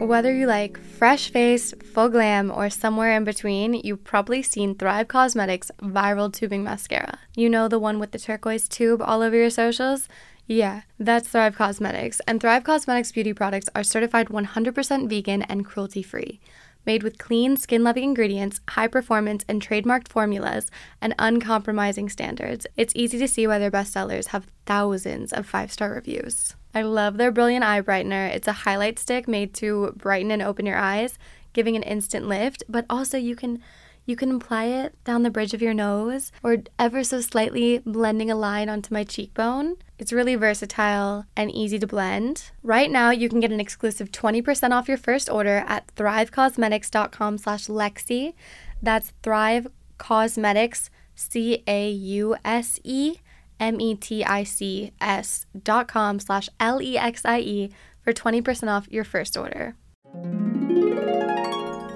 Whether 0.00 0.34
you 0.34 0.46
like 0.46 0.78
fresh 0.78 1.30
face, 1.30 1.72
full 1.92 2.08
glam, 2.08 2.50
or 2.50 2.68
somewhere 2.68 3.16
in 3.16 3.24
between, 3.24 3.74
you've 3.74 4.04
probably 4.04 4.42
seen 4.42 4.74
Thrive 4.74 5.08
Causemetics 5.08 5.70
Viral 5.80 6.32
Tubing 6.32 6.62
Mascara. 6.62 7.18
You 7.34 7.48
know 7.48 7.68
the 7.68 7.78
one 7.78 7.98
with 7.98 8.10
the 8.10 8.18
turquoise 8.18 8.68
tube 8.68 9.00
all 9.00 9.22
over 9.22 9.36
your 9.36 9.50
socials? 9.50 10.08
Yeah, 10.46 10.82
that's 10.98 11.28
Thrive 11.28 11.56
Causemetics. 11.56 12.20
And 12.26 12.40
Thrive 12.40 12.64
Causemetics 12.64 13.14
beauty 13.14 13.32
products 13.32 13.70
are 13.74 13.82
certified 13.82 14.28
100% 14.28 15.08
vegan 15.08 15.42
and 15.42 15.64
cruelty 15.64 16.02
free. 16.02 16.40
Made 16.86 17.02
with 17.02 17.18
clean, 17.18 17.56
skin 17.56 17.82
loving 17.82 18.04
ingredients, 18.04 18.60
high 18.70 18.88
performance, 18.88 19.44
and 19.48 19.62
trademarked 19.62 20.08
formulas, 20.08 20.70
and 21.00 21.14
uncompromising 21.18 22.08
standards, 22.08 22.66
it's 22.76 22.92
easy 22.94 23.18
to 23.18 23.28
see 23.28 23.46
why 23.46 23.58
their 23.58 23.70
bestsellers 23.70 24.28
have 24.28 24.46
thousands 24.66 25.32
of 25.32 25.46
five 25.46 25.72
star 25.72 25.92
reviews. 25.92 26.54
I 26.74 26.82
love 26.82 27.16
their 27.16 27.30
Brilliant 27.30 27.64
Eye 27.64 27.80
Brightener. 27.80 28.34
It's 28.34 28.48
a 28.48 28.52
highlight 28.52 28.98
stick 28.98 29.28
made 29.28 29.54
to 29.54 29.92
brighten 29.96 30.30
and 30.30 30.42
open 30.42 30.66
your 30.66 30.76
eyes, 30.76 31.18
giving 31.52 31.76
an 31.76 31.84
instant 31.84 32.26
lift, 32.26 32.64
but 32.68 32.84
also 32.90 33.16
you 33.16 33.36
can 33.36 33.62
you 34.06 34.16
can 34.16 34.32
apply 34.32 34.64
it 34.64 34.94
down 35.04 35.22
the 35.22 35.30
bridge 35.30 35.54
of 35.54 35.62
your 35.62 35.72
nose 35.72 36.30
or 36.42 36.58
ever 36.78 37.02
so 37.02 37.20
slightly 37.22 37.78
blending 37.86 38.30
a 38.30 38.36
line 38.36 38.68
onto 38.68 38.92
my 38.92 39.04
cheekbone. 39.04 39.76
It's 39.98 40.12
really 40.12 40.34
versatile 40.34 41.26
and 41.36 41.52
easy 41.52 41.78
to 41.78 41.86
blend. 41.86 42.50
Right 42.62 42.90
now, 42.90 43.10
you 43.10 43.28
can 43.28 43.40
get 43.40 43.52
an 43.52 43.60
exclusive 43.60 44.10
20% 44.10 44.72
off 44.72 44.88
your 44.88 44.96
first 44.96 45.30
order 45.30 45.64
at 45.68 45.94
thrivecausemetics.com 45.94 47.38
slash 47.38 47.66
Lexie. 47.66 48.34
That's 48.82 49.12
Thrive 49.22 49.68
Causemetics, 49.98 50.90
C-A-U-S-E, 51.14 53.14
M-E-T-I-C-S 53.60 55.46
dot 55.62 55.86
com 55.86 56.18
slash 56.18 56.48
L-E-X-I-E 56.58 57.70
for 58.02 58.12
20% 58.12 58.68
off 58.68 58.88
your 58.90 59.04
first 59.04 59.36
order. 59.36 59.76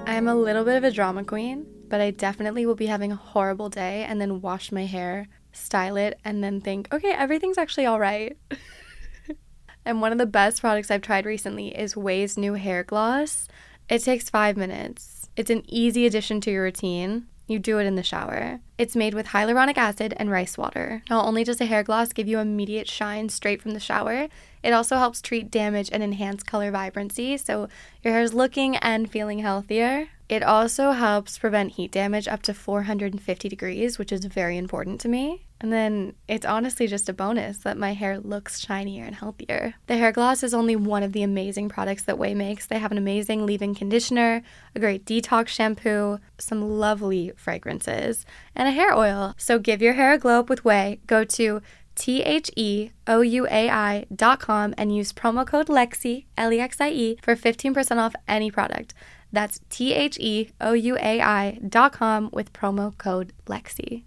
I'm 0.07 0.27
a 0.27 0.35
little 0.35 0.63
bit 0.63 0.77
of 0.77 0.83
a 0.83 0.91
drama 0.91 1.23
queen, 1.23 1.67
but 1.87 2.01
I 2.01 2.11
definitely 2.11 2.65
will 2.65 2.75
be 2.75 2.87
having 2.87 3.11
a 3.11 3.17
horrible 3.17 3.69
day 3.69 4.05
and 4.05 4.19
then 4.19 4.41
wash 4.41 4.71
my 4.71 4.85
hair, 4.85 5.27
style 5.51 5.97
it, 5.97 6.19
and 6.23 6.43
then 6.43 6.61
think, 6.61 6.93
okay, 6.93 7.11
everything's 7.11 7.57
actually 7.57 7.85
all 7.85 7.99
right. 7.99 8.37
and 9.85 10.01
one 10.01 10.11
of 10.11 10.17
the 10.17 10.25
best 10.25 10.61
products 10.61 10.91
I've 10.91 11.01
tried 11.01 11.25
recently 11.25 11.69
is 11.69 11.95
OUAI's 11.95 12.37
new 12.37 12.53
hair 12.53 12.83
gloss. 12.83 13.47
It 13.89 14.03
takes 14.03 14.29
five 14.29 14.57
minutes. 14.57 15.29
It's 15.35 15.49
an 15.49 15.63
easy 15.67 16.05
addition 16.05 16.41
to 16.41 16.51
your 16.51 16.63
routine. 16.63 17.27
You 17.47 17.57
do 17.57 17.79
it 17.79 17.87
in 17.87 17.95
the 17.95 18.03
shower. 18.03 18.59
It's 18.77 18.95
made 18.95 19.15
with 19.15 19.27
hyaluronic 19.27 19.75
acid 19.75 20.13
and 20.17 20.29
rice 20.29 20.55
water. 20.55 21.01
Not 21.09 21.25
only 21.25 21.43
does 21.43 21.59
a 21.59 21.65
hair 21.65 21.81
gloss 21.81 22.13
give 22.13 22.27
you 22.27 22.37
immediate 22.37 22.87
shine 22.87 23.29
straight 23.29 23.59
from 23.59 23.71
the 23.71 23.79
shower, 23.79 24.27
it 24.61 24.71
also 24.71 24.97
helps 24.97 25.19
treat 25.19 25.49
damage 25.49 25.89
and 25.91 26.03
enhance 26.03 26.43
color 26.43 26.69
vibrancy 26.69 27.37
so 27.37 27.67
your 28.03 28.13
hair 28.13 28.21
is 28.21 28.35
looking 28.35 28.75
and 28.77 29.09
feeling 29.09 29.39
healthier. 29.39 30.09
It 30.29 30.43
also 30.43 30.91
helps 30.91 31.39
prevent 31.39 31.71
heat 31.71 31.91
damage 31.91 32.27
up 32.27 32.43
to 32.43 32.53
450 32.53 33.49
degrees, 33.49 33.97
which 33.97 34.11
is 34.11 34.25
very 34.25 34.57
important 34.57 35.01
to 35.01 35.09
me. 35.09 35.47
And 35.59 35.73
then 35.73 36.13
it's 36.27 36.45
honestly 36.45 36.85
just 36.85 37.09
a 37.09 37.13
bonus 37.13 37.57
that 37.59 37.79
my 37.79 37.93
hair 37.93 38.19
looks 38.19 38.59
shinier 38.59 39.03
and 39.03 39.15
healthier. 39.15 39.73
The 39.87 39.97
hair 39.97 40.11
gloss 40.11 40.43
is 40.43 40.53
only 40.53 40.75
one 40.75 41.01
of 41.01 41.13
the 41.13 41.23
amazing 41.23 41.67
products 41.67 42.03
that 42.03 42.17
OUAI 42.17 42.35
makes. 42.35 42.67
They 42.67 42.77
have 42.77 42.91
an 42.91 42.97
amazing 42.99 43.47
leave 43.47 43.63
in 43.63 43.73
conditioner, 43.73 44.43
a 44.75 44.79
great 44.79 45.03
detox 45.03 45.47
shampoo, 45.47 46.19
some 46.37 46.61
lovely 46.61 47.33
fragrances, 47.35 48.23
and 48.55 48.67
a 48.67 48.71
hair 48.71 48.95
oil. 48.95 49.33
So 49.35 49.57
give 49.57 49.81
your 49.81 49.93
hair 49.93 50.13
a 50.13 50.19
glow 50.19 50.41
up 50.41 50.49
with 50.49 50.63
OUAI. 50.63 50.99
Go 51.07 51.23
to 51.23 51.61
T 51.95 52.21
H 52.21 52.49
E 52.55 52.91
O 53.07 53.19
U 53.21 53.45
A 53.47 53.69
I 53.69 54.05
dot 54.15 54.39
com 54.39 54.73
and 54.77 54.95
use 54.95 55.11
promo 55.11 55.45
code 55.45 55.67
LEXIE, 55.67 56.27
L 56.37 56.53
E 56.53 56.59
X 56.59 56.79
I 56.79 56.91
E, 56.91 57.17
for 57.21 57.35
15% 57.35 57.97
off 57.97 58.15
any 58.27 58.49
product. 58.49 58.93
That's 59.31 59.59
T 59.69 59.93
H 59.93 60.17
E 60.19 60.49
O 60.59 60.73
U 60.73 60.97
A 60.97 61.21
I 61.21 61.59
dot 61.67 61.93
com 61.93 62.29
with 62.33 62.53
promo 62.53 62.97
code 62.97 63.33
LEXIE. 63.47 64.05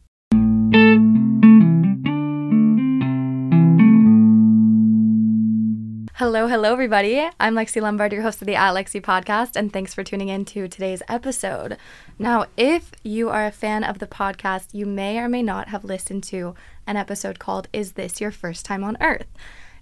Hello, 6.16 6.46
hello, 6.46 6.72
everybody. 6.72 7.28
I'm 7.40 7.54
Lexi 7.54 7.82
Lombard, 7.82 8.12
your 8.12 8.22
host 8.22 8.40
of 8.42 8.46
the 8.46 8.54
At 8.54 8.74
Lexi 8.74 9.00
podcast, 9.00 9.56
and 9.56 9.72
thanks 9.72 9.92
for 9.92 10.04
tuning 10.04 10.28
in 10.28 10.44
to 10.44 10.68
today's 10.68 11.02
episode. 11.08 11.76
Now, 12.18 12.46
if 12.56 12.92
you 13.02 13.28
are 13.28 13.46
a 13.46 13.50
fan 13.50 13.82
of 13.82 13.98
the 13.98 14.06
podcast, 14.06 14.68
you 14.72 14.86
may 14.86 15.18
or 15.18 15.28
may 15.28 15.42
not 15.42 15.68
have 15.68 15.82
listened 15.84 16.22
to 16.24 16.54
an 16.86 16.96
episode 16.96 17.40
called 17.40 17.66
Is 17.72 17.92
This 17.92 18.20
Your 18.20 18.30
First 18.30 18.64
Time 18.64 18.84
on 18.84 18.96
Earth? 19.00 19.26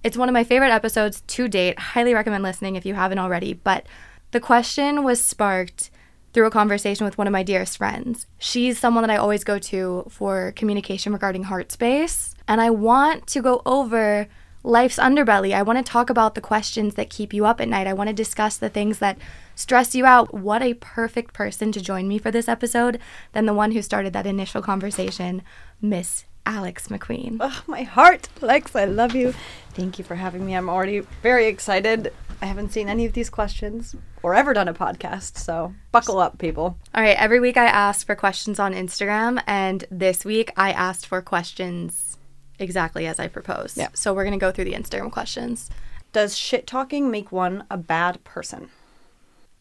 It's 0.03 0.17
one 0.17 0.31
of 0.31 0.33
my 0.33 0.45
favorite 0.45 0.71
episodes 0.71 1.21
to 1.23 1.47
date. 1.47 1.79
Highly 1.79 2.15
recommend 2.15 2.43
listening 2.43 2.77
if 2.77 2.87
you 2.87 2.95
haven't 2.95 3.19
already. 3.19 3.53
But 3.53 3.87
the 4.31 4.41
question 4.41 5.05
was 5.05 5.23
sparked 5.23 5.91
through 6.33 6.47
a 6.47 6.51
conversation 6.51 7.05
with 7.05 7.19
one 7.19 7.27
of 7.27 7.33
my 7.33 7.43
dearest 7.43 7.77
friends. 7.77 8.27
She's 8.39 8.79
someone 8.79 9.03
that 9.03 9.11
I 9.11 9.17
always 9.17 9.45
go 9.45 9.59
to 9.59 10.07
for 10.09 10.53
communication 10.53 11.13
regarding 11.13 11.45
heart 11.45 11.73
space. 11.73 12.35
And 12.47 12.61
I 12.61 12.71
want 12.71 13.27
to 13.29 13.43
go 13.43 13.63
over 13.67 14.29
life's 14.63 14.99
underbelly. 14.99 15.55
I 15.55 15.63
want 15.63 15.85
to 15.85 15.91
talk 15.91 16.11
about 16.11 16.35
the 16.35 16.41
questions 16.41 16.95
that 16.95 17.11
keep 17.11 17.33
you 17.33 17.47
up 17.47 17.61
at 17.61 17.69
night. 17.69 17.87
I 17.87 17.95
want 17.95 18.09
to 18.09 18.15
discuss 18.15 18.57
the 18.57 18.69
things 18.69 18.99
that 18.99 19.19
stress 19.55 19.95
you 19.95 20.07
out. 20.07 20.35
What 20.35 20.63
a 20.63 20.75
perfect 20.75 21.33
person 21.33 21.73
to 21.73 21.81
join 21.81 22.07
me 22.07 22.19
for 22.19 22.31
this 22.31 22.49
episode 22.49 22.99
than 23.33 23.47
the 23.47 23.55
one 23.55 23.73
who 23.73 23.83
started 23.83 24.13
that 24.13 24.27
initial 24.27 24.63
conversation, 24.63 25.43
Miss 25.81 26.25
Alex 26.47 26.89
McQueen. 26.89 27.39
Oh, 27.41 27.63
my 27.67 27.83
heart, 27.83 28.29
Lex, 28.41 28.77
I 28.77 28.85
love 28.85 29.15
you. 29.15 29.35
Thank 29.73 29.99
you 29.99 30.05
for 30.05 30.15
having 30.15 30.45
me. 30.45 30.55
I'm 30.55 30.69
already 30.69 31.01
very 31.23 31.47
excited. 31.47 32.13
I 32.43 32.47
haven't 32.47 32.73
seen 32.73 32.89
any 32.89 33.05
of 33.05 33.13
these 33.13 33.29
questions 33.29 33.95
or 34.23 34.35
ever 34.35 34.55
done 34.55 34.69
a 34.69 34.75
podcast, 34.75 35.37
so 35.37 35.75
buckle 35.93 36.19
up, 36.19 36.39
people. 36.39 36.79
All 36.95 37.03
right, 37.03 37.17
every 37.19 37.39
week 37.39 37.59
I 37.59 37.67
ask 37.67 38.07
for 38.07 38.15
questions 38.15 38.59
on 38.59 38.73
Instagram, 38.73 39.43
and 39.47 39.85
this 39.91 40.25
week 40.25 40.51
I 40.57 40.73
asked 40.73 41.07
for 41.07 41.21
questions 41.21 42.17
exactly 42.59 43.07
as 43.07 43.19
I 43.19 43.29
proposed. 43.29 43.77
Yeah. 43.77 43.89
So 43.93 44.15
we're 44.15 44.25
going 44.25 44.39
to 44.39 44.43
go 44.43 44.51
through 44.51 44.65
the 44.65 44.73
Instagram 44.73 45.11
questions. 45.11 45.69
Does 46.13 46.37
shit 46.37 46.67
talking 46.67 47.11
make 47.11 47.31
one 47.31 47.65
a 47.71 47.77
bad 47.77 48.25
person? 48.25 48.71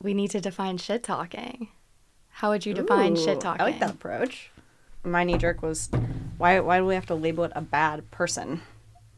We 0.01 0.13
need 0.13 0.31
to 0.31 0.41
define 0.41 0.78
shit 0.78 1.03
talking. 1.03 1.69
How 2.29 2.50
would 2.51 2.66
you 2.66 2.73
define 2.73 3.18
Ooh, 3.18 3.22
shit 3.22 3.41
talking? 3.41 3.62
I 3.62 3.66
like 3.66 3.79
that 3.79 3.91
approach. 3.91 4.51
My 5.03 5.25
knee 5.25 5.38
jerk 5.38 5.62
was 5.62 5.89
why 6.38 6.59
why 6.62 6.78
do 6.78 6.85
we 6.85 6.95
have 6.95 7.06
to 7.07 7.16
label 7.16 7.44
it 7.44 7.51
a 7.56 7.62
bad 7.62 8.09
person? 8.12 8.62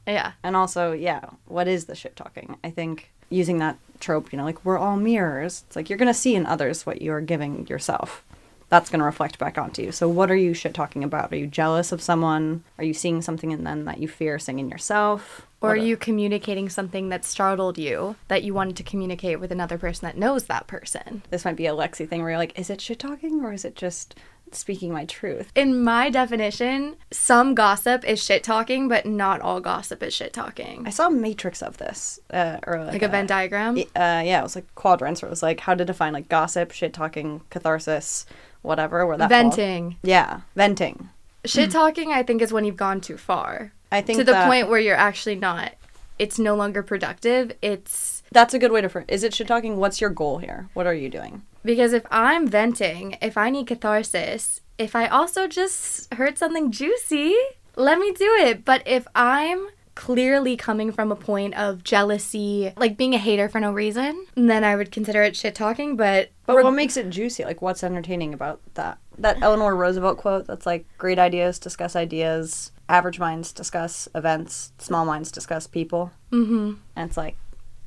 Yeah. 0.07 0.33
And 0.43 0.55
also, 0.55 0.91
yeah, 0.91 1.21
what 1.45 1.67
is 1.67 1.85
the 1.85 1.95
shit 1.95 2.15
talking? 2.15 2.57
I 2.63 2.71
think 2.71 3.10
using 3.31 3.59
that 3.59 3.77
trope, 3.99 4.31
you 4.31 4.37
know, 4.37 4.43
like 4.43 4.63
we're 4.65 4.77
all 4.77 4.97
mirrors. 4.97 5.63
It's 5.67 5.75
like 5.75 5.89
you're 5.89 5.99
gonna 5.99 6.13
see 6.13 6.35
in 6.35 6.45
others 6.45 6.85
what 6.85 7.01
you're 7.01 7.21
giving 7.21 7.67
yourself. 7.67 8.23
That's 8.69 8.89
gonna 8.89 9.03
reflect 9.03 9.37
back 9.37 9.57
onto 9.57 9.81
you. 9.81 9.91
So 9.91 10.07
what 10.09 10.31
are 10.31 10.35
you 10.35 10.53
shit 10.53 10.73
talking 10.73 11.03
about? 11.03 11.31
Are 11.31 11.37
you 11.37 11.47
jealous 11.47 11.91
of 11.91 12.01
someone? 12.01 12.63
Are 12.77 12.83
you 12.83 12.93
seeing 12.93 13.21
something 13.21 13.51
in 13.51 13.63
them 13.63 13.85
that 13.85 13.99
you 13.99 14.07
fear 14.07 14.39
seeing 14.39 14.59
in 14.59 14.69
yourself? 14.69 15.47
Or 15.61 15.73
are 15.73 15.77
you 15.77 15.95
communicating 15.95 16.69
something 16.69 17.09
that 17.09 17.23
startled 17.23 17.77
you 17.77 18.15
that 18.29 18.41
you 18.43 18.53
wanted 18.53 18.75
to 18.77 18.83
communicate 18.83 19.39
with 19.39 19.51
another 19.51 19.77
person 19.77 20.07
that 20.07 20.17
knows 20.17 20.45
that 20.45 20.65
person? 20.65 21.21
this 21.29 21.45
might 21.45 21.55
be 21.55 21.67
a 21.67 21.73
Lexi 21.73 22.09
thing 22.09 22.21
where 22.21 22.31
you're 22.31 22.39
like, 22.39 22.57
is 22.57 22.71
it 22.71 22.81
shit 22.81 22.97
talking 22.97 23.43
or 23.45 23.53
is 23.53 23.63
it 23.63 23.75
just 23.75 24.15
speaking 24.59 24.91
my 24.91 25.05
truth? 25.05 25.51
In 25.55 25.83
my 25.83 26.09
definition, 26.09 26.95
some 27.11 27.55
gossip 27.55 28.03
is 28.05 28.23
shit 28.23 28.43
talking, 28.43 28.87
but 28.87 29.05
not 29.05 29.41
all 29.41 29.59
gossip 29.59 30.01
is 30.03 30.13
shit 30.13 30.33
talking. 30.33 30.83
I 30.85 30.89
saw 30.89 31.07
a 31.07 31.11
matrix 31.11 31.61
of 31.61 31.77
this, 31.77 32.19
uh, 32.31 32.57
or 32.67 32.83
like, 32.83 32.93
Like 32.93 33.01
a 33.03 33.07
Venn 33.07 33.25
diagram? 33.27 33.77
Uh, 33.77 34.21
yeah, 34.25 34.39
it 34.39 34.43
was 34.43 34.55
like 34.55 34.73
quadrants 34.75 35.21
where 35.21 35.27
it 35.27 35.31
was 35.31 35.43
like 35.43 35.59
how 35.61 35.73
to 35.75 35.85
define 35.85 36.13
like 36.13 36.29
gossip, 36.29 36.71
shit 36.71 36.93
talking, 36.93 37.41
catharsis, 37.49 38.25
whatever. 38.61 39.05
Where 39.05 39.17
that. 39.17 39.29
Venting. 39.29 39.97
Yeah, 40.03 40.41
venting. 40.55 41.09
Shit 41.45 41.71
talking, 41.71 42.11
I 42.11 42.21
think, 42.23 42.41
is 42.41 42.53
when 42.53 42.65
you've 42.65 42.77
gone 42.77 43.01
too 43.01 43.17
far. 43.17 43.73
I 43.91 44.01
think 44.01 44.19
to 44.19 44.23
the 44.23 44.33
that- 44.33 44.47
point 44.47 44.69
where 44.69 44.79
you're 44.79 44.95
actually 44.95 45.35
not, 45.35 45.73
it's 46.19 46.37
no 46.37 46.55
longer 46.55 46.83
productive. 46.83 47.51
It's 47.61 48.10
That's 48.31 48.53
a 48.53 48.59
good 48.59 48.71
way 48.71 48.81
to. 48.81 48.89
Fr- 48.89 49.01
is 49.07 49.23
it 49.23 49.33
shit 49.33 49.47
talking? 49.47 49.77
What's 49.77 49.99
your 50.01 50.09
goal 50.09 50.37
here? 50.39 50.69
What 50.73 50.87
are 50.87 50.93
you 50.93 51.09
doing? 51.09 51.43
because 51.63 51.93
if 51.93 52.03
I'm 52.09 52.47
venting, 52.47 53.17
if 53.21 53.37
I 53.37 53.49
need 53.49 53.67
catharsis, 53.67 54.61
if 54.77 54.95
I 54.95 55.07
also 55.07 55.47
just 55.47 56.11
heard 56.13 56.37
something 56.37 56.71
juicy, 56.71 57.35
let 57.75 57.99
me 57.99 58.11
do 58.13 58.35
it. 58.39 58.65
But 58.65 58.81
if 58.87 59.07
I'm 59.13 59.67
clearly 59.93 60.57
coming 60.57 60.91
from 60.91 61.11
a 61.11 61.15
point 61.15 61.53
of 61.55 61.83
jealousy, 61.83 62.73
like 62.77 62.97
being 62.97 63.13
a 63.13 63.19
hater 63.19 63.47
for 63.47 63.59
no 63.59 63.71
reason, 63.71 64.25
then 64.35 64.63
I 64.63 64.75
would 64.75 64.91
consider 64.91 65.21
it 65.21 65.35
shit 65.35 65.53
talking. 65.53 65.95
But, 65.95 66.31
But 66.45 66.55
reg- 66.55 66.65
what 66.65 66.71
makes 66.71 66.97
it 66.97 67.09
juicy? 67.09 67.43
Like, 67.43 67.61
what's 67.61 67.83
entertaining 67.83 68.33
about 68.33 68.61
that? 68.73 68.97
That 69.17 69.37
Eleanor 69.41 69.75
Roosevelt 69.75 70.17
quote 70.17 70.47
that's 70.47 70.65
like, 70.65 70.85
great 70.97 71.19
ideas 71.19 71.59
discuss 71.59 71.95
ideas, 71.95 72.71
average 72.89 73.19
minds 73.19 73.51
discuss 73.53 74.07
events, 74.15 74.73
small 74.79 75.05
minds 75.05 75.31
discuss 75.31 75.67
people. 75.67 76.11
Mm-hmm. 76.31 76.73
And 76.95 77.07
it's 77.07 77.17
like, 77.17 77.37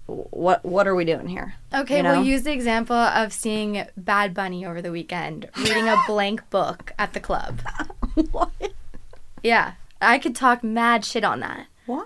what 0.06 0.64
what 0.64 0.86
are 0.86 0.94
we 0.94 1.04
doing 1.04 1.28
here? 1.28 1.54
Okay, 1.74 1.98
You 1.98 2.02
know? 2.02 2.12
we'll 2.16 2.24
use 2.24 2.42
the 2.42 2.52
example 2.52 2.96
of 2.96 3.32
seeing 3.32 3.84
Bad 3.96 4.34
Bunny 4.34 4.64
over 4.66 4.82
the 4.82 4.90
weekend, 4.92 5.48
reading 5.56 5.88
a 5.88 5.96
blank 6.06 6.48
book 6.50 6.92
at 6.98 7.12
the 7.14 7.20
club. 7.20 7.60
what? 8.32 8.50
Yeah, 9.42 9.72
I 10.00 10.18
could 10.18 10.34
talk 10.36 10.62
mad 10.62 11.04
shit 11.04 11.24
on 11.24 11.40
that. 11.40 11.66
Why? 11.86 12.04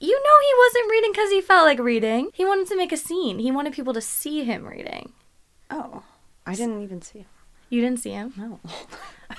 You 0.00 0.14
know 0.14 0.38
he 0.40 0.54
wasn't 0.58 0.90
reading 0.90 1.12
because 1.12 1.30
he 1.30 1.40
felt 1.40 1.66
like 1.66 1.78
reading. 1.78 2.30
He 2.34 2.44
wanted 2.44 2.68
to 2.68 2.76
make 2.76 2.92
a 2.92 2.96
scene. 2.96 3.38
He 3.40 3.50
wanted 3.50 3.72
people 3.72 3.92
to 3.94 4.00
see 4.00 4.44
him 4.44 4.64
reading. 4.66 5.12
Oh, 5.70 6.02
I 6.46 6.54
didn't 6.54 6.82
even 6.82 7.02
see 7.02 7.20
him. 7.20 7.26
You 7.68 7.82
didn't 7.82 8.00
see 8.00 8.10
him? 8.10 8.32
No. 8.36 8.60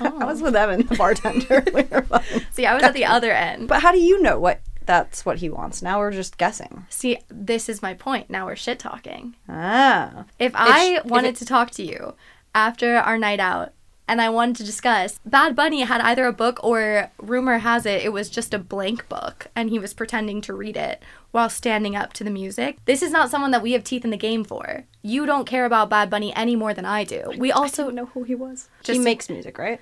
Oh. 0.02 0.20
I 0.20 0.26
was 0.26 0.40
with 0.40 0.56
Evan, 0.56 0.86
the 0.86 0.96
bartender. 0.96 1.64
We 1.74 1.82
were 1.82 2.04
fine. 2.04 2.22
See, 2.52 2.66
I 2.68 2.76
was 2.76 2.84
at 2.84 2.94
the 2.94 3.06
other 3.06 3.32
end. 3.32 3.68
but 3.68 3.82
how 3.82 3.92
do 3.92 4.00
you 4.00 4.22
know 4.22 4.40
what 4.40 4.62
that's 4.86 5.26
what 5.26 5.38
he 5.40 5.50
wants? 5.50 5.82
Now 5.82 6.00
we're 6.00 6.12
just 6.12 6.38
guessing. 6.38 6.86
See, 6.90 7.20
this 7.30 7.70
is 7.70 7.82
my 7.82 7.94
point. 7.94 8.30
Now 8.30 8.46
we're 8.46 8.56
shit 8.56 8.80
talking. 8.80 9.36
Ah. 9.48 10.26
If 10.40 10.52
I 10.56 10.98
if 10.98 11.06
wanted 11.06 11.30
it- 11.30 11.36
to 11.38 11.46
talk 11.46 11.72
to 11.72 11.84
you 11.84 12.16
after 12.56 12.98
our 12.98 13.18
night 13.18 13.40
out 13.40 13.74
and 14.08 14.20
I 14.20 14.30
wanted 14.30 14.56
to 14.56 14.64
discuss, 14.64 15.20
Bad 15.24 15.56
Bunny 15.56 15.82
had 15.82 16.02
either 16.02 16.26
a 16.26 16.34
book 16.34 16.60
or 16.64 17.12
rumor 17.22 17.60
has 17.60 17.86
it 17.86 18.04
it 18.04 18.10
was 18.12 18.28
just 18.30 18.54
a 18.56 18.58
blank 18.60 19.08
book 19.08 19.48
and 19.56 19.70
he 19.70 19.78
was 19.78 19.94
pretending 19.94 20.42
to 20.42 20.54
read 20.54 20.76
it 20.76 21.04
while 21.32 21.50
standing 21.50 21.96
up 21.96 22.12
to 22.14 22.24
the 22.24 22.32
music. 22.32 22.78
This 22.86 23.04
is 23.04 23.12
not 23.12 23.30
someone 23.30 23.52
that 23.52 23.62
we 23.62 23.74
have 23.74 23.84
teeth 23.84 24.04
in 24.04 24.10
the 24.10 24.18
game 24.18 24.44
for. 24.44 24.86
You 25.04 25.28
don't 25.28 25.46
care 25.46 25.66
about 25.66 25.92
Bad 25.92 26.10
Bunny 26.10 26.36
any 26.36 26.56
more 26.56 26.74
than 26.74 26.86
I 26.86 27.04
do. 27.04 27.32
We 27.38 27.52
also 27.52 27.84
don't 27.84 27.96
know 27.96 28.08
who 28.08 28.24
he 28.24 28.34
was. 28.34 28.70
Just- 28.82 28.98
he 28.98 29.04
makes 29.04 29.30
music, 29.30 29.60
right? 29.60 29.80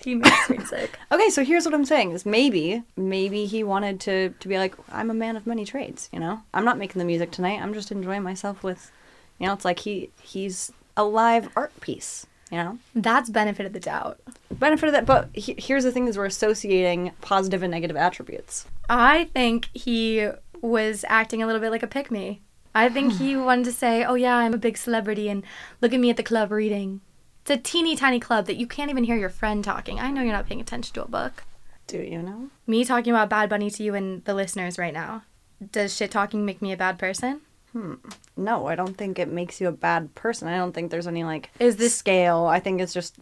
he 0.05 0.15
makes 0.15 0.51
me 0.51 0.59
sick. 0.65 0.99
Okay, 1.11 1.31
so 1.31 1.45
here's 1.45 1.65
what 1.65 1.75
I'm 1.75 1.85
saying 1.85 2.13
is 2.13 2.25
maybe 2.27 2.83
maybe 2.97 3.47
he 3.47 3.65
wanted 3.65 4.01
to 4.01 4.31
to 4.31 4.49
be 4.49 4.59
like 4.59 4.75
I'm 4.93 5.11
a 5.11 5.15
man 5.15 5.37
of 5.37 5.47
many 5.47 5.65
trades, 5.65 6.09
you 6.13 6.21
know? 6.21 6.43
I'm 6.53 6.65
not 6.65 6.79
making 6.79 6.99
the 6.99 7.05
music 7.05 7.31
tonight. 7.31 7.61
I'm 7.61 7.75
just 7.75 7.91
enjoying 7.91 8.23
myself 8.23 8.63
with 8.63 8.93
you 9.39 9.47
know, 9.47 9.53
it's 9.53 9.65
like 9.65 9.81
he 9.81 10.11
he's 10.23 10.73
a 10.97 11.05
live 11.05 11.49
art 11.57 11.79
piece, 11.81 12.27
you 12.51 12.59
know? 12.59 12.79
That's 12.95 13.31
benefit 13.31 13.67
of 13.67 13.73
the 13.73 13.81
doubt. 13.81 14.21
Benefit 14.51 14.87
of 14.87 14.93
that, 14.93 15.07
but 15.07 15.31
he, 15.33 15.57
here's 15.59 15.85
the 15.85 15.91
thing 15.91 16.07
is 16.07 16.17
we're 16.17 16.27
associating 16.27 17.13
positive 17.21 17.63
and 17.63 17.71
negative 17.73 17.97
attributes. 17.97 18.67
I 18.89 19.25
think 19.35 19.69
he 19.75 20.29
was 20.61 21.05
acting 21.09 21.43
a 21.43 21.47
little 21.47 21.61
bit 21.61 21.71
like 21.71 21.83
a 21.83 21.89
pick 21.89 22.11
me. 22.11 22.43
I 22.75 22.89
think 22.89 23.15
he 23.15 23.37
wanted 23.49 23.65
to 23.65 23.73
say, 23.73 24.05
"Oh 24.05 24.15
yeah, 24.15 24.37
I'm 24.37 24.55
a 24.55 24.59
big 24.59 24.77
celebrity 24.77 25.29
and 25.29 25.43
look 25.81 25.93
at 25.93 26.01
me 26.01 26.11
at 26.11 26.17
the 26.17 26.23
club 26.23 26.53
reading." 26.53 27.01
It's 27.45 27.51
a 27.51 27.57
teeny 27.59 27.95
tiny 27.95 28.21
club 28.21 28.47
that 28.47 28.57
you 28.57 28.67
can't 28.67 28.91
even 28.91 29.05
hear 29.05 29.17
your 29.17 29.29
friend 29.29 29.63
talking. 29.63 30.01
I 30.01 30.11
know 30.11 30.23
you're 30.23 30.33
not 30.33 30.47
paying 30.49 30.63
attention 30.63 30.95
to 30.95 31.05
a 31.05 31.09
book. 31.09 31.45
Do 31.87 31.99
you 31.99 32.23
know? 32.23 32.49
Me 32.67 32.87
talking 32.87 33.13
about 33.13 33.29
Bad 33.29 33.51
Bunny 33.51 33.71
to 33.71 33.83
you 33.83 33.95
and 33.95 34.25
the 34.25 34.33
listeners 34.33 34.79
right 34.79 34.95
now. 34.95 35.25
Does 35.73 35.95
shit 35.95 36.11
talking 36.11 36.47
make 36.47 36.63
me 36.63 36.73
a 36.73 36.77
bad 36.79 36.99
person? 36.99 37.43
Hmm. 37.73 37.97
No, 38.35 38.67
I 38.69 38.75
don't 38.75 38.97
think 38.97 39.19
it 39.19 39.29
makes 39.29 39.61
you 39.61 39.69
a 39.69 39.73
bad 39.73 40.15
person. 40.15 40.49
I 40.49 40.57
don't 40.57 40.73
think 40.73 40.91
there's 40.91 41.07
any 41.07 41.23
like 41.23 41.51
Is 41.61 41.77
this- 41.77 41.95
scale. 41.95 42.47
I 42.47 42.61
think 42.61 42.81
it's 42.81 42.95
just 42.95 43.17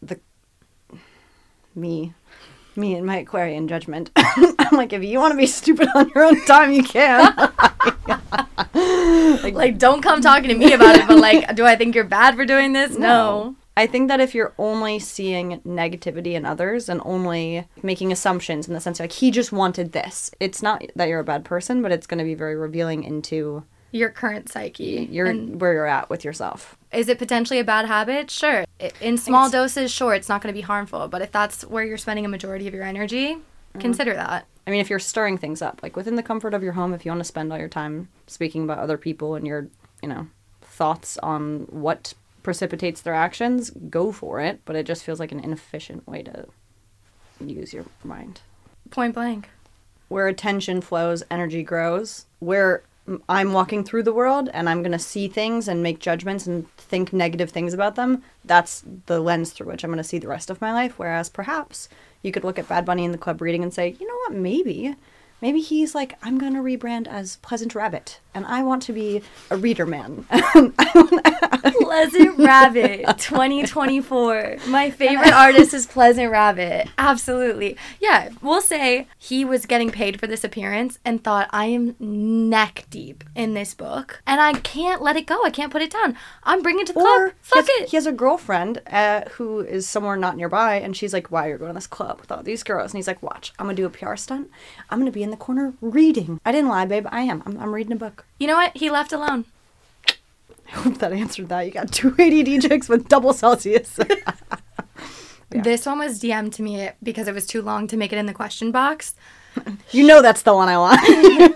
the 0.00 0.18
me, 1.74 2.14
me 2.78 2.94
and 2.94 3.04
my 3.04 3.18
Aquarian 3.18 3.68
judgment. 3.68 4.10
I'm 4.16 4.76
like, 4.76 4.92
if 4.92 5.02
you 5.04 5.18
want 5.18 5.32
to 5.32 5.36
be 5.36 5.46
stupid 5.46 5.88
on 5.94 6.10
your 6.14 6.24
own 6.24 6.44
time, 6.46 6.72
you 6.72 6.82
can. 6.82 7.34
Like, 8.74 9.78
don't 9.78 10.02
come 10.02 10.20
talking 10.20 10.48
to 10.48 10.54
me 10.54 10.72
about 10.72 10.96
it, 10.96 11.06
but 11.08 11.18
like, 11.18 11.54
do 11.56 11.64
I 11.64 11.74
think 11.74 11.94
you're 11.94 12.04
bad 12.04 12.36
for 12.36 12.44
doing 12.44 12.72
this? 12.72 12.96
No. 12.96 13.56
I 13.76 13.86
think 13.86 14.08
that 14.08 14.20
if 14.20 14.34
you're 14.34 14.54
only 14.58 14.98
seeing 14.98 15.60
negativity 15.60 16.32
in 16.32 16.44
others 16.44 16.88
and 16.88 17.00
only 17.04 17.64
making 17.82 18.12
assumptions 18.12 18.68
in 18.68 18.74
the 18.74 18.80
sense 18.80 18.98
of 18.98 19.04
like 19.04 19.12
he 19.12 19.30
just 19.30 19.52
wanted 19.52 19.92
this, 19.92 20.30
it's 20.40 20.62
not 20.62 20.84
that 20.96 21.08
you're 21.08 21.20
a 21.20 21.24
bad 21.24 21.44
person, 21.44 21.82
but 21.82 21.92
it's 21.92 22.06
going 22.06 22.18
to 22.18 22.24
be 22.24 22.34
very 22.34 22.56
revealing 22.56 23.04
into 23.04 23.64
Your 23.90 24.10
current 24.10 24.48
psyche. 24.50 25.08
your 25.10 25.26
And 25.26 25.60
where 25.60 25.72
you're 25.72 25.86
at 25.86 26.10
with 26.10 26.24
yourself. 26.24 26.76
is 26.92 27.08
it 27.08 27.18
potentially 27.18 27.58
a 27.58 27.64
bad 27.64 27.86
habit? 27.86 28.30
Sure. 28.30 28.64
In 29.00 29.16
small 29.18 29.48
doses, 29.50 29.90
sure, 29.90 30.14
it's 30.14 30.28
not 30.28 30.42
going 30.42 30.52
to 30.52 30.56
be 30.56 30.62
harmful. 30.62 31.08
But 31.08 31.22
if 31.22 31.32
that's 31.32 31.62
where 31.64 31.84
you're 31.84 31.96
spending 31.98 32.24
a 32.24 32.28
majority 32.28 32.68
of 32.68 32.74
your 32.74 32.84
energy, 32.84 33.36
Mm-hmm. 33.70 33.80
consider 33.80 34.14
that. 34.14 34.46
I 34.66 34.70
mean, 34.70 34.80
if 34.80 34.88
you're 34.88 34.98
stirring 34.98 35.36
things 35.36 35.60
up, 35.60 35.82
like 35.82 35.94
within 35.94 36.14
the 36.16 36.22
comfort 36.22 36.54
of 36.54 36.62
your 36.62 36.72
home, 36.72 36.94
if 36.94 37.04
you 37.04 37.10
want 37.10 37.20
to 37.20 37.24
spend 37.24 37.52
all 37.52 37.58
your 37.58 37.68
time 37.68 38.08
speaking 38.26 38.64
about 38.64 38.78
other 38.78 38.96
people 38.96 39.34
and 39.34 39.46
your, 39.46 39.68
you 40.02 40.08
know, 40.08 40.26
thoughts 40.62 41.18
on 41.18 41.66
what 41.68 42.14
precipitates 42.42 43.02
their 43.02 43.12
actions, 43.12 43.68
go 43.90 44.10
for 44.10 44.40
it. 44.40 44.60
But 44.64 44.74
it 44.74 44.86
just 44.86 45.04
feels 45.04 45.20
like 45.20 45.32
an 45.32 45.40
inefficient 45.40 46.06
way 46.08 46.22
to 46.22 46.46
use 47.44 47.74
your 47.74 47.84
mind. 48.02 48.40
Point 48.90 49.14
blank. 49.14 49.50
Where 50.08 50.28
attention 50.28 50.80
flows, 50.80 51.22
energy 51.30 51.62
grows. 51.62 52.24
Where 52.38 52.82
I'm 53.28 53.52
walking 53.52 53.84
through 53.84 54.02
the 54.02 54.12
world 54.12 54.50
and 54.52 54.68
I'm 54.68 54.82
going 54.82 54.92
to 54.92 54.98
see 54.98 55.28
things 55.28 55.68
and 55.68 55.82
make 55.82 55.98
judgments 55.98 56.46
and 56.46 56.70
think 56.76 57.12
negative 57.12 57.50
things 57.50 57.72
about 57.74 57.94
them, 57.94 58.22
that's 58.44 58.84
the 59.06 59.20
lens 59.20 59.52
through 59.52 59.68
which 59.68 59.84
I'm 59.84 59.90
going 59.90 59.98
to 59.98 60.04
see 60.04 60.18
the 60.18 60.28
rest 60.28 60.50
of 60.50 60.60
my 60.60 60.72
life. 60.72 60.98
Whereas 60.98 61.28
perhaps 61.28 61.88
you 62.22 62.32
could 62.32 62.44
look 62.44 62.58
at 62.58 62.68
Bad 62.68 62.84
Bunny 62.84 63.04
in 63.04 63.12
the 63.12 63.18
club 63.18 63.40
reading 63.40 63.62
and 63.62 63.72
say, 63.72 63.96
you 63.98 64.06
know 64.06 64.16
what, 64.26 64.32
maybe. 64.32 64.96
Maybe 65.40 65.60
he's 65.60 65.94
like, 65.94 66.18
I'm 66.22 66.38
going 66.38 66.54
to 66.54 66.60
rebrand 66.60 67.06
as 67.06 67.36
Pleasant 67.36 67.74
Rabbit 67.74 68.20
and 68.38 68.46
I 68.46 68.62
want 68.62 68.82
to 68.84 68.92
be 68.92 69.22
a 69.50 69.56
reader 69.56 69.84
man. 69.84 70.24
Pleasant 71.80 72.38
Rabbit 72.38 73.04
2024. 73.18 74.58
My 74.68 74.90
favorite 74.90 75.32
artist 75.32 75.74
is 75.74 75.86
Pleasant 75.86 76.30
Rabbit. 76.30 76.88
Absolutely. 76.98 77.76
Yeah, 78.00 78.28
we'll 78.40 78.60
say 78.60 79.08
he 79.18 79.44
was 79.44 79.66
getting 79.66 79.90
paid 79.90 80.20
for 80.20 80.28
this 80.28 80.44
appearance 80.44 81.00
and 81.04 81.24
thought, 81.24 81.48
I 81.50 81.66
am 81.66 81.96
neck 81.98 82.86
deep 82.90 83.24
in 83.34 83.54
this 83.54 83.74
book 83.74 84.22
and 84.24 84.40
I 84.40 84.52
can't 84.52 85.02
let 85.02 85.16
it 85.16 85.26
go. 85.26 85.44
I 85.44 85.50
can't 85.50 85.72
put 85.72 85.82
it 85.82 85.90
down. 85.90 86.16
I'm 86.44 86.62
bringing 86.62 86.82
it 86.82 86.86
to 86.88 86.92
the 86.92 87.00
or 87.00 87.30
club. 87.30 87.32
Fuck 87.40 87.66
he 87.66 87.72
has, 87.72 87.82
it. 87.82 87.88
he 87.88 87.96
has 87.96 88.06
a 88.06 88.12
girlfriend 88.12 88.82
uh, 88.88 89.22
who 89.30 89.60
is 89.60 89.88
somewhere 89.88 90.16
not 90.16 90.36
nearby 90.36 90.76
and 90.76 90.96
she's 90.96 91.12
like, 91.12 91.32
why 91.32 91.48
are 91.48 91.52
you 91.52 91.58
going 91.58 91.70
to 91.70 91.74
this 91.74 91.88
club 91.88 92.20
with 92.20 92.30
all 92.30 92.44
these 92.44 92.62
girls? 92.62 92.92
And 92.92 92.98
he's 92.98 93.08
like, 93.08 93.22
watch, 93.22 93.52
I'm 93.58 93.66
going 93.66 93.74
to 93.74 93.82
do 93.82 93.86
a 93.86 93.90
PR 93.90 94.14
stunt. 94.14 94.48
I'm 94.90 94.98
going 94.98 95.10
to 95.10 95.12
be 95.12 95.24
in 95.24 95.27
the 95.30 95.36
corner 95.36 95.74
reading. 95.80 96.40
I 96.44 96.52
didn't 96.52 96.70
lie, 96.70 96.86
babe. 96.86 97.06
I 97.10 97.22
am. 97.22 97.42
I'm, 97.46 97.58
I'm 97.58 97.74
reading 97.74 97.92
a 97.92 97.96
book. 97.96 98.24
You 98.38 98.46
know 98.46 98.56
what? 98.56 98.76
He 98.76 98.90
left 98.90 99.12
alone. 99.12 99.44
I 100.68 100.70
hope 100.72 100.98
that 100.98 101.12
answered 101.12 101.48
that. 101.48 101.66
You 101.66 101.72
got 101.72 101.92
two 101.92 102.14
ADD 102.18 102.62
chicks 102.62 102.88
with 102.88 103.08
double 103.08 103.32
Celsius. 103.32 103.98
Yeah. 105.50 105.62
This 105.62 105.86
one 105.86 105.98
was 105.98 106.20
DM'd 106.20 106.52
to 106.54 106.62
me 106.62 106.90
because 107.02 107.26
it 107.26 107.34
was 107.34 107.46
too 107.46 107.62
long 107.62 107.86
to 107.86 107.96
make 107.96 108.12
it 108.12 108.18
in 108.18 108.26
the 108.26 108.34
question 108.34 108.70
box. 108.70 109.14
you 109.92 110.06
know 110.06 110.20
that's 110.20 110.42
the 110.42 110.54
one 110.54 110.68
I 110.68 110.76
want. 110.76 111.00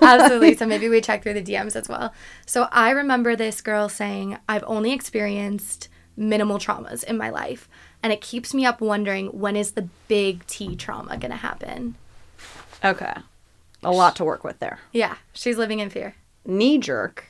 Absolutely. 0.03 0.57
So 0.57 0.67
maybe 0.67 0.89
we 0.89 1.01
check 1.01 1.23
through 1.23 1.35
the 1.35 1.43
DMs 1.43 1.77
as 1.77 1.89
well. 1.89 2.13
So 2.47 2.69
I 2.73 2.91
remember 2.91 3.37
this 3.37 3.61
girl 3.61 3.89
saying, 3.89 4.39
I've 4.49 4.65
only 4.67 4.93
experienced 4.93 5.89
minimal 6.17 6.59
traumas 6.59 7.05
in 7.05 7.19
my 7.19 7.29
life. 7.31 7.69
And 8.03 8.13
it 8.13 8.21
keeps 8.21 8.55
me 8.55 8.65
up 8.65 8.81
wondering 8.81 9.27
when 9.29 9.57
is 9.57 9.73
the 9.73 9.89
big 10.09 10.47
T 10.47 10.75
trauma 10.75 11.19
going 11.19 11.31
to 11.31 11.37
happen? 11.37 11.97
okay. 12.85 13.15
A 13.82 13.90
lot 13.90 14.17
to 14.17 14.25
work 14.25 14.44
with 14.44 14.58
there. 14.61 14.79
Yeah, 14.93 15.17
she's 15.32 15.58
living 15.58 15.81
in 15.81 15.90
fear. 15.90 16.14
knee 16.44 16.79
jerk, 16.79 17.25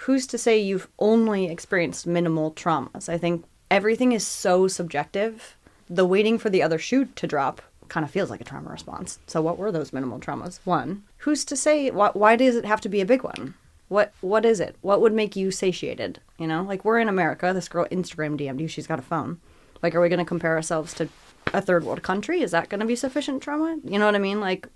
who's 0.00 0.26
to 0.28 0.38
say 0.38 0.58
you've 0.58 0.88
only 0.98 1.46
experienced 1.50 2.06
minimal 2.06 2.52
traumas? 2.52 3.08
I 3.08 3.18
think 3.18 3.44
everything 3.70 4.12
is 4.12 4.26
so 4.26 4.68
subjective. 4.68 5.56
The 5.88 6.04
waiting 6.06 6.38
for 6.38 6.50
the 6.50 6.62
other 6.62 6.78
shoe 6.78 7.06
to 7.06 7.26
drop 7.26 7.62
kind 7.88 8.04
of 8.04 8.10
feels 8.10 8.30
like 8.30 8.40
a 8.40 8.44
trauma 8.44 8.70
response. 8.70 9.20
So 9.28 9.40
what 9.40 9.58
were 9.58 9.70
those 9.70 9.92
minimal 9.92 10.18
traumas? 10.18 10.58
One, 10.64 11.04
who's 11.18 11.44
to 11.46 11.56
say 11.56 11.90
why, 11.90 12.10
why 12.14 12.34
does 12.36 12.56
it 12.56 12.64
have 12.64 12.80
to 12.82 12.88
be 12.88 13.00
a 13.00 13.06
big 13.06 13.22
one? 13.22 13.54
What 13.88 14.12
what 14.20 14.44
is 14.44 14.58
it? 14.58 14.74
What 14.80 15.00
would 15.00 15.12
make 15.12 15.36
you 15.36 15.52
satiated? 15.52 16.18
You 16.38 16.48
know, 16.48 16.62
like 16.62 16.84
we're 16.84 16.98
in 16.98 17.08
America. 17.08 17.52
This 17.54 17.68
girl 17.68 17.86
Instagram 17.92 18.36
DM'd 18.36 18.60
you. 18.60 18.66
She's 18.66 18.88
got 18.88 18.98
a 18.98 19.02
phone. 19.02 19.38
Like, 19.82 19.94
are 19.94 20.00
we 20.00 20.08
going 20.08 20.18
to 20.18 20.24
compare 20.24 20.56
ourselves 20.56 20.92
to 20.94 21.08
a 21.54 21.60
third 21.62 21.84
world 21.84 22.02
country? 22.02 22.40
Is 22.40 22.50
that 22.50 22.68
going 22.68 22.80
to 22.80 22.86
be 22.86 22.96
sufficient 22.96 23.42
trauma? 23.42 23.78
You 23.84 24.00
know 24.00 24.06
what 24.06 24.16
I 24.16 24.18
mean? 24.18 24.40
Like, 24.40 24.66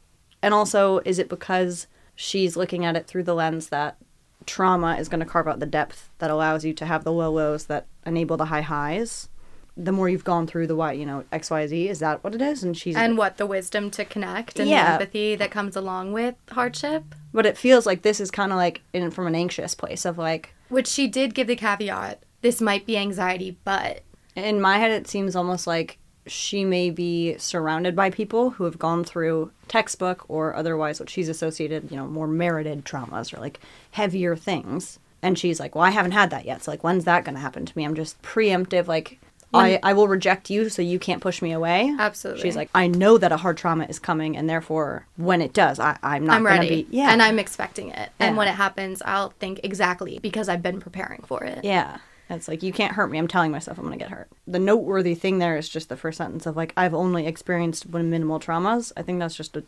and 0.43 0.55
also, 0.55 0.99
is 1.05 1.19
it 1.19 1.29
because 1.29 1.87
she's 2.15 2.57
looking 2.57 2.85
at 2.85 2.97
it 2.97 3.07
through 3.07 3.23
the 3.25 3.35
lens 3.35 3.69
that 3.69 3.97
trauma 4.47 4.97
is 4.97 5.09
going 5.09 5.21
to 5.21 5.27
carve 5.27 5.47
out 5.49 5.61
the 5.61 5.67
depth 5.67 6.11
that 6.19 6.31
allows 6.31 6.65
you 6.65 6.73
to 6.75 6.87
have 6.87 7.05
the 7.05 7.13
low 7.13 7.31
lows 7.31 7.67
that 7.67 7.87
enable 8.07 8.37
the 8.37 8.47
high 8.47 8.63
highs? 8.63 9.29
The 9.77 9.93
more 9.93 10.09
you've 10.09 10.25
gone 10.25 10.47
through 10.47 10.67
the 10.67 10.77
Y, 10.77 10.93
you 10.93 11.07
know, 11.07 11.25
X, 11.33 11.51
Y, 11.51 11.67
Z, 11.67 11.89
is 11.89 12.01
that 12.01 12.23
what 12.25 12.35
it 12.35 12.43
is? 12.43 12.63
And 12.63 12.77
she's 12.77 12.97
And 12.97 13.17
what? 13.17 13.37
The 13.39 13.47
wisdom 13.47 13.91
to 13.93 14.05
connect 14.05 14.59
and 14.59 14.69
Yeah. 14.69 14.85
the 14.85 14.93
empathy 15.05 15.37
that 15.37 15.51
comes 15.51 15.77
along 15.77 16.13
with 16.13 16.35
hardship? 16.51 17.05
but 17.33 17.47
it 17.47 17.57
feels 17.57 17.87
like 17.87 18.03
this 18.03 18.19
is 18.19 18.29
kind 18.31 18.51
of 18.51 18.57
like 18.59 18.81
in 18.93 19.09
from 19.13 19.29
an 19.29 19.37
anxious 19.37 19.75
place 19.77 20.05
of 20.05 20.19
like 20.19 20.53
Which 20.69 20.89
she 20.89 21.07
did 21.07 21.33
give 21.35 21.47
the 21.47 21.55
caveat 21.57 22.23
this 22.43 22.61
might 22.61 22.87
be 22.87 22.97
anxiety, 22.97 23.57
but 23.65 24.03
in 24.35 24.61
my 24.61 24.79
head 24.79 24.91
it 24.91 25.07
seems 25.07 25.37
almost 25.37 25.67
like 25.67 25.99
she 26.31 26.65
may 26.65 26.91
be 26.91 27.37
surrounded 27.39 27.95
by 27.97 28.09
people 28.11 28.51
who 28.51 28.65
have 28.65 28.79
gone 28.79 29.03
through 29.05 29.51
textbook 29.69 30.25
or 30.29 30.55
otherwise 30.55 31.01
what 31.01 31.11
she's 31.11 31.29
associated 31.29 31.91
you 31.91 31.97
know 31.97 32.07
more 32.07 32.27
merited 32.27 32.85
traumas 32.85 33.33
or 33.37 33.41
like 33.41 33.61
heavier 33.93 34.37
things 34.37 34.99
and 35.23 35.39
she's 35.39 35.59
like 35.61 35.75
well 35.75 35.85
i 35.85 35.91
haven't 35.91 36.13
had 36.13 36.31
that 36.31 36.45
yet 36.45 36.63
so 36.63 36.71
like 36.71 36.83
when's 36.85 37.05
that 37.05 37.25
going 37.25 37.35
to 37.35 37.41
happen 37.41 37.67
to 37.67 37.77
me 37.77 37.85
i'm 37.85 37.95
just 37.95 38.21
preemptive 38.23 38.87
like 38.87 39.19
I, 39.53 39.81
I 39.83 39.95
will 39.95 40.07
reject 40.07 40.49
you 40.49 40.69
so 40.69 40.81
you 40.81 41.01
can't 41.01 41.21
push 41.21 41.43
me 41.43 41.51
away 41.51 41.93
Absolutely. 41.99 42.41
she's 42.41 42.55
like 42.55 42.71
i 42.73 42.87
know 42.87 43.19
that 43.19 43.33
a 43.33 43.37
hard 43.37 43.57
trauma 43.57 43.85
is 43.87 43.99
coming 43.99 44.37
and 44.37 44.49
therefore 44.49 45.09
when 45.17 45.41
it 45.43 45.53
does 45.53 45.81
I, 45.81 45.99
i'm 46.05 46.25
not 46.25 46.37
I'm 46.37 46.45
going 46.45 46.61
to 46.61 46.69
ready. 46.69 46.83
be 46.85 46.97
yeah 46.97 47.11
And 47.11 47.21
I'm 47.21 47.41
expecting 47.41 47.91
it. 47.91 48.11
And 48.21 48.37
when 48.37 48.47
it 48.47 48.55
happens, 48.55 49.03
I'll 49.05 49.31
think 49.41 49.59
exactly 49.65 50.21
because 50.21 50.49
I've 50.49 50.63
been 50.63 50.79
preparing 50.79 51.23
for 51.27 51.43
it. 51.43 51.65
Yeah. 51.65 51.99
It's 52.31 52.49
like 52.49 52.63
you 52.63 52.73
can't 52.73 52.95
hurt 52.95 53.11
me. 53.11 53.19
I'm 53.19 53.29
telling 53.29 53.51
myself 53.51 53.79
I'm 53.79 53.85
gonna 53.85 53.97
get 53.97 54.11
hurt. 54.11 54.29
The 54.47 54.59
noteworthy 54.59 55.15
thing 55.15 55.39
there 55.39 55.57
is 55.57 55.69
just 55.69 55.89
the 55.89 55.97
first 55.97 56.19
sentence 56.19 56.47
of 56.47 56.57
like 56.57 56.73
I've 56.77 56.95
only 56.95 57.27
experienced 57.27 57.89
minimal 57.93 58.39
traumas. 58.39 58.93
I 58.97 59.03
think 59.03 59.19
that's 59.19 59.35
just 59.35 59.57
a 59.57 59.65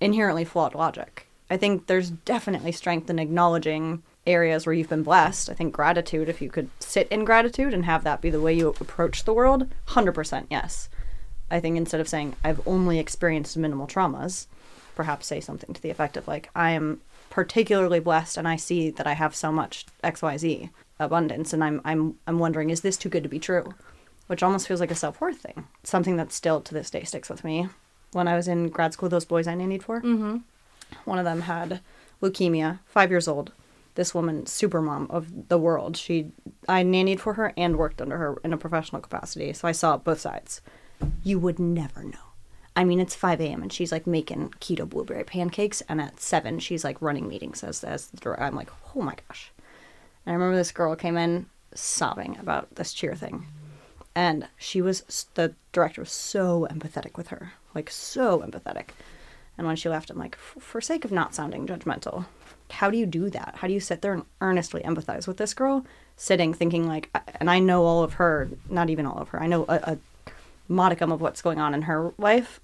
inherently 0.00 0.44
flawed 0.44 0.74
logic. 0.74 1.26
I 1.50 1.56
think 1.56 1.86
there's 1.86 2.10
definitely 2.10 2.72
strength 2.72 3.10
in 3.10 3.18
acknowledging 3.18 4.02
areas 4.26 4.64
where 4.64 4.74
you've 4.74 4.88
been 4.88 5.02
blessed. 5.02 5.50
I 5.50 5.54
think 5.54 5.74
gratitude, 5.74 6.28
if 6.28 6.40
you 6.40 6.50
could 6.50 6.70
sit 6.80 7.08
in 7.08 7.24
gratitude 7.24 7.74
and 7.74 7.84
have 7.84 8.04
that 8.04 8.20
be 8.20 8.30
the 8.30 8.40
way 8.40 8.54
you 8.54 8.68
approach 8.68 9.24
the 9.24 9.34
world, 9.34 9.68
100% 9.88 10.46
yes. 10.50 10.88
I 11.50 11.60
think 11.60 11.76
instead 11.76 12.00
of 12.00 12.08
saying, 12.08 12.36
I've 12.42 12.66
only 12.66 12.98
experienced 12.98 13.56
minimal 13.56 13.86
traumas, 13.86 14.46
perhaps 14.94 15.26
say 15.26 15.40
something 15.40 15.74
to 15.74 15.82
the 15.82 15.90
effect 15.90 16.16
of, 16.16 16.26
like, 16.26 16.48
I 16.54 16.70
am 16.70 17.02
particularly 17.30 18.00
blessed 18.00 18.36
and 18.36 18.48
I 18.48 18.56
see 18.56 18.90
that 18.90 19.06
I 19.06 19.12
have 19.14 19.34
so 19.34 19.52
much 19.52 19.86
XYZ 20.02 20.70
abundance 21.02 21.52
and 21.52 21.62
I'm 21.62 21.80
I'm 21.84 22.16
I'm 22.26 22.38
wondering 22.38 22.70
is 22.70 22.80
this 22.80 22.96
too 22.96 23.08
good 23.08 23.22
to 23.22 23.28
be 23.28 23.38
true? 23.38 23.74
Which 24.28 24.42
almost 24.42 24.66
feels 24.68 24.80
like 24.80 24.90
a 24.90 24.94
self-worth 24.94 25.38
thing. 25.38 25.66
Something 25.82 26.16
that 26.16 26.32
still 26.32 26.60
to 26.62 26.72
this 26.74 26.90
day 26.90 27.02
sticks 27.04 27.28
with 27.28 27.44
me. 27.44 27.68
When 28.12 28.28
I 28.28 28.36
was 28.36 28.48
in 28.48 28.68
grad 28.68 28.92
school 28.92 29.08
those 29.08 29.24
boys 29.24 29.46
I 29.46 29.54
nannied 29.54 29.82
for, 29.82 30.00
Mm-hmm. 30.00 30.38
one 31.04 31.18
of 31.18 31.24
them 31.24 31.42
had 31.42 31.80
leukemia, 32.22 32.78
5 32.86 33.10
years 33.10 33.26
old. 33.28 33.52
This 33.94 34.14
woman, 34.14 34.46
super 34.46 34.80
mom 34.80 35.06
of 35.10 35.48
the 35.48 35.58
world. 35.58 35.96
She 35.98 36.30
I 36.68 36.82
nannied 36.82 37.20
for 37.20 37.34
her 37.34 37.52
and 37.58 37.76
worked 37.76 38.00
under 38.00 38.16
her 38.16 38.38
in 38.42 38.52
a 38.54 38.56
professional 38.56 39.02
capacity, 39.02 39.52
so 39.52 39.68
I 39.68 39.72
saw 39.72 39.98
both 39.98 40.20
sides. 40.20 40.62
You 41.22 41.38
would 41.40 41.58
never 41.58 42.02
know. 42.02 42.26
I 42.74 42.84
mean, 42.84 43.00
it's 43.00 43.14
5 43.14 43.38
a.m. 43.42 43.60
and 43.60 43.70
she's 43.70 43.92
like 43.92 44.06
making 44.06 44.54
keto 44.60 44.88
blueberry 44.88 45.24
pancakes, 45.24 45.82
and 45.90 46.00
at 46.00 46.20
7, 46.20 46.58
she's 46.60 46.84
like 46.84 47.02
running 47.02 47.28
meetings 47.28 47.62
as, 47.62 47.84
as 47.84 48.06
the 48.06 48.16
director. 48.16 48.42
I'm 48.44 48.54
like, 48.56 48.70
oh 48.96 49.02
my 49.02 49.14
gosh. 49.28 49.51
And 50.24 50.32
I 50.32 50.34
remember 50.34 50.56
this 50.56 50.72
girl 50.72 50.94
came 50.96 51.16
in 51.16 51.46
sobbing 51.74 52.36
about 52.38 52.74
this 52.74 52.92
cheer 52.92 53.14
thing. 53.14 53.46
And 54.14 54.48
she 54.58 54.82
was, 54.82 55.26
the 55.34 55.54
director 55.72 56.02
was 56.02 56.12
so 56.12 56.66
empathetic 56.70 57.16
with 57.16 57.28
her, 57.28 57.52
like 57.74 57.90
so 57.90 58.40
empathetic. 58.40 58.88
And 59.56 59.66
when 59.66 59.76
she 59.76 59.88
left, 59.88 60.10
I'm 60.10 60.18
like, 60.18 60.36
"For- 60.36 60.80
sake 60.80 61.04
of 61.04 61.12
not 61.12 61.34
sounding 61.34 61.66
judgmental, 61.66 62.26
how 62.70 62.90
do 62.90 62.96
you 62.96 63.06
do 63.06 63.30
that? 63.30 63.56
How 63.58 63.68
do 63.68 63.74
you 63.74 63.80
sit 63.80 64.02
there 64.02 64.14
and 64.14 64.24
earnestly 64.40 64.82
empathize 64.82 65.26
with 65.26 65.36
this 65.36 65.54
girl, 65.54 65.84
sitting 66.16 66.54
thinking 66.54 66.86
like, 66.86 67.10
and 67.38 67.50
I 67.50 67.58
know 67.58 67.84
all 67.84 68.02
of 68.02 68.14
her, 68.14 68.48
not 68.68 68.90
even 68.90 69.06
all 69.06 69.18
of 69.18 69.28
her, 69.30 69.42
I 69.42 69.46
know 69.46 69.64
a, 69.68 69.74
a 69.74 69.98
modicum 70.68 71.12
of 71.12 71.20
what's 71.20 71.42
going 71.42 71.58
on 71.58 71.74
in 71.74 71.82
her 71.82 72.12
life. 72.18 72.60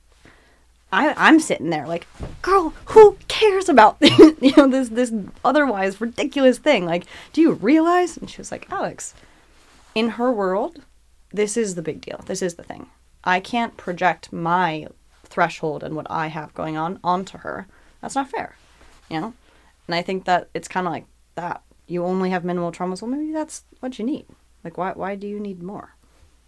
I, 0.90 1.14
I'm 1.16 1.38
sitting 1.38 1.70
there 1.70 1.86
like, 1.86 2.06
girl, 2.40 2.72
who 2.86 3.18
cares 3.28 3.68
about 3.68 3.98
you 4.00 4.52
know 4.56 4.68
this 4.68 4.88
this 4.88 5.12
otherwise 5.44 6.00
ridiculous 6.00 6.58
thing? 6.58 6.86
Like, 6.86 7.04
do 7.32 7.40
you 7.40 7.52
realize? 7.52 8.16
And 8.16 8.30
she 8.30 8.38
was 8.38 8.50
like, 8.50 8.70
Alex, 8.70 9.14
in 9.94 10.10
her 10.10 10.32
world, 10.32 10.82
this 11.30 11.56
is 11.56 11.74
the 11.74 11.82
big 11.82 12.00
deal. 12.00 12.22
This 12.26 12.40
is 12.40 12.54
the 12.54 12.62
thing. 12.62 12.88
I 13.22 13.40
can't 13.40 13.76
project 13.76 14.32
my 14.32 14.86
threshold 15.24 15.82
and 15.82 15.94
what 15.94 16.06
I 16.10 16.28
have 16.28 16.54
going 16.54 16.76
on 16.76 16.98
onto 17.04 17.38
her. 17.38 17.66
That's 18.00 18.14
not 18.14 18.30
fair, 18.30 18.56
you 19.10 19.20
know. 19.20 19.34
And 19.86 19.94
I 19.94 20.02
think 20.02 20.24
that 20.24 20.48
it's 20.54 20.68
kind 20.68 20.86
of 20.86 20.92
like 20.92 21.06
that. 21.34 21.62
You 21.86 22.04
only 22.04 22.30
have 22.30 22.44
minimal 22.44 22.72
traumas. 22.72 23.02
Well, 23.02 23.10
maybe 23.10 23.32
that's 23.32 23.64
what 23.80 23.98
you 23.98 24.04
need. 24.04 24.26
Like, 24.64 24.78
why 24.78 24.92
why 24.92 25.16
do 25.16 25.26
you 25.26 25.38
need 25.38 25.62
more, 25.62 25.94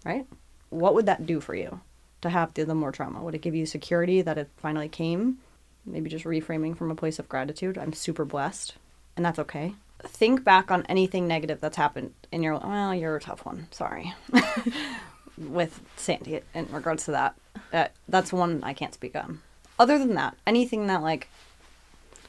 right? 0.04 0.26
What 0.70 0.94
would 0.94 1.06
that 1.06 1.26
do 1.26 1.40
for 1.40 1.54
you 1.54 1.80
to 2.22 2.30
have 2.30 2.54
the, 2.54 2.64
the 2.64 2.74
more 2.74 2.92
trauma? 2.92 3.22
Would 3.22 3.34
it 3.34 3.42
give 3.42 3.54
you 3.54 3.66
security 3.66 4.22
that 4.22 4.38
it 4.38 4.48
finally 4.56 4.88
came? 4.88 5.38
Maybe 5.84 6.10
just 6.10 6.24
reframing 6.24 6.76
from 6.76 6.90
a 6.90 6.94
place 6.94 7.18
of 7.18 7.28
gratitude. 7.28 7.78
I'm 7.78 7.92
super 7.92 8.24
blessed, 8.24 8.74
and 9.16 9.24
that's 9.24 9.38
okay. 9.38 9.74
Think 10.02 10.44
back 10.44 10.70
on 10.70 10.84
anything 10.88 11.26
negative 11.26 11.60
that's 11.60 11.76
happened 11.76 12.12
in 12.32 12.42
your. 12.42 12.58
Well, 12.58 12.94
you're 12.94 13.16
a 13.16 13.20
tough 13.20 13.44
one. 13.44 13.68
Sorry. 13.70 14.14
With 15.38 15.80
Sandy, 15.96 16.40
in 16.54 16.68
regards 16.70 17.06
to 17.06 17.12
that, 17.12 17.34
uh, 17.72 17.88
that's 18.08 18.32
one 18.32 18.62
I 18.62 18.74
can't 18.74 18.92
speak 18.92 19.16
on. 19.16 19.40
Other 19.78 19.98
than 19.98 20.14
that, 20.14 20.36
anything 20.46 20.86
that 20.88 21.02
like 21.02 21.28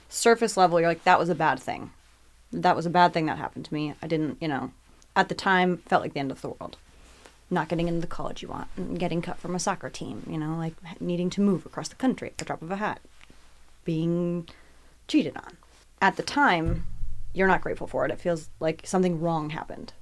surface 0.07 0.55
level, 0.55 0.79
you're 0.79 0.89
like 0.89 1.03
that 1.03 1.19
was 1.19 1.27
a 1.27 1.35
bad 1.35 1.59
thing. 1.59 1.91
That 2.53 2.75
was 2.75 2.85
a 2.85 2.89
bad 2.89 3.13
thing 3.13 3.25
that 3.25 3.37
happened 3.37 3.65
to 3.65 3.73
me. 3.73 3.95
I 4.01 4.07
didn't, 4.07 4.37
you 4.41 4.47
know, 4.47 4.71
at 5.15 5.27
the 5.27 5.35
time 5.35 5.77
felt 5.77 6.03
like 6.03 6.13
the 6.13 6.19
end 6.19 6.31
of 6.31 6.41
the 6.41 6.49
world 6.49 6.77
not 7.51 7.67
getting 7.67 7.87
into 7.87 8.01
the 8.01 8.07
college 8.07 8.41
you 8.41 8.47
want, 8.47 8.69
and 8.77 8.97
getting 8.97 9.21
cut 9.21 9.37
from 9.37 9.53
a 9.53 9.59
soccer 9.59 9.89
team, 9.89 10.23
you 10.27 10.37
know, 10.37 10.55
like 10.55 10.73
needing 10.99 11.29
to 11.31 11.41
move 11.41 11.65
across 11.65 11.89
the 11.89 11.95
country 11.95 12.29
at 12.29 12.37
the 12.37 12.45
drop 12.45 12.61
of 12.61 12.71
a 12.71 12.77
hat, 12.77 13.01
being 13.83 14.47
cheated 15.07 15.35
on. 15.37 15.57
At 16.01 16.15
the 16.15 16.23
time, 16.23 16.87
you're 17.33 17.47
not 17.47 17.61
grateful 17.61 17.87
for 17.87 18.05
it. 18.05 18.11
It 18.11 18.19
feels 18.21 18.49
like 18.59 18.81
something 18.85 19.19
wrong 19.21 19.51
happened. 19.51 19.93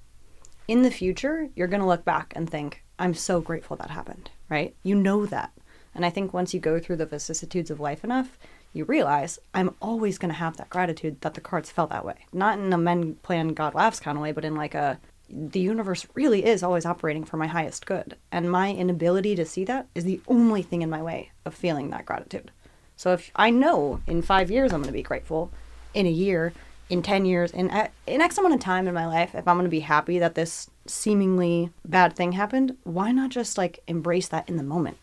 In 0.67 0.83
the 0.83 0.91
future, 0.91 1.49
you're 1.55 1.67
going 1.67 1.81
to 1.81 1.87
look 1.87 2.05
back 2.05 2.31
and 2.35 2.49
think, 2.49 2.83
I'm 2.99 3.13
so 3.13 3.41
grateful 3.41 3.75
that 3.77 3.89
happened, 3.89 4.29
right? 4.49 4.75
You 4.83 4.95
know 4.95 5.25
that. 5.25 5.51
And 5.95 6.05
I 6.05 6.09
think 6.11 6.33
once 6.33 6.53
you 6.53 6.59
go 6.59 6.79
through 6.79 6.97
the 6.97 7.05
vicissitudes 7.05 7.71
of 7.71 7.79
life 7.79 8.03
enough, 8.03 8.37
you 8.71 8.85
realize 8.85 9.39
I'm 9.53 9.75
always 9.81 10.19
going 10.19 10.29
to 10.29 10.37
have 10.37 10.57
that 10.57 10.69
gratitude 10.69 11.21
that 11.21 11.33
the 11.33 11.41
cards 11.41 11.71
fell 11.71 11.87
that 11.87 12.05
way. 12.05 12.25
Not 12.31 12.59
in 12.59 12.71
a 12.71 12.77
men 12.77 13.15
plan 13.15 13.49
God 13.49 13.73
laughs 13.73 13.99
kind 13.99 14.17
of 14.17 14.21
way, 14.21 14.31
but 14.31 14.45
in 14.45 14.55
like 14.55 14.75
a 14.75 14.99
the 15.29 15.59
universe 15.59 16.07
really 16.15 16.45
is 16.45 16.63
always 16.63 16.85
operating 16.85 17.23
for 17.23 17.37
my 17.37 17.47
highest 17.47 17.85
good. 17.85 18.15
And 18.31 18.51
my 18.51 18.73
inability 18.73 19.35
to 19.35 19.45
see 19.45 19.63
that 19.65 19.87
is 19.93 20.03
the 20.03 20.21
only 20.27 20.61
thing 20.61 20.81
in 20.81 20.89
my 20.89 21.01
way 21.01 21.31
of 21.45 21.53
feeling 21.53 21.89
that 21.89 22.05
gratitude. 22.05 22.51
So 22.95 23.13
if 23.13 23.31
I 23.35 23.49
know 23.49 24.01
in 24.07 24.21
five 24.21 24.51
years 24.51 24.73
I'm 24.73 24.81
going 24.81 24.87
to 24.87 24.93
be 24.93 25.03
grateful, 25.03 25.51
in 25.93 26.05
a 26.05 26.11
year, 26.11 26.53
in 26.89 27.01
10 27.01 27.25
years, 27.25 27.51
in, 27.51 27.69
in 28.07 28.21
X 28.21 28.37
amount 28.37 28.55
of 28.55 28.59
time 28.59 28.87
in 28.87 28.93
my 28.93 29.05
life, 29.05 29.35
if 29.35 29.47
I'm 29.47 29.55
going 29.55 29.65
to 29.65 29.69
be 29.69 29.81
happy 29.81 30.19
that 30.19 30.35
this 30.35 30.69
seemingly 30.87 31.69
bad 31.85 32.15
thing 32.15 32.33
happened, 32.33 32.75
why 32.83 33.11
not 33.11 33.29
just 33.29 33.57
like 33.57 33.79
embrace 33.87 34.27
that 34.29 34.49
in 34.49 34.57
the 34.57 34.63
moment? 34.63 34.97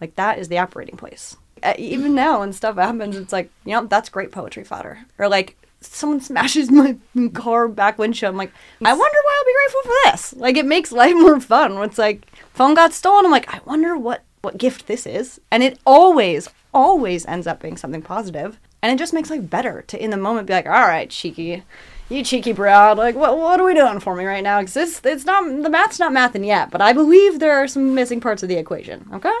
Like 0.00 0.14
that 0.16 0.38
is 0.38 0.48
the 0.48 0.58
operating 0.58 0.96
place. 0.96 1.36
Uh, 1.62 1.74
even 1.78 2.14
now 2.14 2.40
when 2.40 2.52
stuff 2.52 2.76
happens, 2.76 3.16
it's 3.16 3.32
like, 3.32 3.50
you 3.64 3.72
know, 3.72 3.86
that's 3.86 4.08
great 4.08 4.32
poetry 4.32 4.64
fodder. 4.64 5.06
Or 5.18 5.28
like 5.28 5.56
someone 5.84 6.20
smashes 6.20 6.70
my 6.70 6.96
car 7.32 7.68
back 7.68 7.98
windshield. 7.98 8.32
I'm 8.32 8.38
like, 8.38 8.52
I 8.84 8.92
wonder 8.92 9.18
why 9.24 9.38
I'll 9.38 9.46
be 9.46 9.54
grateful 9.54 9.82
for 9.82 10.10
this. 10.10 10.34
Like 10.34 10.56
it 10.56 10.66
makes 10.66 10.92
life 11.02 11.14
more 11.14 11.40
fun. 11.40 11.72
It's 11.82 11.98
like 11.98 12.26
phone 12.52 12.74
got 12.74 12.92
stolen. 12.92 13.24
I'm 13.24 13.32
like, 13.32 13.52
I 13.52 13.60
wonder 13.64 13.96
what 13.96 14.22
what 14.42 14.58
gift 14.58 14.86
this 14.86 15.06
is. 15.06 15.40
And 15.50 15.62
it 15.62 15.78
always, 15.86 16.48
always 16.72 17.24
ends 17.26 17.46
up 17.46 17.60
being 17.60 17.76
something 17.76 18.02
positive. 18.02 18.60
And 18.82 18.92
it 18.92 19.02
just 19.02 19.14
makes 19.14 19.30
life 19.30 19.48
better 19.48 19.82
to 19.82 20.02
in 20.02 20.10
the 20.10 20.18
moment 20.18 20.46
be 20.46 20.52
like, 20.52 20.66
all 20.66 20.72
right, 20.72 21.08
cheeky, 21.08 21.62
you 22.10 22.22
cheeky 22.22 22.52
broad, 22.52 22.98
like 22.98 23.14
what 23.14 23.38
what 23.38 23.58
are 23.58 23.64
we 23.64 23.74
doing 23.74 24.00
for 24.00 24.14
me 24.14 24.24
right 24.24 24.44
now? 24.44 24.60
Because 24.60 24.74
this 24.74 25.00
it's 25.04 25.24
not 25.24 25.44
the 25.62 25.70
math's 25.70 25.98
not 25.98 26.12
mathing 26.12 26.46
yet, 26.46 26.70
but 26.70 26.82
I 26.82 26.92
believe 26.92 27.38
there 27.38 27.56
are 27.56 27.66
some 27.66 27.94
missing 27.94 28.20
parts 28.20 28.42
of 28.42 28.48
the 28.50 28.56
equation. 28.56 29.08
Okay. 29.12 29.34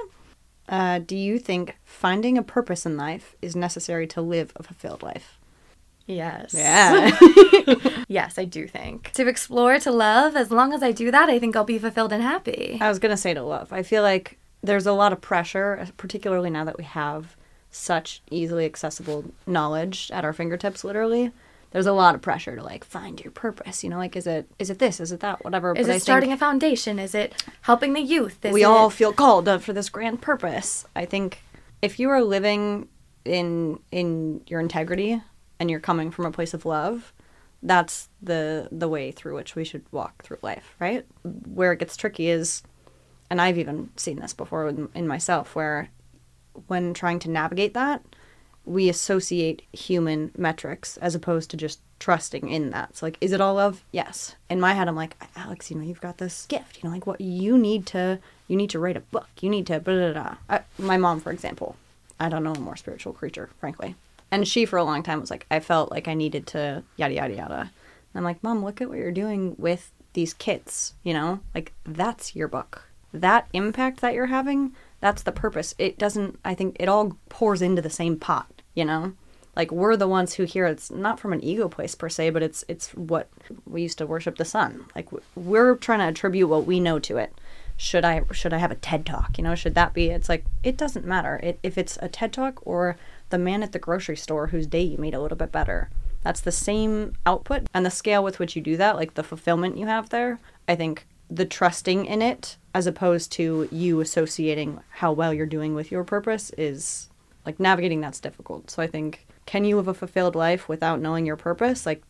Uh, 0.66 0.98
do 0.98 1.14
you 1.14 1.38
think 1.38 1.76
finding 1.84 2.38
a 2.38 2.42
purpose 2.42 2.86
in 2.86 2.96
life 2.96 3.36
is 3.42 3.54
necessary 3.54 4.06
to 4.06 4.22
live 4.22 4.50
a 4.56 4.62
fulfilled 4.62 5.02
life? 5.02 5.38
Yes. 6.06 6.54
Yeah. 6.54 7.16
yes, 8.08 8.38
I 8.38 8.44
do 8.44 8.66
think. 8.66 9.12
To 9.12 9.26
explore, 9.26 9.78
to 9.78 9.90
love, 9.90 10.36
as 10.36 10.50
long 10.50 10.72
as 10.72 10.82
I 10.82 10.92
do 10.92 11.10
that, 11.10 11.28
I 11.28 11.38
think 11.38 11.56
I'll 11.56 11.64
be 11.64 11.78
fulfilled 11.78 12.12
and 12.12 12.22
happy. 12.22 12.78
I 12.80 12.88
was 12.88 12.98
gonna 12.98 13.16
say 13.16 13.34
to 13.34 13.42
love. 13.42 13.72
I 13.72 13.82
feel 13.82 14.02
like 14.02 14.38
there's 14.62 14.86
a 14.86 14.92
lot 14.92 15.12
of 15.12 15.20
pressure, 15.20 15.86
particularly 15.96 16.50
now 16.50 16.64
that 16.64 16.78
we 16.78 16.84
have 16.84 17.36
such 17.70 18.22
easily 18.30 18.64
accessible 18.64 19.24
knowledge 19.46 20.10
at 20.12 20.24
our 20.24 20.32
fingertips, 20.32 20.84
literally. 20.84 21.32
There's 21.72 21.86
a 21.86 21.92
lot 21.92 22.14
of 22.14 22.22
pressure 22.22 22.54
to 22.54 22.62
like 22.62 22.84
find 22.84 23.20
your 23.20 23.32
purpose. 23.32 23.82
You 23.82 23.90
know, 23.90 23.96
like 23.96 24.14
is 24.14 24.26
it 24.26 24.48
is 24.58 24.70
it 24.70 24.78
this, 24.78 25.00
is 25.00 25.10
it 25.10 25.20
that, 25.20 25.42
whatever. 25.42 25.72
Is 25.72 25.86
But 25.86 25.90
it 25.90 25.92
think 25.94 26.02
starting 26.02 26.32
a 26.32 26.36
foundation? 26.36 26.98
Is 26.98 27.14
it 27.14 27.44
helping 27.62 27.94
the 27.94 28.00
youth? 28.00 28.44
Is 28.44 28.52
we 28.52 28.62
it... 28.62 28.66
all 28.66 28.90
feel 28.90 29.12
called 29.12 29.48
for 29.62 29.72
this 29.72 29.88
grand 29.88 30.20
purpose. 30.20 30.86
I 30.94 31.04
think 31.04 31.42
if 31.82 31.98
you 31.98 32.10
are 32.10 32.22
living 32.22 32.88
in 33.24 33.80
in 33.90 34.42
your 34.46 34.60
integrity 34.60 35.20
and 35.64 35.70
you're 35.70 35.80
coming 35.80 36.10
from 36.10 36.26
a 36.26 36.30
place 36.30 36.52
of 36.52 36.66
love, 36.66 37.14
that's 37.62 38.10
the 38.20 38.68
the 38.70 38.86
way 38.86 39.10
through 39.10 39.34
which 39.34 39.56
we 39.56 39.64
should 39.64 39.82
walk 39.90 40.22
through 40.22 40.36
life, 40.42 40.76
right? 40.78 41.06
Where 41.22 41.72
it 41.72 41.78
gets 41.78 41.96
tricky 41.96 42.28
is 42.28 42.62
and 43.30 43.40
I've 43.40 43.56
even 43.56 43.88
seen 43.96 44.20
this 44.20 44.34
before 44.34 44.68
in, 44.68 45.08
myself 45.08 45.56
where 45.56 45.88
when 46.66 46.92
trying 46.92 47.18
to 47.20 47.30
navigate 47.30 47.72
that, 47.72 48.04
we 48.66 48.90
associate 48.90 49.62
human 49.72 50.32
metrics 50.36 50.98
as 50.98 51.14
opposed 51.14 51.50
to 51.50 51.56
just 51.56 51.80
trusting 51.98 52.50
in 52.50 52.68
that. 52.70 52.98
So 52.98 53.06
like, 53.06 53.16
is 53.22 53.32
it 53.32 53.40
all 53.40 53.54
love? 53.54 53.82
Yes. 53.90 54.36
In 54.50 54.60
my 54.60 54.74
head, 54.74 54.86
I'm 54.86 54.96
like, 54.96 55.16
Alex, 55.34 55.70
you 55.70 55.78
know, 55.78 55.82
you've 55.82 56.02
got 56.02 56.18
this 56.18 56.44
gift. 56.44 56.82
You 56.82 56.88
know, 56.90 56.94
like 56.94 57.06
what 57.06 57.22
you 57.22 57.56
need 57.56 57.86
to, 57.86 58.18
you 58.46 58.56
need 58.56 58.68
to 58.70 58.78
write 58.78 58.98
a 58.98 59.00
book. 59.00 59.30
You 59.40 59.48
need 59.48 59.66
to, 59.68 59.80
blah, 59.80 59.94
blah, 59.94 60.12
blah. 60.12 60.36
I, 60.50 60.60
my 60.78 60.98
mom, 60.98 61.20
for 61.20 61.32
example, 61.32 61.76
I 62.20 62.28
don't 62.28 62.44
know 62.44 62.52
a 62.52 62.60
more 62.60 62.76
spiritual 62.76 63.14
creature, 63.14 63.48
frankly. 63.58 63.96
And 64.34 64.48
she, 64.48 64.64
for 64.64 64.78
a 64.78 64.84
long 64.84 65.02
time, 65.02 65.20
was 65.20 65.30
like, 65.30 65.46
I 65.50 65.60
felt 65.60 65.90
like 65.90 66.08
I 66.08 66.14
needed 66.14 66.46
to 66.48 66.82
yada 66.96 67.14
yada 67.14 67.34
yada. 67.34 67.60
And 67.60 67.70
I'm 68.14 68.24
like, 68.24 68.42
Mom, 68.42 68.64
look 68.64 68.80
at 68.80 68.88
what 68.88 68.98
you're 68.98 69.12
doing 69.12 69.54
with 69.58 69.92
these 70.12 70.34
kids. 70.34 70.94
You 71.02 71.14
know, 71.14 71.40
like 71.54 71.72
that's 71.84 72.34
your 72.34 72.48
book. 72.48 72.84
That 73.12 73.48
impact 73.52 74.00
that 74.00 74.14
you're 74.14 74.26
having, 74.26 74.74
that's 75.00 75.22
the 75.22 75.32
purpose. 75.32 75.74
It 75.78 75.98
doesn't. 75.98 76.38
I 76.44 76.54
think 76.54 76.76
it 76.80 76.88
all 76.88 77.16
pours 77.28 77.62
into 77.62 77.82
the 77.82 77.90
same 77.90 78.18
pot 78.18 78.54
you 78.74 78.84
know 78.84 79.12
like 79.56 79.70
we're 79.70 79.96
the 79.96 80.08
ones 80.08 80.34
who 80.34 80.44
hear 80.44 80.66
it's 80.66 80.90
not 80.90 81.18
from 81.18 81.32
an 81.32 81.42
ego 81.42 81.68
place 81.68 81.94
per 81.94 82.08
se 82.08 82.30
but 82.30 82.42
it's 82.42 82.64
it's 82.68 82.90
what 82.90 83.28
we 83.64 83.82
used 83.82 83.98
to 83.98 84.06
worship 84.06 84.36
the 84.36 84.44
sun 84.44 84.84
like 84.94 85.08
we're 85.34 85.76
trying 85.76 86.00
to 86.00 86.08
attribute 86.08 86.48
what 86.48 86.66
we 86.66 86.80
know 86.80 86.98
to 86.98 87.16
it 87.16 87.32
should 87.76 88.04
i 88.04 88.22
should 88.32 88.52
i 88.52 88.58
have 88.58 88.70
a 88.70 88.76
ted 88.76 89.06
talk 89.06 89.38
you 89.38 89.44
know 89.44 89.54
should 89.54 89.74
that 89.74 89.94
be 89.94 90.10
it's 90.10 90.28
like 90.28 90.44
it 90.62 90.76
doesn't 90.76 91.06
matter 91.06 91.40
it, 91.42 91.58
if 91.62 91.78
it's 91.78 91.98
a 92.02 92.08
ted 92.08 92.32
talk 92.32 92.60
or 92.66 92.96
the 93.34 93.38
man 93.38 93.64
at 93.64 93.72
the 93.72 93.80
grocery 93.80 94.16
store 94.16 94.46
whose 94.46 94.68
day 94.68 94.80
you 94.80 94.96
made 94.96 95.12
a 95.12 95.20
little 95.20 95.36
bit 95.36 95.50
better. 95.50 95.90
That's 96.22 96.40
the 96.40 96.52
same 96.52 97.16
output 97.26 97.66
and 97.74 97.84
the 97.84 97.90
scale 97.90 98.22
with 98.22 98.38
which 98.38 98.54
you 98.54 98.62
do 98.62 98.76
that, 98.76 98.94
like 98.94 99.14
the 99.14 99.24
fulfillment 99.24 99.76
you 99.76 99.86
have 99.86 100.10
there. 100.10 100.38
I 100.68 100.76
think 100.76 101.08
the 101.28 101.44
trusting 101.44 102.06
in 102.06 102.22
it 102.22 102.56
as 102.76 102.86
opposed 102.86 103.32
to 103.32 103.68
you 103.72 104.00
associating 104.00 104.78
how 104.88 105.10
well 105.10 105.34
you're 105.34 105.46
doing 105.46 105.74
with 105.74 105.90
your 105.90 106.04
purpose 106.04 106.52
is 106.56 107.10
like 107.44 107.58
navigating 107.58 108.00
that's 108.00 108.20
difficult. 108.20 108.70
So 108.70 108.80
I 108.80 108.86
think 108.86 109.26
can 109.46 109.64
you 109.64 109.78
live 109.78 109.88
a 109.88 109.94
fulfilled 109.94 110.36
life 110.36 110.68
without 110.68 111.00
knowing 111.00 111.26
your 111.26 111.36
purpose? 111.36 111.84
Like 111.84 112.04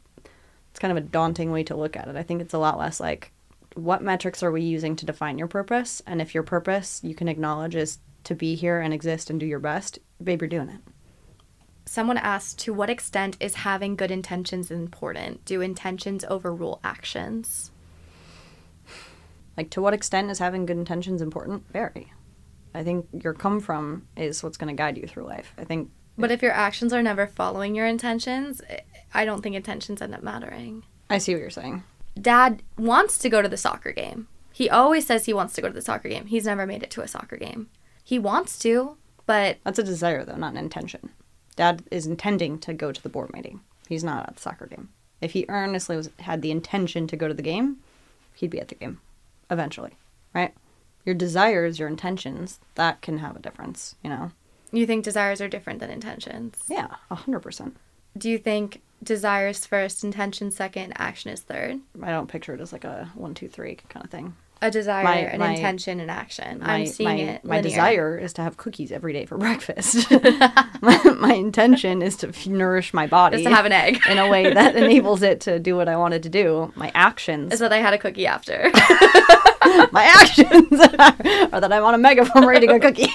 it's 0.71 0.79
kind 0.79 0.93
of 0.93 1.03
a 1.03 1.09
daunting 1.09 1.53
way 1.53 1.63
to 1.63 1.75
look 1.75 1.97
at 1.97 2.07
it. 2.07 2.17
I 2.17 2.23
think 2.23 2.43
it's 2.43 2.53
a 2.53 2.59
lot 2.59 2.79
less 2.79 3.01
like 3.01 3.33
what 3.77 4.03
metrics 4.03 4.43
are 4.43 4.53
we 4.53 4.61
using 4.61 4.95
to 4.97 5.07
define 5.07 5.39
your 5.39 5.49
purpose? 5.49 6.03
And 6.07 6.21
if 6.21 6.35
your 6.35 6.43
purpose 6.43 7.01
you 7.03 7.15
can 7.15 7.29
acknowledge 7.29 7.75
is 7.75 7.97
to 8.25 8.35
be 8.35 8.57
here 8.57 8.79
and 8.79 8.93
exist 8.93 9.31
and 9.31 9.41
do 9.41 9.47
your 9.47 9.59
best, 9.59 9.99
babe, 10.23 10.43
you're 10.43 10.49
doing 10.49 10.69
it. 10.69 10.81
Someone 11.87 12.17
asked, 12.17 12.59
to 12.61 12.73
what 12.73 12.89
extent 12.91 13.37
is 13.41 13.57
having 13.57 13.95
good 13.95 14.11
intentions 14.11 14.71
important? 14.71 15.45
Do 15.45 15.61
intentions 15.61 16.25
overrule 16.25 16.81
actions? 16.83 17.71
Like, 19.57 19.71
to 19.71 19.83
what 19.83 19.95
extent 19.95 20.31
is 20.31 20.39
having 20.39 20.67
good 20.67 20.79
intentions 20.79 21.21
important? 21.21 21.65
Very. 21.71 22.13
I 22.75 22.83
think 22.83 23.07
your 23.23 23.35
come 23.35 23.61
from 23.61 24.09
is 24.17 24.43
what's 24.43 24.57
going 24.57 24.75
to 24.75 24.81
guide 24.81 24.97
you 24.97 25.07
through 25.07 25.27
life. 25.27 25.53
I 25.57 25.65
think. 25.65 25.91
But 26.19 26.31
if 26.31 26.43
your 26.43 26.53
actions 26.53 26.93
are 26.93 27.03
never 27.03 27.27
following 27.27 27.75
your 27.75 27.87
intentions, 27.87 28.61
eh, 28.69 28.81
I 29.13 29.25
don't 29.25 29.43
think 29.43 29.55
intentions 29.55 30.03
end 30.03 30.15
up 30.15 30.23
mattering. 30.23 30.83
I 31.11 31.19
see 31.19 31.35
what 31.35 31.41
you're 31.41 31.51
saying. 31.51 31.85
Dad 32.21 32.63
wants 32.77 33.19
to 33.19 33.29
go 33.29 33.43
to 33.43 33.49
the 33.49 33.57
soccer 33.57 33.93
game. 33.93 34.29
He 34.53 34.71
always 34.71 35.07
says 35.07 35.27
he 35.27 35.35
wants 35.35 35.55
to 35.55 35.61
go 35.61 35.69
to 35.69 35.75
the 35.75 35.83
soccer 35.83 36.09
game. 36.09 36.27
He's 36.27 36.47
never 36.47 36.67
made 36.67 36.83
it 36.83 36.91
to 36.93 37.03
a 37.03 37.09
soccer 37.09 37.37
game. 37.37 37.69
He 38.03 38.19
wants 38.19 38.59
to, 38.61 38.97
but. 39.27 39.59
That's 39.65 39.79
a 39.79 39.85
desire, 39.85 40.25
though, 40.25 40.37
not 40.37 40.53
an 40.53 40.59
intention. 40.59 41.11
Dad 41.57 41.83
is 41.91 42.07
intending 42.07 42.59
to 42.61 42.75
go 42.75 42.93
to 42.93 43.03
the 43.03 43.09
board 43.09 43.33
meeting. 43.33 43.61
He's 43.89 44.05
not 44.05 44.29
at 44.29 44.37
the 44.37 44.43
soccer 44.43 44.67
game. 44.67 44.89
If 45.21 45.33
he 45.33 45.47
earnestly 45.49 45.97
was, 45.97 46.11
had 46.21 46.43
the 46.43 46.51
intention 46.51 47.07
to 47.07 47.17
go 47.17 47.29
to 47.29 47.35
the 47.35 47.43
game, 47.43 47.79
he'd 48.35 48.51
be 48.51 48.61
at 48.61 48.69
the 48.69 48.75
game 48.75 49.01
eventually, 49.51 49.93
right? 50.35 50.55
Your 51.05 51.15
desires, 51.15 51.79
your 51.79 51.89
intentions, 51.89 52.61
that 52.75 53.01
can 53.03 53.19
have 53.19 53.37
a 53.37 53.41
difference, 53.41 53.95
you 54.03 54.11
know? 54.11 54.33
You 54.73 54.87
think 54.87 55.05
desires 55.05 55.41
are 55.41 55.49
different 55.49 55.81
than 55.81 55.91
intentions? 55.91 56.57
Yeah, 56.69 56.97
100%. 57.11 57.73
Do 58.17 58.31
you 58.31 58.39
think 58.39 58.81
desires 59.03 59.67
first, 59.67 60.03
intention 60.03 60.51
second, 60.51 60.95
action 60.97 61.31
is 61.31 61.43
third? 61.43 61.81
I 62.03 62.11
don't 62.11 62.29
picture 62.29 62.55
it 62.55 62.61
as 62.61 62.73
like 62.73 62.85
a 62.85 63.11
one, 63.15 63.35
two, 63.35 63.49
three 63.49 63.77
kind 63.89 64.05
of 64.05 64.11
thing. 64.11 64.35
A 64.63 64.71
desire, 64.71 65.05
My- 65.05 65.17
an 65.17 65.41
my- 65.41 65.51
intention, 65.51 66.01
an 66.01 66.09
action. 66.09 66.61
My, 66.61 66.75
I'm 66.77 66.87
seeing 66.87 67.19
it. 67.19 67.45
my 67.45 67.57
linear. 67.57 67.71
desire 67.71 68.19
is 68.19 68.33
to 68.35 68.43
have 68.43 68.57
cookies 68.57 68.93
every 68.93 69.13
day 69.13 69.27
for 69.27 69.37
breakfast. 69.47 70.11
my, 70.81 71.01
my 71.19 71.35
intention 71.35 72.01
is 72.01 72.17
to 72.19 72.29
f- 72.29 72.47
nourish 72.47 72.95
my 72.95 73.07
body 73.07 73.39
is 73.39 73.43
to 73.43 73.51
have 73.55 73.67
an 73.67 73.73
egg. 73.73 74.01
in 74.09 74.17
a 74.19 74.29
way 74.29 74.53
that 74.55 74.75
enables 74.77 75.23
it 75.23 75.41
to 75.43 75.59
do 75.59 75.77
what 75.77 75.89
I 75.89 75.97
wanted 75.97 76.23
to 76.23 76.29
do. 76.31 76.73
My 76.77 76.91
actions 76.95 77.53
is 77.53 77.61
that 77.61 77.73
I 77.73 77.79
had 77.79 77.93
a 77.93 77.99
cookie 77.99 78.27
after. 78.27 78.71
my 79.93 80.05
actions 80.05 80.81
are 81.53 81.61
that 81.61 81.73
I'm 81.73 81.85
on 81.85 81.95
a 81.95 81.99
megaphone 81.99 82.47
reading 82.47 82.71
a 82.71 82.81
cookie. 82.81 83.09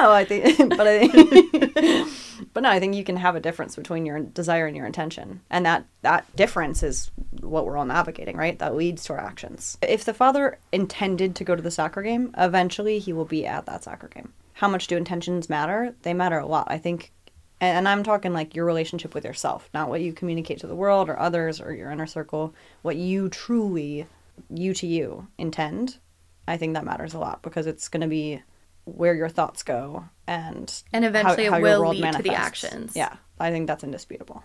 no, 0.00 0.10
I 0.10 0.24
think, 0.24 0.58
but 0.76 0.86
I 0.86 1.06
think, 1.06 2.08
but 2.52 2.62
no, 2.62 2.70
I 2.70 2.80
think 2.80 2.94
you 2.94 3.04
can 3.04 3.16
have 3.16 3.36
a 3.36 3.40
difference 3.40 3.76
between 3.76 4.06
your 4.06 4.20
desire 4.20 4.66
and 4.66 4.76
your 4.76 4.86
intention, 4.86 5.40
and 5.50 5.66
that 5.66 5.86
that 6.02 6.24
difference 6.36 6.82
is 6.82 7.10
what 7.40 7.66
we're 7.66 7.76
all 7.76 7.84
navigating, 7.84 8.36
right? 8.36 8.58
That 8.58 8.76
leads 8.76 9.04
to 9.04 9.14
our 9.14 9.20
actions. 9.20 9.78
If 9.82 10.04
the 10.04 10.14
father 10.14 10.58
intended 10.72 11.36
to 11.36 11.44
go 11.44 11.56
to 11.56 11.62
the 11.62 11.70
soccer 11.70 12.02
game, 12.02 12.34
eventually 12.36 12.98
he 12.98 13.12
will 13.12 13.24
be 13.24 13.46
at 13.46 13.66
that 13.66 13.84
soccer 13.84 14.08
game. 14.08 14.32
How 14.54 14.68
much 14.68 14.86
do 14.86 14.96
intentions 14.96 15.50
matter? 15.50 15.94
They 16.02 16.14
matter 16.14 16.38
a 16.38 16.46
lot. 16.46 16.68
I 16.70 16.78
think 16.78 17.12
and, 17.60 17.88
I'm 17.88 18.02
talking 18.02 18.32
like 18.32 18.54
your 18.54 18.66
relationship 18.66 19.14
with 19.14 19.24
yourself, 19.24 19.70
not 19.72 19.88
what 19.88 20.02
you 20.02 20.12
communicate 20.12 20.60
to 20.60 20.66
the 20.66 20.74
world 20.74 21.08
or 21.08 21.18
others 21.18 21.60
or 21.60 21.72
your 21.72 21.90
inner 21.90 22.06
circle, 22.06 22.54
what 22.82 22.96
you 22.96 23.28
truly, 23.30 24.06
you 24.50 24.74
to 24.74 24.86
you, 24.86 25.28
intend. 25.38 25.98
I 26.46 26.58
think 26.58 26.74
that 26.74 26.84
matters 26.84 27.14
a 27.14 27.18
lot 27.18 27.42
because 27.42 27.66
it's 27.66 27.88
going 27.88 28.02
to 28.02 28.06
be 28.06 28.42
where 28.86 29.14
your 29.14 29.28
thoughts 29.28 29.62
go 29.62 30.04
and 30.26 30.82
And 30.92 31.04
eventually 31.04 31.44
it 31.46 31.50
your 31.52 31.60
will 31.60 31.80
world 31.82 31.96
lead 31.96 32.12
to 32.12 32.22
the 32.22 32.30
manifests. 32.30 32.64
actions. 32.64 32.96
Yeah, 32.96 33.16
I 33.38 33.50
think 33.50 33.66
that's 33.66 33.84
indisputable. 33.84 34.42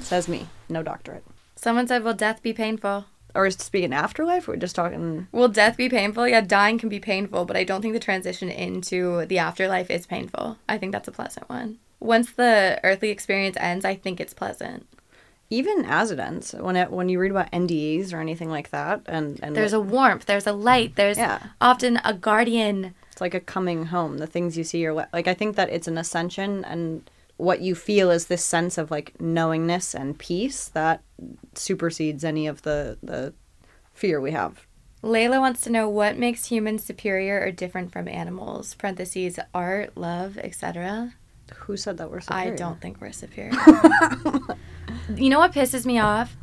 Says 0.00 0.28
me, 0.28 0.46
no 0.68 0.82
doctorate. 0.82 1.24
Someone 1.56 1.86
said, 1.86 2.02
"Will 2.04 2.14
death 2.14 2.42
be 2.42 2.52
painful?" 2.52 3.04
Or 3.34 3.46
is 3.46 3.56
speaking 3.56 3.92
afterlife? 3.92 4.48
Or 4.48 4.52
we're 4.52 4.56
just 4.58 4.74
talking. 4.74 5.26
Will 5.32 5.48
death 5.48 5.76
be 5.76 5.88
painful? 5.88 6.26
Yeah, 6.26 6.40
dying 6.40 6.78
can 6.78 6.88
be 6.88 6.98
painful, 7.00 7.44
but 7.44 7.56
I 7.56 7.64
don't 7.64 7.82
think 7.82 7.92
the 7.94 8.00
transition 8.00 8.48
into 8.48 9.26
the 9.26 9.38
afterlife 9.38 9.90
is 9.90 10.06
painful. 10.06 10.56
I 10.68 10.78
think 10.78 10.92
that's 10.92 11.08
a 11.08 11.12
pleasant 11.12 11.48
one. 11.50 11.78
Once 12.00 12.30
the 12.32 12.80
earthly 12.84 13.10
experience 13.10 13.56
ends, 13.60 13.84
I 13.84 13.96
think 13.96 14.18
it's 14.20 14.32
pleasant. 14.32 14.86
Even 15.50 15.86
as 15.86 16.10
it 16.10 16.18
ends, 16.18 16.52
when 16.52 16.76
it 16.76 16.90
when 16.90 17.08
you 17.08 17.18
read 17.18 17.30
about 17.30 17.50
NDEs 17.52 18.12
or 18.12 18.20
anything 18.20 18.50
like 18.50 18.70
that, 18.70 19.00
and 19.06 19.40
and 19.42 19.56
There's 19.56 19.72
a 19.72 19.80
warmth, 19.80 20.26
there's 20.26 20.46
a 20.46 20.52
light, 20.52 20.96
there's 20.96 21.16
Yeah. 21.16 21.38
often 21.60 22.00
a 22.04 22.12
guardian. 22.12 22.94
It's 23.12 23.20
like 23.20 23.34
a 23.34 23.40
coming 23.40 23.86
home. 23.86 24.18
The 24.18 24.26
things 24.26 24.58
you 24.58 24.64
see 24.64 24.84
are 24.86 24.92
like 24.92 25.26
I 25.26 25.34
think 25.34 25.56
that 25.56 25.70
it's 25.70 25.88
an 25.88 25.96
ascension 25.96 26.64
and 26.64 27.08
what 27.38 27.60
you 27.60 27.74
feel 27.74 28.10
is 28.10 28.26
this 28.26 28.44
sense 28.44 28.76
of 28.76 28.90
like 28.90 29.18
knowingness 29.20 29.94
and 29.94 30.18
peace 30.18 30.66
that 30.68 31.02
supersedes 31.54 32.24
any 32.24 32.46
of 32.46 32.62
the 32.62 32.98
the 33.02 33.32
fear 33.94 34.20
we 34.20 34.32
have. 34.32 34.66
Layla 35.02 35.38
wants 35.38 35.60
to 35.62 35.70
know 35.70 35.88
what 35.88 36.18
makes 36.18 36.46
humans 36.46 36.82
superior 36.84 37.40
or 37.40 37.52
different 37.52 37.92
from 37.92 38.08
animals. 38.08 38.74
Parentheses, 38.74 39.38
art, 39.54 39.96
love, 39.96 40.36
etc. 40.38 41.14
Who 41.54 41.76
said 41.76 41.96
that 41.98 42.10
we're 42.10 42.20
superior? 42.20 42.52
I 42.52 42.56
don't 42.56 42.80
think 42.80 43.00
we're 43.00 43.12
superior. 43.12 43.52
you 45.16 45.30
know 45.30 45.38
what 45.38 45.52
pisses 45.52 45.86
me 45.86 45.98
off? 45.98 46.36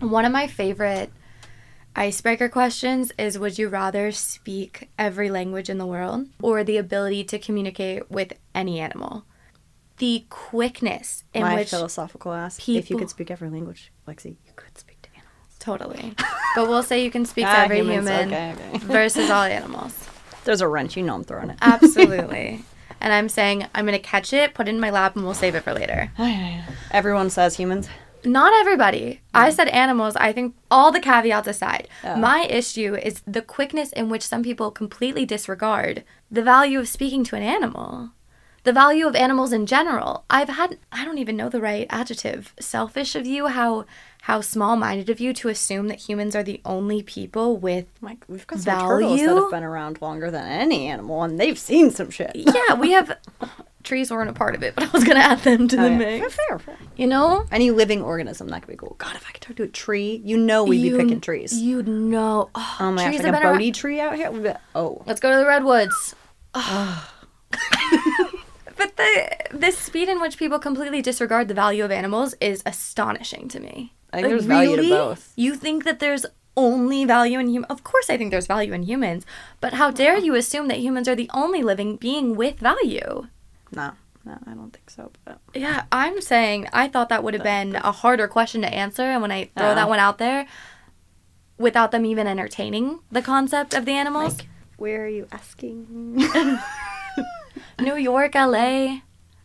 One 0.00 0.24
of 0.24 0.32
my 0.32 0.46
favorite 0.46 1.12
icebreaker 1.94 2.48
questions 2.48 3.12
is 3.18 3.38
Would 3.38 3.58
you 3.58 3.68
rather 3.68 4.10
speak 4.12 4.90
every 4.98 5.30
language 5.30 5.68
in 5.70 5.78
the 5.78 5.86
world 5.86 6.26
or 6.40 6.64
the 6.64 6.76
ability 6.76 7.24
to 7.24 7.38
communicate 7.38 8.10
with 8.10 8.32
any 8.54 8.80
animal? 8.80 9.24
The 9.98 10.24
quickness 10.30 11.22
in 11.32 11.42
My 11.42 11.54
which. 11.56 11.70
philosophical 11.70 12.32
ass. 12.32 12.58
If 12.68 12.90
you 12.90 12.96
could 12.98 13.10
speak 13.10 13.30
every 13.30 13.48
language, 13.50 13.92
Lexi, 14.08 14.36
you 14.46 14.52
could 14.56 14.76
speak 14.76 15.00
to 15.02 15.08
animals. 15.14 15.56
Totally. 15.60 16.14
But 16.56 16.68
we'll 16.68 16.82
say 16.82 17.04
you 17.04 17.10
can 17.10 17.24
speak 17.24 17.44
to 17.44 17.50
Ah, 17.50 17.62
every 17.64 17.78
humans, 17.78 18.08
human 18.08 18.28
okay, 18.28 18.54
okay. 18.74 18.78
versus 18.78 19.30
all 19.30 19.42
animals. 19.44 20.08
There's 20.44 20.60
a 20.60 20.66
wrench, 20.66 20.96
you 20.96 21.04
know 21.04 21.14
I'm 21.14 21.22
throwing 21.24 21.50
it. 21.50 21.58
Absolutely. 21.62 22.64
and 23.02 23.12
I'm 23.12 23.28
saying 23.28 23.66
I'm 23.74 23.86
to 23.86 23.98
catch 23.98 24.32
it, 24.32 24.54
put 24.54 24.68
it 24.68 24.70
in 24.70 24.80
my 24.80 24.90
lap, 24.90 25.16
and 25.16 25.24
we'll 25.24 25.34
save 25.34 25.54
it 25.54 25.64
for 25.64 25.74
later. 25.74 26.10
Oh, 26.18 26.64
Everyone 26.90 27.28
says 27.28 27.56
humans. 27.56 27.88
Not 28.24 28.52
everybody. 28.54 29.20
I 29.34 29.50
mm. 29.50 29.52
said 29.52 29.68
animals. 29.68 30.14
I 30.16 30.32
think 30.32 30.54
all 30.70 30.92
the 30.92 31.00
caveats 31.00 31.48
aside, 31.48 31.88
Oh. 32.04 32.16
my 32.16 32.44
issue 32.44 32.94
is 32.94 33.20
the 33.26 33.42
quickness 33.42 33.92
in 33.92 34.08
which 34.08 34.22
some 34.22 34.44
people 34.44 34.70
completely 34.70 35.26
disregard 35.26 36.04
the 36.30 36.42
value 36.42 36.78
of 36.78 36.88
speaking 36.88 37.24
to 37.24 37.36
an 37.36 37.42
animal. 37.42 38.10
The 38.64 38.72
value 38.72 39.06
of 39.08 39.16
animals 39.16 39.52
in 39.52 39.66
general. 39.66 40.24
I've 40.30 40.48
had 40.50 40.78
I 40.92 41.04
don't 41.04 41.18
even 41.18 41.36
know 41.36 41.48
the 41.48 41.60
right 41.60 41.86
adjective. 41.90 42.54
Selfish 42.60 43.14
of 43.16 43.26
you 43.26 43.48
how 43.48 43.84
how 44.22 44.40
small-minded 44.40 45.10
of 45.10 45.18
you 45.18 45.32
to 45.34 45.48
assume 45.48 45.88
that 45.88 46.08
humans 46.08 46.36
are 46.36 46.44
the 46.44 46.60
only 46.64 47.02
people 47.02 47.56
with 47.56 47.86
Like 48.00 48.24
we've 48.28 48.46
got 48.46 48.60
some 48.60 48.78
turtles 48.86 49.18
that 49.20 49.28
have 49.34 49.50
been 49.50 49.64
around 49.64 50.00
longer 50.00 50.30
than 50.30 50.44
any 50.46 50.86
animal, 50.86 51.24
and 51.24 51.40
they've 51.40 51.58
seen 51.58 51.90
some 51.90 52.10
shit. 52.10 52.30
Yeah, 52.36 52.74
we 52.78 52.92
have 52.92 53.18
trees 53.82 54.12
weren't 54.12 54.30
a 54.30 54.32
part 54.32 54.54
of 54.54 54.62
it, 54.62 54.76
but 54.76 54.84
I 54.84 54.90
was 54.92 55.02
going 55.02 55.16
to 55.16 55.24
add 55.24 55.40
them 55.40 55.66
to 55.66 55.76
Oh, 55.76 55.82
the 55.82 55.90
yeah. 55.90 55.98
mix. 55.98 56.36
Fair, 56.36 56.58
fair. 56.60 56.76
You 56.94 57.08
know? 57.08 57.46
Any 57.50 57.72
living 57.72 58.00
organism 58.00 58.46
that 58.50 58.62
could 58.62 58.70
be 58.70 58.76
cool. 58.76 58.94
God, 58.96 59.16
if 59.16 59.26
I 59.28 59.32
could 59.32 59.42
talk 59.42 59.56
to 59.56 59.64
a 59.64 59.68
tree, 59.68 60.22
you 60.24 60.38
know 60.38 60.62
we'd 60.62 60.76
You- 60.82 60.92
be 60.98 61.02
picking 61.02 61.20
trees. 61.20 61.52
You'd 61.60 61.88
know. 61.88 62.48
Oh, 62.54 62.76
Oh 62.78 62.92
my 62.92 63.02
gosh, 63.02 63.06
trees 63.06 63.22
like 63.24 63.26
have 63.26 63.34
a 63.34 63.38
been 63.38 63.52
Bodhi 63.54 63.64
around- 63.64 63.74
tree 63.74 63.98
out 64.00 64.14
here. 64.14 64.60
Oh, 64.76 65.02
Let's 65.04 65.18
go 65.18 65.32
to 65.32 65.36
the 65.36 65.46
redwoods. 65.46 66.14
but 68.82 68.96
the 68.96 69.58
the 69.58 69.70
speed 69.70 70.08
in 70.08 70.20
which 70.20 70.36
people 70.38 70.58
completely 70.58 71.02
disregard 71.02 71.48
the 71.48 71.54
value 71.54 71.84
of 71.84 71.90
animals 71.90 72.34
is 72.40 72.62
astonishing 72.66 73.48
to 73.48 73.60
me. 73.60 73.94
I 74.12 74.18
think 74.18 74.28
there's 74.28 74.44
value 74.44 74.76
to 74.76 74.88
both. 74.88 75.32
You 75.36 75.54
think 75.56 75.84
that 75.84 75.98
there's 76.00 76.26
only 76.56 77.04
value 77.04 77.38
in 77.38 77.48
humans? 77.48 77.70
Of 77.70 77.82
course, 77.82 78.10
I 78.10 78.16
think 78.18 78.30
there's 78.30 78.46
value 78.46 78.72
in 78.74 78.82
humans. 78.82 79.24
But 79.60 79.74
how 79.74 79.90
dare 79.90 80.18
you 80.18 80.34
assume 80.34 80.68
that 80.68 80.78
humans 80.78 81.08
are 81.08 81.14
the 81.14 81.30
only 81.32 81.62
living 81.62 81.96
being 81.96 82.36
with 82.36 82.58
value? 82.58 83.28
no, 83.74 83.92
no, 84.24 84.38
I 84.46 84.50
don't 84.52 84.70
think 84.70 84.90
so. 84.90 85.10
But 85.24 85.38
Yeah, 85.54 85.84
I'm 85.90 86.20
saying 86.20 86.68
I 86.72 86.88
thought 86.88 87.08
that 87.08 87.24
would 87.24 87.34
have 87.34 87.42
been 87.42 87.76
a 87.76 87.90
harder 87.92 88.28
question 88.28 88.60
to 88.62 88.72
answer, 88.72 89.02
and 89.02 89.22
when 89.22 89.32
I 89.32 89.50
throw 89.56 89.74
that 89.74 89.88
one 89.88 89.98
out 89.98 90.18
there, 90.18 90.46
without 91.58 91.90
them 91.90 92.04
even 92.04 92.26
entertaining 92.26 93.00
the 93.10 93.22
concept 93.22 93.72
of 93.74 93.84
the 93.86 93.92
animals, 93.92 94.38
Like- 94.38 94.48
where 94.76 95.04
are 95.04 95.08
you 95.08 95.26
asking? 95.32 96.18
New 97.82 97.96
York, 97.96 98.34
LA, 98.34 99.00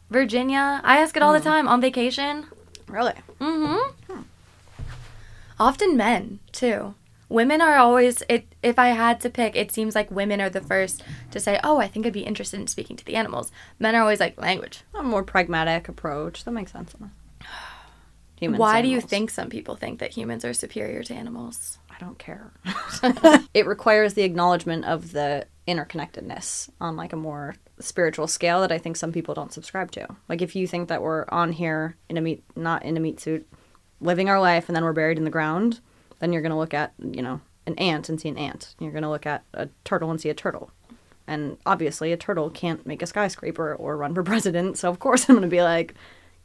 Virginia. 0.10 0.82
I 0.84 0.98
ask 1.00 1.16
it 1.18 1.24
all 1.24 1.34
the 1.34 1.40
time 1.40 1.68
on 1.68 1.82
vacation. 1.82 2.46
really? 2.88 3.14
Mm-hmm. 3.40 4.22
Often 5.60 5.98
men 5.98 6.40
too. 6.52 6.94
Women 7.30 7.60
are 7.62 7.76
always 7.76 8.24
it. 8.30 8.48
if 8.64 8.80
I 8.80 8.90
had 8.90 9.20
to 9.22 9.30
pick, 9.30 9.56
it 9.56 9.72
seems 9.72 9.96
like 9.96 10.10
women 10.10 10.40
are 10.40 10.50
the 10.50 10.62
first 10.62 11.04
to 11.32 11.40
say, 11.40 11.60
"Oh, 11.64 11.80
I 11.80 11.88
think 11.88 12.06
I'd 12.06 12.14
be 12.14 12.22
interested 12.22 12.60
in 12.60 12.68
speaking 12.68 12.96
to 12.96 13.04
the 13.06 13.16
animals." 13.16 13.52
Men 13.80 13.96
are 13.96 14.02
always 14.02 14.22
like 14.22 14.40
language. 14.40 14.84
A 14.94 15.04
more 15.04 15.24
pragmatic 15.24 15.90
approach. 15.90 16.46
That 16.46 16.52
makes 16.52 16.72
sense. 16.72 16.96
Humans, 18.40 18.60
Why 18.60 18.82
do 18.82 18.88
you 18.88 19.02
think 19.02 19.32
some 19.32 19.50
people 19.50 19.76
think 19.76 20.00
that 20.00 20.12
humans 20.12 20.46
are 20.46 20.54
superior 20.54 21.04
to 21.04 21.14
animals? 21.14 21.80
I 21.90 21.96
don't 22.00 22.20
care. 22.20 22.52
it 23.54 23.66
requires 23.66 24.14
the 24.14 24.22
acknowledgement 24.22 24.86
of 24.86 25.12
the 25.12 25.48
interconnectedness 25.68 26.70
on 26.80 26.96
like 26.96 27.14
a 27.14 27.18
more 27.18 27.56
spiritual 27.80 28.28
scale 28.28 28.62
that 28.62 28.72
I 28.72 28.78
think 28.78 28.98
some 28.98 29.12
people 29.12 29.34
don't 29.34 29.54
subscribe 29.54 29.92
to. 29.92 30.08
Like 30.28 30.42
if 30.42 30.56
you 30.56 30.68
think 30.68 30.90
that 30.90 31.02
we're 31.02 31.26
on 31.30 31.52
here 31.52 31.96
in 32.10 32.18
a 32.18 32.22
meat 32.22 32.44
not 32.56 32.84
in 32.84 32.98
a 32.98 33.00
meat 33.00 33.20
suit, 33.20 33.48
living 34.00 34.30
our 34.30 34.40
life 34.40 34.70
and 34.70 34.76
then 34.76 34.84
we're 34.84 34.94
buried 34.94 35.18
in 35.18 35.24
the 35.24 35.30
ground, 35.30 35.80
then 36.20 36.34
you're 36.34 36.42
gonna 36.42 36.58
look 36.58 36.74
at, 36.74 36.94
you 37.00 37.22
know, 37.22 37.42
an 37.66 37.76
ant 37.76 38.10
and 38.10 38.20
see 38.20 38.30
an 38.30 38.38
ant. 38.38 38.76
You're 38.80 38.92
gonna 38.92 39.10
look 39.10 39.26
at 39.26 39.44
a 39.54 39.70
turtle 39.84 40.12
and 40.12 40.20
see 40.20 40.30
a 40.30 40.34
turtle. 40.34 40.72
And 41.28 41.58
obviously 41.66 42.12
a 42.12 42.18
turtle 42.18 42.50
can't 42.50 42.86
make 42.86 43.02
a 43.02 43.08
skyscraper 43.08 43.76
or 43.76 43.98
run 43.98 44.16
for 44.16 44.24
president, 44.32 44.78
so 44.78 44.90
of 44.90 45.00
course 45.00 45.30
I'm 45.30 45.36
gonna 45.36 45.48
be 45.48 45.62
like 45.62 45.94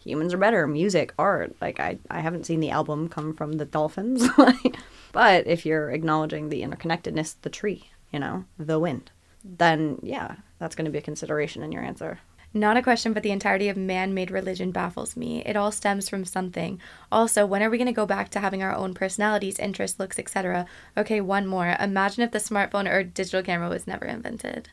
humans 0.02 0.34
are 0.34 0.38
better 0.38 0.66
music 0.66 1.14
art 1.18 1.54
like 1.60 1.78
i 1.78 1.96
i 2.10 2.20
haven't 2.20 2.44
seen 2.44 2.60
the 2.60 2.70
album 2.70 3.08
come 3.08 3.32
from 3.32 3.52
the 3.52 3.64
dolphins 3.64 4.26
but 5.12 5.46
if 5.46 5.64
you're 5.64 5.90
acknowledging 5.90 6.48
the 6.48 6.62
interconnectedness 6.62 7.36
the 7.42 7.50
tree 7.50 7.90
you 8.12 8.18
know 8.18 8.44
the 8.58 8.80
wind 8.80 9.10
then 9.44 9.98
yeah 10.02 10.36
that's 10.58 10.74
going 10.74 10.84
to 10.84 10.90
be 10.90 10.98
a 10.98 11.02
consideration 11.02 11.62
in 11.62 11.72
your 11.72 11.82
answer 11.82 12.18
Not 12.54 12.76
a 12.76 12.82
question, 12.82 13.14
but 13.14 13.22
the 13.22 13.30
entirety 13.32 13.70
of 13.70 13.78
man 13.78 14.12
made 14.12 14.30
religion 14.30 14.72
baffles 14.72 15.16
me. 15.16 15.42
It 15.46 15.56
all 15.56 15.72
stems 15.72 16.10
from 16.10 16.26
something. 16.26 16.78
Also, 17.10 17.46
when 17.46 17.62
are 17.62 17.70
we 17.70 17.78
going 17.78 17.86
to 17.94 18.00
go 18.02 18.04
back 18.04 18.28
to 18.30 18.40
having 18.40 18.62
our 18.62 18.74
own 18.74 18.92
personalities, 18.92 19.58
interests, 19.58 19.98
looks, 19.98 20.18
etc.? 20.18 20.66
Okay, 20.94 21.22
one 21.22 21.46
more. 21.46 21.74
Imagine 21.80 22.24
if 22.24 22.30
the 22.30 22.38
smartphone 22.38 22.86
or 22.92 23.02
digital 23.04 23.42
camera 23.42 23.70
was 23.70 23.86
never 23.86 24.04
invented. 24.04 24.68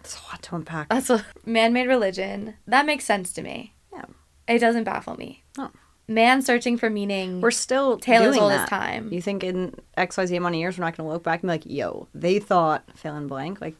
it's 0.00 0.14
a 0.20 0.22
lot 0.30 0.42
to 0.42 0.54
unpack 0.54 0.88
That's 0.90 1.10
a 1.10 1.26
man 1.44 1.72
made 1.72 1.88
religion. 1.88 2.54
That 2.68 2.86
makes 2.86 3.04
sense 3.04 3.32
to 3.32 3.42
me. 3.42 3.74
yeah 3.92 4.04
It 4.46 4.60
doesn't 4.60 4.84
baffle 4.84 5.16
me. 5.16 5.42
No. 5.58 5.72
Man 6.06 6.40
searching 6.42 6.76
for 6.78 6.88
meaning. 6.90 7.40
we're 7.40 7.50
still 7.50 7.98
as 8.06 8.22
doing 8.22 8.38
old 8.38 8.68
time. 8.68 9.10
you 9.10 9.22
think 9.22 9.42
in 9.42 9.74
xyz 9.96 10.36
amount 10.36 10.54
of 10.54 10.60
years 10.60 10.76
we're 10.78 10.84
not 10.84 10.94
going 10.96 11.08
to 11.08 11.12
look 11.12 11.22
back 11.24 11.42
and 11.42 11.48
be 11.48 11.54
like 11.54 11.66
yo 11.66 12.06
they 12.14 12.38
thought 12.38 12.84
fill 12.94 13.16
in 13.16 13.26
blank 13.26 13.60
like 13.62 13.74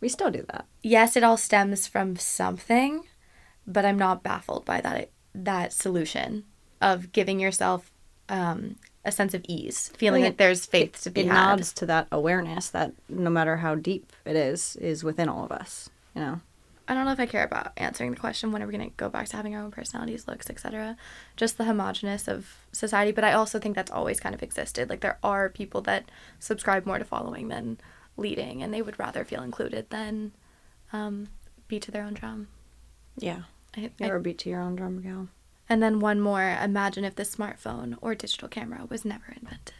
we 0.00 0.08
still 0.08 0.30
do 0.30 0.44
that 0.48 0.66
yes, 0.86 1.16
it 1.16 1.24
all 1.24 1.36
stems 1.36 1.86
from 1.86 2.16
something, 2.16 3.04
but 3.66 3.84
I'm 3.84 3.98
not 3.98 4.22
baffled 4.22 4.64
by 4.64 4.80
that 4.82 5.10
that 5.34 5.72
solution 5.72 6.44
of 6.80 7.12
giving 7.12 7.40
yourself 7.40 7.92
um, 8.28 8.76
a 9.04 9.12
sense 9.12 9.34
of 9.34 9.44
ease, 9.48 9.90
feeling 9.98 10.22
like 10.22 10.36
there's 10.38 10.64
faith 10.64 11.02
to 11.02 11.10
be 11.10 11.22
it 11.22 11.26
had. 11.26 11.34
nods 11.34 11.72
to 11.74 11.86
that 11.86 12.06
awareness 12.10 12.70
that 12.70 12.92
no 13.08 13.30
matter 13.30 13.56
how 13.58 13.74
deep 13.74 14.12
it 14.24 14.36
is 14.36 14.76
is 14.76 15.04
within 15.04 15.28
all 15.28 15.44
of 15.44 15.52
us 15.52 15.90
you 16.14 16.22
know 16.22 16.40
I 16.88 16.94
don't 16.94 17.04
know 17.04 17.12
if 17.12 17.18
I 17.20 17.26
care 17.26 17.44
about 17.44 17.72
answering 17.76 18.12
the 18.12 18.16
question 18.16 18.52
when 18.52 18.62
are 18.62 18.66
we 18.66 18.72
going 18.72 18.88
to 18.88 18.96
go 18.96 19.08
back 19.08 19.26
to 19.30 19.36
having 19.36 19.56
our 19.56 19.62
own 19.62 19.72
personalities, 19.72 20.28
looks, 20.28 20.48
etc. 20.48 20.96
Just 21.36 21.58
the 21.58 21.64
homogenous 21.64 22.28
of 22.28 22.58
society, 22.70 23.10
but 23.10 23.24
I 23.24 23.32
also 23.32 23.58
think 23.58 23.74
that's 23.74 23.90
always 23.90 24.20
kind 24.20 24.36
of 24.36 24.42
existed. 24.42 24.88
Like 24.88 25.00
there 25.00 25.18
are 25.20 25.48
people 25.48 25.80
that 25.82 26.04
subscribe 26.38 26.86
more 26.86 26.98
to 26.98 27.04
following 27.04 27.48
than 27.48 27.78
leading, 28.16 28.62
and 28.62 28.72
they 28.72 28.82
would 28.82 28.98
rather 28.98 29.24
feel 29.24 29.42
included 29.42 29.90
than 29.90 30.32
um, 30.92 31.28
beat 31.68 31.82
to 31.82 31.90
their 31.90 32.04
own 32.04 32.14
drum. 32.14 32.48
yeah 33.16 33.42
I, 33.76 33.90
I- 34.00 34.18
beat 34.18 34.38
to 34.38 34.50
your 34.50 34.60
own 34.60 34.76
drum 34.76 35.02
gal 35.02 35.28
and 35.68 35.82
then 35.82 36.00
one 36.00 36.20
more. 36.20 36.56
Imagine 36.62 37.04
if 37.04 37.16
the 37.16 37.24
smartphone 37.24 37.96
or 38.00 38.14
digital 38.14 38.48
camera 38.48 38.86
was 38.88 39.04
never 39.04 39.24
invented. 39.28 39.74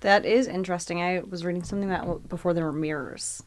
That 0.00 0.24
is 0.24 0.46
interesting. 0.48 1.00
I 1.02 1.20
was 1.20 1.44
reading 1.44 1.62
something 1.62 1.88
that 1.88 2.28
before 2.28 2.54
there 2.54 2.64
were 2.64 2.72
mirrors. 2.72 3.42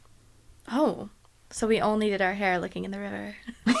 Oh, 0.70 1.10
so 1.50 1.66
we 1.66 1.80
only 1.80 2.08
did 2.08 2.22
our 2.22 2.34
hair 2.34 2.58
looking 2.58 2.84
in 2.84 2.90
the 2.92 3.00
river. 3.00 3.36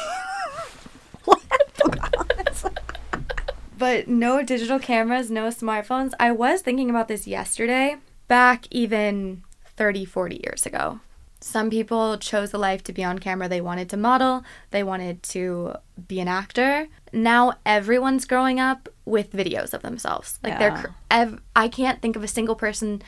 but 3.78 4.08
no 4.08 4.42
digital 4.42 4.78
cameras, 4.78 5.30
no 5.30 5.48
smartphones. 5.48 6.12
I 6.20 6.32
was 6.32 6.60
thinking 6.60 6.90
about 6.90 7.08
this 7.08 7.26
yesterday, 7.26 7.96
back 8.28 8.66
even 8.70 9.42
30, 9.76 10.04
40 10.04 10.40
years 10.44 10.66
ago. 10.66 11.00
Some 11.40 11.68
people 11.68 12.16
chose 12.16 12.54
a 12.54 12.58
life 12.58 12.82
to 12.84 12.92
be 12.92 13.04
on 13.04 13.18
camera. 13.18 13.48
They 13.48 13.60
wanted 13.60 13.90
to 13.90 13.96
model, 13.96 14.42
they 14.70 14.82
wanted 14.82 15.22
to 15.24 15.74
be 16.08 16.18
an 16.18 16.28
actor. 16.28 16.88
Now 17.12 17.54
everyone's 17.64 18.24
growing 18.24 18.58
up 18.58 18.88
with 19.04 19.32
videos 19.32 19.74
of 19.74 19.82
themselves. 19.82 20.38
Like 20.42 20.58
they're 20.58 20.94
ev- 21.10 21.40
I 21.54 21.68
can't 21.68 22.00
think 22.00 22.16
of 22.16 22.24
a 22.24 22.28
single 22.28 22.56
person 22.56 23.02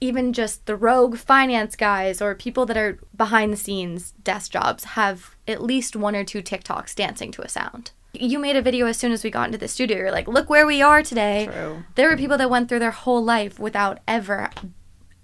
even 0.00 0.32
just 0.32 0.66
the 0.66 0.76
rogue 0.76 1.16
finance 1.16 1.76
guys 1.76 2.20
or 2.20 2.34
people 2.34 2.66
that 2.66 2.76
are 2.76 2.98
behind 3.16 3.52
the 3.52 3.56
scenes 3.56 4.12
desk 4.22 4.50
jobs 4.50 4.84
have 4.84 5.34
at 5.48 5.62
least 5.62 5.96
one 5.96 6.16
or 6.16 6.24
two 6.24 6.42
TikToks 6.42 6.94
dancing 6.94 7.30
to 7.32 7.42
a 7.42 7.48
sound. 7.48 7.92
You 8.12 8.38
made 8.38 8.56
a 8.56 8.62
video 8.62 8.86
as 8.86 8.96
soon 8.96 9.12
as 9.12 9.24
we 9.24 9.30
got 9.30 9.46
into 9.46 9.58
the 9.58 9.66
studio. 9.66 9.98
You're 9.98 10.12
like, 10.12 10.28
look 10.28 10.48
where 10.48 10.66
we 10.66 10.82
are 10.82 11.02
today. 11.02 11.48
True. 11.50 11.84
There 11.94 12.08
were 12.08 12.16
people 12.16 12.38
that 12.38 12.50
went 12.50 12.68
through 12.68 12.78
their 12.80 12.90
whole 12.90 13.24
life 13.24 13.58
without 13.58 13.98
ever 14.06 14.50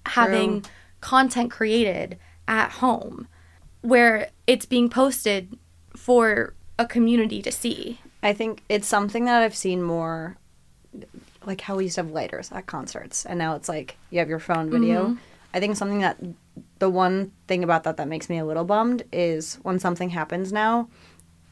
having 0.06 0.62
True. 0.62 0.70
Content 1.00 1.50
created 1.50 2.18
at 2.46 2.72
home 2.72 3.26
where 3.82 4.30
it's 4.46 4.66
being 4.66 4.90
posted 4.90 5.56
for 5.96 6.54
a 6.78 6.86
community 6.86 7.42
to 7.42 7.52
see. 7.52 8.00
I 8.22 8.32
think 8.32 8.62
it's 8.68 8.86
something 8.86 9.24
that 9.24 9.42
I've 9.42 9.56
seen 9.56 9.82
more, 9.82 10.36
like 11.46 11.62
how 11.62 11.76
we 11.76 11.84
used 11.84 11.94
to 11.94 12.02
have 12.02 12.10
lighters 12.10 12.52
at 12.52 12.66
concerts, 12.66 13.24
and 13.24 13.38
now 13.38 13.54
it's 13.54 13.68
like 13.68 13.96
you 14.10 14.18
have 14.18 14.28
your 14.28 14.38
phone 14.38 14.70
video. 14.70 15.04
Mm-hmm. 15.04 15.14
I 15.54 15.60
think 15.60 15.76
something 15.76 16.00
that 16.00 16.18
the 16.78 16.90
one 16.90 17.32
thing 17.48 17.64
about 17.64 17.84
that 17.84 17.96
that 17.96 18.08
makes 18.08 18.28
me 18.28 18.38
a 18.38 18.44
little 18.44 18.64
bummed 18.64 19.02
is 19.12 19.58
when 19.62 19.78
something 19.78 20.10
happens 20.10 20.52
now, 20.52 20.88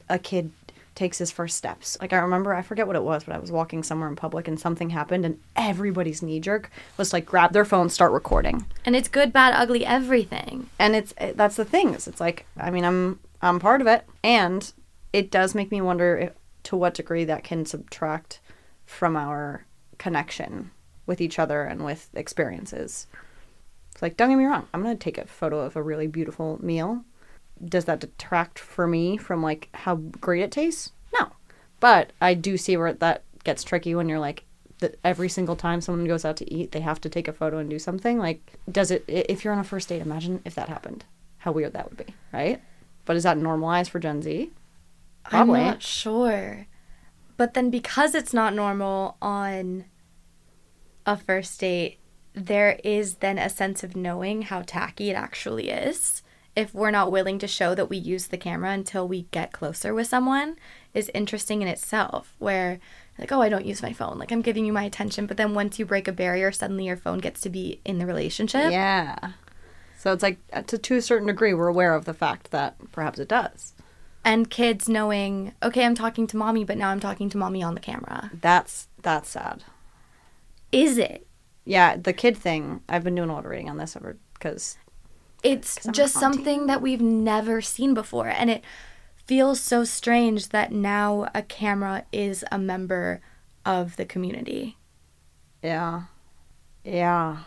a 0.08 0.18
kid 0.18 0.50
takes 0.98 1.16
his 1.18 1.30
first 1.30 1.56
steps. 1.56 1.96
Like 2.00 2.12
I 2.12 2.18
remember, 2.18 2.52
I 2.52 2.62
forget 2.62 2.87
what 2.87 2.96
it 2.96 3.02
was, 3.04 3.24
but 3.24 3.34
I 3.34 3.38
was 3.38 3.52
walking 3.52 3.82
somewhere 3.84 4.08
in 4.08 4.16
public 4.16 4.48
and 4.48 4.58
something 4.58 4.90
happened, 4.90 5.24
and 5.24 5.38
everybody's 5.54 6.22
knee 6.22 6.40
jerk 6.40 6.70
was 6.96 7.12
like 7.12 7.24
grab 7.24 7.52
their 7.52 7.64
phone, 7.64 7.88
start 7.88 8.12
recording. 8.12 8.66
And 8.84 8.96
it's 8.96 9.08
good, 9.08 9.32
bad, 9.32 9.54
ugly, 9.54 9.87
everything. 9.87 10.68
and 10.78 10.94
it's 10.96 11.14
it- 11.20 11.37
that's 11.37 11.56
the 11.56 11.64
thing 11.64 11.94
is 11.94 12.06
it's 12.08 12.20
like 12.20 12.44
i 12.58 12.70
mean 12.70 12.84
i'm 12.84 13.20
i'm 13.42 13.58
part 13.61 13.80
of 13.80 13.87
it 13.87 14.04
and 14.24 14.72
it 15.12 15.30
does 15.30 15.54
make 15.54 15.70
me 15.70 15.80
wonder 15.80 16.16
if, 16.18 16.32
to 16.64 16.76
what 16.76 16.94
degree 16.94 17.24
that 17.24 17.44
can 17.44 17.64
subtract 17.64 18.40
from 18.87 19.16
our 19.16 19.64
connection 19.98 20.70
with 21.06 21.20
each 21.20 21.38
other 21.38 21.62
and 21.62 21.84
with 21.84 22.08
experiences 22.14 23.06
it's 23.92 24.02
like 24.02 24.16
don't 24.16 24.28
get 24.30 24.37
me 24.37 24.44
wrong 24.44 24.66
i'm 24.74 24.82
going 24.82 24.96
to 24.96 25.02
take 25.04 25.18
a 25.18 25.26
photo 25.26 25.61
of 25.61 25.76
a 25.76 25.82
really 25.82 26.06
beautiful 26.06 26.58
meal 26.62 27.04
does 27.64 27.87
that 27.87 28.01
detract 28.01 28.59
for 28.59 28.87
me 28.87 29.16
from 29.16 29.42
like 29.42 29.68
how 29.75 29.97
great 29.97 30.42
it 30.42 30.53
tastes 30.53 30.92
no 31.18 31.31
but 31.81 32.12
i 32.21 32.35
do 32.35 32.57
see 32.57 32.77
where 32.77 32.92
that 32.92 33.23
gets 33.44 33.64
tricky 33.64 33.94
when 33.94 34.09
you're 34.09 34.18
like 34.18 34.44
that 34.81 34.97
every 35.03 35.29
single 35.29 35.57
time 35.57 35.81
someone 35.81 36.07
goes 36.07 36.25
out 36.25 36.37
to 36.37 36.53
eat 36.53 36.73
they 36.73 36.81
have 36.81 37.01
to 37.01 37.09
take 37.09 37.27
a 37.27 37.33
photo 37.33 37.59
and 37.59 37.68
do 37.68 37.79
something 37.79 38.18
like 38.18 38.59
does 38.71 38.90
it 38.90 39.05
if 39.09 39.44
you're 39.44 39.53
on 39.53 39.59
a 39.59 39.64
first 39.64 39.88
date 39.88 40.03
imagine 40.03 40.40
if 40.44 40.55
that 40.55 40.68
happened 40.68 41.05
how 41.38 41.53
weird 41.53 41.73
that 41.73 41.88
would 41.88 42.07
be 42.07 42.14
right 42.33 42.61
but 43.05 43.16
is 43.16 43.23
that 43.23 43.38
normalized 43.38 43.90
for 43.90 43.99
gen 43.99 44.23
z 44.23 44.51
Probably. 45.31 45.61
I'm 45.61 45.66
not 45.66 45.83
sure. 45.83 46.66
But 47.37 47.55
then 47.55 47.71
because 47.71 48.14
it's 48.14 48.35
not 48.35 48.55
normal 48.55 49.16
on 49.23 49.85
a 51.07 51.16
first 51.16 51.61
date, 51.61 51.99
there 52.35 52.81
is 52.85 53.16
then 53.16 53.38
a 53.38 53.49
sense 53.49 53.83
of 53.85 53.97
knowing 53.97 54.42
how 54.42 54.62
tacky 54.62 55.11
it 55.11 55.14
actually 55.14 55.71
is. 55.71 56.23
If 56.59 56.75
we're 56.75 56.90
not 56.90 57.12
willing 57.12 57.38
to 57.38 57.47
show 57.47 57.75
that 57.77 57.88
we 57.88 57.97
use 57.97 58.27
the 58.27 58.37
camera 58.37 58.71
until 58.73 59.07
we 59.07 59.23
get 59.31 59.53
closer 59.53 59.94
with 59.94 60.09
someone 60.09 60.57
is 60.92 61.09
interesting 61.14 61.62
in 61.62 61.68
itself 61.68 62.35
where 62.38 62.81
like 63.18 63.31
oh 63.31 63.40
I 63.40 63.49
don't 63.49 63.64
use 63.64 63.81
my 63.81 63.92
phone 63.92 64.18
like 64.18 64.33
I'm 64.33 64.42
giving 64.42 64.64
you 64.66 64.73
my 64.73 64.83
attention 64.83 65.27
but 65.27 65.37
then 65.37 65.55
once 65.55 65.79
you 65.79 65.87
break 65.87 66.09
a 66.09 66.12
barrier 66.12 66.51
suddenly 66.51 66.87
your 66.87 66.97
phone 66.97 67.18
gets 67.18 67.40
to 67.42 67.49
be 67.51 67.81
in 67.85 67.99
the 67.99 68.07
relationship. 68.07 68.73
yeah 68.73 69.16
so 69.97 70.12
it's 70.12 70.23
like 70.23 70.38
to, 70.66 70.79
to 70.79 70.97
a 70.97 71.03
certain 71.03 71.29
degree 71.29 71.55
we're 71.55 71.68
aware 71.68 71.94
of 71.94 72.05
the 72.07 72.14
fact 72.14 72.51
that 72.51 72.75
perhaps 72.90 73.18
it 73.21 73.29
does 73.29 73.75
And 74.25 74.51
kids 74.51 74.88
knowing 74.88 75.53
okay 75.62 75.85
I'm 75.87 75.94
talking 75.94 76.27
to 76.29 76.37
mommy 76.37 76.64
but 76.64 76.77
now 76.79 76.88
I'm 76.90 77.01
talking 77.01 77.29
to 77.31 77.38
mommy 77.38 77.62
on 77.62 77.75
the 77.75 77.81
camera. 77.81 78.31
that's 78.40 78.88
that's 79.01 79.31
sad 79.31 79.62
Is 80.73 80.99
it? 80.99 81.25
yeah 81.64 81.97
the 81.97 82.12
kid 82.12 82.37
thing 82.37 82.81
i've 82.88 83.05
been 83.05 83.14
doing 83.14 83.31
a 83.31 83.33
lot 83.35 83.44
of 83.44 83.51
reading 83.51 83.71
on 83.71 83.77
this 83.77 83.97
over 83.97 84.16
because 84.35 84.77
it's 85.42 85.79
just 85.92 86.14
something 86.14 86.66
that 86.66 86.83
we've 86.83 87.01
never 87.01 87.61
seen 87.61 87.94
before 87.94 88.29
and 88.29 88.51
it 88.51 88.64
feels 89.29 89.61
so 89.61 89.85
strange 89.85 90.48
that 90.48 90.72
now 90.72 91.29
a 91.35 91.42
camera 91.42 92.05
is 92.12 92.44
a 92.51 92.59
member 92.59 93.20
of 93.66 93.96
the 93.96 94.07
community. 94.07 94.79
Yeah. 95.62 96.05
Yeah. 96.83 97.40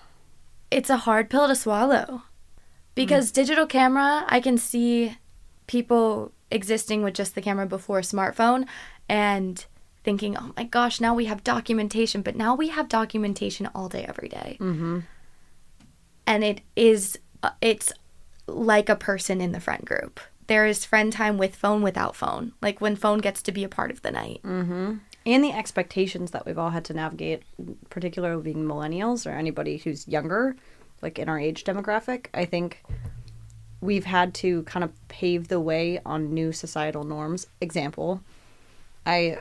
It's 0.69 0.91
a 0.91 0.97
hard 0.97 1.30
pill 1.30 1.47
to 1.47 1.56
swallow. 1.56 2.23
Because 2.93 3.32
digital 3.32 3.65
camera 3.65 4.25
i 4.27 4.41
can 4.41 4.58
see 4.58 5.17
people 5.65 6.34
existing 6.51 7.01
with 7.01 7.13
just 7.13 7.36
the 7.36 7.41
camera 7.41 7.65
before 7.65 8.01
smartphone 8.01 8.67
and 9.08 9.65
thinking 10.04 10.36
oh 10.38 10.51
my 10.58 10.65
gosh 10.65 10.99
now 10.99 11.15
we 11.15 11.25
have 11.25 11.41
documentation 11.43 12.21
but 12.21 12.36
now 12.36 12.54
we 12.54 12.67
have 12.67 12.89
documentation 12.89 13.69
all 13.73 13.88
day 13.88 14.06
every 14.08 14.27
day. 14.27 14.58
Mm-hmm. 14.60 14.99
And 16.27 16.43
it 16.43 16.62
is 16.75 17.17
Uh, 17.43 17.51
it's 17.62 17.91
like 18.47 18.89
a 18.89 18.95
person 18.95 19.41
in 19.41 19.51
the 19.51 19.60
friend 19.60 19.86
group. 19.86 20.19
There 20.47 20.65
is 20.65 20.86
friend 20.86 21.13
time 21.13 21.38
with 21.38 21.56
phone 21.56 21.82
without 21.82 22.15
phone. 22.15 22.51
Like 22.62 22.82
when 22.82 22.95
phone 22.95 23.19
gets 23.19 23.41
to 23.43 23.51
be 23.51 23.63
a 23.63 23.69
part 23.69 23.91
of 23.91 24.01
the 24.01 24.12
night. 24.12 24.41
Mm-hmm. 24.43 24.95
and 25.25 25.43
the 25.43 25.51
expectations 25.51 26.32
that 26.32 26.45
we've 26.45 26.58
all 26.58 26.71
had 26.71 26.84
to 26.86 26.93
navigate, 26.93 27.43
particularly 27.89 28.41
being 28.41 28.65
millennials 28.65 29.25
or 29.25 29.36
anybody 29.36 29.77
who's 29.77 30.08
younger, 30.08 30.56
like 31.01 31.19
in 31.19 31.30
our 31.30 31.39
age 31.39 31.63
demographic, 31.63 32.27
I 32.34 32.45
think 32.45 32.84
we've 33.82 34.06
had 34.06 34.34
to 34.36 34.63
kind 34.63 34.84
of 34.84 34.91
pave 35.08 35.47
the 35.47 35.60
way 35.60 35.99
on 36.06 36.34
new 36.34 36.51
societal 36.51 37.04
norms. 37.04 37.47
Example, 37.62 38.21
I 39.06 39.39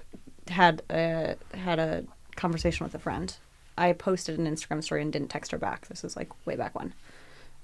had 0.49 0.83
a 0.91 1.37
had 1.55 1.79
a 1.79 2.05
conversation 2.37 2.85
with 2.85 2.95
a 2.95 2.99
friend. 2.99 3.35
I 3.77 3.93
posted 3.93 4.39
an 4.39 4.47
Instagram 4.47 4.83
story 4.83 5.03
and 5.03 5.13
didn't 5.13 5.29
text 5.29 5.53
her 5.53 5.59
back. 5.59 5.89
This 5.89 6.05
is 6.05 6.17
like 6.17 6.29
way 6.47 6.57
back 6.57 6.79
when. 6.79 6.93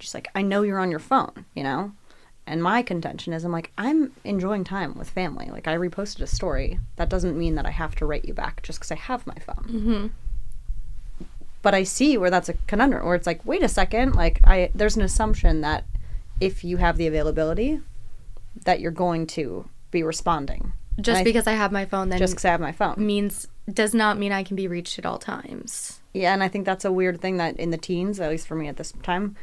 She's 0.01 0.15
like, 0.15 0.29
I 0.35 0.43
know 0.43 0.63
you're 0.63 0.79
on 0.79 0.91
your 0.91 1.01
phone, 1.01 1.45
you 1.55 1.63
know? 1.63 1.93
And 2.47 2.63
my 2.63 2.83
contention 2.83 3.33
is, 3.33 3.45
I'm 3.45 3.51
like, 3.51 3.73
I'm 3.77 4.13
enjoying 4.23 4.63
time 4.63 4.97
with 4.97 5.11
family. 5.11 5.49
Like, 5.51 5.67
I 5.67 5.77
reposted 5.77 6.21
a 6.21 6.27
story. 6.29 6.79
That 6.95 7.09
doesn't 7.09 7.37
mean 7.37 7.57
that 7.57 7.67
I 7.67 7.71
have 7.71 7.97
to 7.97 8.07
write 8.07 8.25
you 8.25 8.35
back 8.35 8.63
just 8.63 8.79
because 8.79 8.93
I 8.93 8.97
have 8.97 9.27
my 9.27 9.35
phone. 9.35 9.67
Mm-hmm. 9.69 10.07
But 11.63 11.75
I 11.75 11.83
see 11.83 12.17
where 12.17 12.31
that's 12.31 12.49
a 12.49 12.55
conundrum, 12.69 13.05
where 13.05 13.17
it's 13.17 13.27
like, 13.27 13.45
wait 13.45 13.63
a 13.65 13.69
second, 13.69 14.15
like, 14.15 14.41
I 14.45 14.71
there's 14.75 14.95
an 14.95 15.03
assumption 15.03 15.63
that 15.63 15.85
if 16.41 16.63
you 16.63 16.77
have 16.77 16.97
the 16.97 17.09
availability, 17.09 17.81
that 18.65 18.79
you're 18.79 18.93
going 18.93 19.27
to 19.29 19.69
be 19.91 20.05
responding. 20.05 20.73
Just 21.01 21.23
I- 21.23 21.25
because 21.25 21.49
I 21.49 21.53
have 21.53 21.73
my 21.73 21.85
phone 21.85 22.09
then 22.09 22.19
Just 22.19 22.35
because 22.35 22.45
I 22.45 22.51
have 22.51 22.61
my 22.61 22.73
phone. 22.73 22.95
means 22.99 23.49
does 23.71 23.93
not 23.93 24.17
mean 24.19 24.31
I 24.31 24.45
can 24.45 24.55
be 24.55 24.69
reached 24.69 24.99
at 24.99 25.05
all 25.05 25.19
times. 25.19 26.01
Yeah, 26.15 26.33
and 26.33 26.43
I 26.43 26.49
think 26.49 26.65
that's 26.65 26.85
a 26.85 26.93
weird 26.93 27.21
thing 27.21 27.37
that 27.39 27.57
in 27.59 27.71
the 27.71 27.77
teens, 27.77 28.21
at 28.21 28.31
least 28.31 28.47
for 28.47 28.55
me 28.55 28.69
at 28.69 28.77
this 28.77 28.93
time, 29.03 29.35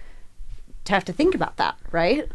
to 0.86 0.93
have 0.93 1.06
to 1.06 1.13
think 1.13 1.36
about 1.36 1.58
that, 1.58 1.78
right? 1.91 2.30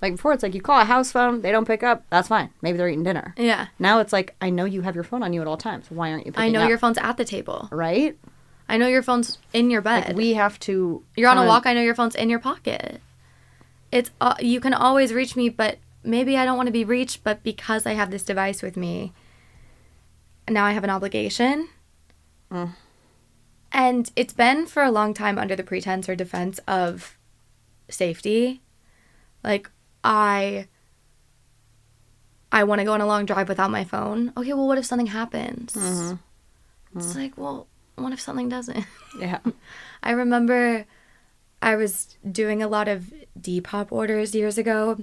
Like 0.00 0.14
before, 0.14 0.32
it's 0.32 0.42
like 0.42 0.54
you 0.54 0.60
call 0.60 0.80
a 0.80 0.84
house 0.84 1.12
phone, 1.12 1.42
they 1.42 1.52
don't 1.52 1.64
pick 1.64 1.82
up, 1.82 2.04
that's 2.10 2.28
fine. 2.28 2.50
Maybe 2.60 2.76
they're 2.76 2.88
eating 2.88 3.04
dinner. 3.04 3.34
Yeah. 3.36 3.68
Now 3.78 4.00
it's 4.00 4.12
like 4.12 4.34
I 4.40 4.50
know 4.50 4.64
you 4.64 4.82
have 4.82 4.94
your 4.94 5.04
phone 5.04 5.22
on 5.22 5.32
you 5.32 5.40
at 5.40 5.46
all 5.46 5.56
times. 5.56 5.90
Why 5.90 6.10
aren't 6.10 6.26
you? 6.26 6.32
Picking 6.32 6.42
up? 6.42 6.46
I 6.46 6.50
know 6.50 6.62
up? 6.62 6.68
your 6.68 6.78
phone's 6.78 6.98
at 6.98 7.16
the 7.16 7.24
table. 7.24 7.68
right. 7.70 8.18
I 8.68 8.78
know 8.78 8.86
your 8.86 9.02
phone's 9.02 9.38
in 9.52 9.70
your 9.70 9.82
bed. 9.82 10.08
Like 10.08 10.16
we 10.16 10.34
have 10.34 10.58
to. 10.60 11.04
You're 11.14 11.28
on 11.28 11.36
a 11.36 11.46
walk. 11.46 11.66
I 11.66 11.74
know 11.74 11.82
your 11.82 11.94
phone's 11.94 12.14
in 12.14 12.30
your 12.30 12.38
pocket. 12.38 13.02
It's 13.90 14.10
uh, 14.20 14.34
you 14.40 14.60
can 14.60 14.72
always 14.72 15.12
reach 15.12 15.36
me, 15.36 15.50
but 15.50 15.78
maybe 16.02 16.38
I 16.38 16.46
don't 16.46 16.56
want 16.56 16.68
to 16.68 16.72
be 16.72 16.84
reached. 16.84 17.22
But 17.22 17.42
because 17.42 17.84
I 17.84 17.92
have 17.92 18.10
this 18.10 18.22
device 18.22 18.62
with 18.62 18.76
me, 18.76 19.12
now 20.48 20.64
I 20.64 20.72
have 20.72 20.84
an 20.84 20.90
obligation. 20.90 21.68
Mm. 22.50 22.70
And 23.72 24.10
it's 24.16 24.32
been 24.32 24.66
for 24.66 24.82
a 24.82 24.90
long 24.90 25.12
time 25.12 25.38
under 25.38 25.54
the 25.56 25.64
pretense 25.64 26.08
or 26.08 26.14
defense 26.16 26.58
of 26.66 27.18
safety. 27.92 28.62
Like 29.42 29.70
I 30.04 30.68
I 32.50 32.64
want 32.64 32.80
to 32.80 32.84
go 32.84 32.92
on 32.92 33.00
a 33.00 33.06
long 33.06 33.24
drive 33.24 33.48
without 33.48 33.70
my 33.70 33.84
phone. 33.84 34.32
Okay, 34.36 34.52
well 34.52 34.66
what 34.66 34.78
if 34.78 34.84
something 34.84 35.06
happens? 35.06 35.72
Mm-hmm. 35.74 36.98
It's 36.98 37.16
like, 37.16 37.38
well, 37.38 37.68
what 37.96 38.12
if 38.12 38.20
something 38.20 38.48
doesn't? 38.48 38.84
Yeah. 39.18 39.38
I 40.02 40.10
remember 40.10 40.84
I 41.62 41.76
was 41.76 42.16
doing 42.30 42.62
a 42.62 42.68
lot 42.68 42.88
of 42.88 43.12
Depop 43.40 43.90
orders 43.90 44.34
years 44.34 44.58
ago, 44.58 44.98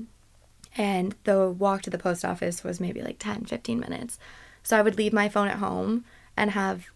and 0.77 1.15
the 1.23 1.49
walk 1.49 1.81
to 1.83 1.89
the 1.89 1.97
post 1.97 2.23
office 2.23 2.63
was 2.63 2.79
maybe 2.79 3.01
like 3.01 3.17
10, 3.17 3.45
15 3.45 3.79
minutes. 3.79 4.19
So 4.61 4.77
I 4.77 4.81
would 4.81 4.97
leave 4.97 5.13
my 5.13 5.29
phone 5.29 5.47
at 5.47 5.57
home 5.57 6.05
and 6.37 6.51
have 6.51 6.87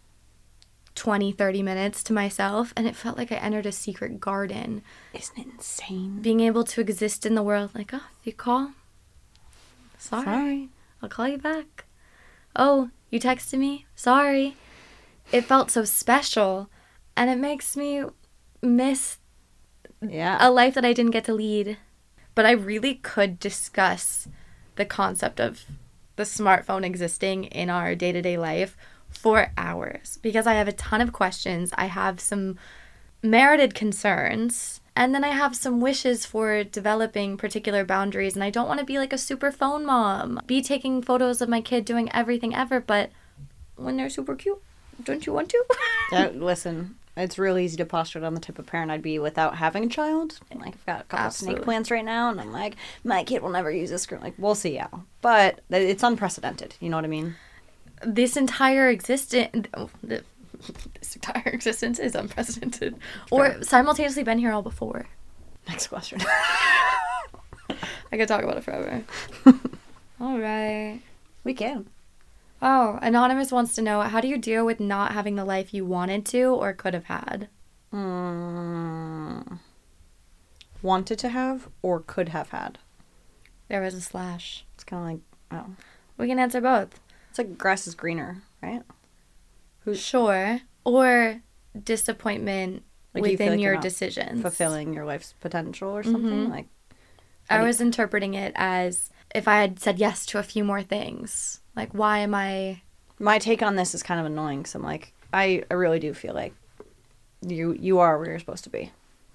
20, 0.96 1.32
30 1.32 1.64
minutes 1.64 2.04
to 2.04 2.14
myself, 2.14 2.74
and 2.78 2.88
it 2.88 2.96
felt 2.96 3.18
like 3.18 3.32
I 3.32 3.36
entered 3.36 3.66
a 3.66 3.72
secret 3.72 4.20
garden. 4.20 4.84
Isn't 5.14 5.38
it 5.40 5.48
insane? 5.54 6.22
Being 6.22 6.40
able 6.42 6.64
to 6.66 6.82
exist 6.82 7.26
in 7.26 7.36
the 7.36 7.44
world, 7.44 7.72
like, 7.74 7.92
oh, 7.94 8.08
you 8.24 8.34
call, 8.34 8.72
sorry, 9.98 10.24
Sorry. 10.26 10.70
I'll 11.02 11.10
call 11.10 11.28
you 11.28 11.38
back. 11.38 11.86
Oh, 12.56 12.90
you 13.10 13.20
texted 13.20 13.60
me? 13.60 13.86
Sorry. 13.96 14.56
It 15.32 15.46
felt 15.46 15.72
so 15.72 15.84
special, 15.86 16.70
and 17.18 17.30
it 17.30 17.38
makes 17.38 17.76
me 17.76 18.04
miss 18.62 19.18
Yeah. 20.02 20.38
a 20.40 20.52
life 20.52 20.74
that 20.76 20.86
I 20.86 20.94
didn't 20.94 21.12
get 21.12 21.26
to 21.26 21.34
lead. 21.34 21.78
But 22.36 22.46
I 22.46 22.52
really 22.52 22.96
could 22.96 23.40
discuss 23.40 24.28
the 24.76 24.86
concept 24.86 25.40
of 25.40 25.66
the 26.16 26.24
smartphone 26.24 26.84
existing 26.84 27.46
in 27.46 27.70
our 27.70 27.96
day 27.96 28.12
to 28.12 28.22
day 28.22 28.38
life 28.38 28.76
for 29.18 29.52
hours 29.58 30.20
because 30.22 30.48
I 30.48 30.54
have 30.54 30.68
a 30.68 30.74
ton 30.74 31.02
of 31.02 31.14
questions. 31.14 31.72
I 31.78 31.86
have 31.86 32.20
some 32.20 32.58
merited 33.22 33.74
concerns. 33.74 34.82
And 34.96 35.16
then 35.16 35.24
I 35.24 35.30
have 35.30 35.56
some 35.56 35.82
wishes 35.82 36.24
for 36.24 36.64
developing 36.64 37.36
particular 37.36 37.84
boundaries. 37.84 38.36
And 38.36 38.44
I 38.44 38.52
don't 38.52 38.68
want 38.68 38.80
to 38.80 38.86
be 38.86 39.00
like 39.00 39.12
a 39.12 39.18
super 39.18 39.52
phone 39.52 39.86
mom, 39.86 40.40
be 40.46 40.62
taking 40.62 41.02
photos 41.02 41.42
of 41.42 41.50
my 41.50 41.62
kid 41.62 41.84
doing 41.84 42.12
everything 42.14 42.54
ever. 42.54 42.80
But 42.80 43.10
when 43.76 43.98
they're 43.98 44.10
super 44.10 44.36
cute, 44.36 44.62
don't 45.04 45.26
you 45.26 45.34
want 45.34 45.50
to? 45.50 45.64
Yeah, 46.12 46.30
listen, 46.36 46.96
it's 47.18 47.40
real 47.40 47.58
easy 47.58 47.78
to 47.78 47.86
posture 47.86 48.20
it 48.20 48.26
on 48.26 48.36
the 48.36 48.40
type 48.40 48.60
of 48.60 48.68
parent 48.68 48.92
I'd 48.92 49.02
be 49.02 49.18
without 49.18 49.56
having 49.56 49.86
a 49.86 49.88
child. 49.88 50.40
Like, 50.54 50.76
I've 50.76 50.86
got 50.86 51.02
a 51.02 51.04
couple 51.06 51.26
Absolutely. 51.26 51.56
snake 51.56 51.66
plants 51.66 51.90
right 51.90 52.06
now, 52.06 52.30
and 52.30 52.40
I'm 52.40 52.52
like, 52.52 52.76
my 53.04 53.24
kid 53.24 53.42
will 53.42 53.50
never 53.50 53.72
use 53.72 53.90
this 53.90 54.04
screen. 54.04 54.22
Like, 54.22 54.36
we'll 54.38 54.54
see 54.54 54.76
yeah. 54.76 54.90
But 55.22 55.62
it's 55.72 56.04
unprecedented. 56.04 56.76
You 56.80 56.90
know 56.90 56.98
what 56.98 57.06
I 57.06 57.08
mean? 57.08 57.36
This 58.06 58.38
entire 58.38 58.90
existence 58.90 59.68
this 60.02 61.16
entire 61.16 61.48
existence 61.54 62.00
is 62.00 62.16
unprecedented. 62.16 62.96
Or 63.32 63.62
simultaneously 63.64 64.24
been 64.24 64.40
here 64.40 64.52
all 64.52 64.62
before. 64.62 65.08
Next 65.68 65.88
question. 65.88 66.20
i 68.12 68.18
could 68.18 68.28
talk 68.28 68.44
about 68.44 68.58
it 68.58 68.64
forever. 68.64 69.04
All 70.20 70.40
right. 70.40 71.02
We 71.44 71.54
can. 71.54 71.88
oh 72.62 73.00
anonymous 73.02 73.52
wants 73.52 73.76
to 73.76 73.82
know 73.82 74.02
how 74.02 74.22
do 74.22 74.28
you 74.28 74.38
deal 74.38 74.66
with 74.66 74.80
not 74.80 75.12
having 75.14 75.36
the 75.36 75.46
life 75.46 75.74
you 75.74 75.86
wanted 75.86 76.26
to 76.28 76.46
or 76.54 76.74
could 76.74 76.94
have 76.94 77.06
had? 77.06 77.50
Mm, 77.94 79.60
wanted 80.82 81.20
to 81.20 81.30
have 81.30 81.70
or 81.82 82.00
could 82.00 82.30
have 82.30 82.50
had. 82.50 82.80
there 83.68 83.82
was 83.82 83.94
a 83.94 84.02
slash. 84.02 84.66
It's 84.76 84.84
kind 84.84 85.04
of 85.04 85.10
like, 85.10 85.64
oh. 85.66 85.76
we 86.18 86.28
can 86.28 86.40
answer 86.40 86.62
both 86.62 87.00
It's 87.34 87.40
like 87.40 87.58
grass 87.58 87.88
is 87.88 87.96
greener, 87.96 88.44
right? 88.62 88.84
Who- 89.86 89.96
sure 89.96 90.60
or 90.86 91.42
disappointment 91.84 92.84
Like 93.16 93.24
within 93.24 93.54
you're 93.58 93.72
your 93.72 93.74
not 93.74 93.82
decisions 93.82 94.40
Fulfilling 94.44 94.94
your 94.94 95.04
life's 95.04 95.34
potential 95.42 95.90
or 95.90 96.04
something. 96.04 96.46
Mhm. 96.46 96.50
Like, 96.52 96.68
I 97.50 97.56
do 97.58 97.62
you- 97.64 97.68
was 97.70 97.82
interpreting 97.82 98.36
it 98.36 98.52
as 98.56 99.10
if 99.34 99.48
I 99.48 99.56
had 99.62 99.80
said 99.80 99.98
yes 99.98 100.28
to 100.28 100.38
a 100.38 100.44
few 100.44 100.64
more 100.64 100.84
things. 100.84 101.62
Like, 101.76 101.92
why 101.96 102.20
am 102.20 102.36
I? 102.36 102.84
my 103.18 103.40
take 103.40 103.64
on 103.64 103.76
this 103.78 103.96
is 103.96 104.04
kind 104.04 104.20
of 104.20 104.28
annoying 104.28 104.60
because 104.60 104.76
I'm 104.76 104.84
like, 104.84 105.12
I, 105.34 105.64
I 105.72 105.74
really 105.74 106.00
do 106.00 106.14
feel 106.14 106.36
like 106.36 106.54
you 107.42 107.74
you 107.74 107.98
are 107.98 108.20
where 108.20 108.30
you're 108.30 108.40
supposed 108.40 108.64
to 108.66 108.70
be. 108.70 108.92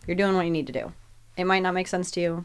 You're 0.06 0.14
doing 0.16 0.36
what 0.36 0.44
you 0.44 0.52
need 0.52 0.68
to 0.68 0.72
do. 0.72 0.92
It 1.36 1.44
might 1.46 1.64
not 1.64 1.74
make 1.74 1.88
sense 1.88 2.12
to 2.12 2.20
you, 2.20 2.44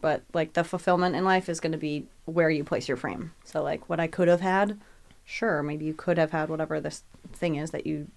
but 0.00 0.22
like 0.32 0.52
the 0.54 0.64
fulfillment 0.64 1.16
in 1.16 1.24
life 1.24 1.48
is 1.48 1.60
going 1.60 1.72
to 1.72 1.78
be 1.78 2.06
where 2.24 2.50
you 2.50 2.64
place 2.64 2.88
your 2.88 2.96
frame. 2.96 3.32
So 3.44 3.62
like 3.62 3.88
what 3.88 4.00
I 4.00 4.06
could 4.06 4.28
have 4.28 4.40
had, 4.40 4.80
sure, 5.24 5.62
maybe 5.62 5.84
you 5.84 5.94
could 5.94 6.18
have 6.18 6.30
had 6.32 6.48
whatever 6.48 6.80
this 6.80 7.02
thing 7.32 7.56
is 7.56 7.70
that 7.70 7.86
you 7.86 8.08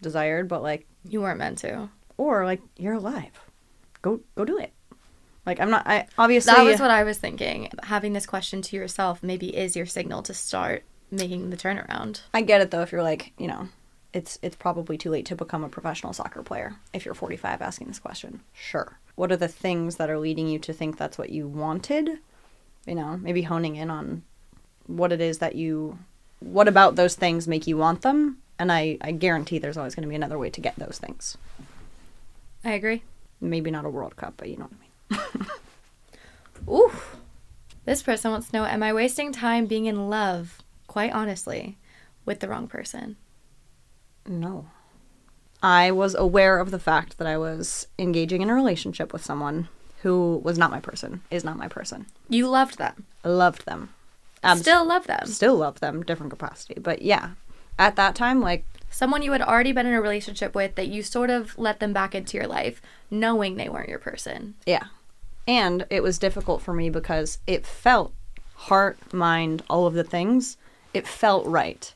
desired, 0.00 0.48
but 0.48 0.62
like 0.62 0.86
You 1.08 1.20
weren't 1.20 1.38
meant 1.38 1.58
to. 1.58 1.88
or 2.16 2.44
like 2.44 2.60
you're 2.76 2.94
alive. 2.94 3.32
Go 4.02 4.20
go 4.34 4.44
do 4.44 4.58
it. 4.58 4.72
Like 5.46 5.60
I'm 5.60 5.70
not 5.70 5.86
I 5.86 6.06
obviously 6.18 6.54
That 6.54 6.64
was 6.64 6.80
what 6.80 6.90
I 6.90 7.04
was 7.04 7.18
thinking. 7.18 7.70
Having 7.84 8.12
this 8.14 8.26
question 8.26 8.62
to 8.62 8.76
yourself 8.76 9.22
maybe 9.22 9.54
is 9.56 9.76
your 9.76 9.86
signal 9.86 10.22
to 10.24 10.34
start 10.34 10.84
making 11.10 11.50
the 11.50 11.56
turnaround. 11.56 12.22
I 12.32 12.40
get 12.42 12.60
it 12.60 12.70
though 12.70 12.82
if 12.82 12.92
you're 12.92 13.02
like, 13.02 13.32
you 13.38 13.46
know, 13.46 13.68
it's 14.14 14.38
it's 14.42 14.56
probably 14.56 14.96
too 14.96 15.10
late 15.10 15.26
to 15.26 15.36
become 15.36 15.64
a 15.64 15.68
professional 15.68 16.12
soccer 16.12 16.42
player 16.42 16.76
if 16.92 17.04
you're 17.04 17.14
45 17.14 17.60
asking 17.60 17.88
this 17.88 17.98
question. 17.98 18.40
Sure. 18.52 18.98
What 19.16 19.32
are 19.32 19.36
the 19.36 19.48
things 19.48 19.96
that 19.96 20.08
are 20.08 20.18
leading 20.18 20.48
you 20.48 20.58
to 20.60 20.72
think 20.72 20.96
that's 20.96 21.18
what 21.18 21.30
you 21.30 21.46
wanted? 21.48 22.18
You 22.86 22.94
know, 22.94 23.16
maybe 23.16 23.42
honing 23.42 23.76
in 23.76 23.90
on 23.90 24.22
what 24.86 25.12
it 25.12 25.20
is 25.20 25.38
that 25.38 25.56
you 25.56 25.98
what 26.38 26.68
about 26.68 26.94
those 26.94 27.16
things 27.16 27.48
make 27.48 27.66
you 27.66 27.76
want 27.76 28.02
them? 28.02 28.38
And 28.58 28.70
I 28.70 28.98
I 29.00 29.10
guarantee 29.10 29.58
there's 29.58 29.76
always 29.76 29.96
going 29.96 30.04
to 30.04 30.08
be 30.08 30.14
another 30.14 30.38
way 30.38 30.48
to 30.50 30.60
get 30.60 30.76
those 30.76 30.98
things. 30.98 31.36
I 32.64 32.70
agree. 32.70 33.02
Maybe 33.40 33.70
not 33.70 33.84
a 33.84 33.90
World 33.90 34.16
Cup, 34.16 34.34
but 34.36 34.48
you 34.48 34.56
know 34.56 34.68
what 35.08 35.18
I 35.18 35.38
mean. 35.38 35.48
Ooh. 36.74 36.92
This 37.84 38.02
person 38.02 38.30
wants 38.30 38.48
to 38.48 38.56
know 38.56 38.64
Am 38.64 38.82
I 38.82 38.92
wasting 38.94 39.32
time 39.32 39.66
being 39.66 39.86
in 39.86 40.08
love, 40.08 40.62
quite 40.86 41.12
honestly, 41.12 41.76
with 42.24 42.40
the 42.40 42.48
wrong 42.48 42.68
person? 42.68 43.16
No. 44.26 44.66
I 45.62 45.90
was 45.90 46.14
aware 46.14 46.58
of 46.58 46.70
the 46.70 46.78
fact 46.78 47.18
that 47.18 47.26
I 47.26 47.38
was 47.38 47.86
engaging 47.98 48.42
in 48.42 48.50
a 48.50 48.54
relationship 48.54 49.12
with 49.12 49.24
someone 49.24 49.68
who 50.02 50.40
was 50.44 50.58
not 50.58 50.70
my 50.70 50.80
person, 50.80 51.22
is 51.30 51.44
not 51.44 51.56
my 51.56 51.68
person. 51.68 52.06
You 52.28 52.48
loved 52.48 52.76
them. 52.76 53.06
I 53.24 53.28
loved 53.28 53.64
them. 53.64 53.90
Abs- 54.42 54.60
Still 54.60 54.84
love 54.84 55.06
them. 55.06 55.26
still 55.26 55.56
love 55.56 55.80
them, 55.80 56.02
different 56.02 56.30
capacity. 56.30 56.74
But 56.78 57.00
yeah, 57.00 57.30
at 57.78 57.96
that 57.96 58.14
time, 58.14 58.42
like 58.42 58.66
someone 58.90 59.22
you 59.22 59.32
had 59.32 59.40
already 59.40 59.72
been 59.72 59.86
in 59.86 59.94
a 59.94 60.00
relationship 60.02 60.54
with 60.54 60.74
that 60.74 60.88
you 60.88 61.02
sort 61.02 61.30
of 61.30 61.56
let 61.58 61.80
them 61.80 61.94
back 61.94 62.14
into 62.14 62.36
your 62.36 62.46
life 62.46 62.82
knowing 63.10 63.56
they 63.56 63.70
weren't 63.70 63.88
your 63.88 63.98
person. 63.98 64.54
Yeah. 64.66 64.84
And 65.48 65.86
it 65.88 66.02
was 66.02 66.18
difficult 66.18 66.60
for 66.60 66.74
me 66.74 66.90
because 66.90 67.38
it 67.46 67.64
felt 67.66 68.12
heart, 68.54 68.98
mind, 69.14 69.62
all 69.70 69.86
of 69.86 69.94
the 69.94 70.04
things, 70.04 70.58
it 70.92 71.06
felt 71.06 71.46
right. 71.46 71.92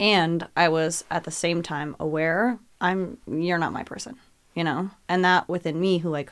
And 0.00 0.48
I 0.56 0.68
was 0.68 1.04
at 1.10 1.24
the 1.24 1.30
same 1.30 1.62
time 1.62 1.96
aware 2.00 2.58
I'm 2.80 3.18
you're 3.26 3.58
not 3.58 3.72
my 3.72 3.82
person, 3.82 4.16
you 4.54 4.64
know? 4.64 4.90
And 5.08 5.24
that 5.24 5.48
within 5.48 5.80
me 5.80 5.98
who 5.98 6.10
like 6.10 6.30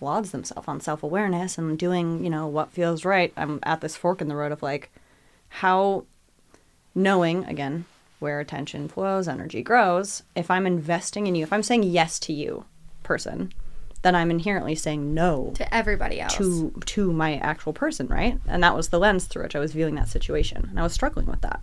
lauds 0.00 0.30
themselves 0.30 0.68
on 0.68 0.80
self-awareness 0.80 1.58
and 1.58 1.78
doing, 1.78 2.22
you 2.22 2.30
know, 2.30 2.46
what 2.46 2.72
feels 2.72 3.04
right. 3.04 3.32
I'm 3.36 3.60
at 3.64 3.80
this 3.80 3.96
fork 3.96 4.20
in 4.20 4.28
the 4.28 4.36
road 4.36 4.52
of 4.52 4.62
like 4.62 4.90
how 5.48 6.04
knowing 6.94 7.44
again 7.44 7.84
where 8.20 8.40
attention 8.40 8.88
flows, 8.88 9.28
energy 9.28 9.62
grows, 9.62 10.22
if 10.34 10.50
I'm 10.50 10.66
investing 10.66 11.26
in 11.26 11.34
you, 11.34 11.42
if 11.42 11.52
I'm 11.52 11.62
saying 11.62 11.82
yes 11.82 12.18
to 12.20 12.32
you, 12.32 12.64
person, 13.02 13.52
then 14.02 14.14
I'm 14.14 14.30
inherently 14.30 14.74
saying 14.74 15.14
no 15.14 15.52
To 15.56 15.74
everybody 15.74 16.20
else. 16.20 16.34
to 16.36 16.72
to 16.86 17.12
my 17.12 17.36
actual 17.36 17.72
person, 17.72 18.06
right? 18.06 18.40
And 18.46 18.62
that 18.62 18.76
was 18.76 18.88
the 18.88 18.98
lens 18.98 19.26
through 19.26 19.42
which 19.42 19.56
I 19.56 19.58
was 19.58 19.72
viewing 19.72 19.94
that 19.96 20.08
situation, 20.08 20.66
and 20.70 20.78
I 20.78 20.82
was 20.82 20.92
struggling 20.92 21.26
with 21.26 21.40
that. 21.42 21.60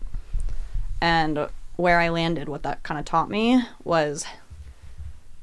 And 1.02 1.50
where 1.76 2.00
I 2.00 2.10
landed, 2.10 2.48
what 2.48 2.64
that 2.64 2.84
kind 2.84 3.00
of 3.00 3.06
taught 3.06 3.30
me 3.30 3.62
was 3.84 4.26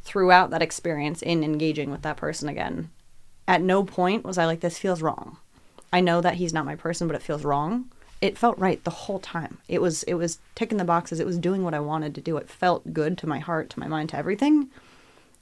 throughout 0.03 0.51
that 0.51 0.63
experience 0.63 1.21
in 1.21 1.45
engaging 1.45 1.91
with 1.91 2.03
that 2.03 2.17
person 2.17 2.49
again. 2.49 2.91
At 3.47 3.61
no 3.61 3.83
point 3.83 4.25
was 4.25 4.39
I 4.39 4.47
like, 4.47 4.61
this 4.61 4.79
feels 4.79 5.03
wrong. 5.03 5.37
I 5.93 6.01
know 6.01 6.21
that 6.21 6.35
he's 6.35 6.53
not 6.53 6.65
my 6.65 6.77
person, 6.77 7.07
but 7.09 7.17
it 7.17 7.23
feels 7.23 7.45
wrong. 7.45 7.91
It 8.21 8.39
felt 8.39 8.59
right 8.59 8.83
the 8.85 8.91
whole 8.91 9.21
time. 9.21 9.59
It 9.69 9.81
was 9.81 10.03
it 10.05 10.15
was 10.15 10.39
ticking 10.55 10.79
the 10.79 10.85
boxes. 10.85 11.21
It 11.21 11.27
was 11.27 11.39
doing 11.39 11.63
what 11.63 11.75
I 11.75 11.81
wanted 11.81 12.15
to 12.17 12.21
do. 12.21 12.37
It 12.37 12.49
felt 12.49 12.93
good 12.93 13.17
to 13.19 13.29
my 13.29 13.39
heart, 13.39 13.71
to 13.71 13.81
my 13.81 13.87
mind, 13.87 14.09
to 14.11 14.17
everything. 14.17 14.71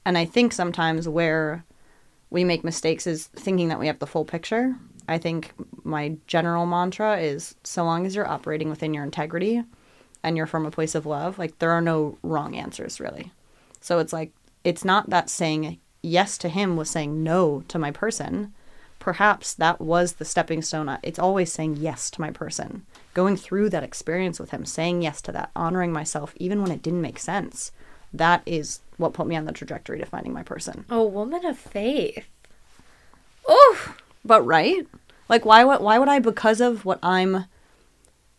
And 0.05 0.17
I 0.19 0.25
think 0.25 0.53
sometimes 0.53 1.09
where 1.09 1.65
we 2.31 2.45
make 2.45 2.65
mistakes 2.65 3.07
is 3.07 3.27
thinking 3.29 3.69
that 3.69 3.81
we 3.81 3.87
have 3.87 3.99
the 3.99 4.07
full 4.07 4.25
picture. 4.25 4.77
I 5.09 5.19
think 5.19 5.53
my 5.85 6.17
general 6.27 6.67
mantra 6.67 7.19
is 7.19 7.55
so 7.65 7.85
long 7.85 8.05
as 8.05 8.15
you're 8.15 8.29
operating 8.29 8.69
within 8.69 8.93
your 8.93 9.05
integrity 9.05 9.65
and 10.23 10.37
you're 10.37 10.47
from 10.47 10.67
a 10.67 10.71
place 10.71 10.95
of 10.95 11.07
love, 11.07 11.39
like 11.39 11.59
there 11.59 11.71
are 11.71 11.81
no 11.81 12.19
wrong 12.23 12.57
answers 12.57 13.01
really. 13.01 13.33
So 13.81 13.99
it's 13.99 14.13
like 14.13 14.33
it's 14.65 14.85
not 14.85 15.11
that 15.11 15.31
saying 15.31 15.79
yes 16.03 16.39
to 16.39 16.49
him 16.49 16.77
was 16.77 16.91
saying 16.91 17.23
no 17.23 17.63
to 17.69 17.79
my 17.79 17.91
person. 17.91 18.53
Perhaps 18.99 19.55
that 19.55 19.81
was 19.81 20.15
the 20.15 20.25
stepping 20.25 20.63
stone. 20.63 20.99
It's 21.03 21.19
always 21.19 21.53
saying 21.53 21.77
yes 21.77 22.11
to 22.13 22.21
my 22.21 22.31
person. 22.31 22.85
Going 23.15 23.37
through 23.37 23.71
that 23.71 23.85
experience 23.85 24.41
with 24.41 24.51
him, 24.51 24.65
saying 24.65 25.03
yes 25.03 25.21
to 25.23 25.33
that, 25.33 25.51
honoring 25.55 25.93
myself 25.93 26.35
even 26.37 26.61
when 26.63 26.73
it 26.73 26.83
didn't 26.83 27.03
make 27.03 27.19
sense. 27.19 27.71
That 28.13 28.43
is 28.47 28.81
what 28.97 29.13
put 29.13 29.27
me 29.27 29.37
on 29.37 29.45
the 29.45 29.53
trajectory 29.53 29.99
to 30.01 30.07
finding 30.07 30.33
my 30.33 30.43
person. 30.43 30.85
Oh, 30.91 31.05
woman 31.05 31.45
of 31.45 31.59
faith. 31.59 32.27
Oh, 33.47 33.95
But 34.25 34.43
right? 34.43 34.87
Like 35.29 35.45
why 35.45 35.65
would 35.65 35.81
why 35.81 35.99
would 35.99 36.09
I 36.09 36.19
because 36.19 36.61
of 36.61 36.85
what 36.85 36.99
I'm 37.03 37.47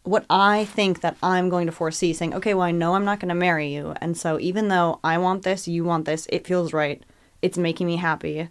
what 0.08 0.26
I 0.30 0.66
think 0.66 1.02
that 1.02 1.18
I'm 1.22 1.50
going 1.50 1.66
to 1.68 1.72
foresee 1.72 2.14
saying, 2.14 2.34
"Okay, 2.34 2.54
well 2.54 2.64
I 2.68 2.72
know 2.72 2.96
I'm 2.96 3.06
not 3.06 3.20
going 3.20 3.30
to 3.30 3.36
marry 3.36 3.74
you, 3.74 3.94
and 4.02 4.16
so 4.18 4.40
even 4.40 4.68
though 4.70 5.00
I 5.04 5.18
want 5.18 5.44
this, 5.44 5.68
you 5.68 5.84
want 5.84 6.06
this, 6.06 6.28
it 6.32 6.48
feels 6.48 6.74
right. 6.74 7.02
It's 7.42 7.58
making 7.58 7.88
me 7.88 7.98
happy." 7.98 8.50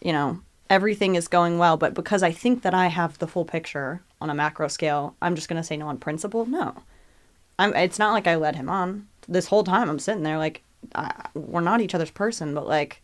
You 0.00 0.12
know, 0.12 0.40
everything 0.68 1.14
is 1.14 1.28
going 1.28 1.58
well, 1.58 1.76
but 1.76 1.94
because 1.94 2.22
I 2.22 2.32
think 2.32 2.62
that 2.62 2.74
I 2.74 2.86
have 2.86 3.18
the 3.18 3.26
full 3.26 3.44
picture 3.44 4.02
on 4.20 4.30
a 4.30 4.34
macro 4.34 4.68
scale, 4.68 5.14
I'm 5.20 5.34
just 5.34 5.48
going 5.48 5.60
to 5.60 5.66
say 5.66 5.76
no 5.76 5.88
on 5.88 5.98
principle? 5.98 6.46
No. 6.46 6.74
I'm 7.58 7.74
it's 7.74 7.98
not 7.98 8.12
like 8.12 8.26
I 8.26 8.36
led 8.36 8.56
him 8.56 8.68
on. 8.70 9.06
This 9.28 9.46
whole 9.48 9.64
time 9.64 9.90
I'm 9.90 9.98
sitting 9.98 10.22
there 10.22 10.38
like 10.38 10.62
I, 10.94 11.26
we're 11.34 11.60
not 11.60 11.80
each 11.82 11.94
other's 11.94 12.10
person, 12.10 12.54
but 12.54 12.66
like 12.66 13.02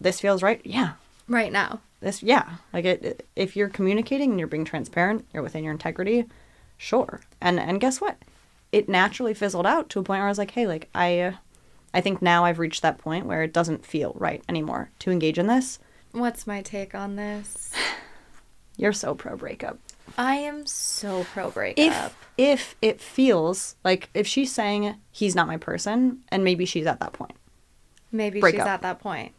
this 0.00 0.20
feels 0.20 0.42
right. 0.42 0.60
Yeah, 0.64 0.92
right 1.28 1.52
now. 1.52 1.80
this 2.00 2.22
yeah 2.22 2.56
like 2.72 2.84
it, 2.84 3.04
it- 3.04 3.26
if 3.36 3.56
you're 3.56 3.68
communicating 3.68 4.30
and 4.30 4.38
you're 4.38 4.48
being 4.48 4.64
transparent 4.64 5.24
you're 5.32 5.42
within 5.42 5.62
your 5.64 5.72
integrity 5.72 6.24
sure 6.76 7.20
and 7.40 7.58
and 7.58 7.80
guess 7.80 8.00
what 8.00 8.18
it 8.72 8.88
naturally 8.88 9.34
fizzled 9.34 9.66
out 9.66 9.88
to 9.88 9.98
a 10.00 10.02
point 10.02 10.18
where 10.18 10.26
i 10.26 10.30
was 10.30 10.38
like 10.38 10.52
hey 10.52 10.66
like 10.66 10.88
i 10.94 11.18
uh, 11.20 11.32
i 11.92 12.00
think 12.00 12.20
now 12.20 12.44
i've 12.44 12.58
reached 12.58 12.82
that 12.82 12.98
point 12.98 13.26
where 13.26 13.42
it 13.42 13.52
doesn't 13.52 13.84
feel 13.86 14.12
right 14.16 14.42
anymore 14.48 14.90
to 14.98 15.10
engage 15.10 15.38
in 15.38 15.46
this 15.46 15.78
What's 16.12 16.46
my 16.46 16.62
take 16.62 16.94
on 16.94 17.16
this? 17.16 17.72
you're 18.76 18.92
so 18.92 19.14
pro 19.14 19.36
breakup 19.36 19.78
I 20.18 20.36
am 20.36 20.66
so 20.66 21.24
pro 21.32 21.50
breakup. 21.50 21.78
if 21.78 22.16
if 22.36 22.76
it 22.82 23.00
feels 23.00 23.74
like 23.84 24.10
if 24.14 24.26
she's 24.26 24.52
saying 24.52 24.96
he's 25.10 25.34
not 25.34 25.46
my 25.46 25.56
person 25.56 26.20
and 26.28 26.44
maybe 26.44 26.64
she's 26.66 26.86
at 26.86 27.00
that 27.00 27.12
point 27.14 27.36
Maybe 28.12 28.38
break 28.40 28.54
she's 28.54 28.64
at 28.64 28.82
that 28.82 29.00
point. 29.00 29.32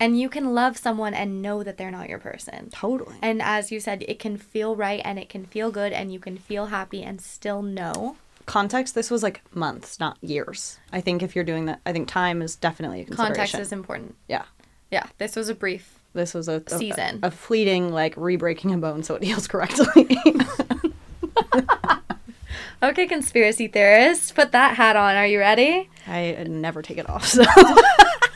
And 0.00 0.18
you 0.18 0.28
can 0.28 0.54
love 0.54 0.76
someone 0.76 1.12
and 1.12 1.42
know 1.42 1.64
that 1.64 1.76
they're 1.76 1.90
not 1.90 2.08
your 2.08 2.20
person. 2.20 2.70
totally 2.72 3.16
And 3.20 3.42
as 3.42 3.72
you 3.72 3.80
said, 3.80 4.04
it 4.06 4.18
can 4.20 4.36
feel 4.36 4.76
right 4.76 5.00
and 5.04 5.18
it 5.18 5.28
can 5.28 5.44
feel 5.44 5.70
good 5.72 5.92
and 5.92 6.12
you 6.12 6.20
can 6.20 6.36
feel 6.36 6.66
happy 6.66 7.02
and 7.02 7.20
still 7.20 7.62
know. 7.62 8.16
context 8.46 8.94
this 8.94 9.10
was 9.10 9.22
like 9.22 9.42
months 9.54 10.00
not 10.00 10.16
years 10.22 10.78
i 10.90 11.00
think 11.02 11.22
if 11.22 11.34
you're 11.36 11.44
doing 11.44 11.66
that 11.66 11.80
i 11.84 11.92
think 11.92 12.08
time 12.08 12.40
is 12.40 12.56
definitely 12.56 13.02
a 13.02 13.04
consideration 13.04 13.34
Context 13.36 13.54
is 13.58 13.72
important. 13.72 14.14
yeah 14.26 14.44
Yeah, 14.90 15.06
this 15.18 15.36
was 15.36 15.48
a 15.50 15.54
brief. 15.54 15.98
This 16.14 16.32
was 16.32 16.48
a, 16.48 16.62
a 16.66 16.78
Season. 16.78 17.18
a, 17.22 17.30
fleeting 17.30 17.92
like 17.92 18.14
re-breaking 18.16 18.72
a 18.72 18.78
bone 18.78 19.02
so 19.02 19.16
it 19.16 19.22
heals 19.22 19.46
correctly. 19.46 20.08
Okay, 22.80 23.06
conspiracy 23.08 23.66
theorist, 23.66 24.36
put 24.36 24.52
that 24.52 24.76
hat 24.76 24.94
on. 24.94 25.16
Are 25.16 25.26
you 25.26 25.40
ready? 25.40 25.90
I 26.06 26.44
never 26.48 26.80
take 26.80 26.96
it 26.98 27.08
off. 27.10 27.26
So 27.26 27.42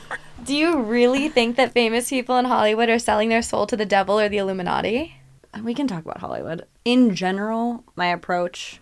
Do 0.45 0.57
you 0.57 0.81
really 0.83 1.29
think 1.29 1.57
that 1.57 1.73
famous 1.73 2.11
people 2.11 2.37
in 2.37 2.47
Hollywood 2.47 2.89
are 2.89 2.99
selling 2.99 3.29
their 3.29 3.43
soul 3.43 3.67
to 3.69 3.77
the 3.77 3.87
devil 3.87 4.19
or 4.19 4.29
the 4.29 4.39
Illuminati? 4.39 5.17
we 5.63 5.75
can 5.75 5.87
talk 5.87 6.03
about 6.05 6.19
Hollywood 6.19 6.67
in 6.85 7.15
general. 7.15 7.85
My 7.95 8.07
approach. 8.07 8.81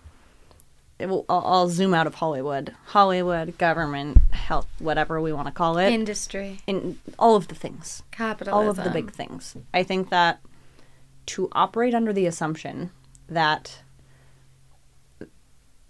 It 1.01 1.09
will, 1.09 1.25
I'll, 1.29 1.43
I'll 1.45 1.69
zoom 1.69 1.95
out 1.95 2.07
of 2.07 2.17
Hollywood. 2.17 2.75
Hollywood, 2.87 3.57
government, 3.59 4.19
health, 4.31 4.69
whatever 4.79 5.21
we 5.21 5.33
want 5.33 5.49
to 5.49 5.53
call 5.53 5.79
it. 5.79 5.91
Industry, 5.93 6.61
in 6.67 6.99
all 7.19 7.37
of 7.37 7.49
the 7.49 7.55
things. 7.55 8.03
capitalism. 8.11 8.55
all 8.55 8.71
of 8.71 8.77
the 8.77 8.91
big 8.91 9.11
things. 9.11 9.57
I 9.75 9.83
think 9.83 10.11
that 10.11 10.41
to 11.27 11.49
operate 11.53 11.95
under 11.95 12.13
the 12.13 12.27
assumption 12.27 12.91
that 13.29 13.83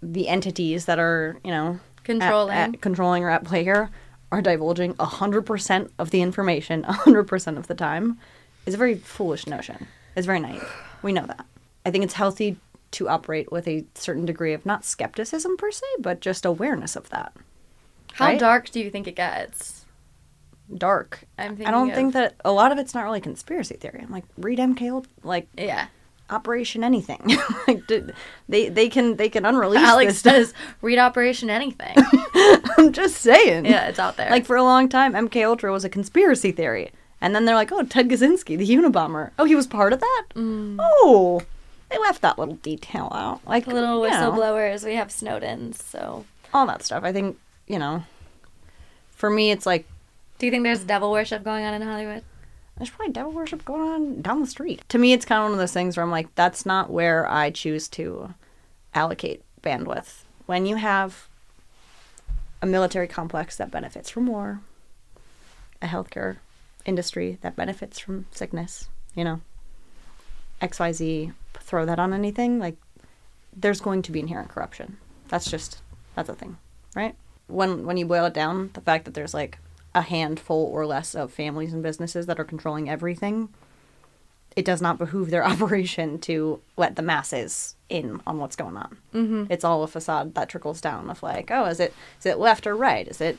the 0.01 0.27
entities 0.27 0.85
that 0.85 0.97
are, 0.97 1.37
you 1.43 1.51
know, 1.51 1.79
at- 1.99 2.03
Controlling. 2.05 2.55
at- 2.57 2.81
controlling 2.81 3.23
or 3.23 3.29
at 3.29 3.43
play 3.43 3.63
here 3.63 3.91
are 4.31 4.41
divulging 4.41 4.93
100% 4.95 5.89
of 5.99 6.11
the 6.11 6.21
information 6.21 6.83
100% 6.83 7.57
of 7.57 7.67
the 7.67 7.75
time 7.75 8.17
is 8.65 8.73
a 8.73 8.77
very 8.77 8.95
foolish 8.95 9.47
notion. 9.47 9.87
It's 10.15 10.25
very 10.25 10.39
naive. 10.39 10.67
We 11.01 11.13
know 11.13 11.25
that. 11.25 11.45
I 11.85 11.91
think 11.91 12.03
it's 12.03 12.13
healthy 12.13 12.57
to 12.91 13.09
operate 13.09 13.51
with 13.51 13.67
a 13.67 13.85
certain 13.95 14.25
degree 14.25 14.53
of 14.53 14.65
not 14.65 14.85
skepticism 14.85 15.57
per 15.57 15.71
se, 15.71 15.85
but 15.99 16.19
just 16.19 16.45
awareness 16.45 16.95
of 16.95 17.09
that. 17.09 17.33
How 18.13 18.27
right? 18.27 18.39
dark 18.39 18.69
do 18.69 18.79
you 18.79 18.89
think 18.89 19.07
it 19.07 19.15
gets? 19.15 19.85
Dark. 20.73 21.23
I'm 21.37 21.57
I 21.65 21.71
don't 21.71 21.87
thinking 21.87 21.95
think 21.95 22.13
that 22.13 22.35
a 22.45 22.51
lot 22.51 22.71
of 22.71 22.77
it's 22.77 22.93
not 22.93 23.03
really 23.03 23.21
conspiracy 23.21 23.75
theory. 23.75 24.01
I'm 24.03 24.11
like, 24.11 24.25
read 24.37 24.59
MK 24.59 25.05
like 25.23 25.47
Yeah. 25.57 25.87
Operation 26.31 26.83
Anything. 26.83 27.37
like, 27.67 27.85
did, 27.87 28.13
they 28.49 28.69
they 28.69 28.89
can 28.89 29.17
they 29.17 29.29
can 29.29 29.45
unrelease 29.45 29.81
Alex 29.81 30.21
this. 30.21 30.33
says, 30.49 30.53
read 30.81 30.97
Operation 30.97 31.49
Anything. 31.49 31.95
I'm 32.77 32.91
just 32.93 33.17
saying. 33.17 33.65
yeah, 33.65 33.87
it's 33.87 33.99
out 33.99 34.17
there. 34.17 34.29
Like 34.29 34.45
for 34.45 34.55
a 34.55 34.63
long 34.63 34.89
time, 34.89 35.13
MK 35.13 35.45
Ultra 35.45 35.71
was 35.71 35.83
a 35.85 35.89
conspiracy 35.89 36.51
theory, 36.51 36.91
and 37.19 37.35
then 37.35 37.45
they're 37.45 37.55
like, 37.55 37.71
oh, 37.71 37.83
Ted 37.83 38.09
Kaczynski, 38.09 38.57
the 38.57 38.67
Unabomber. 38.67 39.31
Oh, 39.37 39.45
he 39.45 39.55
was 39.55 39.67
part 39.67 39.93
of 39.93 39.99
that. 39.99 40.23
Oh, 40.35 41.41
they 41.89 41.97
left 41.99 42.21
that 42.21 42.39
little 42.39 42.55
detail 42.55 43.09
out. 43.13 43.41
Like 43.45 43.65
Mm. 43.65 43.73
little 43.73 44.05
you 44.05 44.09
know, 44.11 44.31
whistleblowers, 44.31 44.85
we 44.85 44.95
have 44.95 45.09
Snowdens. 45.09 45.75
So, 45.75 46.25
all 46.53 46.65
that 46.67 46.83
stuff. 46.83 47.03
I 47.03 47.11
think 47.11 47.37
you 47.67 47.77
know. 47.79 48.03
For 49.11 49.29
me, 49.29 49.51
it's 49.51 49.65
like 49.67 49.85
do 50.39 50.47
you 50.47 50.51
think 50.51 50.63
there's 50.63 50.83
devil 50.83 51.11
worship 51.11 51.43
going 51.43 51.63
on 51.65 51.75
in 51.75 51.83
Hollywood? 51.83 52.23
There's 52.81 52.89
probably 52.89 53.13
devil 53.13 53.31
worship 53.31 53.63
going 53.63 53.81
on 53.87 54.21
down 54.23 54.41
the 54.41 54.47
street. 54.47 54.81
To 54.89 54.97
me, 54.97 55.13
it's 55.13 55.23
kind 55.23 55.37
of 55.37 55.43
one 55.43 55.51
of 55.51 55.59
those 55.59 55.71
things 55.71 55.95
where 55.95 56.03
I'm 56.03 56.09
like, 56.09 56.33
that's 56.33 56.65
not 56.65 56.89
where 56.89 57.29
I 57.29 57.51
choose 57.51 57.87
to 57.89 58.33
allocate 58.95 59.43
bandwidth. 59.61 60.23
When 60.47 60.65
you 60.65 60.77
have 60.77 61.27
a 62.59 62.65
military 62.65 63.07
complex 63.07 63.55
that 63.57 63.69
benefits 63.69 64.09
from 64.09 64.25
war, 64.25 64.61
a 65.79 65.85
healthcare 65.85 66.37
industry 66.83 67.37
that 67.41 67.55
benefits 67.55 67.99
from 67.99 68.25
sickness, 68.31 68.89
you 69.13 69.25
know, 69.25 69.41
XYZ, 70.59 71.33
throw 71.53 71.85
that 71.85 71.99
on 71.99 72.13
anything, 72.13 72.57
like, 72.57 72.77
there's 73.55 73.79
going 73.79 74.01
to 74.01 74.11
be 74.11 74.21
inherent 74.21 74.49
corruption. 74.49 74.97
That's 75.27 75.51
just, 75.51 75.83
that's 76.15 76.29
a 76.29 76.33
thing, 76.33 76.57
right? 76.95 77.13
When, 77.45 77.85
when 77.85 77.97
you 77.97 78.07
boil 78.07 78.25
it 78.25 78.33
down, 78.33 78.71
the 78.73 78.81
fact 78.81 79.05
that 79.05 79.13
there's 79.13 79.35
like 79.35 79.59
a 79.93 80.01
handful 80.01 80.65
or 80.73 80.85
less 80.85 81.15
of 81.15 81.31
families 81.31 81.73
and 81.73 81.83
businesses 81.83 82.25
that 82.25 82.39
are 82.39 82.45
controlling 82.45 82.89
everything 82.89 83.49
it 84.55 84.65
does 84.65 84.81
not 84.81 84.97
behoove 84.97 85.29
their 85.29 85.45
operation 85.47 86.19
to 86.19 86.59
let 86.77 86.95
the 86.95 87.01
masses 87.01 87.75
in 87.89 88.21
on 88.27 88.37
what's 88.37 88.55
going 88.55 88.77
on. 88.77 88.97
Mm-hmm. 89.13 89.45
It's 89.49 89.63
all 89.63 89.83
a 89.83 89.87
facade 89.87 90.35
that 90.35 90.49
trickles 90.49 90.81
down 90.81 91.09
of 91.09 91.23
like, 91.23 91.51
oh, 91.51 91.65
is 91.65 91.79
it 91.79 91.93
is 92.19 92.25
it 92.25 92.37
left 92.37 92.67
or 92.67 92.75
right? 92.75 93.07
Is 93.07 93.21
it 93.21 93.37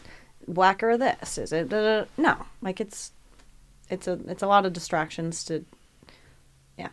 black 0.49 0.83
or 0.83 0.97
this? 0.97 1.39
Is 1.39 1.53
it 1.53 1.69
da-da-da? 1.69 2.07
no? 2.17 2.47
Like 2.61 2.81
it's 2.81 3.13
it's 3.91 4.09
a 4.09 4.19
it's 4.27 4.43
a 4.43 4.47
lot 4.47 4.65
of 4.67 4.73
distractions 4.73 5.45
to 5.45 5.65
yeah. 6.79 6.89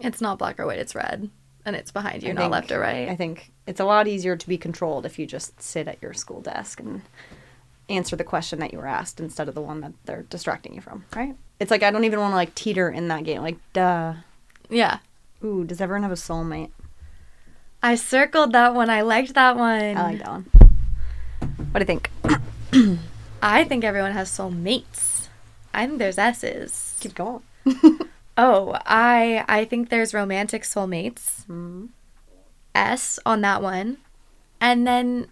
It's 0.00 0.20
not 0.20 0.38
black 0.38 0.58
or 0.60 0.66
white, 0.66 0.78
it's 0.78 0.94
red. 0.94 1.28
And 1.64 1.76
it's 1.76 1.90
behind 1.90 2.22
you, 2.22 2.30
I 2.30 2.32
not 2.32 2.40
think- 2.42 2.52
left 2.52 2.72
or 2.72 2.80
right. 2.80 3.08
I 3.10 3.16
think 3.16 3.52
it's 3.66 3.80
a 3.80 3.84
lot 3.84 4.08
easier 4.08 4.36
to 4.36 4.48
be 4.48 4.56
controlled 4.56 5.04
if 5.04 5.18
you 5.18 5.26
just 5.26 5.60
sit 5.60 5.86
at 5.86 6.00
your 6.00 6.14
school 6.14 6.40
desk 6.40 6.80
and 6.80 7.02
answer 7.88 8.16
the 8.16 8.24
question 8.24 8.58
that 8.60 8.72
you 8.72 8.78
were 8.78 8.86
asked 8.86 9.20
instead 9.20 9.48
of 9.48 9.54
the 9.54 9.60
one 9.60 9.80
that 9.80 9.92
they're 10.04 10.22
distracting 10.22 10.74
you 10.74 10.80
from, 10.80 11.04
right? 11.14 11.36
It's 11.60 11.70
like 11.70 11.82
I 11.82 11.90
don't 11.90 12.04
even 12.04 12.20
want 12.20 12.32
to 12.32 12.36
like 12.36 12.54
teeter 12.54 12.88
in 12.88 13.08
that 13.08 13.24
game. 13.24 13.42
Like, 13.42 13.58
duh. 13.72 14.14
yeah. 14.68 14.98
Ooh, 15.44 15.64
does 15.64 15.80
everyone 15.80 16.02
have 16.02 16.12
a 16.12 16.16
soulmate? 16.16 16.70
I 17.82 17.94
circled 17.94 18.52
that 18.52 18.74
one. 18.74 18.90
I 18.90 19.02
liked 19.02 19.34
that 19.34 19.56
one. 19.56 19.96
I 19.96 20.02
like 20.02 20.18
that 20.18 20.28
one. 20.28 20.46
What 21.70 21.86
do 21.86 21.92
you 21.92 21.98
think? 21.98 22.10
I 23.42 23.64
think 23.64 23.84
everyone 23.84 24.12
has 24.12 24.30
soulmates. 24.30 25.28
I 25.72 25.86
think 25.86 25.98
there's 25.98 26.18
S's. 26.18 26.96
Keep 27.00 27.14
going. 27.14 27.42
Oh, 28.38 28.78
I 28.86 29.44
I 29.48 29.64
think 29.64 29.88
there's 29.88 30.14
romantic 30.14 30.62
soulmates. 30.62 31.42
Mm-hmm. 31.50 31.86
S 32.72 33.18
on 33.26 33.40
that 33.40 33.60
one. 33.60 33.98
And 34.60 34.86
then 34.86 35.26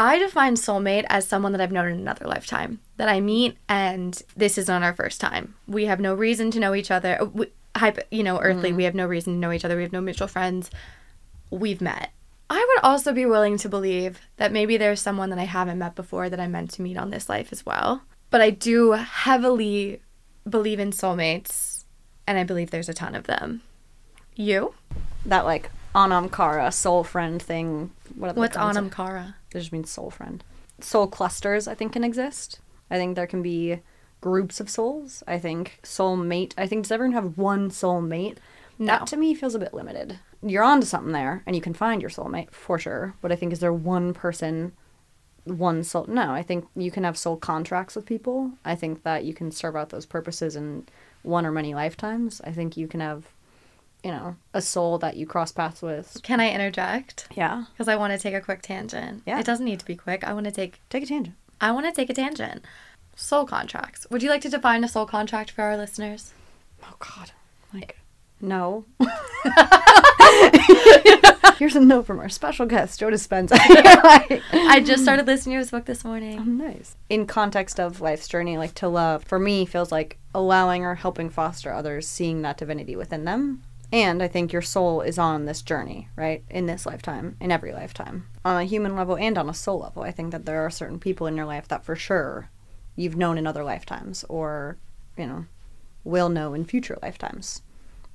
I 0.00 0.18
define 0.18 0.54
soulmate 0.54 1.04
as 1.10 1.28
someone 1.28 1.52
that 1.52 1.60
I've 1.60 1.72
known 1.72 1.88
in 1.88 1.98
another 1.98 2.24
lifetime 2.24 2.80
that 2.96 3.10
I 3.10 3.20
meet 3.20 3.58
and 3.68 4.20
this 4.34 4.56
is 4.56 4.66
not 4.66 4.82
our 4.82 4.94
first 4.94 5.20
time. 5.20 5.56
We 5.68 5.84
have 5.84 6.00
no 6.00 6.14
reason 6.14 6.50
to 6.52 6.58
know 6.58 6.74
each 6.74 6.90
other. 6.90 7.20
We, 7.34 7.48
you 8.10 8.22
know, 8.22 8.40
earthly, 8.40 8.72
mm. 8.72 8.76
we 8.76 8.84
have 8.84 8.94
no 8.94 9.06
reason 9.06 9.34
to 9.34 9.38
know 9.38 9.52
each 9.52 9.62
other. 9.62 9.76
We 9.76 9.82
have 9.82 9.92
no 9.92 10.00
mutual 10.00 10.26
friends. 10.26 10.70
We've 11.50 11.82
met. 11.82 12.12
I 12.48 12.66
would 12.66 12.82
also 12.82 13.12
be 13.12 13.26
willing 13.26 13.58
to 13.58 13.68
believe 13.68 14.22
that 14.38 14.52
maybe 14.52 14.78
there's 14.78 15.02
someone 15.02 15.28
that 15.30 15.38
I 15.38 15.44
haven't 15.44 15.78
met 15.78 15.96
before 15.96 16.30
that 16.30 16.40
I'm 16.40 16.52
meant 16.52 16.70
to 16.72 16.82
meet 16.82 16.96
on 16.96 17.10
this 17.10 17.28
life 17.28 17.52
as 17.52 17.66
well. 17.66 18.00
But 18.30 18.40
I 18.40 18.48
do 18.48 18.92
heavily 18.92 20.00
believe 20.48 20.80
in 20.80 20.92
soulmates 20.92 21.84
and 22.26 22.38
I 22.38 22.44
believe 22.44 22.70
there's 22.70 22.88
a 22.88 22.94
ton 22.94 23.14
of 23.14 23.24
them. 23.24 23.60
You? 24.34 24.72
That 25.26 25.44
like 25.44 25.70
Anam 25.94 26.30
Cara 26.30 26.72
soul 26.72 27.04
friend 27.04 27.42
thing. 27.42 27.90
What 28.14 28.30
are 28.30 28.32
the 28.32 28.40
What's 28.40 28.56
concepts? 28.56 29.39
It 29.54 29.58
just 29.58 29.72
means 29.72 29.90
soul 29.90 30.10
friend. 30.10 30.42
Soul 30.80 31.06
clusters, 31.06 31.68
I 31.68 31.74
think, 31.74 31.92
can 31.92 32.04
exist. 32.04 32.60
I 32.90 32.96
think 32.96 33.16
there 33.16 33.26
can 33.26 33.42
be 33.42 33.80
groups 34.20 34.60
of 34.60 34.70
souls. 34.70 35.22
I 35.26 35.38
think 35.38 35.80
soul 35.82 36.16
mate. 36.16 36.54
I 36.58 36.66
think 36.66 36.84
does 36.84 36.92
everyone 36.92 37.14
have 37.14 37.38
one 37.38 37.70
soulmate? 37.70 38.38
No. 38.78 38.86
That 38.86 39.06
to 39.08 39.16
me 39.16 39.34
feels 39.34 39.54
a 39.54 39.58
bit 39.58 39.74
limited. 39.74 40.18
You're 40.42 40.64
onto 40.64 40.86
something 40.86 41.12
there, 41.12 41.42
and 41.46 41.54
you 41.54 41.60
can 41.60 41.74
find 41.74 42.00
your 42.00 42.10
soulmate 42.10 42.50
for 42.50 42.78
sure. 42.78 43.14
But 43.20 43.30
I 43.30 43.36
think 43.36 43.52
is 43.52 43.60
there 43.60 43.72
one 43.72 44.14
person, 44.14 44.72
one 45.44 45.84
soul? 45.84 46.06
No, 46.08 46.30
I 46.30 46.42
think 46.42 46.66
you 46.74 46.90
can 46.90 47.04
have 47.04 47.18
soul 47.18 47.36
contracts 47.36 47.94
with 47.94 48.06
people. 48.06 48.52
I 48.64 48.74
think 48.74 49.02
that 49.02 49.24
you 49.24 49.34
can 49.34 49.50
serve 49.50 49.76
out 49.76 49.90
those 49.90 50.06
purposes 50.06 50.56
in 50.56 50.86
one 51.22 51.44
or 51.44 51.52
many 51.52 51.74
lifetimes. 51.74 52.40
I 52.42 52.52
think 52.52 52.76
you 52.76 52.88
can 52.88 53.00
have, 53.00 53.26
you 54.02 54.10
know, 54.10 54.36
a 54.54 54.62
soul 54.62 54.98
that 54.98 55.16
you 55.16 55.26
cross 55.26 55.52
paths 55.52 55.82
with. 55.82 56.18
Can 56.22 56.40
I 56.40 56.50
interject? 56.50 57.28
Yeah, 57.34 57.64
Because 57.72 57.88
I 57.88 57.96
want 57.96 58.12
to 58.12 58.18
take 58.18 58.34
a 58.34 58.40
quick 58.40 58.62
tangent. 58.62 59.22
Yeah. 59.26 59.38
It 59.38 59.46
doesn't 59.46 59.64
need 59.64 59.80
to 59.80 59.84
be 59.86 59.96
quick. 59.96 60.24
I 60.24 60.32
want 60.32 60.46
to 60.46 60.52
take 60.52 60.80
take 60.88 61.02
a 61.02 61.06
tangent. 61.06 61.36
I 61.60 61.72
want 61.72 61.86
to 61.86 61.92
take 61.92 62.10
a 62.10 62.14
tangent. 62.14 62.64
Soul 63.16 63.44
contracts. 63.44 64.06
Would 64.10 64.22
you 64.22 64.30
like 64.30 64.40
to 64.42 64.48
define 64.48 64.82
a 64.84 64.88
soul 64.88 65.06
contract 65.06 65.50
for 65.50 65.62
our 65.62 65.76
listeners? 65.76 66.32
Oh 66.82 66.94
God, 66.98 67.32
like 67.74 67.98
no. 68.40 68.84
Here's 71.58 71.76
a 71.76 71.80
note 71.80 72.06
from 72.06 72.20
our 72.20 72.30
special 72.30 72.64
guest, 72.64 73.00
Joe 73.00 73.08
Dispenza. 73.08 73.58
Like, 74.02 74.42
I 74.52 74.80
just 74.80 75.02
started 75.02 75.26
listening 75.26 75.56
to 75.56 75.58
his 75.58 75.70
book 75.70 75.84
this 75.84 76.04
morning. 76.04 76.38
Oh, 76.38 76.44
nice. 76.44 76.96
In 77.10 77.26
context 77.26 77.78
of 77.78 78.00
life's 78.00 78.28
journey, 78.28 78.56
like 78.56 78.74
to 78.76 78.88
love, 78.88 79.24
for 79.24 79.38
me, 79.38 79.66
feels 79.66 79.92
like 79.92 80.16
allowing 80.34 80.84
or 80.84 80.94
helping 80.94 81.28
foster 81.28 81.70
others, 81.72 82.08
seeing 82.08 82.40
that 82.42 82.56
divinity 82.56 82.96
within 82.96 83.24
them. 83.24 83.62
And 83.92 84.22
I 84.22 84.28
think 84.28 84.52
your 84.52 84.62
soul 84.62 85.00
is 85.00 85.18
on 85.18 85.46
this 85.46 85.62
journey, 85.62 86.08
right? 86.14 86.44
In 86.48 86.66
this 86.66 86.86
lifetime, 86.86 87.36
in 87.40 87.50
every 87.50 87.72
lifetime, 87.72 88.26
on 88.44 88.56
a 88.60 88.64
human 88.64 88.94
level 88.94 89.16
and 89.16 89.36
on 89.36 89.48
a 89.48 89.54
soul 89.54 89.80
level. 89.80 90.02
I 90.04 90.12
think 90.12 90.30
that 90.30 90.46
there 90.46 90.64
are 90.64 90.70
certain 90.70 91.00
people 91.00 91.26
in 91.26 91.36
your 91.36 91.46
life 91.46 91.66
that 91.68 91.84
for 91.84 91.96
sure 91.96 92.50
you've 92.94 93.16
known 93.16 93.36
in 93.36 93.46
other 93.48 93.64
lifetimes 93.64 94.24
or, 94.28 94.76
you 95.16 95.26
know, 95.26 95.46
will 96.04 96.28
know 96.28 96.54
in 96.54 96.64
future 96.64 96.98
lifetimes. 97.02 97.62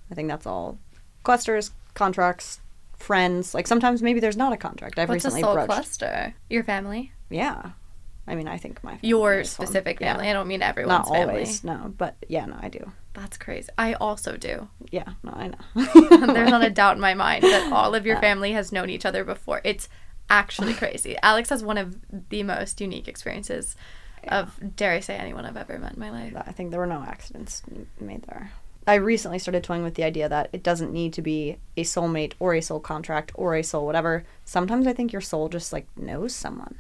I 0.10 0.16
think 0.16 0.30
that's 0.30 0.46
all 0.48 0.78
clusters, 1.24 1.72
contracts, 1.94 2.62
friends. 2.98 3.54
Like 3.54 3.68
sometimes 3.68 4.02
maybe 4.02 4.20
there's 4.22 4.38
not 4.38 4.54
a 4.54 4.58
contract. 4.58 4.98
I've 4.98 5.10
What's 5.10 5.26
a 5.26 5.28
recently 5.28 5.42
soul 5.42 5.54
broached. 5.56 5.68
cluster? 5.72 6.36
Your 6.50 6.64
family? 6.64 7.12
Yeah. 7.30 7.72
I 8.28 8.36
mean, 8.36 8.48
I 8.48 8.58
think 8.58 8.82
my 8.84 8.92
family 8.92 9.10
Your 9.10 9.40
is 9.42 9.58
one. 9.60 9.68
specific 9.68 10.00
Yeah. 10.00 10.14
family. 10.14 10.30
I 10.30 10.34
don't 10.34 10.48
mean 10.48 10.62
Not 10.62 10.70
everyone's 10.70 11.08
family. 11.10 11.20
always, 11.22 11.64
no, 11.64 11.94
but 11.98 12.16
yeah, 12.30 12.46
no, 12.46 12.56
I 12.62 12.70
do. 12.70 12.92
That's 13.16 13.38
crazy. 13.38 13.70
I 13.78 13.94
also 13.94 14.36
do. 14.36 14.68
Yeah, 14.92 15.14
no, 15.24 15.32
I 15.32 15.48
know. 15.48 16.28
There's 16.34 16.52
not 16.52 16.66
a 16.66 16.70
doubt 16.70 16.98
in 16.98 17.02
my 17.02 17.14
mind 17.14 17.44
that 17.44 17.72
all 17.72 17.96
of 17.96 18.06
your 18.06 18.20
family 18.20 18.52
has 18.52 18.72
known 18.72 18.90
each 18.90 19.06
other 19.06 19.24
before. 19.24 19.62
It's 19.64 19.88
actually 20.30 20.74
crazy. 20.74 21.18
Alex 21.24 21.50
has 21.50 21.64
one 21.64 21.78
of 21.78 21.98
the 22.30 22.44
most 22.44 22.82
unique 22.82 23.08
experiences 23.08 23.76
of, 24.28 24.60
dare 24.76 24.92
I 24.92 25.00
say, 25.00 25.16
anyone 25.16 25.46
I've 25.46 25.58
ever 25.58 25.80
met 25.80 25.94
in 25.94 26.00
my 26.00 26.12
life. 26.12 26.34
I 26.36 26.52
think 26.52 26.72
there 26.72 26.80
were 26.80 26.86
no 26.86 27.04
accidents 27.08 27.64
made 28.00 28.24
there. 28.24 28.52
I 28.88 28.96
recently 28.96 29.40
started 29.40 29.64
toying 29.64 29.84
with 29.84 29.96
the 29.96 30.04
idea 30.04 30.30
that 30.30 30.50
it 30.54 30.62
doesn't 30.62 30.94
need 30.94 31.14
to 31.14 31.22
be 31.22 31.58
a 31.76 31.84
soulmate 31.84 32.34
or 32.40 32.54
a 32.54 32.62
soul 32.62 32.80
contract 32.80 33.32
or 33.34 33.56
a 33.56 33.64
soul 33.64 33.86
whatever. 33.86 34.26
Sometimes 34.44 34.86
I 34.86 34.94
think 34.94 35.12
your 35.12 35.22
soul 35.22 35.50
just 35.50 35.74
like 35.74 35.88
knows 35.98 36.36
someone. 36.36 36.76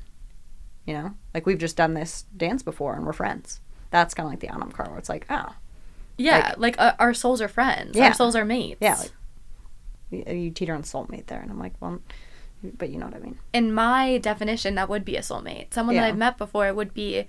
You 0.86 0.93
know, 0.93 1.13
like 1.33 1.47
we've 1.47 1.57
just 1.57 1.77
done 1.77 1.95
this 1.95 2.25
dance 2.36 2.61
before 2.61 2.95
and 2.95 3.05
we're 3.05 3.13
friends. 3.13 3.59
That's 3.89 4.13
kind 4.13 4.27
of 4.27 4.31
like 4.31 4.39
the 4.41 4.49
Anam 4.49 4.71
Cara 4.71 4.89
where 4.89 4.99
it's 4.99 5.09
like, 5.09 5.25
oh, 5.31 5.55
Yeah, 6.18 6.53
like, 6.57 6.76
uh, 6.80 6.93
our 6.99 7.13
souls 7.13 7.41
are 7.41 7.47
friends. 7.47 7.95
Yeah. 7.95 8.07
Our 8.07 8.13
souls 8.13 8.36
are 8.36 8.45
mates. 8.45 8.78
yeah, 8.82 8.95
like 8.95 9.11
you, 10.11 10.24
you 10.34 10.51
teeter 10.51 10.74
on 10.74 10.84
soulmate 10.84 11.26
there, 11.28 11.39
and 11.41 11.51
I'm 11.51 11.59
like, 11.59 11.74
well, 11.80 11.99
but 12.78 12.89
you 12.89 12.97
know 12.97 13.05
what 13.05 13.16
I 13.16 13.20
mean. 13.20 13.38
in 13.53 13.74
my 13.74 14.18
definition, 14.20 14.76
that 14.76 14.89
would 14.89 15.03
be 15.05 15.16
a 15.18 15.22
soulmate. 15.22 15.74
Someone 15.74 15.95
that 15.95 16.05
I've 16.05 16.18
met 16.18 16.38
before 16.38 16.74
would 16.74 16.93
be 16.93 17.28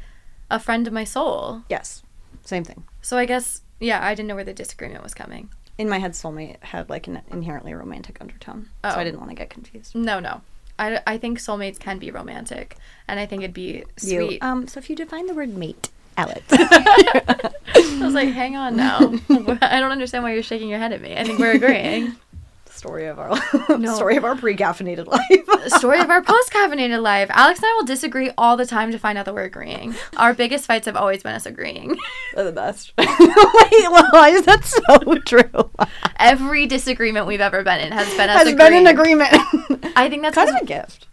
a 0.50 0.60
friend 0.60 0.86
of 0.86 0.92
my 0.92 1.04
soul. 1.04 1.62
Yes, 1.68 2.02
same 2.44 2.64
thing. 2.64 2.84
So 3.02 3.18
I 3.18 3.24
guess, 3.26 3.62
yeah, 3.80 4.04
I 4.04 4.14
didn't 4.14 4.28
know 4.28 4.34
where 4.36 4.44
the 4.44 4.54
disagreement 4.54 5.02
was 5.02 5.14
coming. 5.14 5.50
In 5.78 5.88
my 5.88 5.98
head, 5.98 6.12
soulmate 6.12 6.62
had 6.62 6.88
like 6.88 7.06
an 7.06 7.20
inherently 7.30 7.74
romantic 7.74 8.18
undertone, 8.20 8.70
so 8.84 8.90
Oh. 8.90 9.00
I 9.00 9.04
didn't 9.04 9.18
want 9.18 9.30
to 9.30 9.36
get 9.36 9.50
confused. 9.50 9.94
No, 9.94 10.20
no. 10.20 10.40
I, 10.78 11.00
I 11.06 11.18
think 11.18 11.38
soulmates 11.38 11.78
can 11.78 11.98
be 11.98 12.10
romantic, 12.10 12.76
and 13.08 13.18
I 13.18 13.26
think 13.26 13.42
it'd 13.42 13.54
be 13.54 13.82
You, 14.00 14.26
sweet. 14.26 14.42
um, 14.42 14.68
so 14.68 14.78
if 14.78 14.88
you 14.88 14.96
define 14.96 15.26
the 15.26 15.34
word 15.34 15.54
mate, 15.56 15.88
Alex. 16.16 16.42
I 16.50 17.98
was 18.00 18.14
like, 18.14 18.30
hang 18.30 18.56
on 18.56 18.76
now. 18.76 18.98
I 19.60 19.80
don't 19.80 19.92
understand 19.92 20.24
why 20.24 20.32
you're 20.32 20.42
shaking 20.42 20.68
your 20.68 20.78
head 20.78 20.92
at 20.92 21.00
me. 21.00 21.16
I 21.16 21.24
think 21.24 21.38
we're 21.38 21.52
agreeing. 21.52 22.16
story 22.70 23.06
of 23.06 23.18
our 23.18 23.30
No. 23.78 23.94
story 23.94 24.16
of 24.16 24.24
our 24.26 24.36
pre-caffeinated 24.36 25.06
life. 25.06 25.70
Story 25.78 25.98
of 25.98 26.10
our 26.10 26.22
post 26.22 26.52
caffeinated 26.52 27.00
life. 27.02 27.28
Alex 27.30 27.58
and 27.60 27.66
I 27.66 27.72
will 27.76 27.86
disagree 27.86 28.30
all 28.36 28.58
the 28.58 28.66
time 28.66 28.92
to 28.92 28.98
find 28.98 29.16
out 29.16 29.24
that 29.24 29.34
we're 29.34 29.44
agreeing. 29.44 29.94
Our 30.18 30.34
biggest 30.34 30.66
fights 30.66 30.84
have 30.84 30.94
always 30.94 31.22
been 31.22 31.32
us 31.32 31.46
agreeing. 31.46 31.96
They're 32.34 32.44
the 32.44 32.52
best. 32.52 32.92
Wait, 32.98 33.08
why 33.08 34.28
is 34.30 34.44
that 34.44 34.64
so 34.64 35.14
true? 35.20 35.70
Every 36.18 36.66
disagreement 36.66 37.26
we've 37.26 37.40
ever 37.40 37.62
been 37.62 37.80
in 37.80 37.92
has 37.92 38.08
been 38.14 38.28
us 38.28 38.40
Has 38.44 38.48
agreeing. 38.48 38.84
been 38.84 38.86
an 38.86 38.98
agreement. 38.98 39.30
I 39.96 40.08
think 40.10 40.20
that's 40.22 40.34
kind 40.34 40.50
of 40.50 40.56
a 40.62 40.66
gift. 40.66 41.06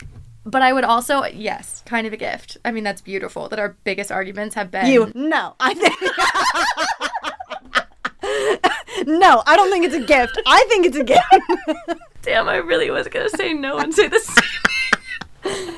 But 0.45 0.61
I 0.61 0.73
would 0.73 0.83
also, 0.83 1.23
yes, 1.25 1.81
kind 1.85 2.05
of 2.05 2.11
a 2.13 2.17
gift. 2.17 2.57
I 2.65 2.71
mean, 2.71 2.83
that's 2.83 3.01
beautiful 3.01 3.47
that 3.49 3.59
our 3.59 3.75
biggest 3.85 4.11
arguments 4.11 4.55
have 4.55 4.69
been. 4.71 4.87
You 4.87 5.11
no, 5.15 5.55
I 5.59 5.73
think. 5.73 5.97
no, 9.07 9.43
I 9.45 9.55
don't 9.55 9.71
think 9.71 9.85
it's 9.85 9.95
a 9.95 10.03
gift. 10.05 10.39
I 10.45 10.65
think 10.69 10.85
it's 10.85 10.97
a 10.97 11.03
gift. 11.03 11.99
Damn, 12.23 12.49
I 12.49 12.57
really 12.57 12.89
was 12.89 13.07
going 13.07 13.29
to 13.29 13.37
say 13.37 13.53
no 13.53 13.77
and 13.77 13.93
say 13.93 14.07
the 14.07 14.19
same. 14.19 15.45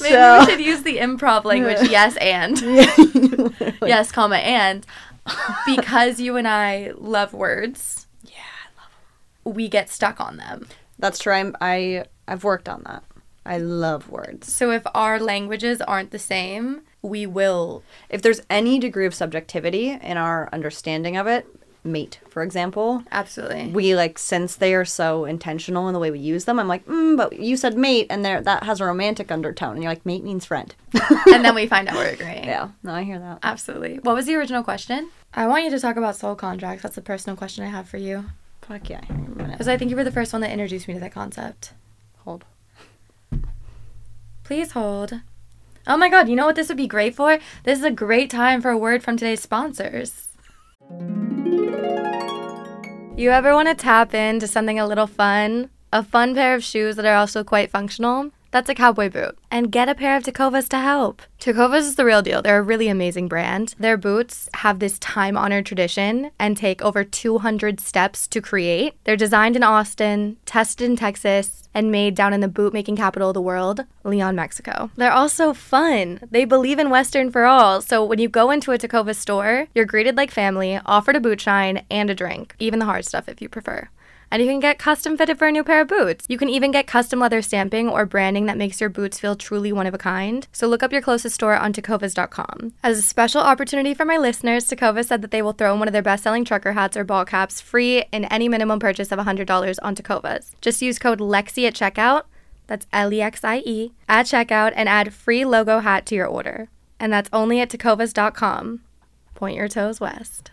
Maybe 0.00 0.14
So- 0.14 0.40
we 0.40 0.46
should 0.50 0.60
use 0.60 0.82
the 0.82 0.98
improv 0.98 1.44
language, 1.44 1.88
yes, 1.90 2.16
and. 2.16 2.58
yes, 3.82 4.12
comma, 4.12 4.36
and. 4.36 4.86
Because 5.66 6.20
you 6.20 6.36
and 6.36 6.46
I 6.46 6.92
love 6.96 7.32
words, 7.34 8.06
Yeah, 8.22 8.32
I 8.34 8.80
love 8.80 8.90
them. 9.44 9.54
we 9.54 9.68
get 9.68 9.90
stuck 9.90 10.20
on 10.20 10.36
them. 10.36 10.68
That's 10.98 11.18
true. 11.18 11.32
I'm, 11.32 11.56
I 11.60 12.04
I've 12.28 12.44
worked 12.44 12.68
on 12.68 12.82
that. 12.84 13.02
I 13.46 13.58
love 13.58 14.10
words. 14.10 14.52
So 14.52 14.70
if 14.70 14.82
our 14.94 15.18
languages 15.18 15.80
aren't 15.80 16.10
the 16.10 16.18
same, 16.18 16.82
we 17.02 17.26
will. 17.26 17.82
If 18.10 18.22
there's 18.22 18.40
any 18.50 18.78
degree 18.78 19.06
of 19.06 19.14
subjectivity 19.14 19.90
in 19.90 20.16
our 20.16 20.48
understanding 20.52 21.16
of 21.16 21.26
it, 21.26 21.46
mate, 21.86 22.20
for 22.28 22.42
example. 22.42 23.04
Absolutely. 23.10 23.68
We 23.68 23.94
like 23.94 24.18
since 24.18 24.56
they 24.56 24.74
are 24.74 24.84
so 24.84 25.24
intentional 25.24 25.88
in 25.88 25.94
the 25.94 25.98
way 25.98 26.10
we 26.10 26.18
use 26.18 26.44
them. 26.44 26.58
I'm 26.58 26.68
like, 26.68 26.84
mm, 26.86 27.16
but 27.16 27.38
you 27.38 27.56
said 27.56 27.78
mate, 27.78 28.06
and 28.10 28.24
there 28.24 28.40
that 28.42 28.64
has 28.64 28.80
a 28.80 28.84
romantic 28.84 29.30
undertone, 29.30 29.74
and 29.74 29.82
you're 29.82 29.92
like, 29.92 30.04
mate 30.04 30.24
means 30.24 30.44
friend. 30.44 30.74
and 31.32 31.44
then 31.44 31.54
we 31.54 31.66
find 31.66 31.88
out 31.88 31.94
we're 31.94 32.08
agreeing. 32.08 32.44
yeah, 32.44 32.70
no, 32.82 32.92
I 32.92 33.04
hear 33.04 33.18
that. 33.18 33.38
Absolutely. 33.42 34.00
What 34.00 34.14
was 34.14 34.26
the 34.26 34.34
original 34.34 34.62
question? 34.62 35.10
I 35.32 35.46
want 35.46 35.64
you 35.64 35.70
to 35.70 35.80
talk 35.80 35.96
about 35.96 36.16
soul 36.16 36.34
contracts. 36.34 36.82
That's 36.82 36.98
a 36.98 37.02
personal 37.02 37.36
question 37.36 37.64
I 37.64 37.68
have 37.68 37.88
for 37.88 37.98
you. 37.98 38.24
Fuck 38.62 38.90
yeah. 38.90 39.04
Hang 39.04 39.18
on 39.18 39.26
a 39.26 39.36
minute. 39.36 39.52
Because 39.52 39.68
I 39.68 39.76
think 39.76 39.90
you 39.90 39.96
were 39.96 40.04
the 40.04 40.10
first 40.10 40.32
one 40.32 40.42
that 40.42 40.50
introduced 40.50 40.88
me 40.88 40.94
to 40.94 41.00
that 41.00 41.12
concept. 41.12 41.72
Hold. 42.24 42.44
Please 44.46 44.70
hold. 44.70 45.22
Oh 45.88 45.96
my 45.96 46.08
god, 46.08 46.28
you 46.28 46.36
know 46.36 46.46
what 46.46 46.54
this 46.54 46.68
would 46.68 46.76
be 46.76 46.86
great 46.86 47.16
for? 47.16 47.40
This 47.64 47.80
is 47.80 47.84
a 47.84 47.90
great 47.90 48.30
time 48.30 48.62
for 48.62 48.70
a 48.70 48.78
word 48.78 49.02
from 49.02 49.16
today's 49.16 49.42
sponsors. 49.42 50.28
You 53.16 53.32
ever 53.32 53.54
want 53.54 53.66
to 53.66 53.74
tap 53.74 54.14
into 54.14 54.46
something 54.46 54.78
a 54.78 54.86
little 54.86 55.08
fun? 55.08 55.70
A 55.92 56.04
fun 56.04 56.36
pair 56.36 56.54
of 56.54 56.62
shoes 56.62 56.94
that 56.94 57.04
are 57.04 57.16
also 57.16 57.42
quite 57.42 57.72
functional? 57.72 58.30
That's 58.50 58.68
a 58.68 58.74
cowboy 58.74 59.10
boot. 59.10 59.38
And 59.50 59.72
get 59.72 59.88
a 59.88 59.94
pair 59.94 60.16
of 60.16 60.22
Tecovas 60.22 60.68
to 60.68 60.78
help. 60.78 61.22
Tecovas 61.40 61.80
is 61.80 61.96
the 61.96 62.04
real 62.04 62.22
deal. 62.22 62.42
They're 62.42 62.58
a 62.58 62.62
really 62.62 62.88
amazing 62.88 63.28
brand. 63.28 63.74
Their 63.78 63.96
boots 63.96 64.48
have 64.54 64.78
this 64.78 64.98
time 64.98 65.36
honored 65.36 65.66
tradition 65.66 66.30
and 66.38 66.56
take 66.56 66.82
over 66.82 67.04
200 67.04 67.80
steps 67.80 68.26
to 68.28 68.40
create. 68.40 68.94
They're 69.04 69.16
designed 69.16 69.56
in 69.56 69.62
Austin, 69.62 70.36
tested 70.46 70.88
in 70.88 70.96
Texas, 70.96 71.68
and 71.74 71.92
made 71.92 72.14
down 72.14 72.32
in 72.32 72.40
the 72.40 72.48
boot 72.48 72.72
making 72.72 72.96
capital 72.96 73.28
of 73.28 73.34
the 73.34 73.42
world, 73.42 73.84
Leon, 74.02 74.34
Mexico. 74.34 74.90
They're 74.96 75.12
also 75.12 75.52
fun. 75.52 76.20
They 76.30 76.46
believe 76.46 76.78
in 76.78 76.88
Western 76.88 77.30
for 77.30 77.44
all. 77.44 77.82
So 77.82 78.02
when 78.04 78.18
you 78.18 78.28
go 78.28 78.50
into 78.50 78.72
a 78.72 78.78
Tecovas 78.78 79.16
store, 79.16 79.66
you're 79.74 79.84
greeted 79.84 80.16
like 80.16 80.30
family, 80.30 80.80
offered 80.86 81.16
a 81.16 81.20
boot 81.20 81.40
shine, 81.40 81.84
and 81.90 82.08
a 82.08 82.14
drink, 82.14 82.54
even 82.58 82.78
the 82.78 82.86
hard 82.86 83.04
stuff 83.04 83.28
if 83.28 83.42
you 83.42 83.48
prefer. 83.50 83.90
And 84.30 84.42
you 84.42 84.48
can 84.48 84.60
get 84.60 84.78
custom 84.78 85.16
fitted 85.16 85.38
for 85.38 85.48
a 85.48 85.52
new 85.52 85.62
pair 85.62 85.82
of 85.82 85.88
boots. 85.88 86.26
You 86.28 86.38
can 86.38 86.48
even 86.48 86.70
get 86.70 86.86
custom 86.86 87.20
leather 87.20 87.42
stamping 87.42 87.88
or 87.88 88.06
branding 88.06 88.46
that 88.46 88.58
makes 88.58 88.80
your 88.80 88.90
boots 88.90 89.18
feel 89.18 89.36
truly 89.36 89.72
one 89.72 89.86
of 89.86 89.94
a 89.94 89.98
kind. 89.98 90.46
So 90.52 90.66
look 90.66 90.82
up 90.82 90.92
your 90.92 91.02
closest 91.02 91.34
store 91.34 91.56
on 91.56 91.72
tecovas.com. 91.72 92.72
As 92.82 92.98
a 92.98 93.02
special 93.02 93.40
opportunity 93.40 93.94
for 93.94 94.04
my 94.04 94.16
listeners, 94.16 94.66
Tecovas 94.68 95.06
said 95.06 95.22
that 95.22 95.30
they 95.30 95.42
will 95.42 95.52
throw 95.52 95.72
in 95.72 95.78
one 95.78 95.88
of 95.88 95.92
their 95.92 96.02
best 96.02 96.22
selling 96.22 96.44
trucker 96.44 96.72
hats 96.72 96.96
or 96.96 97.04
ball 97.04 97.24
caps 97.24 97.60
free 97.60 98.04
in 98.12 98.24
any 98.26 98.48
minimum 98.48 98.78
purchase 98.78 99.12
of 99.12 99.18
$100 99.18 99.78
on 99.82 99.94
Tecovas. 99.94 100.52
Just 100.60 100.82
use 100.82 100.98
code 100.98 101.20
LEXIE 101.20 101.66
at 101.66 101.74
checkout. 101.74 102.24
That's 102.66 102.86
L 102.92 103.12
E 103.12 103.20
X 103.20 103.44
I 103.44 103.58
E 103.58 103.92
at 104.08 104.26
checkout 104.26 104.72
and 104.74 104.88
add 104.88 105.14
free 105.14 105.44
logo 105.44 105.80
hat 105.80 106.04
to 106.06 106.14
your 106.14 106.26
order. 106.26 106.68
And 106.98 107.12
that's 107.12 107.30
only 107.32 107.60
at 107.60 107.70
tecovas.com. 107.70 108.80
Point 109.34 109.56
your 109.56 109.68
toes 109.68 110.00
west. 110.00 110.50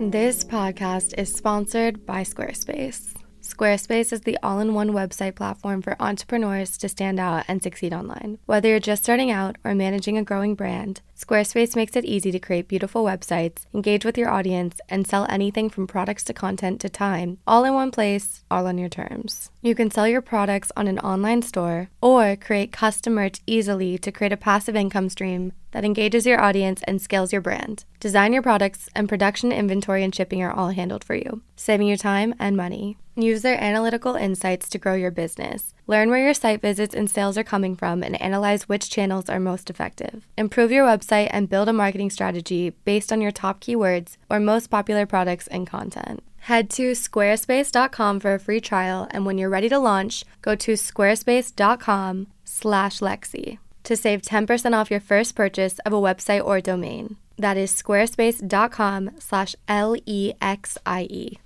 This 0.00 0.44
podcast 0.44 1.18
is 1.18 1.34
sponsored 1.34 2.06
by 2.06 2.22
Squarespace. 2.22 3.16
Squarespace 3.42 4.12
is 4.12 4.20
the 4.20 4.38
all 4.44 4.60
in 4.60 4.72
one 4.72 4.90
website 4.90 5.34
platform 5.34 5.82
for 5.82 6.00
entrepreneurs 6.00 6.78
to 6.78 6.88
stand 6.88 7.18
out 7.18 7.44
and 7.48 7.60
succeed 7.60 7.92
online. 7.92 8.38
Whether 8.46 8.68
you're 8.68 8.78
just 8.78 9.02
starting 9.02 9.32
out 9.32 9.56
or 9.64 9.74
managing 9.74 10.16
a 10.16 10.22
growing 10.22 10.54
brand, 10.54 11.00
Squarespace 11.18 11.74
makes 11.74 11.96
it 11.96 12.04
easy 12.04 12.30
to 12.30 12.38
create 12.38 12.68
beautiful 12.68 13.02
websites, 13.02 13.66
engage 13.74 14.04
with 14.04 14.16
your 14.16 14.30
audience, 14.30 14.80
and 14.88 15.04
sell 15.04 15.26
anything 15.28 15.68
from 15.68 15.88
products 15.88 16.22
to 16.22 16.32
content 16.32 16.80
to 16.80 16.88
time, 16.88 17.38
all 17.44 17.64
in 17.64 17.74
one 17.74 17.90
place, 17.90 18.44
all 18.48 18.68
on 18.68 18.78
your 18.78 18.88
terms. 18.88 19.50
You 19.60 19.74
can 19.74 19.90
sell 19.90 20.06
your 20.06 20.22
products 20.22 20.70
on 20.76 20.86
an 20.86 21.00
online 21.00 21.42
store 21.42 21.90
or 22.00 22.36
create 22.36 22.70
custom 22.70 23.14
merch 23.14 23.40
easily 23.48 23.98
to 23.98 24.12
create 24.12 24.32
a 24.32 24.36
passive 24.36 24.76
income 24.76 25.08
stream 25.08 25.52
that 25.72 25.84
engages 25.84 26.24
your 26.24 26.40
audience 26.40 26.82
and 26.84 27.02
scales 27.02 27.32
your 27.32 27.42
brand. 27.42 27.84
Design 27.98 28.32
your 28.32 28.42
products, 28.42 28.88
and 28.94 29.08
production, 29.08 29.50
inventory, 29.50 30.04
and 30.04 30.14
shipping 30.14 30.40
are 30.40 30.52
all 30.52 30.68
handled 30.68 31.02
for 31.02 31.16
you, 31.16 31.42
saving 31.56 31.88
you 31.88 31.96
time 31.96 32.32
and 32.38 32.56
money. 32.56 32.96
Use 33.16 33.42
their 33.42 33.60
analytical 33.60 34.14
insights 34.14 34.68
to 34.68 34.78
grow 34.78 34.94
your 34.94 35.10
business. 35.10 35.74
Learn 35.90 36.10
where 36.10 36.22
your 36.22 36.34
site 36.34 36.60
visits 36.60 36.94
and 36.94 37.08
sales 37.08 37.38
are 37.38 37.42
coming 37.42 37.74
from 37.74 38.02
and 38.02 38.20
analyze 38.20 38.68
which 38.68 38.90
channels 38.90 39.30
are 39.30 39.40
most 39.40 39.70
effective. 39.70 40.26
Improve 40.36 40.70
your 40.70 40.86
website 40.86 41.28
and 41.30 41.48
build 41.48 41.66
a 41.66 41.72
marketing 41.72 42.10
strategy 42.10 42.74
based 42.84 43.10
on 43.10 43.22
your 43.22 43.30
top 43.30 43.62
keywords 43.62 44.18
or 44.28 44.38
most 44.38 44.66
popular 44.66 45.06
products 45.06 45.46
and 45.46 45.66
content. 45.66 46.22
Head 46.40 46.68
to 46.70 46.92
squarespace.com 46.92 48.20
for 48.20 48.34
a 48.34 48.38
free 48.38 48.60
trial, 48.60 49.08
and 49.12 49.24
when 49.24 49.38
you're 49.38 49.48
ready 49.48 49.70
to 49.70 49.78
launch, 49.78 50.26
go 50.42 50.54
to 50.56 50.74
squarespace.com/lexie 50.74 53.58
to 53.84 53.96
save 53.96 54.20
10% 54.20 54.74
off 54.74 54.90
your 54.90 55.00
first 55.00 55.34
purchase 55.34 55.78
of 55.86 55.94
a 55.94 55.96
website 55.96 56.44
or 56.44 56.60
domain. 56.60 57.16
That 57.38 57.56
is 57.56 57.72
squarespace.com 57.72 59.12
slash 59.18 59.56
L-E-X-I-E. 59.66 61.38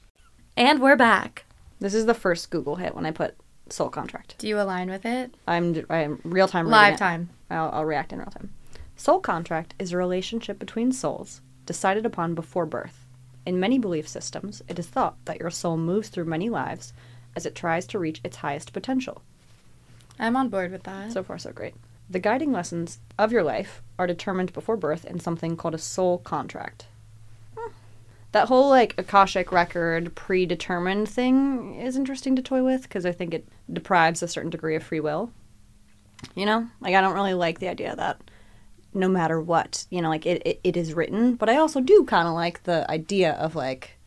And 0.56 0.82
we're 0.82 0.96
back. 0.96 1.44
This 1.78 1.94
is 1.94 2.06
the 2.06 2.14
first 2.14 2.50
Google 2.50 2.74
hit 2.76 2.96
when 2.96 3.06
I 3.06 3.12
put 3.12 3.36
soul 3.72 3.88
contract. 3.88 4.36
Do 4.38 4.48
you 4.48 4.60
align 4.60 4.90
with 4.90 5.04
it? 5.04 5.34
I'm 5.46 5.84
I'm 5.90 6.20
real 6.24 6.48
time. 6.48 6.68
Live 6.68 6.98
time. 6.98 7.30
I'll, 7.50 7.70
I'll 7.72 7.84
react 7.84 8.12
in 8.12 8.18
real 8.18 8.30
time. 8.30 8.52
Soul 8.96 9.20
contract 9.20 9.74
is 9.78 9.92
a 9.92 9.96
relationship 9.96 10.58
between 10.58 10.92
souls 10.92 11.40
decided 11.66 12.06
upon 12.06 12.34
before 12.34 12.66
birth. 12.66 13.06
In 13.44 13.58
many 13.58 13.78
belief 13.78 14.06
systems, 14.06 14.62
it 14.68 14.78
is 14.78 14.86
thought 14.86 15.16
that 15.24 15.40
your 15.40 15.50
soul 15.50 15.76
moves 15.76 16.08
through 16.08 16.26
many 16.26 16.48
lives 16.48 16.92
as 17.34 17.46
it 17.46 17.54
tries 17.54 17.86
to 17.88 17.98
reach 17.98 18.20
its 18.22 18.36
highest 18.36 18.72
potential. 18.72 19.22
I'm 20.18 20.36
on 20.36 20.48
board 20.48 20.70
with 20.70 20.84
that. 20.84 21.12
So 21.12 21.22
far, 21.22 21.38
so 21.38 21.52
great. 21.52 21.74
The 22.08 22.20
guiding 22.20 22.52
lessons 22.52 22.98
of 23.18 23.32
your 23.32 23.42
life 23.42 23.82
are 23.98 24.06
determined 24.06 24.52
before 24.52 24.76
birth 24.76 25.04
in 25.04 25.18
something 25.18 25.56
called 25.56 25.74
a 25.74 25.78
soul 25.78 26.18
contract. 26.18 26.86
That 28.32 28.48
whole 28.48 28.68
like 28.70 28.94
Akashic 28.98 29.52
record 29.52 30.14
predetermined 30.14 31.08
thing 31.08 31.74
is 31.80 31.96
interesting 31.96 32.34
to 32.36 32.42
toy 32.42 32.62
with 32.62 32.82
because 32.82 33.04
I 33.06 33.12
think 33.12 33.34
it 33.34 33.46
deprives 33.72 34.22
a 34.22 34.28
certain 34.28 34.50
degree 34.50 34.74
of 34.74 34.82
free 34.82 35.00
will. 35.00 35.30
You 36.34 36.46
know, 36.46 36.68
like 36.80 36.94
I 36.94 37.00
don't 37.00 37.14
really 37.14 37.34
like 37.34 37.58
the 37.58 37.68
idea 37.68 37.94
that 37.96 38.20
no 38.94 39.08
matter 39.08 39.40
what, 39.40 39.86
you 39.90 40.00
know, 40.00 40.08
like 40.08 40.24
it, 40.26 40.42
it, 40.46 40.60
it 40.64 40.76
is 40.76 40.94
written, 40.94 41.34
but 41.34 41.48
I 41.48 41.56
also 41.56 41.80
do 41.80 42.04
kind 42.04 42.26
of 42.28 42.34
like 42.34 42.62
the 42.64 42.90
idea 42.90 43.32
of 43.32 43.54
like 43.54 43.98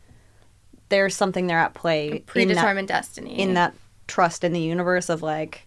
there's 0.88 1.14
something 1.14 1.46
there 1.46 1.58
at 1.58 1.74
play 1.74 2.06
in 2.08 2.12
that- 2.14 2.26
Predetermined 2.26 2.88
destiny. 2.88 3.38
in 3.38 3.54
that 3.54 3.74
trust 4.08 4.44
in 4.44 4.52
the 4.52 4.60
universe 4.60 5.08
of 5.08 5.20
like 5.20 5.66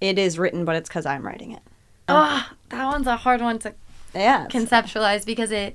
it 0.00 0.16
is 0.16 0.38
written 0.38 0.64
but 0.64 0.76
it's 0.76 0.88
because 0.88 1.04
i'm 1.04 1.26
writing 1.26 1.50
it 1.50 1.62
Oh, 2.08 2.48
that 2.68 2.84
one's 2.86 3.08
a 3.08 3.16
hard 3.16 3.40
one 3.40 3.58
to 3.58 3.74
yeah 4.14 4.46
conceptualize 4.48 5.26
because 5.26 5.50
it 5.50 5.74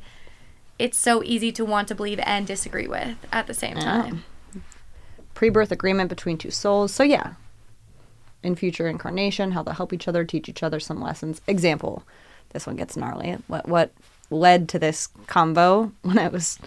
it's 0.78 1.00
so 1.00 1.24
easy 1.24 1.52
to 1.54 1.66
want 1.66 1.88
to 1.88 1.96
believe 1.96 2.20
and 2.24 2.46
disagree 2.46 2.88
with 2.88 3.18
at 3.32 3.48
the 3.48 3.54
same 3.54 3.78
time. 3.78 4.24
pre-birth 5.34 5.72
agreement 5.72 6.10
between 6.10 6.38
two 6.38 6.52
souls. 6.52 6.94
So 6.94 7.04
yeah. 7.04 7.34
In 8.44 8.56
future 8.56 8.88
incarnation 8.88 9.52
how 9.52 9.64
they'll 9.64 9.74
help 9.74 9.94
each 9.94 10.08
other 10.08 10.24
teach 10.24 10.48
each 10.48 10.64
other 10.64 10.80
some 10.80 11.02
lessons. 11.02 11.42
Example. 11.48 12.04
This 12.50 12.68
one 12.68 12.76
gets 12.76 12.96
gnarly. 12.96 13.38
What 13.48 13.68
what 13.68 13.92
led 14.30 14.70
to 14.70 14.80
this 14.80 15.08
combo 15.28 15.92
when 16.02 16.18
i 16.18 16.28
was 16.28 16.58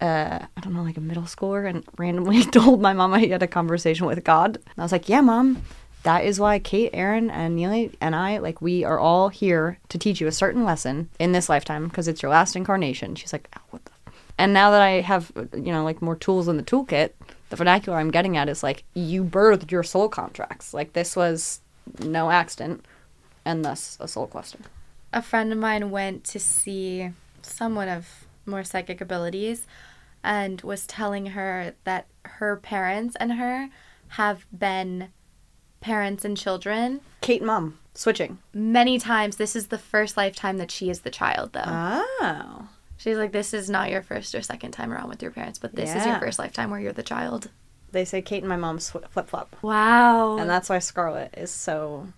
uh, 0.00 0.46
I 0.56 0.60
don't 0.60 0.74
know, 0.74 0.82
like 0.82 0.96
a 0.96 1.00
middle 1.00 1.24
schooler, 1.24 1.68
and 1.68 1.84
randomly 1.96 2.44
told 2.52 2.80
my 2.80 2.92
mom 2.92 3.12
I 3.14 3.26
had 3.26 3.42
a 3.42 3.48
conversation 3.48 4.06
with 4.06 4.22
God. 4.22 4.54
And 4.56 4.74
I 4.78 4.82
was 4.82 4.92
like, 4.92 5.08
"Yeah, 5.08 5.20
mom, 5.22 5.62
that 6.04 6.24
is 6.24 6.38
why 6.40 6.58
Kate, 6.58 6.90
Aaron, 6.92 7.30
and 7.30 7.56
Neely 7.56 7.92
and 8.00 8.14
I, 8.14 8.38
like, 8.38 8.62
we 8.62 8.84
are 8.84 8.98
all 8.98 9.28
here 9.28 9.78
to 9.88 9.98
teach 9.98 10.20
you 10.20 10.26
a 10.26 10.32
certain 10.32 10.64
lesson 10.64 11.08
in 11.18 11.32
this 11.32 11.48
lifetime 11.48 11.88
because 11.88 12.08
it's 12.08 12.22
your 12.22 12.30
last 12.30 12.56
incarnation." 12.56 13.14
She's 13.14 13.32
like, 13.32 13.48
"Oh, 13.56 13.62
"What 13.70 13.84
the?" 13.84 13.90
f-" 14.06 14.12
And 14.38 14.52
now 14.52 14.70
that 14.70 14.82
I 14.82 15.00
have, 15.00 15.32
you 15.52 15.72
know, 15.72 15.84
like 15.84 16.00
more 16.00 16.16
tools 16.16 16.48
in 16.48 16.56
the 16.56 16.62
toolkit, 16.62 17.10
the 17.50 17.56
vernacular 17.56 17.98
I'm 17.98 18.10
getting 18.10 18.36
at 18.36 18.48
is 18.48 18.62
like, 18.62 18.84
you 18.94 19.24
birthed 19.24 19.70
your 19.70 19.82
soul 19.82 20.08
contracts. 20.08 20.72
Like 20.72 20.92
this 20.92 21.16
was 21.16 21.60
no 21.98 22.30
accident, 22.30 22.84
and 23.44 23.64
thus 23.64 23.96
a 24.00 24.06
soul 24.06 24.26
cluster. 24.26 24.58
a 25.12 25.22
friend 25.22 25.52
of 25.52 25.58
mine 25.58 25.90
went 25.90 26.24
to 26.24 26.38
see 26.38 27.10
someone 27.42 27.88
of 27.88 28.26
more 28.46 28.64
psychic 28.64 29.00
abilities 29.00 29.66
and 30.22 30.60
was 30.62 30.86
telling 30.86 31.26
her 31.26 31.74
that 31.84 32.06
her 32.24 32.56
parents 32.56 33.16
and 33.18 33.34
her 33.34 33.68
have 34.08 34.46
been 34.56 35.08
parents 35.80 36.24
and 36.24 36.36
children 36.36 37.00
Kate 37.20 37.40
and 37.40 37.46
mom 37.46 37.78
switching. 37.94 38.38
many 38.52 38.98
times. 38.98 39.36
This 39.36 39.54
is 39.56 39.68
the 39.68 39.78
first 39.78 40.16
lifetime 40.16 40.58
that 40.58 40.70
she 40.70 40.90
is 40.90 41.00
the 41.00 41.10
child, 41.10 41.52
though. 41.52 41.62
Oh. 41.66 42.68
She's 42.96 43.16
like, 43.16 43.32
this 43.32 43.54
is 43.54 43.70
not 43.70 43.90
your 43.90 44.02
first 44.02 44.34
or 44.34 44.42
second 44.42 44.72
time 44.72 44.92
around 44.92 45.08
with 45.08 45.22
your 45.22 45.30
parents, 45.30 45.58
but 45.58 45.74
this 45.74 45.94
is 45.94 46.04
your 46.04 46.18
first 46.18 46.38
lifetime 46.38 46.70
where 46.70 46.80
you're 46.80 46.92
the 46.92 47.02
child. 47.02 47.48
They 47.92 48.04
say 48.04 48.20
Kate 48.22 48.42
and 48.42 48.48
my 48.48 48.56
mom 48.56 48.80
sw- 48.80 48.96
flip 49.08 49.28
flop. 49.28 49.56
Wow. 49.62 50.36
and 50.38 50.50
that's 50.50 50.68
why 50.68 50.78
Scarlet 50.80 51.32
is 51.36 51.50
so 51.50 52.08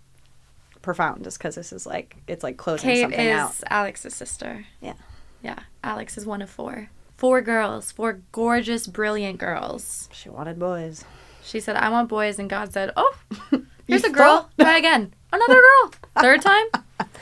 profound, 0.83 1.27
is 1.27 1.37
because 1.37 1.55
this 1.55 1.73
is 1.73 1.87
like 1.87 2.17
it's 2.27 2.43
like 2.43 2.57
closing 2.57 2.89
Kate 2.91 3.03
something 3.03 3.21
is 3.21 3.39
out. 3.39 3.55
Alex's 3.69 4.15
sister. 4.15 4.67
Yeah. 4.81 4.95
Yeah. 5.43 5.59
Alex 5.85 6.17
is 6.19 6.27
one 6.27 6.43
of 6.43 6.51
four. 6.51 6.89
Four 7.17 7.43
girls. 7.43 7.93
Four 7.93 8.21
gorgeous, 8.33 8.87
brilliant 8.87 9.39
girls. 9.39 10.09
She 10.13 10.29
wanted 10.31 10.59
boys. 10.59 11.05
She 11.43 11.61
said, 11.61 11.77
I 11.77 11.89
want 11.89 12.09
boys. 12.09 12.39
And 12.39 12.49
God 12.51 12.73
said, 12.73 12.93
Oh, 12.97 13.15
here's 13.87 14.05
a 14.05 14.11
girl. 14.11 14.51
Try 14.59 14.79
again. 14.79 15.13
Another 15.33 15.55
girl. 15.55 15.93
Third 16.21 16.43
time? 16.43 16.67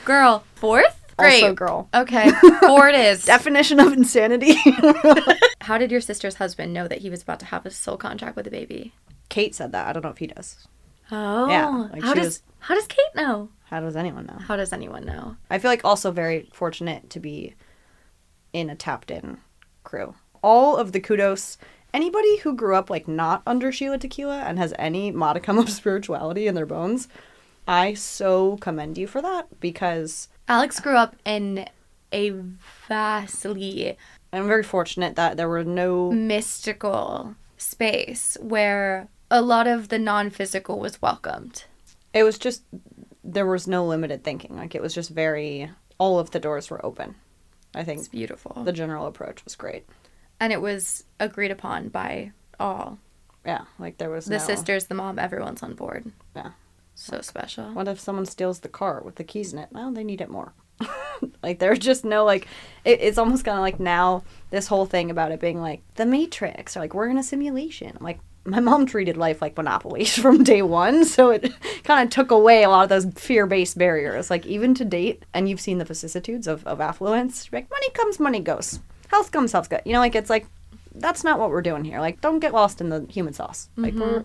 Girl. 0.05 0.43
Fourth? 0.55 0.95
Great. 1.17 1.43
Also 1.43 1.53
girl. 1.53 1.89
Okay, 1.93 2.31
four 2.61 2.87
it 2.87 2.95
is. 2.95 3.25
Definition 3.25 3.79
of 3.81 3.91
insanity. 3.91 4.55
How 5.61 5.77
did 5.77 5.91
your 5.91 5.99
sister's 6.01 6.35
husband 6.35 6.73
know 6.73 6.87
that 6.87 6.99
he 6.99 7.09
was 7.09 7.21
about 7.21 7.39
to 7.41 7.45
have 7.47 7.65
a 7.65 7.71
soul 7.71 7.97
contract 7.97 8.37
with 8.37 8.47
a 8.47 8.51
baby? 8.51 8.93
Kate 9.27 9.53
said 9.53 9.73
that. 9.73 9.87
I 9.87 9.91
don't 9.93 10.03
know 10.03 10.09
if 10.11 10.17
he 10.17 10.27
does. 10.27 10.65
Oh, 11.11 11.49
Yeah, 11.49 11.67
like 11.91 12.03
how 12.03 12.13
does 12.13 12.25
was- 12.25 12.43
how 12.59 12.75
does 12.75 12.87
Kate 12.87 13.15
know? 13.15 13.49
How 13.65 13.79
does 13.81 13.95
anyone 13.95 14.25
know? 14.27 14.37
How 14.39 14.55
does 14.55 14.71
anyone 14.73 15.05
know? 15.05 15.35
I 15.49 15.59
feel 15.59 15.69
like 15.69 15.83
also 15.85 16.09
very 16.11 16.49
fortunate 16.53 17.09
to 17.11 17.19
be 17.19 17.53
in 18.53 18.69
a 18.69 18.75
tapped 18.75 19.11
in 19.11 19.37
crew. 19.83 20.15
All 20.41 20.77
of 20.77 20.91
the 20.93 20.99
kudos. 21.01 21.57
Anybody 21.93 22.37
who 22.37 22.53
grew 22.55 22.75
up 22.75 22.89
like 22.89 23.07
not 23.07 23.41
under 23.47 23.71
Sheila 23.71 23.97
Tequila 23.97 24.41
and 24.41 24.57
has 24.59 24.73
any 24.77 25.11
modicum 25.11 25.57
of 25.57 25.69
spirituality 25.79 26.47
in 26.47 26.55
their 26.55 26.65
bones, 26.65 27.07
I 27.67 27.93
so 27.93 28.57
commend 28.57 28.97
you 28.97 29.07
for 29.07 29.21
that 29.21 29.59
because 29.59 30.27
Alex 30.47 30.79
grew 30.79 30.95
up 30.95 31.15
in 31.25 31.67
a 32.11 32.31
vastly 32.87 33.95
I'm 34.33 34.47
very 34.47 34.63
fortunate 34.63 35.15
that 35.15 35.37
there 35.37 35.49
were 35.49 35.63
no 35.63 36.11
mystical 36.11 37.35
space 37.57 38.37
where 38.41 39.07
a 39.31 39.41
lot 39.41 39.67
of 39.67 39.89
the 39.89 39.99
non-physical 39.99 40.79
was 40.79 41.01
welcomed. 41.01 41.65
it 42.13 42.23
was 42.23 42.37
just 42.39 42.63
there 43.23 43.45
was 43.45 43.67
no 43.67 43.85
limited 43.85 44.23
thinking. 44.23 44.55
Like 44.55 44.73
it 44.75 44.81
was 44.81 44.93
just 44.93 45.09
very 45.11 45.69
all 45.99 46.17
of 46.19 46.31
the 46.31 46.39
doors 46.39 46.69
were 46.69 46.83
open. 46.85 47.15
I 47.75 47.83
think 47.83 47.99
It's 47.99 48.07
beautiful. 48.07 48.63
the 48.63 48.71
general 48.71 49.05
approach 49.05 49.43
was 49.45 49.55
great. 49.55 49.85
And 50.39 50.53
it 50.53 50.61
was 50.61 51.03
agreed 51.19 51.51
upon 51.51 51.89
by 51.89 52.31
all. 52.59 52.97
Yeah, 53.45 53.65
like 53.77 53.97
there 53.97 54.09
was 54.09 54.25
The 54.25 54.37
no, 54.37 54.43
sisters, 54.43 54.85
the 54.85 54.95
mom, 54.95 55.17
everyone's 55.17 55.63
on 55.63 55.73
board. 55.73 56.11
Yeah. 56.35 56.51
So 56.95 57.21
special. 57.21 57.65
What 57.73 57.87
if 57.87 57.99
someone 57.99 58.25
steals 58.25 58.59
the 58.59 58.67
car 58.67 59.01
with 59.01 59.15
the 59.15 59.23
keys 59.23 59.53
in 59.53 59.59
it? 59.59 59.69
Well, 59.71 59.91
they 59.91 60.03
need 60.03 60.21
it 60.21 60.29
more. 60.29 60.53
like 61.43 61.59
there's 61.59 61.79
just 61.79 62.05
no 62.05 62.25
like 62.25 62.47
it, 62.85 62.99
it's 63.01 63.17
almost 63.17 63.45
kind 63.45 63.57
of 63.57 63.61
like 63.61 63.79
now 63.79 64.23
this 64.49 64.67
whole 64.67 64.85
thing 64.85 65.11
about 65.11 65.31
it 65.31 65.39
being 65.39 65.61
like 65.61 65.81
the 65.95 66.05
matrix 66.05 66.75
or 66.75 66.81
like 66.81 66.93
we're 66.93 67.09
in 67.09 67.17
a 67.17 67.23
simulation. 67.23 67.95
I'm 67.97 68.03
like 68.03 68.19
my 68.45 68.59
mom 68.59 68.85
treated 68.85 69.17
life 69.17 69.41
like 69.41 69.57
monopoly 69.57 70.05
from 70.05 70.43
day 70.43 70.61
one, 70.61 71.05
so 71.05 71.29
it 71.29 71.53
kind 71.83 72.03
of 72.03 72.09
took 72.09 72.31
away 72.31 72.63
a 72.63 72.69
lot 72.69 72.83
of 72.83 72.89
those 72.89 73.05
fear-based 73.15 73.77
barriers. 73.77 74.29
Like 74.29 74.45
even 74.45 74.73
to 74.75 74.85
date, 74.85 75.23
and 75.33 75.49
you've 75.49 75.61
seen 75.61 75.77
the 75.77 75.85
vicissitudes 75.85 76.47
of, 76.47 76.65
of 76.65 76.81
affluence. 76.81 77.49
Like 77.51 77.69
money 77.69 77.89
comes, 77.91 78.19
money 78.19 78.39
goes. 78.39 78.79
Health 79.09 79.31
comes, 79.31 79.51
health 79.51 79.69
goes. 79.69 79.81
You 79.85 79.93
know, 79.93 79.99
like 79.99 80.15
it's 80.15 80.29
like 80.29 80.45
that's 80.95 81.23
not 81.23 81.39
what 81.39 81.49
we're 81.49 81.61
doing 81.61 81.83
here. 81.83 81.99
Like 81.99 82.21
don't 82.21 82.39
get 82.39 82.53
lost 82.53 82.81
in 82.81 82.89
the 82.89 83.05
human 83.09 83.33
sauce. 83.33 83.69
Like 83.75 83.93
we're, 83.93 84.23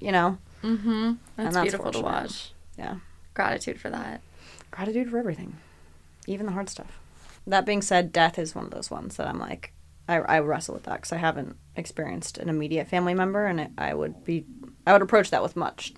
you 0.00 0.12
know, 0.12 0.38
Mm-hmm. 0.62 1.14
That's, 1.36 1.54
that's 1.56 1.62
beautiful 1.64 1.90
to 1.90 2.00
watch. 2.00 2.52
yeah. 2.78 2.96
Gratitude 3.34 3.80
for 3.80 3.90
that. 3.90 4.20
gratitude 4.70 5.10
for 5.10 5.18
everything, 5.18 5.56
even 6.28 6.46
the 6.46 6.52
hard 6.52 6.68
stuff. 6.70 7.00
That 7.48 7.66
being 7.66 7.82
said, 7.82 8.12
death 8.12 8.38
is 8.38 8.54
one 8.54 8.66
of 8.66 8.70
those 8.70 8.88
ones 8.88 9.16
that 9.16 9.26
I'm 9.26 9.40
like, 9.40 9.72
I, 10.08 10.18
I 10.18 10.38
wrestle 10.38 10.74
with 10.74 10.84
that 10.84 10.96
because 10.96 11.10
I 11.12 11.16
haven't 11.16 11.56
experienced 11.74 12.38
an 12.38 12.48
immediate 12.48 12.86
family 12.86 13.12
member, 13.14 13.46
and 13.46 13.58
it, 13.58 13.70
I 13.76 13.92
would 13.94 14.24
be, 14.24 14.44
I 14.86 14.92
would 14.92 15.02
approach 15.02 15.30
that 15.30 15.42
with 15.42 15.56
much. 15.56 15.94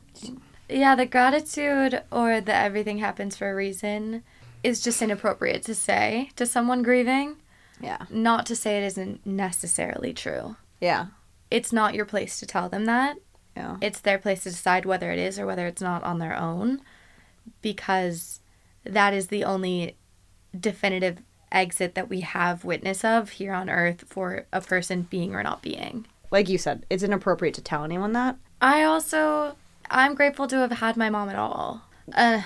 Yeah, 0.70 0.94
the 0.94 1.04
gratitude 1.04 2.02
or 2.10 2.40
the 2.40 2.54
everything 2.54 2.98
happens 2.98 3.36
for 3.36 3.50
a 3.50 3.54
reason 3.54 4.22
is 4.62 4.80
just 4.80 5.02
inappropriate 5.02 5.62
to 5.64 5.74
say 5.74 6.30
to 6.36 6.46
someone 6.46 6.82
grieving. 6.82 7.36
Yeah, 7.80 7.98
Not 8.10 8.46
to 8.46 8.56
say 8.56 8.78
it 8.78 8.84
isn't 8.86 9.26
necessarily 9.26 10.12
true. 10.14 10.56
yeah, 10.80 11.06
It's 11.50 11.72
not 11.72 11.94
your 11.94 12.04
place 12.06 12.38
to 12.40 12.46
tell 12.46 12.68
them 12.68 12.84
that. 12.86 13.16
yeah, 13.56 13.76
It's 13.80 14.00
their 14.00 14.18
place 14.18 14.42
to 14.44 14.50
decide 14.50 14.84
whether 14.86 15.10
it 15.10 15.18
is 15.18 15.38
or 15.38 15.46
whether 15.46 15.66
it's 15.66 15.82
not 15.82 16.02
on 16.04 16.18
their 16.18 16.36
own 16.36 16.80
because 17.62 18.40
that 18.84 19.12
is 19.14 19.28
the 19.28 19.44
only 19.44 19.96
definitive 20.58 21.18
exit 21.52 21.94
that 21.94 22.08
we 22.08 22.20
have 22.20 22.64
witness 22.64 23.04
of 23.04 23.30
here 23.30 23.52
on 23.52 23.68
earth 23.70 24.04
for 24.08 24.46
a 24.52 24.60
person 24.60 25.02
being 25.10 25.34
or 25.34 25.42
not 25.42 25.62
being. 25.62 26.06
like 26.30 26.48
you 26.48 26.58
said, 26.58 26.84
it's 26.90 27.02
inappropriate 27.02 27.54
to 27.54 27.62
tell 27.62 27.84
anyone 27.84 28.12
that. 28.12 28.36
I 28.60 28.82
also 28.82 29.56
I'm 29.90 30.14
grateful 30.14 30.46
to 30.48 30.56
have 30.56 30.72
had 30.72 30.96
my 30.96 31.10
mom 31.10 31.28
at 31.28 31.36
all. 31.36 31.82
Uh, 32.12 32.42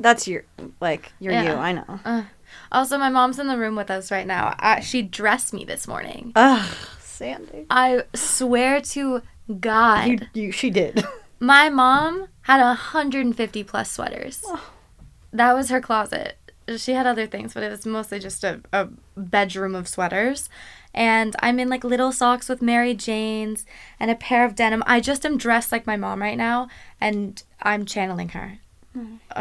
That's 0.00 0.26
your, 0.28 0.44
like, 0.80 1.12
you're 1.20 1.32
you. 1.34 1.50
I 1.50 1.72
know. 1.72 2.24
Also, 2.70 2.98
my 2.98 3.08
mom's 3.08 3.38
in 3.38 3.46
the 3.46 3.58
room 3.58 3.76
with 3.76 3.90
us 3.90 4.10
right 4.10 4.26
now. 4.26 4.54
Uh, 4.58 4.80
she 4.80 5.02
dressed 5.02 5.52
me 5.52 5.64
this 5.64 5.86
morning. 5.88 6.32
Ugh, 6.34 6.74
Sandy. 6.98 7.66
I 7.70 8.04
swear 8.14 8.80
to 8.80 9.22
God, 9.60 10.08
You, 10.08 10.18
you, 10.34 10.52
she 10.52 10.70
did. 10.70 11.04
my 11.40 11.68
mom 11.68 12.28
had 12.42 12.60
150 12.60 13.64
plus 13.64 13.90
sweaters. 13.90 14.42
Oh. 14.46 14.70
That 15.32 15.54
was 15.54 15.70
her 15.70 15.80
closet. 15.80 16.36
She 16.76 16.92
had 16.92 17.06
other 17.06 17.26
things, 17.26 17.54
but 17.54 17.62
it 17.62 17.70
was 17.70 17.84
mostly 17.84 18.18
just 18.18 18.44
a, 18.44 18.60
a 18.72 18.88
bedroom 19.16 19.74
of 19.74 19.88
sweaters. 19.88 20.48
And 20.94 21.34
I'm 21.40 21.58
in 21.58 21.68
like 21.68 21.84
little 21.84 22.12
socks 22.12 22.48
with 22.48 22.62
Mary 22.62 22.94
Jane's 22.94 23.64
and 23.98 24.10
a 24.10 24.14
pair 24.14 24.44
of 24.44 24.54
denim. 24.54 24.82
I 24.86 25.00
just 25.00 25.24
am 25.26 25.38
dressed 25.38 25.72
like 25.72 25.86
my 25.86 25.96
mom 25.96 26.20
right 26.20 26.36
now, 26.36 26.68
and 27.00 27.42
I'm 27.62 27.84
channeling 27.86 28.28
her. 28.30 28.58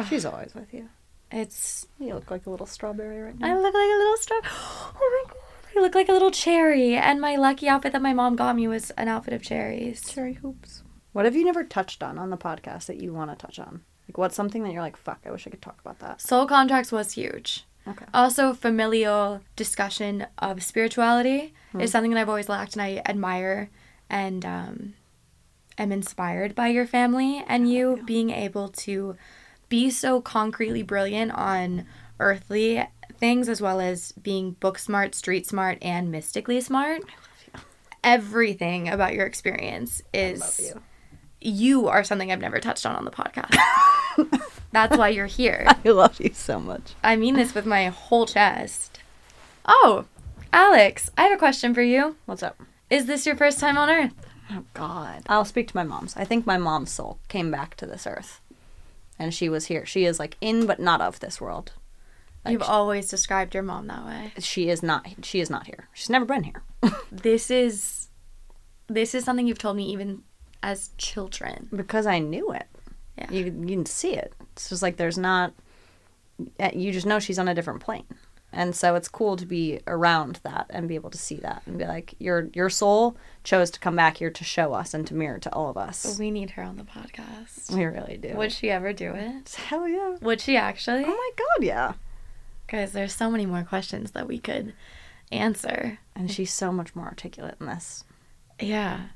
She's 0.10 0.26
always 0.26 0.56
with 0.56 0.74
you. 0.74 0.88
It's 1.32 1.88
You 2.00 2.14
look 2.14 2.30
like 2.30 2.46
a 2.46 2.50
little 2.50 2.66
strawberry 2.66 3.22
right 3.22 3.40
now. 3.40 3.48
I 3.48 3.58
look 3.58 3.74
like 3.74 3.90
a 3.90 3.98
little 3.98 4.18
star. 4.18 4.40
Oh 4.44 5.24
my 5.26 5.34
god. 5.34 5.38
I 5.76 5.80
look 5.80 5.96
like 5.96 6.10
a 6.10 6.14
little 6.14 6.32
cherry. 6.32 6.96
And 6.96 7.22
my 7.22 7.36
lucky 7.38 7.70
outfit 7.70 7.94
that 7.94 8.02
my 8.02 8.14
mom 8.14 8.36
got 8.36 8.56
me 8.56 8.68
was 8.68 8.92
an 8.92 9.08
outfit 9.08 9.34
of 9.34 9.42
cherries. 9.42 10.02
Cherry 10.08 10.34
hoops. 10.34 10.84
What 11.14 11.26
have 11.26 11.36
you 11.36 11.46
never 11.46 11.64
touched 11.64 12.04
on 12.04 12.18
on 12.18 12.30
the 12.30 12.38
podcast 12.38 12.86
that 12.86 13.02
you 13.02 13.14
want 13.14 13.32
to 13.32 13.38
touch 13.38 13.60
on? 13.60 13.82
Like, 14.08 14.18
what's 14.18 14.36
something 14.36 14.64
that 14.64 14.74
you're 14.74 14.82
like, 14.82 14.98
fuck, 14.98 15.20
I 15.26 15.32
wish 15.32 15.48
I 15.48 15.50
could 15.50 15.62
talk 15.62 15.80
about 15.80 16.00
that? 16.00 16.22
Soul 16.22 16.46
contracts 16.46 16.92
was 16.92 17.14
huge. 17.14 17.66
Okay. 17.88 18.06
Also, 18.14 18.54
familial 18.54 19.42
discussion 19.56 20.28
of 20.38 20.64
spirituality 20.64 21.54
is 21.80 21.92
something 21.92 22.12
that 22.12 22.20
I've 22.20 22.30
always 22.30 22.50
lacked, 22.50 22.74
and 22.74 22.82
I 22.82 23.02
admire 23.06 23.70
and 24.10 24.46
um, 24.46 24.94
am 25.78 25.92
inspired 25.92 26.54
by 26.54 26.68
your 26.68 26.86
family 26.86 27.44
and 27.48 27.72
you 27.72 28.04
being 28.06 28.30
able 28.30 28.68
to 28.70 29.16
be 29.72 29.90
so 29.90 30.20
concretely 30.20 30.84
brilliant 30.84 31.32
on 31.32 31.86
earthly 32.20 32.86
things 33.18 33.48
as 33.48 33.62
well 33.62 33.80
as 33.80 34.12
being 34.12 34.52
book 34.52 34.78
smart, 34.78 35.16
street 35.16 35.48
smart, 35.48 35.78
and 35.82 36.12
mystically 36.12 36.60
smart. 36.60 37.02
Everything 38.04 38.90
about 38.90 39.14
your 39.14 39.26
experience 39.26 40.02
is 40.14 40.42
love 40.42 40.82
you. 41.40 41.52
you 41.54 41.88
are 41.88 42.04
something 42.04 42.32
I've 42.34 42.42
never 42.42 42.60
touched 42.60 42.86
on 42.86 42.98
on 42.98 43.06
the 43.06 43.12
podcast. 43.12 43.56
That's 44.74 44.98
why 44.98 45.08
you're 45.08 45.26
here. 45.28 45.66
I 45.86 45.90
love 45.90 46.20
you 46.20 46.32
so 46.34 46.60
much. 46.60 46.94
I 47.02 47.16
mean 47.16 47.36
this 47.36 47.54
with 47.56 47.66
my 47.66 47.86
whole 47.86 48.26
chest. 48.26 49.00
Oh, 49.66 50.04
Alex, 50.52 51.10
I 51.18 51.24
have 51.24 51.32
a 51.34 51.38
question 51.38 51.74
for 51.74 51.82
you. 51.82 52.18
What's 52.26 52.44
up? 52.44 52.60
Is 52.90 53.06
this 53.06 53.26
your 53.26 53.38
first 53.38 53.60
time 53.60 53.78
on 53.78 53.90
Earth? 53.90 54.14
Oh 54.52 54.66
God. 54.74 55.24
I'll 55.28 55.46
speak 55.46 55.70
to 55.70 55.78
my 55.78 55.84
mom's. 55.84 56.18
I 56.18 56.26
think 56.26 56.46
my 56.46 56.58
mom's 56.58 56.92
soul 56.92 57.20
came 57.30 57.52
back 57.52 57.76
to 57.78 57.86
this 57.86 58.06
earth, 58.06 58.42
and 59.22 59.34
she 59.34 59.48
was 59.50 59.68
here. 59.68 59.86
She 59.86 60.06
is 60.06 60.20
like 60.20 60.36
in 60.42 60.66
but 60.66 60.80
not 60.80 61.00
of 61.02 61.20
this 61.20 61.40
world. 61.40 61.72
Like, 62.44 62.54
You've 62.54 62.64
always 62.64 63.08
described 63.08 63.54
your 63.54 63.64
mom 63.64 63.86
that 63.88 64.04
way. 64.06 64.34
she 64.40 64.70
is 64.70 64.82
not. 64.82 65.06
She 65.22 65.40
is 65.40 65.50
not 65.50 65.68
here. 65.68 65.88
She's 65.94 66.10
never 66.10 66.26
been 66.26 66.44
here. 66.44 66.64
This 67.12 67.52
is 67.52 68.08
this 68.88 69.14
is 69.16 69.24
something 69.24 69.48
you've 69.48 69.60
told 69.66 69.78
me 69.78 69.86
even 69.94 70.24
as 70.64 70.90
children. 70.98 71.70
because 71.76 72.06
I 72.08 72.20
knew 72.20 72.52
it. 72.52 72.68
Yeah. 73.18 73.30
You 73.32 73.44
you 73.46 73.76
can 73.78 73.86
see 73.86 74.14
it. 74.16 74.34
It's 74.54 74.70
just 74.70 74.82
like 74.82 74.98
there's 74.98 75.18
not. 75.18 75.54
eh, 76.60 76.72
You 76.74 76.92
just 76.92 77.06
know 77.06 77.20
she's 77.20 77.38
on 77.40 77.48
a 77.48 77.54
different 77.54 77.82
plane, 77.82 78.06
and 78.54 78.76
so 78.76 78.96
it's 78.96 79.08
cool 79.08 79.38
to 79.38 79.46
be 79.46 79.80
around 79.88 80.40
that 80.44 80.66
and 80.70 80.88
be 80.88 80.96
able 80.96 81.10
to 81.10 81.18
see 81.18 81.38
that 81.38 81.62
and 81.66 81.78
be 81.78 81.86
like, 81.86 82.16
your 82.20 82.50
your 82.54 82.70
soul 82.70 83.16
chose 83.44 83.72
to 83.72 83.80
come 83.80 83.96
back 83.96 84.18
here 84.18 84.30
to 84.30 84.44
show 84.44 84.74
us 84.74 84.94
and 84.94 85.08
to 85.08 85.14
mirror 85.14 85.40
to 85.40 85.54
all 85.54 85.70
of 85.70 85.78
us. 85.78 86.18
We 86.20 86.32
need 86.32 86.52
her 86.52 86.64
on 86.64 86.78
the 86.78 86.84
podcast. 86.84 87.72
We 87.72 87.86
really 87.86 88.18
do. 88.18 88.36
Would 88.36 88.52
she 88.52 88.70
ever 88.70 88.94
do 88.94 89.14
it? 89.14 89.56
Hell 89.56 89.88
yeah! 89.88 90.18
Would 90.22 90.42
she 90.42 90.58
actually? 90.58 91.04
Oh 91.06 91.08
my 91.08 91.30
god, 91.38 91.66
yeah! 91.66 91.94
Guys, 92.68 92.94
there's 92.94 93.14
so 93.14 93.30
many 93.30 93.46
more 93.46 93.64
questions 93.64 94.12
that 94.12 94.28
we 94.28 94.40
could 94.40 94.74
answer. 95.32 96.00
And 96.16 96.32
she's 96.32 96.54
so 96.54 96.72
much 96.72 96.96
more 96.96 97.06
articulate 97.06 97.56
in 97.60 97.66
this. 97.66 98.04
Yeah. 98.60 99.08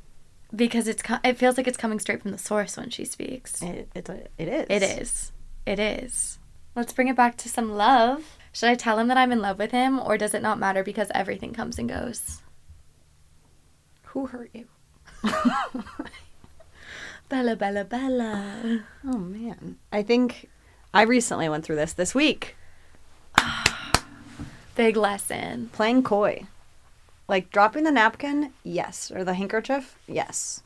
Because 0.56 0.88
it's 0.88 1.02
co- 1.02 1.20
it 1.24 1.38
feels 1.38 1.58
like 1.58 1.68
it's 1.68 1.78
coming 1.78 2.00
straight 2.00 2.22
from 2.22 2.32
the 2.32 2.38
source 2.38 2.78
when 2.78 2.90
she 2.90 3.06
speaks. 3.06 3.62
It 3.62 3.90
it's 3.94 4.10
a, 4.10 4.28
it 4.38 4.48
is. 4.48 4.66
It 4.70 4.84
is. 4.84 5.32
It 5.66 5.80
is. 5.80 6.40
Let's 6.76 6.94
bring 6.94 7.08
it 7.08 7.16
back 7.16 7.38
to 7.38 7.50
some 7.50 7.72
love. 7.74 8.35
Should 8.56 8.70
I 8.70 8.76
tell 8.76 9.00
him 9.00 9.10
that 9.10 9.18
I'm 9.18 9.34
in 9.34 9.42
love 9.42 9.60
with 9.60 9.72
him 9.72 10.00
or 10.00 10.18
does 10.18 10.34
it 10.34 10.42
not 10.42 10.58
matter 10.58 10.82
because 10.82 11.12
everything 11.14 11.52
comes 11.52 11.78
and 11.78 11.90
goes? 11.90 12.42
Who 14.04 14.28
hurt 14.28 14.50
you? 14.54 14.68
Bella, 17.28 17.58
Bella, 17.58 17.84
Bella. 17.84 18.86
Oh 19.06 19.18
man. 19.18 19.76
I 19.92 20.04
think 20.04 20.50
I 20.94 21.02
recently 21.02 21.50
went 21.50 21.66
through 21.66 21.76
this 21.76 21.92
this 21.92 22.16
week. 22.16 22.56
Big 24.76 24.96
lesson. 24.96 25.70
Playing 25.74 26.04
coy. 26.04 26.46
Like 27.28 27.52
dropping 27.52 27.84
the 27.84 27.92
napkin, 27.92 28.54
yes. 28.64 29.12
Or 29.14 29.26
the 29.26 29.34
handkerchief, 29.34 30.00
yes. 30.08 30.64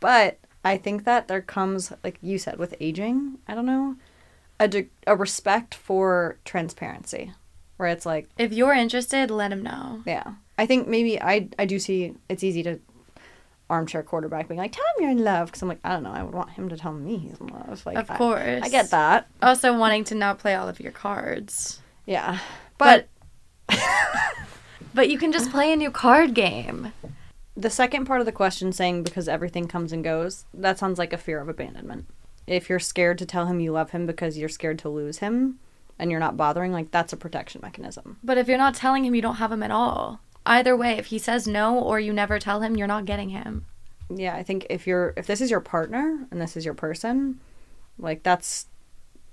But 0.00 0.38
I 0.64 0.78
think 0.78 1.04
that 1.04 1.28
there 1.28 1.42
comes, 1.42 1.92
like 2.02 2.16
you 2.22 2.38
said, 2.38 2.58
with 2.58 2.74
aging, 2.80 3.36
I 3.46 3.54
don't 3.54 3.66
know. 3.66 3.96
A, 4.60 4.68
de- 4.68 4.88
a 5.06 5.16
respect 5.16 5.74
for 5.74 6.38
transparency, 6.44 7.32
where 7.76 7.88
it's 7.88 8.04
like, 8.06 8.28
If 8.38 8.52
you're 8.52 8.72
interested, 8.74 9.30
let 9.30 9.52
him 9.52 9.62
know. 9.62 10.02
yeah. 10.06 10.34
I 10.60 10.66
think 10.66 10.88
maybe 10.88 11.20
I 11.22 11.48
I 11.56 11.66
do 11.66 11.78
see 11.78 12.14
it's 12.28 12.42
easy 12.42 12.64
to 12.64 12.80
armchair 13.70 14.02
quarterback 14.02 14.48
being 14.48 14.58
like, 14.58 14.72
tell 14.72 14.84
him 14.96 15.02
you're 15.02 15.10
in 15.12 15.22
love, 15.22 15.46
because 15.46 15.62
I'm 15.62 15.68
like, 15.68 15.78
I 15.84 15.90
don't 15.90 16.02
know, 16.02 16.10
I 16.10 16.22
would 16.24 16.34
want 16.34 16.50
him 16.50 16.68
to 16.70 16.76
tell 16.76 16.92
me 16.92 17.16
he's 17.18 17.38
in 17.38 17.46
love. 17.48 17.84
Like, 17.86 17.96
Of 17.96 18.08
course. 18.08 18.62
I, 18.64 18.68
get 18.68 18.90
that. 18.90 19.28
Also 19.40 19.78
wanting 19.78 20.02
to 20.04 20.14
not 20.16 20.38
play 20.38 20.54
all 20.56 20.68
of 20.68 20.80
your 20.80 20.90
cards. 20.90 21.80
Yeah, 22.06 22.38
but 22.78 23.06
But 24.94 25.10
you 25.10 25.18
can 25.18 25.32
just 25.32 25.50
play 25.50 25.72
a 25.72 25.76
new 25.76 25.90
card 25.90 26.34
game. 26.34 26.92
The 27.56 27.70
second 27.70 28.06
part 28.06 28.20
of 28.20 28.26
the 28.26 28.32
question 28.32 28.72
saying 28.72 29.02
because 29.04 29.28
everything 29.28 29.68
comes 29.68 29.92
and 29.92 30.02
goes, 30.02 30.44
that 30.54 30.78
sounds 30.78 30.98
like 30.98 31.12
a 31.12 31.18
fear 31.18 31.40
of 31.40 31.48
abandonment. 31.48 32.06
If 32.48 32.68
you're 32.68 32.78
scared 32.78 33.18
to 33.18 33.26
tell 33.26 33.46
him 33.46 33.60
you 33.60 33.72
love 33.72 33.90
him 33.90 34.06
because 34.06 34.38
you're 34.38 34.48
scared 34.48 34.78
to 34.80 34.88
lose 34.88 35.18
him 35.18 35.58
and 35.98 36.10
you're 36.10 36.20
not 36.20 36.36
bothering, 36.36 36.72
like 36.72 36.90
that's 36.90 37.12
a 37.12 37.16
protection 37.16 37.60
mechanism. 37.62 38.18
But 38.24 38.38
if 38.38 38.48
you're 38.48 38.58
not 38.58 38.74
telling 38.74 39.04
him, 39.04 39.14
you 39.14 39.22
don't 39.22 39.36
have 39.36 39.52
him 39.52 39.62
at 39.62 39.70
all. 39.70 40.20
Either 40.46 40.76
way, 40.76 40.92
if 40.92 41.06
he 41.06 41.18
says 41.18 41.46
no 41.46 41.78
or 41.78 42.00
you 42.00 42.12
never 42.12 42.38
tell 42.38 42.62
him, 42.62 42.76
you're 42.76 42.86
not 42.86 43.04
getting 43.04 43.28
him. 43.28 43.66
Yeah, 44.08 44.34
I 44.34 44.42
think 44.42 44.66
if 44.70 44.86
you're 44.86 45.12
if 45.16 45.26
this 45.26 45.40
is 45.40 45.50
your 45.50 45.60
partner 45.60 46.26
and 46.30 46.40
this 46.40 46.56
is 46.56 46.64
your 46.64 46.74
person, 46.74 47.40
like 47.98 48.22
that's 48.22 48.66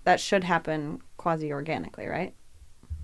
that 0.03 0.20
should 0.20 0.43
happen 0.43 1.01
quasi 1.18 1.51
organically, 1.53 2.07
right? 2.07 2.34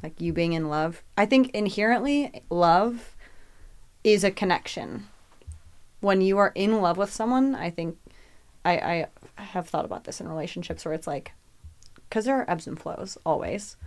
Like 0.03 0.19
you 0.19 0.33
being 0.33 0.53
in 0.53 0.67
love. 0.67 1.03
I 1.17 1.25
think 1.25 1.51
inherently 1.51 2.43
love 2.49 3.15
is 4.03 4.23
a 4.23 4.31
connection. 4.31 5.07
When 6.01 6.19
you 6.21 6.37
are 6.37 6.51
in 6.55 6.81
love 6.81 6.97
with 6.97 7.13
someone, 7.13 7.55
I 7.55 7.69
think 7.69 7.97
I 8.65 8.73
I 8.73 9.07
have 9.41 9.67
thought 9.67 9.85
about 9.85 10.05
this 10.05 10.21
in 10.21 10.27
relationships 10.27 10.85
where 10.85 10.93
it's 10.93 11.07
like 11.07 11.33
cuz 12.09 12.25
there 12.25 12.37
are 12.37 12.49
ebbs 12.49 12.67
and 12.67 12.79
flows 12.79 13.17
always. 13.25 13.77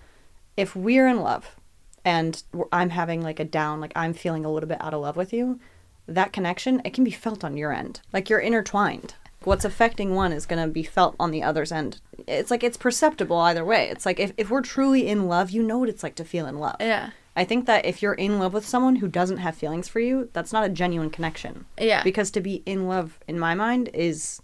If 0.56 0.76
we're 0.76 1.08
in 1.08 1.20
love 1.20 1.56
and 2.04 2.42
I'm 2.72 2.90
having 2.90 3.22
like 3.22 3.40
a 3.40 3.44
down, 3.44 3.80
like 3.80 3.92
I'm 3.96 4.12
feeling 4.12 4.44
a 4.44 4.50
little 4.50 4.68
bit 4.68 4.80
out 4.80 4.94
of 4.94 5.00
love 5.00 5.16
with 5.16 5.32
you, 5.32 5.58
that 6.06 6.32
connection, 6.32 6.82
it 6.84 6.92
can 6.92 7.04
be 7.04 7.10
felt 7.10 7.44
on 7.44 7.56
your 7.56 7.72
end. 7.72 8.00
Like 8.12 8.28
you're 8.28 8.40
intertwined. 8.40 9.14
What's 9.42 9.64
affecting 9.64 10.14
one 10.14 10.32
is 10.32 10.46
going 10.46 10.62
to 10.62 10.72
be 10.72 10.82
felt 10.82 11.16
on 11.20 11.30
the 11.30 11.42
other's 11.42 11.72
end. 11.72 12.00
It's 12.26 12.50
like 12.50 12.64
it's 12.64 12.78
perceptible 12.78 13.36
either 13.38 13.64
way. 13.64 13.88
It's 13.90 14.06
like 14.06 14.18
if, 14.18 14.32
if 14.36 14.50
we're 14.50 14.62
truly 14.62 15.06
in 15.06 15.28
love, 15.28 15.50
you 15.50 15.62
know 15.62 15.78
what 15.78 15.88
it's 15.88 16.02
like 16.02 16.14
to 16.16 16.24
feel 16.24 16.46
in 16.46 16.58
love. 16.58 16.76
Yeah. 16.80 17.10
I 17.36 17.44
think 17.44 17.66
that 17.66 17.84
if 17.84 18.00
you're 18.00 18.14
in 18.14 18.38
love 18.38 18.54
with 18.54 18.66
someone 18.66 18.96
who 18.96 19.08
doesn't 19.08 19.38
have 19.38 19.56
feelings 19.56 19.88
for 19.88 20.00
you, 20.00 20.30
that's 20.32 20.52
not 20.52 20.64
a 20.64 20.68
genuine 20.68 21.10
connection. 21.10 21.66
Yeah. 21.78 22.02
Because 22.02 22.30
to 22.32 22.40
be 22.40 22.62
in 22.64 22.86
love, 22.86 23.18
in 23.26 23.38
my 23.38 23.54
mind, 23.54 23.90
is 23.92 24.40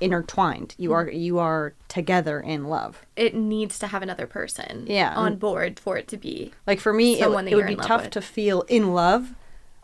intertwined. 0.00 0.74
You 0.78 0.92
are 0.92 1.08
you 1.10 1.38
are 1.38 1.74
together 1.88 2.40
in 2.40 2.64
love. 2.64 3.04
it 3.16 3.34
needs 3.34 3.78
to 3.80 3.86
have 3.88 4.02
another 4.02 4.26
person 4.26 4.86
Yeah. 4.88 5.14
on 5.14 5.36
board 5.36 5.78
for 5.78 5.96
it 5.96 6.08
to 6.08 6.16
be. 6.16 6.52
Like 6.66 6.80
for 6.80 6.92
me, 6.92 7.20
it, 7.20 7.26
it 7.26 7.54
would 7.54 7.66
be 7.66 7.76
tough 7.76 8.02
with. 8.02 8.10
to 8.12 8.22
feel 8.22 8.62
in 8.62 8.94
love 8.94 9.34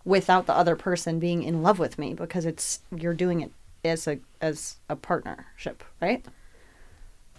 without 0.04 0.46
the 0.46 0.54
other 0.54 0.76
person 0.76 1.18
being 1.18 1.42
in 1.42 1.62
love 1.62 1.78
with 1.78 1.98
me 1.98 2.14
because 2.14 2.46
it's 2.46 2.80
you're 2.94 3.14
doing 3.14 3.40
it 3.40 3.52
as 3.84 4.06
a 4.08 4.18
as 4.40 4.76
a 4.88 4.96
partnership, 4.96 5.84
right? 6.00 6.24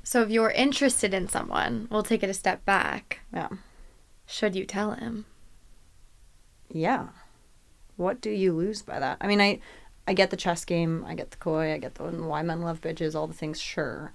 So 0.04 0.22
if 0.22 0.30
you're 0.30 0.52
interested 0.52 1.14
in 1.14 1.28
someone, 1.28 1.88
we'll 1.92 2.04
take 2.04 2.24
it 2.24 2.30
a 2.30 2.34
step 2.34 2.64
back. 2.64 3.20
Yeah. 3.34 3.50
Should 4.26 4.56
you 4.56 4.66
tell 4.66 4.92
him? 4.92 5.26
Yeah. 6.72 7.08
What 7.96 8.22
do 8.22 8.30
you 8.30 8.54
lose 8.54 8.82
by 8.82 9.00
that? 9.00 9.18
I 9.22 9.28
mean, 9.28 9.42
I 9.42 9.60
I 10.08 10.14
get 10.14 10.30
the 10.30 10.38
chess 10.38 10.64
game, 10.64 11.04
I 11.06 11.16
get 11.16 11.32
the 11.32 11.38
coy, 11.38 11.74
I 11.74 11.78
get 11.78 11.96
the 11.96 12.04
why 12.04 12.42
men 12.42 12.62
love 12.62 12.80
bitches, 12.82 13.14
all 13.14 13.28
the 13.28 13.34
things. 13.34 13.60
Sure, 13.60 14.14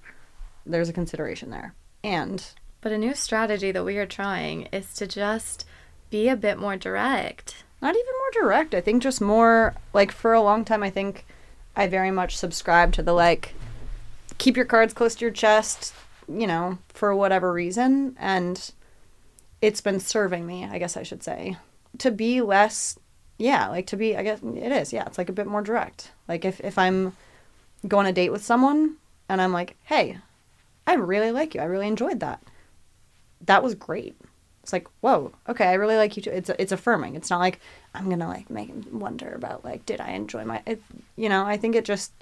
there's 0.65 0.89
a 0.89 0.93
consideration 0.93 1.51
there, 1.51 1.75
and 2.03 2.43
But 2.81 2.91
a 2.91 2.97
new 2.97 3.13
strategy 3.13 3.71
that 3.71 3.85
we 3.85 3.97
are 3.97 4.05
trying 4.05 4.63
is 4.73 4.93
to 4.95 5.07
just 5.07 5.65
be 6.09 6.27
a 6.27 6.35
bit 6.35 6.57
more 6.57 6.75
direct. 6.75 7.63
not 7.81 7.95
even 7.95 8.13
more 8.19 8.43
direct. 8.43 8.73
I 8.73 8.81
think 8.81 9.03
just 9.03 9.21
more 9.21 9.75
like 9.93 10.11
for 10.11 10.33
a 10.33 10.41
long 10.41 10.65
time. 10.65 10.83
I 10.83 10.89
think 10.89 11.25
I 11.75 11.87
very 11.87 12.11
much 12.11 12.37
subscribe 12.37 12.91
to 12.93 13.03
the 13.03 13.13
like 13.13 13.53
keep 14.37 14.55
your 14.57 14.65
cards 14.65 14.93
close 14.93 15.15
to 15.15 15.25
your 15.25 15.31
chest, 15.31 15.93
you 16.27 16.47
know, 16.47 16.77
for 16.89 17.15
whatever 17.15 17.53
reason, 17.53 18.15
and 18.19 18.71
it's 19.61 19.81
been 19.81 19.99
serving 19.99 20.45
me. 20.45 20.65
I 20.65 20.77
guess 20.79 20.97
I 20.97 21.03
should 21.03 21.23
say 21.23 21.57
to 21.99 22.11
be 22.11 22.41
less. 22.41 22.97
Yeah, 23.37 23.67
like 23.69 23.87
to 23.87 23.97
be. 23.97 24.15
I 24.15 24.23
guess 24.23 24.39
it 24.43 24.71
is. 24.71 24.93
Yeah, 24.93 25.05
it's 25.05 25.17
like 25.17 25.29
a 25.29 25.33
bit 25.33 25.47
more 25.47 25.61
direct. 25.61 26.11
Like 26.27 26.45
if 26.45 26.59
if 26.61 26.77
I'm 26.77 27.15
going 27.87 28.05
on 28.05 28.11
a 28.11 28.13
date 28.13 28.31
with 28.31 28.43
someone 28.43 28.95
and 29.27 29.41
I'm 29.41 29.51
like, 29.51 29.75
hey, 29.83 30.17
I 30.87 30.95
really 30.95 31.31
like 31.31 31.55
you. 31.55 31.61
I 31.61 31.65
really 31.65 31.87
enjoyed 31.87 32.19
that. 32.19 32.41
That 33.45 33.63
was 33.63 33.75
great. 33.75 34.15
It's 34.61 34.71
like, 34.71 34.87
whoa, 35.01 35.33
okay, 35.49 35.65
I 35.65 35.73
really 35.73 35.97
like 35.97 36.15
you 36.15 36.23
too. 36.23 36.29
It's 36.29 36.49
it's 36.57 36.71
affirming. 36.71 37.15
It's 37.15 37.29
not 37.29 37.39
like 37.39 37.59
I'm 37.93 38.09
gonna 38.09 38.27
like 38.27 38.49
make 38.49 38.71
wonder 38.91 39.33
about 39.33 39.65
like, 39.65 39.85
did 39.85 39.99
I 39.99 40.11
enjoy 40.11 40.45
my? 40.45 40.61
It, 40.65 40.81
you 41.17 41.27
know, 41.27 41.45
I 41.45 41.57
think 41.57 41.75
it 41.75 41.83
just 41.83 42.13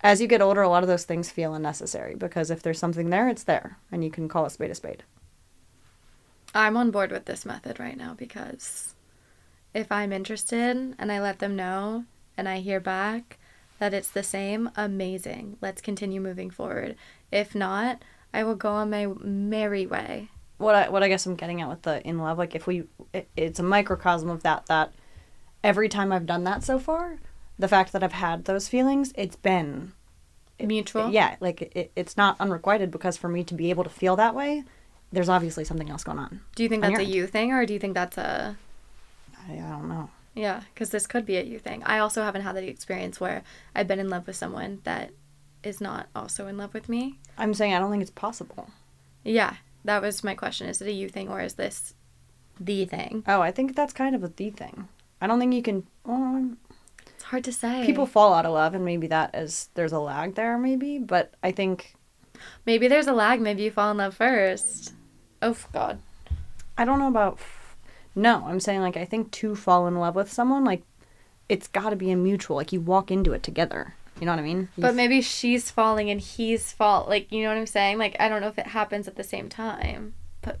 as 0.00 0.20
you 0.20 0.26
get 0.26 0.40
older, 0.40 0.62
a 0.62 0.68
lot 0.68 0.82
of 0.82 0.88
those 0.88 1.04
things 1.04 1.30
feel 1.30 1.54
unnecessary 1.54 2.14
because 2.14 2.50
if 2.50 2.62
there's 2.62 2.78
something 2.78 3.10
there, 3.10 3.28
it's 3.28 3.44
there, 3.44 3.78
and 3.92 4.02
you 4.04 4.10
can 4.10 4.28
call 4.28 4.46
a 4.46 4.50
spade 4.50 4.70
a 4.70 4.74
spade. 4.74 5.02
I'm 6.54 6.76
on 6.76 6.90
board 6.90 7.10
with 7.10 7.24
this 7.24 7.44
method 7.44 7.80
right 7.80 7.96
now 7.96 8.14
because 8.14 8.93
if 9.74 9.90
I'm 9.90 10.12
interested 10.12 10.94
and 10.98 11.12
I 11.12 11.20
let 11.20 11.40
them 11.40 11.56
know 11.56 12.04
and 12.36 12.48
I 12.48 12.58
hear 12.58 12.80
back 12.80 13.38
that 13.78 13.92
it's 13.92 14.08
the 14.08 14.22
same, 14.22 14.70
amazing. 14.76 15.58
Let's 15.60 15.82
continue 15.82 16.20
moving 16.20 16.50
forward. 16.50 16.96
If 17.30 17.54
not, 17.54 18.02
I 18.32 18.44
will 18.44 18.54
go 18.54 18.70
on 18.70 18.90
my 18.90 19.06
merry 19.20 19.86
way. 19.86 20.28
What 20.58 20.74
I 20.74 20.88
what 20.88 21.02
I 21.02 21.08
guess 21.08 21.26
I'm 21.26 21.34
getting 21.34 21.60
at 21.60 21.68
with 21.68 21.82
the 21.82 22.00
in 22.06 22.18
love, 22.18 22.38
like 22.38 22.54
if 22.54 22.66
we, 22.66 22.84
it, 23.12 23.28
it's 23.36 23.58
a 23.58 23.64
microcosm 23.64 24.30
of 24.30 24.44
that. 24.44 24.66
That 24.66 24.92
every 25.64 25.88
time 25.88 26.12
I've 26.12 26.26
done 26.26 26.44
that 26.44 26.62
so 26.62 26.78
far, 26.78 27.18
the 27.58 27.68
fact 27.68 27.92
that 27.92 28.04
I've 28.04 28.12
had 28.12 28.44
those 28.44 28.68
feelings, 28.68 29.12
it's 29.16 29.36
been 29.36 29.92
Mutual? 30.60 31.10
yeah, 31.10 31.34
like 31.40 31.62
it, 31.62 31.90
it's 31.96 32.16
not 32.16 32.36
unrequited 32.38 32.92
because 32.92 33.16
for 33.16 33.28
me 33.28 33.42
to 33.44 33.54
be 33.54 33.70
able 33.70 33.82
to 33.82 33.90
feel 33.90 34.14
that 34.16 34.34
way, 34.34 34.62
there's 35.12 35.28
obviously 35.28 35.64
something 35.64 35.90
else 35.90 36.04
going 36.04 36.18
on. 36.18 36.40
Do 36.54 36.62
you 36.62 36.68
think 36.68 36.84
On 36.84 36.92
that's 36.92 37.00
a 37.00 37.04
end. 37.04 37.14
you 37.14 37.26
thing 37.26 37.52
or 37.52 37.66
do 37.66 37.72
you 37.72 37.80
think 37.80 37.94
that's 37.94 38.16
a. 38.16 38.56
I, 39.48 39.54
I 39.54 39.70
don't 39.70 39.88
know. 39.88 40.10
Yeah, 40.34 40.62
because 40.72 40.90
this 40.90 41.06
could 41.06 41.24
be 41.24 41.36
a 41.36 41.42
you 41.42 41.58
thing. 41.58 41.82
I 41.84 41.98
also 41.98 42.22
haven't 42.22 42.42
had 42.42 42.56
the 42.56 42.66
experience 42.68 43.20
where 43.20 43.42
I've 43.74 43.86
been 43.86 44.00
in 44.00 44.08
love 44.08 44.26
with 44.26 44.36
someone 44.36 44.80
that 44.84 45.10
is 45.62 45.80
not 45.80 46.08
also 46.14 46.46
in 46.46 46.56
love 46.58 46.74
with 46.74 46.88
me. 46.88 47.18
I'm 47.38 47.54
saying 47.54 47.72
I 47.72 47.78
don't 47.78 47.90
think 47.90 48.02
it's 48.02 48.10
possible. 48.10 48.70
Yeah, 49.22 49.54
that 49.84 50.02
was 50.02 50.24
my 50.24 50.34
question. 50.34 50.68
Is 50.68 50.82
it 50.82 50.88
a 50.88 50.92
you 50.92 51.08
thing 51.08 51.28
or 51.28 51.40
is 51.40 51.54
this 51.54 51.94
the 52.58 52.84
thing? 52.84 53.22
Oh, 53.26 53.40
I 53.40 53.50
think 53.52 53.74
that's 53.76 53.92
kind 53.92 54.14
of 54.14 54.24
a 54.24 54.28
the 54.28 54.50
thing. 54.50 54.88
I 55.20 55.26
don't 55.26 55.38
think 55.38 55.54
you 55.54 55.62
can. 55.62 55.86
Well, 56.04 56.50
It's 57.06 57.24
hard 57.24 57.44
to 57.44 57.52
say. 57.52 57.86
people 57.86 58.06
fall 58.06 58.34
out 58.34 58.44
of 58.46 58.52
love, 58.52 58.74
and 58.74 58.84
maybe 58.84 59.06
that 59.06 59.34
is 59.34 59.68
there's 59.74 59.92
a 59.92 59.98
lag 60.00 60.34
there, 60.34 60.58
maybe. 60.58 60.98
But 60.98 61.32
I 61.42 61.52
think 61.52 61.94
Maybe 62.66 62.88
there's 62.88 63.06
a 63.06 63.12
lag. 63.12 63.40
Maybe 63.40 63.62
you 63.62 63.70
fall 63.70 63.90
in 63.90 63.96
love 63.98 64.16
first. 64.16 64.92
Oh, 65.40 65.56
God. 65.72 66.00
I 66.76 66.84
don't 66.84 66.98
know 66.98 67.08
about. 67.08 67.38
No, 68.14 68.44
I'm 68.46 68.60
saying 68.60 68.80
like 68.80 68.96
I 68.96 69.04
think 69.04 69.30
to 69.32 69.54
fall 69.54 69.86
in 69.86 69.96
love 69.96 70.14
with 70.14 70.32
someone, 70.32 70.64
like 70.64 70.82
it's 71.48 71.66
got 71.68 71.90
to 71.90 71.96
be 71.96 72.10
a 72.10 72.16
mutual. 72.16 72.56
Like 72.56 72.72
you 72.72 72.80
walk 72.80 73.10
into 73.10 73.32
it 73.32 73.42
together. 73.42 73.94
You 74.20 74.26
know 74.26 74.32
what 74.32 74.38
I 74.38 74.42
mean? 74.42 74.68
You 74.76 74.82
But 74.82 74.94
maybe 74.94 75.20
she's 75.20 75.70
falling 75.72 76.08
and 76.08 76.20
he's 76.20 76.70
fall. 76.70 77.04
Like, 77.08 77.32
you 77.32 77.42
know 77.42 77.48
what 77.48 77.58
I'm 77.58 77.66
saying? 77.66 77.98
Like, 77.98 78.14
I 78.20 78.28
don't 78.28 78.40
know 78.40 78.46
if 78.46 78.58
it 78.58 78.68
happens 78.68 79.08
at 79.08 79.16
the 79.16 79.24
same 79.24 79.48
time. 79.48 80.14
But 80.40 80.60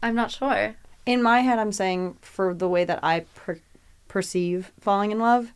I'm 0.00 0.14
not 0.14 0.30
sure. 0.30 0.76
in 1.06 1.22
my 1.22 1.40
head 1.40 1.58
i'm 1.58 1.72
saying 1.72 2.16
for 2.20 2.54
the 2.54 2.68
way 2.68 2.84
that 2.84 2.98
i 3.02 3.20
per- 3.34 3.60
perceive 4.08 4.72
falling 4.80 5.10
in 5.10 5.18
love 5.18 5.52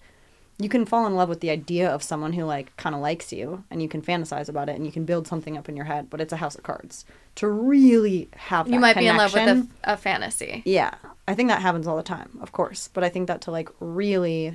you 0.61 0.69
can 0.69 0.85
fall 0.85 1.07
in 1.07 1.15
love 1.15 1.29
with 1.29 1.41
the 1.41 1.51
idea 1.51 1.89
of 1.89 2.03
someone 2.03 2.33
who 2.33 2.45
like 2.45 2.77
kind 2.77 2.95
of 2.95 3.01
likes 3.01 3.33
you 3.33 3.65
and 3.71 3.81
you 3.81 3.89
can 3.89 4.03
fantasize 4.03 4.49
about 4.49 4.69
it 4.69 4.75
and 4.77 4.85
you 4.85 4.93
can 4.93 5.05
build 5.05 5.27
something 5.27 5.57
up 5.57 5.69
in 5.69 5.77
your 5.77 5.85
head 5.85 6.11
but 6.11 6.21
it's 6.21 6.33
a 6.33 6.37
house 6.39 6.55
of 6.57 6.63
cards 6.65 7.05
to 7.37 7.49
really 7.49 8.29
have 8.35 8.67
that 8.67 8.75
you 8.75 8.81
might 8.81 8.97
be 8.97 9.07
in 9.07 9.17
love 9.17 9.33
with 9.33 9.49
a, 9.49 9.67
a 9.85 9.97
fantasy. 9.97 10.63
yeah 10.65 10.95
i 11.27 11.35
think 11.35 11.49
that 11.49 11.63
happens 11.63 11.87
all 11.87 11.97
the 11.97 12.03
time 12.03 12.39
of 12.41 12.53
course 12.53 12.89
but 12.93 13.05
i 13.05 13.09
think 13.09 13.29
that 13.29 13.41
to 13.41 13.51
like 13.51 13.69
really 13.81 14.55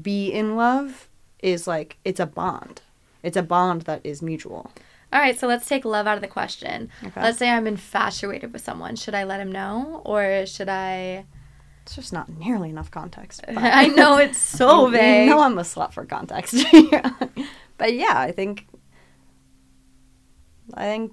be 0.00 0.30
in 0.30 0.56
love 0.56 1.08
is 1.42 1.66
like 1.66 1.96
it's 2.04 2.20
a 2.20 2.26
bond 2.26 2.80
it's 3.22 3.36
a 3.36 3.42
bond 3.42 3.82
that 3.82 4.00
is 4.04 4.22
mutual 4.22 4.70
All 5.12 5.20
right, 5.20 5.38
so 5.38 5.46
let's 5.46 5.66
take 5.68 5.84
love 5.84 6.06
out 6.06 6.16
of 6.16 6.20
the 6.20 6.28
question. 6.28 6.90
Okay. 7.02 7.22
Let's 7.22 7.38
say 7.38 7.48
I'm 7.48 7.66
infatuated 7.66 8.52
with 8.52 8.62
someone. 8.62 8.96
Should 8.96 9.14
I 9.14 9.22
let 9.24 9.40
him 9.40 9.52
know 9.52 10.02
or 10.04 10.44
should 10.46 10.68
I? 10.68 11.24
It's 11.86 11.94
just 11.94 12.12
not 12.12 12.28
nearly 12.28 12.68
enough 12.68 12.90
context 12.90 13.44
I 13.56 13.86
know 13.86 14.18
it's 14.18 14.38
so 14.38 14.86
vague. 14.90 15.28
Know 15.28 15.38
I'm 15.38 15.56
a 15.56 15.62
slut 15.62 15.92
for 15.92 16.04
context. 16.04 16.56
but 17.78 17.94
yeah, 17.94 18.18
I 18.18 18.32
think 18.32 18.66
I 20.74 20.82
think 20.82 21.12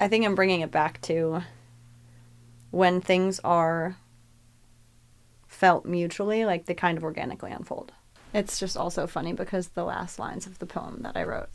I 0.00 0.08
think 0.08 0.26
I'm 0.26 0.34
bringing 0.34 0.62
it 0.62 0.72
back 0.72 1.00
to 1.02 1.42
when 2.72 3.00
things 3.00 3.38
are 3.44 3.96
felt 5.46 5.86
mutually, 5.86 6.44
like 6.44 6.64
they 6.64 6.74
kind 6.74 6.98
of 6.98 7.04
organically 7.04 7.52
unfold. 7.52 7.92
It's 8.34 8.58
just 8.58 8.76
also 8.76 9.06
funny 9.06 9.32
because 9.32 9.68
the 9.68 9.84
last 9.84 10.18
lines 10.18 10.46
of 10.46 10.58
the 10.58 10.66
poem 10.66 11.02
that 11.02 11.16
I 11.16 11.22
wrote. 11.22 11.50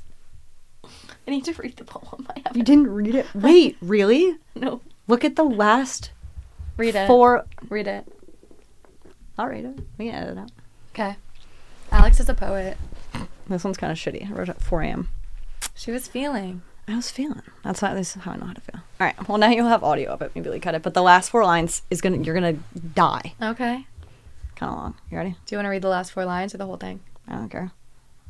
I 1.28 1.32
need 1.32 1.46
to 1.46 1.54
read 1.54 1.76
the 1.78 1.84
poem. 1.84 2.26
I 2.30 2.34
You 2.38 2.44
haven't. 2.46 2.64
didn't 2.66 2.88
read 2.94 3.16
it? 3.16 3.26
Wait, 3.36 3.78
really? 3.82 4.38
No. 4.56 4.82
Look 5.08 5.24
at 5.26 5.36
the 5.36 5.44
last 5.44 6.12
Read 6.78 6.96
it. 6.96 7.08
four. 7.08 7.46
Read 7.70 7.88
it. 7.88 8.06
I'll 9.38 9.48
read 9.48 9.66
it. 9.66 9.80
We 9.98 10.06
can 10.10 10.16
edit 10.16 10.38
it 10.38 10.40
out. 10.42 10.52
Okay. 10.94 11.16
Alex 11.92 12.20
is 12.20 12.28
a 12.30 12.34
poet. 12.34 12.78
This 13.48 13.64
one's 13.64 13.78
kind 13.78 13.92
of 13.92 13.98
shitty. 13.98 14.30
I 14.30 14.34
wrote 14.34 14.50
it 14.50 14.58
at 14.58 14.62
4 14.62 14.82
a.m. 14.82 15.10
She 15.76 15.92
was 15.92 16.08
feeling. 16.08 16.62
I 16.88 16.96
was 16.96 17.10
feeling. 17.12 17.42
That's 17.64 17.80
how 17.82 17.94
this 17.94 18.16
is 18.16 18.24
how 18.24 18.32
I 18.32 18.38
know 18.38 18.46
how 18.48 18.54
to 18.54 18.62
feel. 18.62 18.82
All 19.00 19.08
right. 19.08 19.28
Well, 19.30 19.38
now 19.38 19.50
you'll 19.50 19.68
have 19.68 19.84
audio 19.84 20.12
of 20.12 20.22
it. 20.22 20.32
Maybe 20.36 20.50
we 20.50 20.60
cut 20.60 20.76
it. 20.76 20.82
But 20.84 20.94
the 20.94 21.02
last 21.02 21.30
four 21.30 21.44
lines 21.46 21.82
is 21.90 22.02
gonna. 22.02 22.18
You're 22.18 22.34
gonna 22.34 22.54
die. 22.96 23.34
Okay. 23.42 23.86
Kind 24.56 24.72
of 24.72 24.78
long. 24.78 24.96
You 25.12 25.18
ready? 25.18 25.32
Do 25.46 25.56
you 25.56 25.58
want 25.58 25.66
to 25.66 25.70
read 25.70 25.82
the 25.82 25.90
last 25.90 26.12
four 26.12 26.26
lines 26.26 26.54
or 26.54 26.58
the 26.58 26.66
whole 26.66 26.78
thing? 26.78 27.00
I 27.28 27.36
don't 27.36 27.50
care. 27.50 27.72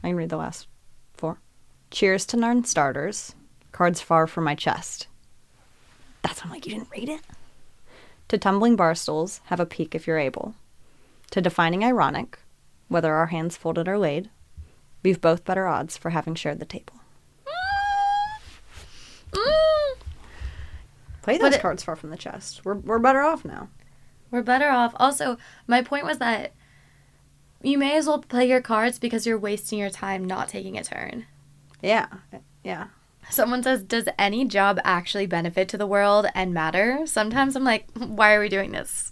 I 0.03 0.07
can 0.09 0.15
read 0.17 0.29
the 0.29 0.37
last. 0.37 0.67
Cheers 1.91 2.25
to 2.27 2.37
non 2.37 2.63
starters. 2.63 3.35
Cards 3.71 4.01
far 4.01 4.27
from 4.27 4.43
my 4.43 4.55
chest. 4.55 5.07
That's 6.21 6.43
I'm 6.43 6.49
like, 6.51 6.65
you 6.65 6.73
didn't 6.73 6.89
read 6.91 7.09
it? 7.09 7.21
To 8.29 8.37
tumbling 8.37 8.75
bar 8.75 8.95
stools, 8.95 9.39
have 9.45 9.59
a 9.59 9.65
peek 9.65 9.95
if 9.95 10.07
you're 10.07 10.17
able. 10.17 10.55
To 11.31 11.41
defining 11.41 11.83
ironic, 11.83 12.39
whether 12.87 13.13
our 13.13 13.27
hands 13.27 13.55
folded 13.55 13.87
or 13.87 13.97
laid, 13.97 14.29
we've 15.03 15.21
both 15.21 15.45
better 15.45 15.67
odds 15.67 15.95
for 15.95 16.09
having 16.09 16.35
shared 16.35 16.59
the 16.59 16.65
table. 16.65 16.95
Play 21.21 21.37
those 21.37 21.55
it- 21.55 21.61
cards 21.61 21.83
far 21.83 21.95
from 21.97 22.09
the 22.09 22.17
chest. 22.17 22.63
We're, 22.63 22.75
we're 22.75 22.99
better 22.99 23.21
off 23.21 23.43
now. 23.43 23.67
We're 24.31 24.41
better 24.41 24.69
off. 24.69 24.93
Also, 24.95 25.37
my 25.67 25.81
point 25.81 26.05
was 26.05 26.19
that 26.19 26.53
you 27.61 27.77
may 27.77 27.97
as 27.97 28.07
well 28.07 28.19
play 28.19 28.47
your 28.47 28.61
cards 28.61 28.97
because 28.97 29.25
you're 29.27 29.37
wasting 29.37 29.79
your 29.79 29.89
time 29.89 30.23
not 30.23 30.47
taking 30.49 30.77
a 30.77 30.83
turn. 30.83 31.25
Yeah. 31.81 32.07
Yeah. 32.63 32.87
Someone 33.29 33.63
says, 33.63 33.83
Does 33.83 34.07
any 34.17 34.45
job 34.45 34.79
actually 34.83 35.25
benefit 35.25 35.67
to 35.69 35.77
the 35.77 35.87
world 35.87 36.27
and 36.33 36.53
matter? 36.53 37.01
Sometimes 37.05 37.55
I'm 37.55 37.63
like, 37.63 37.85
Why 37.95 38.33
are 38.33 38.39
we 38.39 38.49
doing 38.49 38.71
this? 38.71 39.11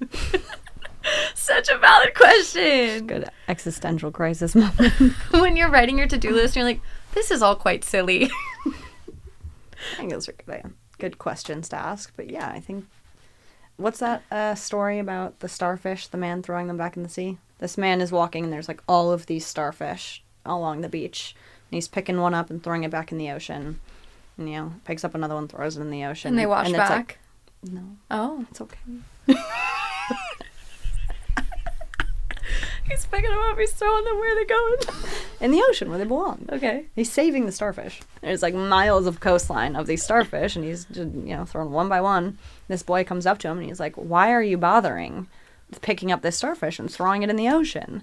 Such 1.34 1.68
a 1.68 1.78
valid 1.78 2.14
question. 2.14 3.06
Good 3.06 3.28
existential 3.48 4.10
crisis 4.10 4.54
moment. 4.54 4.92
When 5.30 5.56
you're 5.56 5.70
writing 5.70 5.98
your 5.98 6.06
to 6.08 6.18
do 6.18 6.32
list, 6.32 6.56
you're 6.56 6.64
like, 6.64 6.82
This 7.14 7.30
is 7.30 7.42
all 7.42 7.56
quite 7.56 7.84
silly. 7.84 8.30
I 8.66 9.96
think 9.96 10.10
those 10.10 10.28
are 10.28 10.32
good, 10.32 10.74
good 10.98 11.18
questions 11.18 11.68
to 11.70 11.76
ask. 11.76 12.12
But 12.16 12.30
yeah, 12.30 12.48
I 12.48 12.60
think. 12.60 12.86
What's 13.76 14.00
that 14.00 14.22
uh, 14.30 14.54
story 14.56 14.98
about 14.98 15.40
the 15.40 15.48
starfish, 15.48 16.06
the 16.08 16.18
man 16.18 16.42
throwing 16.42 16.66
them 16.66 16.76
back 16.76 16.98
in 16.98 17.02
the 17.02 17.08
sea? 17.08 17.38
This 17.60 17.78
man 17.78 18.02
is 18.02 18.12
walking 18.12 18.44
and 18.44 18.52
there's 18.52 18.68
like 18.68 18.82
all 18.86 19.10
of 19.10 19.24
these 19.24 19.46
starfish 19.46 20.22
along 20.44 20.82
the 20.82 20.88
beach. 20.90 21.34
And 21.70 21.76
he's 21.76 21.88
picking 21.88 22.20
one 22.20 22.34
up 22.34 22.50
and 22.50 22.62
throwing 22.62 22.82
it 22.82 22.90
back 22.90 23.12
in 23.12 23.18
the 23.18 23.30
ocean. 23.30 23.78
And, 24.36 24.48
you 24.48 24.56
know, 24.56 24.72
picks 24.84 25.04
up 25.04 25.14
another 25.14 25.34
one, 25.36 25.46
throws 25.46 25.76
it 25.76 25.80
in 25.80 25.90
the 25.90 26.04
ocean. 26.04 26.30
and 26.30 26.38
they 26.38 26.46
wash 26.46 26.68
it's 26.68 26.76
back. 26.76 26.90
like, 26.90 27.18
no, 27.72 27.96
oh. 28.10 28.44
it's 28.50 28.60
okay. 28.60 28.78
He's 32.90 33.06
picking 33.06 33.30
them 33.30 33.38
up, 33.38 33.56
he's 33.56 33.72
throwing 33.72 34.04
them 34.04 34.18
where 34.18 34.34
they're 34.34 34.44
going. 34.44 34.76
In 35.40 35.52
the 35.52 35.64
ocean 35.68 35.88
where 35.88 35.98
they 35.98 36.04
belong. 36.04 36.46
okay. 36.50 36.86
He's 36.96 37.10
saving 37.10 37.46
the 37.46 37.52
starfish. 37.52 38.00
There's 38.20 38.42
like 38.42 38.54
miles 38.54 39.06
of 39.06 39.20
coastline 39.20 39.76
of 39.76 39.86
these 39.86 40.02
starfish, 40.02 40.56
and 40.56 40.64
he's 40.64 40.86
just, 40.86 41.14
you 41.14 41.36
know 41.36 41.44
throwing 41.44 41.70
one 41.70 41.88
by 41.88 42.00
one. 42.00 42.36
This 42.66 42.82
boy 42.82 43.04
comes 43.04 43.26
up 43.26 43.38
to 43.38 43.48
him 43.48 43.58
and 43.58 43.66
he's 43.66 43.78
like, 43.78 43.94
"Why 43.94 44.32
are 44.32 44.42
you 44.42 44.58
bothering 44.58 45.28
picking 45.82 46.10
up 46.10 46.22
this 46.22 46.36
starfish 46.36 46.80
and 46.80 46.90
throwing 46.90 47.22
it 47.22 47.30
in 47.30 47.36
the 47.36 47.48
ocean?" 47.48 48.02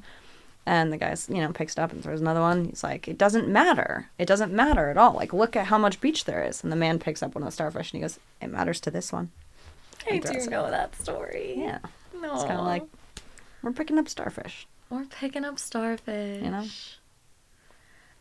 And 0.68 0.92
the 0.92 0.98
guy's 0.98 1.30
you 1.30 1.38
know 1.42 1.54
picks 1.54 1.74
it 1.74 1.80
up 1.80 1.94
and 1.94 2.04
throws 2.04 2.20
another 2.20 2.42
one. 2.42 2.66
He's 2.66 2.84
like, 2.84 3.08
"It 3.08 3.18
doesn't 3.18 3.48
matter. 3.48 4.10
It 4.20 4.28
doesn't 4.28 4.52
matter 4.52 4.90
at 4.90 4.98
all. 4.98 5.14
Like 5.14 5.32
look 5.32 5.56
at 5.56 5.68
how 5.68 5.78
much 5.78 6.02
beach 6.02 6.26
there 6.26 6.44
is." 6.44 6.62
And 6.62 6.72
the 6.72 6.76
man 6.76 7.00
picks 7.00 7.24
up 7.24 7.34
one 7.36 7.42
of 7.44 7.48
the 7.48 7.52
starfish 7.54 7.94
and 7.94 8.00
he 8.00 8.02
goes, 8.02 8.20
"It 8.42 8.48
matters 8.52 8.82
to 8.82 8.92
this 8.92 9.14
one." 9.14 9.32
I 10.12 10.18
do 10.18 10.46
know 10.50 10.70
that 10.70 10.94
story. 10.96 11.54
Yeah, 11.58 11.80
No. 12.14 12.34
it's 12.36 12.44
kind 12.44 12.60
of 12.60 12.66
like 12.66 12.84
we're 13.62 13.72
picking 13.72 13.98
up 13.98 14.10
starfish. 14.10 14.68
Or 14.90 15.06
picking 15.06 15.46
up 15.46 15.58
starfish. 15.58 16.44
You 16.44 16.52
know? 16.52 16.66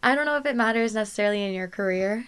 I 0.03 0.15
don't 0.15 0.27
know 0.27 0.37
if 0.37 0.47
it 0.47 0.55
matters 0.57 0.95
necessarily 0.95 1.43
in 1.45 1.53
your 1.53 1.69
career. 1.69 2.27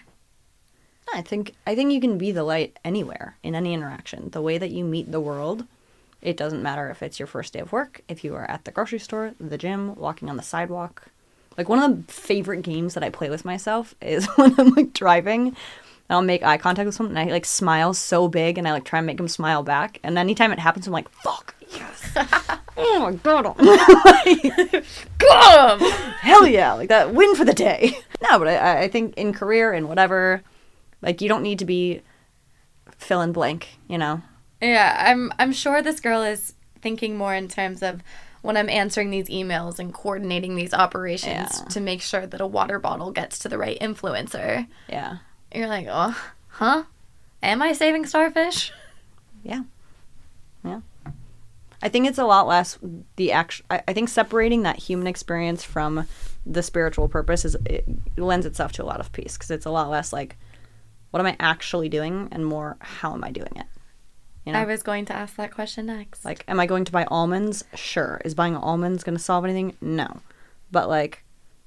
I 1.15 1.23
think 1.23 1.55
I 1.67 1.75
think 1.77 1.93
you 1.93 2.01
can 2.01 2.19
be 2.19 2.33
the 2.33 2.43
light 2.45 2.77
anywhere 2.85 3.37
in 3.45 3.55
any 3.55 3.73
interaction. 3.73 4.31
The 4.31 4.43
way 4.43 4.59
that 4.59 4.71
you 4.71 4.85
meet 4.85 5.11
the 5.13 5.21
world, 5.21 5.67
it 6.21 6.37
doesn't 6.37 6.63
matter 6.63 6.91
if 6.91 7.03
it's 7.03 7.19
your 7.19 7.27
first 7.27 7.53
day 7.53 7.61
of 7.61 7.73
work, 7.73 8.03
if 8.09 8.25
you 8.25 8.35
are 8.35 8.51
at 8.51 8.65
the 8.65 8.71
grocery 8.71 8.99
store, 8.99 9.35
the 9.39 9.59
gym, 9.59 9.95
walking 9.95 10.29
on 10.29 10.37
the 10.37 10.43
sidewalk. 10.43 11.07
Like 11.57 11.69
one 11.69 11.79
of 11.79 12.07
the 12.07 12.13
favorite 12.13 12.63
games 12.63 12.95
that 12.95 13.05
I 13.05 13.11
play 13.11 13.31
with 13.31 13.45
myself 13.45 13.95
is 14.03 14.27
when 14.37 14.59
I'm 14.59 14.71
like 14.71 14.93
driving 14.93 15.49
and 15.49 15.57
I'll 16.11 16.23
make 16.23 16.43
eye 16.43 16.59
contact 16.59 16.87
with 16.87 16.95
someone 16.95 17.17
and 17.17 17.29
I 17.29 17.33
like 17.33 17.45
smile 17.45 17.95
so 17.95 18.29
big 18.29 18.59
and 18.59 18.67
I 18.67 18.73
like 18.73 18.85
try 18.85 18.99
and 18.99 19.07
make 19.07 19.19
them 19.19 19.29
smile 19.29 19.63
back. 19.63 20.01
And 20.03 20.19
anytime 20.19 20.53
it 20.53 20.59
happens, 20.59 20.87
I'm 20.87 20.93
like, 20.93 21.09
fuck, 21.09 21.55
yes. 21.71 22.13
oh 22.77 23.01
my 23.01 23.13
god. 23.13 23.55
Like, 24.19 24.85
Come! 25.19 25.81
hell 26.21 26.47
yeah 26.47 26.73
like 26.73 26.89
that 26.89 27.15
win 27.15 27.35
for 27.35 27.45
the 27.45 27.55
day 27.55 27.99
no 28.23 28.39
but 28.39 28.49
I, 28.49 28.83
I 28.83 28.89
think 28.89 29.17
in 29.17 29.33
career 29.33 29.73
and 29.73 29.89
whatever 29.89 30.43
like 31.03 31.21
you 31.21 31.29
don't 31.29 31.43
need 31.43 31.59
to 31.61 31.65
be 31.65 32.03
fill 32.97 33.21
in 33.21 33.33
blank 33.33 33.79
you 33.89 33.99
know 33.99 34.23
yeah, 34.61 35.05
I'm 35.09 35.33
I'm 35.39 35.53
sure 35.53 35.83
this 35.83 36.01
girl 36.01 36.23
is 36.23 36.55
thinking 36.81 37.17
more 37.17 37.35
in 37.35 37.49
terms 37.49 37.83
of 37.83 38.03
when 38.43 38.57
I'm 38.57 38.69
answering 38.69 39.11
these 39.11 39.29
emails 39.29 39.79
and 39.79 39.93
coordinating 39.93 40.55
these 40.55 40.73
operations 40.73 41.61
Yeah. 41.61 41.69
to 41.71 41.81
make 41.81 42.01
sure 42.01 42.27
that 42.27 42.41
a 42.41 42.47
water 42.47 42.79
bottle 42.79 43.11
gets 43.11 43.39
to 43.41 43.49
the 43.49 43.59
right 43.59 43.79
influencer. 43.81 44.67
yeah 44.89 45.19
You're 45.55 45.67
like, 45.69 45.87
oh, 45.91 46.17
huh? 46.49 46.85
Am 47.43 47.63
I 47.63 47.73
saving 47.73 48.07
starfish? 48.07 48.73
yeah 49.45 49.63
yeah 50.65 50.81
i 51.81 51.89
think 51.89 52.09
it's 52.09 52.19
a 52.19 52.25
lot 52.25 52.49
less 52.49 52.77
the 53.15 53.31
act 53.31 53.63
I, 53.71 53.81
I 53.87 53.93
think 53.93 54.09
separating 54.09 54.65
that 54.65 54.77
human 54.77 55.07
experience 55.07 55.63
from 55.63 56.09
the 56.45 56.61
spiritual 56.65 57.07
purpose 57.09 57.45
is 57.45 57.57
it 57.65 57.85
lends 58.17 58.45
itself 58.47 58.73
to 58.73 58.83
a 58.83 58.87
lot 58.87 58.99
of 58.99 59.13
peace 59.13 59.37
because 59.37 59.53
it's 59.53 59.65
a 59.65 59.71
lot 59.71 59.89
less 59.91 60.13
like 60.13 60.37
what 61.13 61.21
am 61.21 61.27
i 61.27 61.37
actually 61.39 61.89
doing 61.89 62.29
and 62.33 62.45
more 62.45 62.77
how 62.81 63.15
am 63.15 63.23
i 63.23 63.31
doing 63.31 63.53
it 63.55 63.67
you 64.45 64.53
know 64.53 64.59
I 64.59 64.65
was 64.65 64.83
going 64.83 65.05
to 65.07 65.13
ask 65.15 65.37
that 65.37 65.53
question 65.53 65.87
next. 65.87 66.25
Like, 66.25 66.45
am 66.49 66.61
I 66.61 66.67
going 66.67 66.85
to 66.85 66.93
buy 66.93 67.05
almonds? 67.05 67.65
Sure. 67.75 68.21
Is 68.25 68.35
buying 68.35 68.57
almonds 68.57 69.05
going 69.05 69.17
to 69.17 69.23
solve 69.23 69.45
anything? 69.45 69.77
No. 69.81 70.21
But 70.71 70.89
like 70.89 71.25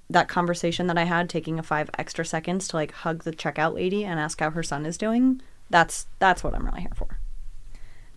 that 0.09 0.27
conversation 0.27 0.87
that 0.87 0.97
I 0.97 1.03
had, 1.03 1.29
taking 1.29 1.57
a 1.57 1.63
five 1.63 1.89
extra 1.97 2.25
seconds 2.25 2.67
to 2.69 2.75
like 2.75 2.91
hug 2.91 3.23
the 3.23 3.31
checkout 3.31 3.73
lady 3.73 4.03
and 4.03 4.19
ask 4.19 4.39
how 4.39 4.51
her 4.51 4.63
son 4.63 4.85
is 4.85 4.97
doing, 4.97 5.41
that's 5.69 6.07
that's 6.19 6.43
what 6.43 6.53
I'm 6.53 6.65
really 6.65 6.81
here 6.81 6.91
for. 6.95 7.20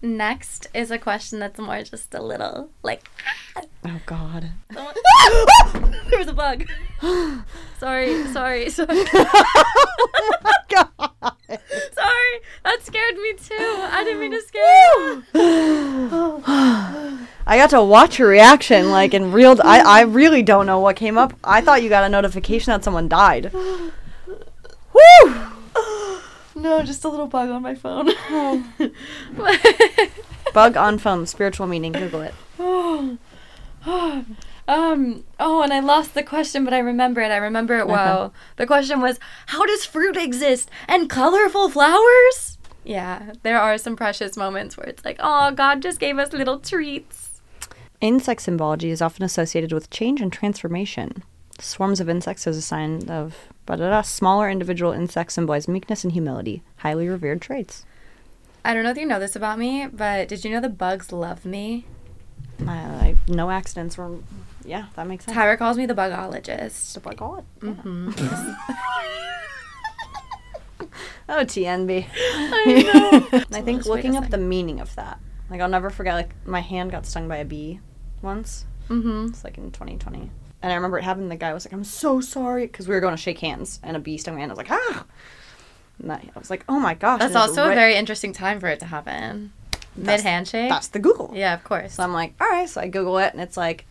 Next 0.04 0.68
is 0.74 0.90
a 0.90 0.98
question 0.98 1.38
that's 1.38 1.58
more 1.58 1.82
just 1.82 2.14
a 2.14 2.22
little 2.22 2.70
like 2.82 3.08
Oh 3.86 4.00
God. 4.06 4.50
There 6.10 6.18
was 6.18 6.28
a 6.28 6.32
bug. 6.34 6.64
sorry, 7.78 8.24
sorry, 8.28 8.70
sorry. 8.76 9.04
oh 9.14 10.38
my 10.42 10.52
God. 10.68 11.34
sorry. 11.48 12.40
That 12.62 12.78
scared 12.82 13.16
me 13.16 13.32
too. 13.34 13.54
I 13.58 14.04
didn't 14.04 14.20
mean 14.20 14.32
to 14.32 14.42
scare 14.46 15.14
you. 15.14 15.24
I 17.46 17.56
got 17.56 17.70
to 17.70 17.82
watch 17.82 18.18
your 18.18 18.28
reaction 18.28 18.90
like 18.90 19.12
in 19.14 19.32
real. 19.32 19.58
I 19.64 19.80
I 19.80 20.02
really 20.02 20.42
don't 20.42 20.66
know 20.66 20.78
what 20.78 20.96
came 20.96 21.18
up. 21.18 21.34
I 21.42 21.60
thought 21.62 21.82
you 21.82 21.88
got 21.88 22.04
a 22.04 22.08
notification 22.08 22.70
that 22.72 22.84
someone 22.84 23.08
died. 23.08 23.52
Woo! 23.54 25.34
No, 26.54 26.82
just 26.82 27.04
a 27.04 27.08
little 27.08 27.26
bug 27.26 27.50
on 27.50 27.62
my 27.62 27.74
phone. 27.74 28.10
Bug 30.54 30.76
on 30.76 30.98
phone. 30.98 31.26
Spiritual 31.26 31.66
meaning. 31.66 31.92
Google 31.92 32.22
it. 32.22 32.34
Oh. 32.58 33.18
oh. 33.86 34.24
um. 34.68 35.24
Oh, 35.40 35.62
and 35.62 35.72
I 35.72 35.80
lost 35.80 36.14
the 36.14 36.22
question, 36.22 36.64
but 36.64 36.72
I 36.72 36.78
remember 36.78 37.20
it. 37.20 37.30
I 37.30 37.36
remember 37.36 37.76
it 37.78 37.88
well. 37.88 38.32
The 38.56 38.66
question 38.66 39.00
was, 39.00 39.18
"How 39.46 39.66
does 39.66 39.84
fruit 39.84 40.16
exist 40.16 40.70
and 40.86 41.10
colorful 41.10 41.68
flowers?" 41.70 42.58
Yeah, 42.84 43.32
there 43.42 43.58
are 43.58 43.78
some 43.78 43.96
precious 43.96 44.36
moments 44.36 44.76
where 44.76 44.86
it's 44.86 45.04
like, 45.04 45.16
"Oh, 45.18 45.50
God 45.50 45.82
just 45.82 45.98
gave 45.98 46.18
us 46.18 46.32
little 46.32 46.60
treats." 46.60 47.40
Insect 48.00 48.42
symbology 48.42 48.90
is 48.90 49.02
often 49.02 49.24
associated 49.24 49.72
with 49.72 49.90
change 49.90 50.20
and 50.20 50.32
transformation. 50.32 51.24
Swarms 51.58 52.00
of 52.00 52.08
insects 52.08 52.46
as 52.46 52.56
a 52.56 52.62
sign 52.62 53.08
of. 53.08 53.36
Smaller 54.04 54.50
individual 54.50 54.92
insects 54.92 55.34
symbolize 55.34 55.66
meekness 55.68 56.04
and 56.04 56.12
humility, 56.12 56.62
highly 56.78 57.08
revered 57.08 57.40
traits. 57.40 57.86
I 58.64 58.74
don't 58.74 58.84
know 58.84 58.90
if 58.90 58.98
you 58.98 59.06
know 59.06 59.18
this 59.18 59.36
about 59.36 59.58
me, 59.58 59.86
but 59.86 60.28
did 60.28 60.44
you 60.44 60.50
know 60.50 60.60
the 60.60 60.68
bugs 60.68 61.12
love 61.12 61.44
me? 61.46 61.86
I, 62.66 62.72
I 62.76 63.16
no 63.28 63.50
accidents 63.50 63.96
were. 63.96 64.18
Yeah, 64.64 64.86
that 64.96 65.06
makes 65.06 65.24
sense. 65.24 65.36
Tyra 65.36 65.56
calls 65.58 65.76
me 65.76 65.86
the 65.86 65.94
bugologist. 65.94 67.00
Bug 67.02 67.16
God. 67.16 67.44
Mm-hmm. 67.60 68.10
Oh, 71.28 71.42
TNB. 71.44 72.06
I 72.14 73.26
know. 73.32 73.38
I 73.56 73.62
think 73.62 73.78
Let's 73.78 73.86
wait 73.86 73.86
a 73.86 73.88
looking 73.88 74.16
up 74.16 74.28
the 74.28 74.38
meaning 74.38 74.80
of 74.80 74.94
that. 74.96 75.18
Like 75.50 75.60
I'll 75.60 75.68
never 75.68 75.90
forget. 75.90 76.14
Like 76.14 76.46
my 76.46 76.60
hand 76.60 76.90
got 76.90 77.06
stung 77.06 77.28
by 77.28 77.38
a 77.38 77.44
bee 77.44 77.80
once, 78.22 78.66
Mm-hmm. 78.88 79.28
It's 79.30 79.42
like 79.44 79.56
in 79.56 79.70
2020. 79.70 80.30
And 80.64 80.72
I 80.72 80.76
remember 80.76 80.96
it 80.96 81.04
happened. 81.04 81.30
The 81.30 81.36
guy 81.36 81.52
was 81.52 81.66
like, 81.66 81.74
"I'm 81.74 81.84
so 81.84 82.22
sorry," 82.22 82.66
because 82.66 82.88
we 82.88 82.94
were 82.94 83.00
going 83.02 83.14
to 83.14 83.20
shake 83.20 83.38
hands, 83.40 83.80
and 83.82 83.98
a 83.98 84.00
bee 84.00 84.16
stung 84.16 84.36
me, 84.36 84.42
and 84.42 84.50
I 84.50 84.54
was 84.54 84.56
like, 84.56 84.70
"Ah!" 84.70 85.04
And 86.02 86.10
I 86.10 86.22
was 86.34 86.48
like, 86.48 86.64
"Oh 86.70 86.80
my 86.80 86.94
gosh!" 86.94 87.20
That's 87.20 87.36
also 87.36 87.70
a 87.70 87.74
very 87.74 87.96
interesting 87.96 88.32
time 88.32 88.60
for 88.60 88.68
it 88.68 88.80
to 88.80 88.86
happen. 88.86 89.52
Mid 89.94 90.22
handshake. 90.22 90.70
That's 90.70 90.88
the 90.88 91.00
Google. 91.00 91.32
Yeah, 91.34 91.52
of 91.52 91.64
course. 91.64 91.92
So 91.92 92.02
I'm 92.02 92.14
like, 92.14 92.32
all 92.40 92.48
right. 92.48 92.66
So 92.66 92.80
I 92.80 92.88
Google 92.88 93.18
it, 93.18 93.34
and 93.34 93.42
it's 93.42 93.58
like, 93.58 93.84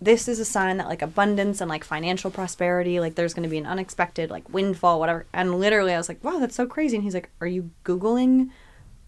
this 0.00 0.28
is 0.28 0.38
a 0.38 0.44
sign 0.44 0.76
that 0.76 0.86
like 0.86 1.02
abundance 1.02 1.60
and 1.60 1.68
like 1.68 1.82
financial 1.82 2.30
prosperity, 2.30 3.00
like 3.00 3.16
there's 3.16 3.34
going 3.34 3.42
to 3.42 3.48
be 3.50 3.58
an 3.58 3.66
unexpected 3.66 4.30
like 4.30 4.48
windfall, 4.48 5.00
whatever. 5.00 5.26
And 5.32 5.58
literally, 5.58 5.92
I 5.92 5.98
was 5.98 6.08
like, 6.08 6.22
wow, 6.22 6.38
that's 6.38 6.54
so 6.54 6.64
crazy. 6.64 6.96
And 6.96 7.02
he's 7.02 7.14
like, 7.14 7.28
are 7.40 7.48
you 7.48 7.72
Googling 7.84 8.50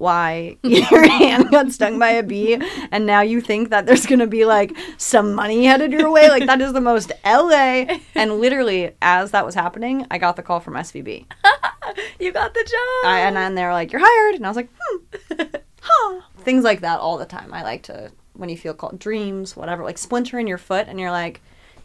why 0.02 0.56
your 0.62 1.08
hand 1.08 1.50
got 1.50 1.70
stung 1.72 1.98
by 1.98 2.10
a 2.10 2.22
bee, 2.22 2.60
and 2.90 3.06
now 3.06 3.22
you 3.22 3.40
think 3.40 3.70
that 3.70 3.86
there's 3.86 4.04
going 4.04 4.18
to 4.18 4.26
be 4.26 4.44
like 4.44 4.76
some 4.98 5.32
money 5.34 5.64
headed 5.64 5.92
your 5.92 6.10
way? 6.10 6.28
Like 6.28 6.46
that 6.46 6.60
is 6.60 6.72
the 6.72 6.80
most 6.80 7.12
LA. 7.24 7.86
And 8.14 8.40
literally, 8.40 8.92
as 9.00 9.30
that 9.30 9.46
was 9.46 9.54
happening, 9.54 10.06
I 10.10 10.18
got 10.18 10.36
the 10.36 10.42
call 10.42 10.60
from 10.60 10.74
SVB. 10.74 11.26
you 12.20 12.32
got 12.32 12.52
the 12.52 12.60
job. 12.60 13.10
I, 13.10 13.20
and 13.26 13.36
then 13.36 13.54
they're 13.54 13.72
like, 13.72 13.92
"You're 13.92 14.02
hired," 14.04 14.34
and 14.34 14.44
I 14.44 14.50
was 14.50 14.56
like, 14.56 14.68
"Hmm, 14.78 15.42
huh." 15.80 16.20
Things 16.38 16.64
like 16.64 16.80
that 16.80 17.00
all 17.00 17.16
the 17.16 17.24
time. 17.24 17.54
I 17.54 17.62
like 17.62 17.84
to 17.84 18.10
when 18.34 18.48
you 18.48 18.56
feel 18.56 18.74
called 18.74 18.98
dreams, 18.98 19.56
whatever, 19.56 19.84
like 19.84 19.98
splinter 19.98 20.38
in 20.38 20.46
your 20.46 20.58
foot, 20.58 20.88
and 20.88 20.98
you're 20.98 21.10
like, 21.10 21.40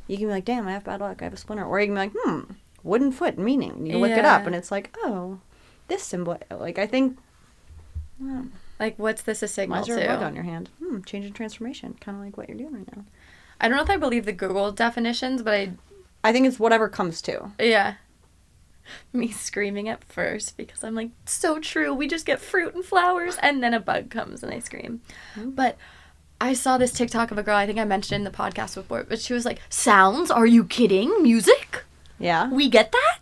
you 0.07 0.17
can 0.17 0.27
be 0.27 0.31
like, 0.31 0.45
"Damn, 0.45 0.67
I 0.67 0.71
have 0.71 0.83
bad 0.83 1.01
luck. 1.01 1.21
I 1.21 1.25
have 1.25 1.33
a 1.33 1.37
splinter," 1.37 1.65
or 1.65 1.79
you 1.79 1.87
can 1.87 1.95
be 1.95 1.99
like, 1.99 2.13
"Hmm, 2.17 2.53
wooden 2.83 3.11
foot 3.11 3.37
meaning." 3.37 3.85
You 3.85 3.99
look 3.99 4.11
it 4.11 4.25
up, 4.25 4.45
and 4.45 4.55
it's 4.55 4.71
like, 4.71 4.95
oh, 5.03 5.39
this 5.87 6.03
symbol. 6.03 6.37
Like 6.51 6.79
I 6.79 6.87
think, 6.87 7.17
like, 8.79 8.97
what's 8.97 9.21
this 9.21 9.41
a 9.43 9.47
signal 9.47 9.83
a 9.83 9.87
bug 9.87 9.97
to? 10.19 10.23
on 10.25 10.35
your 10.35 10.43
hand? 10.43 10.69
Hmm, 10.79 11.01
change 11.01 11.25
and 11.25 11.35
transformation, 11.35 11.95
kind 11.99 12.17
of 12.17 12.23
like 12.23 12.37
what 12.37 12.47
you're 12.49 12.57
doing 12.57 12.73
right 12.73 12.95
now. 12.95 13.03
I 13.59 13.67
don't 13.67 13.77
know 13.77 13.83
if 13.83 13.89
I 13.89 13.97
believe 13.97 14.25
the 14.25 14.33
Google 14.33 14.71
definitions, 14.71 15.41
but 15.41 15.53
I 15.53 15.71
I 16.23 16.31
think 16.33 16.45
it's 16.47 16.59
whatever 16.59 16.89
comes 16.89 17.21
to. 17.23 17.51
yeah. 17.59 17.95
Me 19.13 19.29
screaming 19.31 19.89
at 19.89 20.01
first 20.05 20.55
because 20.55 20.81
I'm 20.83 20.95
like, 20.95 21.09
so 21.25 21.59
true. 21.59 21.93
We 21.93 22.07
just 22.07 22.25
get 22.25 22.39
fruit 22.39 22.73
and 22.73 22.85
flowers, 22.85 23.35
and 23.41 23.61
then 23.61 23.73
a 23.73 23.81
bug 23.81 24.09
comes 24.09 24.43
and 24.43 24.53
I 24.53 24.59
scream. 24.59 25.01
But 25.35 25.77
I 26.39 26.53
saw 26.53 26.77
this 26.77 26.93
TikTok 26.93 27.31
of 27.31 27.37
a 27.37 27.43
girl. 27.43 27.57
I 27.57 27.65
think 27.65 27.79
I 27.79 27.83
mentioned 27.83 28.15
in 28.15 28.23
the 28.23 28.37
podcast 28.37 28.75
before, 28.75 29.03
but 29.03 29.19
she 29.19 29.33
was 29.33 29.43
like, 29.43 29.59
"Sounds? 29.69 30.31
Are 30.31 30.45
you 30.45 30.63
kidding? 30.63 31.21
Music? 31.21 31.83
Yeah. 32.17 32.49
We 32.49 32.69
get 32.69 32.93
that." 32.93 33.19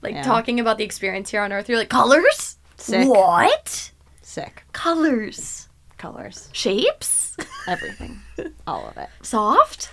Like 0.00 0.14
Yeah. 0.14 0.22
talking 0.22 0.58
about 0.58 0.78
the 0.78 0.84
experience 0.84 1.30
here 1.30 1.42
on 1.42 1.52
Earth. 1.52 1.68
You're 1.68 1.78
like, 1.78 1.88
colors? 1.90 2.56
Sick. 2.78 3.06
What? 3.06 3.90
Sick 4.34 4.64
Colors? 4.72 5.68
colors, 5.96 6.48
Shapes? 6.52 7.36
everything, 7.68 8.20
all 8.66 8.88
of 8.88 8.96
it. 8.98 9.08
Soft? 9.22 9.92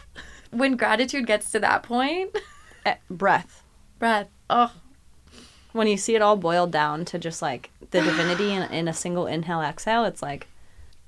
When 0.50 0.76
gratitude 0.78 1.28
gets 1.28 1.52
to 1.52 1.60
that 1.60 1.84
point, 1.84 2.36
Eh, 2.84 2.96
breath. 3.08 3.62
breath. 4.00 4.30
Oh, 4.50 4.74
when 5.74 5.86
you 5.88 5.96
see 5.96 6.16
it 6.16 6.24
all 6.24 6.38
boiled 6.38 6.72
down 6.72 7.06
to 7.06 7.20
just 7.20 7.42
like 7.44 7.70
the 7.92 8.02
divinity 8.10 8.52
in, 8.52 8.64
in 8.64 8.88
a 8.88 8.94
single 8.94 9.28
inhale 9.28 9.62
exhale, 9.62 10.06
it's 10.06 10.24
like 10.24 10.48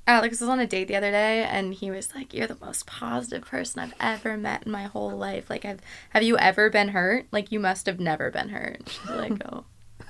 Alex 0.05 0.39
was 0.39 0.47
on 0.49 0.59
a 0.59 0.67
date 0.67 0.87
the 0.87 0.95
other 0.95 1.09
day 1.11 1.43
and 1.43 1.73
he 1.73 1.89
was 1.89 2.13
like, 2.13 2.35
You're 2.35 2.45
the 2.45 2.57
most 2.61 2.85
positive 2.85 3.43
person 3.45 3.79
I've 3.79 3.93
ever 3.99 4.37
met 4.37 4.63
in 4.67 4.71
my 4.71 4.83
whole 4.83 5.09
life. 5.17 5.49
Like 5.49 5.65
I've 5.65 5.79
have 6.11 6.21
you 6.21 6.37
ever 6.37 6.69
been 6.69 6.89
hurt? 6.89 7.25
Like 7.31 7.51
you 7.51 7.59
must 7.59 7.87
have 7.87 7.99
never 7.99 8.29
been 8.29 8.49
hurt. 8.49 8.87
She's 8.87 9.09
like, 9.09 9.41
Oh, 9.51 9.65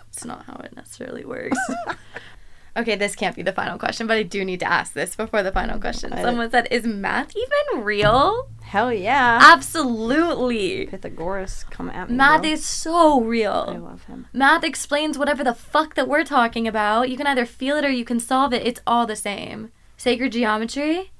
it's 0.10 0.26
not 0.26 0.46
how 0.46 0.58
it 0.64 0.76
necessarily 0.76 1.24
works. 1.26 1.58
okay, 2.76 2.96
this 2.96 3.16
can't 3.16 3.36
be 3.36 3.42
the 3.42 3.54
final 3.54 3.78
question, 3.78 4.08
but 4.08 4.18
I 4.18 4.24
do 4.24 4.44
need 4.44 4.60
to 4.62 4.72
ask 4.72 4.94
this 4.94 5.16
before 5.16 5.44
the 5.44 5.52
final 5.52 5.80
question. 5.80 6.12
Someone 6.12 6.50
said, 6.52 6.68
Is 6.72 6.86
math 6.86 7.34
even 7.36 7.84
real? 7.84 8.50
hell 8.74 8.92
yeah. 8.92 9.40
Absolutely. 9.54 10.88
Pythagoras, 10.88 11.64
come 11.70 11.92
at 11.92 12.10
me. 12.10 12.16
Math 12.16 12.42
bro. 12.42 12.52
is 12.52 12.66
so 12.66 13.22
real. 13.22 13.66
I 13.68 13.78
love 13.78 14.06
him. 14.06 14.26
Math 14.34 14.64
explains 14.64 15.16
whatever 15.16 15.44
the 15.44 15.54
fuck 15.54 15.94
that 15.94 16.08
we're 16.08 16.24
talking 16.24 16.68
about. 16.68 17.10
You 17.10 17.16
can 17.16 17.28
either 17.28 17.46
feel 17.46 17.78
it 17.78 17.86
or 17.86 17.92
you 17.92 18.04
can 18.04 18.20
solve 18.20 18.52
it. 18.52 18.66
It's 18.66 18.82
all 18.88 19.06
the 19.06 19.16
same. 19.16 19.72
Sacred 19.96 20.32
geometry, 20.32 21.12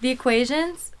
the 0.00 0.10
equations. 0.10 0.92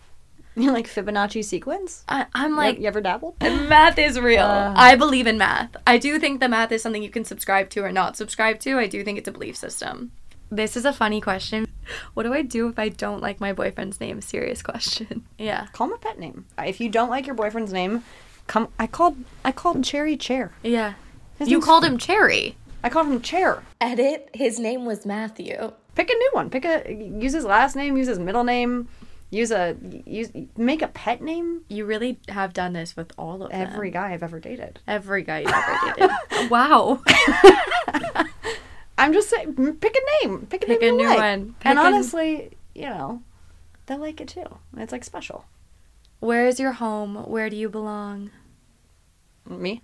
You 0.56 0.72
like 0.72 0.86
Fibonacci 0.86 1.44
sequence? 1.44 2.04
I, 2.08 2.26
I'm 2.34 2.56
Like, 2.56 2.74
like, 2.74 2.80
you 2.80 2.86
ever 2.86 3.00
dabbled? 3.00 3.36
math 3.40 3.98
is 3.98 4.18
real. 4.18 4.44
Uh. 4.44 4.74
I 4.76 4.96
believe 4.96 5.26
in 5.26 5.38
math. 5.38 5.76
I 5.86 5.98
do 5.98 6.18
think 6.18 6.40
that 6.40 6.50
math 6.50 6.72
is 6.72 6.82
something 6.82 7.02
you 7.02 7.10
can 7.10 7.24
subscribe 7.24 7.70
to 7.70 7.80
or 7.80 7.92
not 7.92 8.16
subscribe 8.16 8.60
to. 8.60 8.78
I 8.78 8.86
do 8.86 9.02
think 9.04 9.18
it's 9.18 9.28
a 9.28 9.32
belief 9.32 9.56
system. 9.56 10.12
This 10.50 10.76
is 10.76 10.84
a 10.84 10.92
funny 10.92 11.20
question. 11.20 11.66
What 12.14 12.22
do 12.22 12.32
I 12.32 12.42
do 12.42 12.68
if 12.68 12.78
I 12.78 12.88
don't 12.88 13.20
like 13.20 13.40
my 13.40 13.52
boyfriend's 13.52 13.98
name? 14.00 14.20
Serious 14.20 14.62
question. 14.62 15.24
Yeah. 15.38 15.66
Call 15.72 15.88
him 15.88 15.94
a 15.94 15.98
pet 15.98 16.20
name. 16.20 16.44
If 16.56 16.80
you 16.80 16.88
don't 16.88 17.10
like 17.10 17.26
your 17.26 17.34
boyfriend's 17.34 17.72
name, 17.72 18.04
come. 18.46 18.68
I 18.78 18.86
called. 18.86 19.16
I 19.44 19.50
called 19.50 19.82
Cherry 19.82 20.16
Chair. 20.16 20.52
Yeah. 20.62 20.94
His 21.38 21.48
you 21.48 21.60
called 21.60 21.84
him 21.84 21.98
Cherry. 21.98 22.56
I 22.84 22.90
called 22.90 23.08
him 23.08 23.20
Chair. 23.20 23.64
Edit. 23.80 24.30
His 24.34 24.60
name 24.60 24.84
was 24.84 25.04
Matthew. 25.04 25.72
Pick 25.96 26.10
a 26.10 26.14
new 26.14 26.30
one. 26.32 26.48
Pick 26.48 26.64
a. 26.64 26.92
Use 26.92 27.32
his 27.32 27.44
last 27.44 27.74
name. 27.74 27.96
Use 27.96 28.06
his 28.06 28.20
middle 28.20 28.44
name. 28.44 28.88
Use 29.30 29.50
a. 29.52 29.76
Use 30.06 30.30
make 30.56 30.82
a 30.82 30.88
pet 30.88 31.22
name. 31.22 31.62
You 31.68 31.84
really 31.84 32.18
have 32.28 32.52
done 32.52 32.72
this 32.72 32.96
with 32.96 33.12
all 33.16 33.42
of 33.44 33.50
them. 33.50 33.60
Every 33.60 33.90
guy 33.90 34.12
I've 34.12 34.22
ever 34.24 34.40
dated. 34.40 34.80
Every 34.88 35.22
guy 35.22 35.40
you've 35.40 35.52
ever 35.52 35.94
dated. 36.30 36.50
wow. 36.50 37.00
I'm 38.98 39.12
just 39.12 39.30
saying. 39.30 39.54
Pick 39.80 39.96
a 39.96 40.26
name. 40.26 40.46
Pick 40.46 40.64
a 40.64 40.66
Pick 40.66 40.80
name. 40.82 40.94
a 40.94 40.96
new 40.96 41.08
like. 41.08 41.18
one. 41.18 41.54
Pick 41.60 41.66
and 41.66 41.78
a- 41.78 41.82
honestly, 41.82 42.50
you 42.74 42.86
know, 42.86 43.22
they'll 43.86 43.98
like 43.98 44.20
it 44.20 44.28
too. 44.28 44.58
It's 44.76 44.92
like 44.92 45.04
special. 45.04 45.44
Where 46.20 46.46
is 46.46 46.60
your 46.60 46.72
home? 46.72 47.14
Where 47.14 47.48
do 47.48 47.56
you 47.56 47.68
belong? 47.70 48.30
Me. 49.48 49.82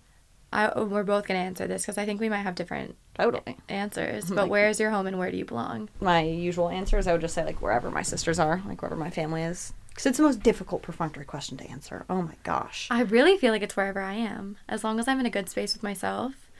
I, 0.52 0.78
we're 0.80 1.02
both 1.02 1.26
going 1.26 1.40
to 1.40 1.44
answer 1.46 1.66
this 1.66 1.82
because 1.82 1.98
I 1.98 2.04
think 2.04 2.20
we 2.20 2.28
might 2.28 2.38
have 2.42 2.54
different 2.54 2.94
Totally. 3.18 3.56
answers. 3.68 4.24
But 4.28 4.36
Like- 4.36 4.50
where 4.50 4.68
is 4.68 4.78
your 4.80 4.90
home 4.90 5.06
and 5.06 5.18
where 5.18 5.30
do 5.30 5.36
you 5.36 5.44
belong? 5.44 5.88
my 6.00 6.20
usual 6.22 6.68
answer 6.68 6.98
is 6.98 7.06
I 7.06 7.12
would 7.12 7.20
just 7.20 7.34
say 7.34 7.44
like 7.44 7.62
wherever 7.62 7.90
my 7.90 8.02
sisters 8.02 8.38
are, 8.38 8.62
like 8.66 8.82
wherever 8.82 8.96
my 8.98 9.10
family 9.10 9.42
is, 9.42 9.72
because 9.90 10.06
it's 10.06 10.18
the 10.18 10.24
most 10.24 10.42
difficult 10.42 10.82
perfunctory 10.82 11.24
question 11.24 11.56
to 11.58 11.70
answer. 11.70 12.04
Oh 12.10 12.20
my 12.22 12.34
gosh, 12.44 12.88
I 12.90 13.02
really 13.02 13.36
feel 13.38 13.52
like 13.52 13.62
it's 13.62 13.76
wherever 13.76 14.00
I 14.00 14.14
am. 14.14 14.56
As 14.68 14.84
long 14.84 14.98
as 15.00 15.08
I'm 15.08 15.20
in 15.20 15.26
a 15.26 15.30
good 15.30 15.48
space 15.48 15.72
with 15.74 15.82
myself. 15.82 16.50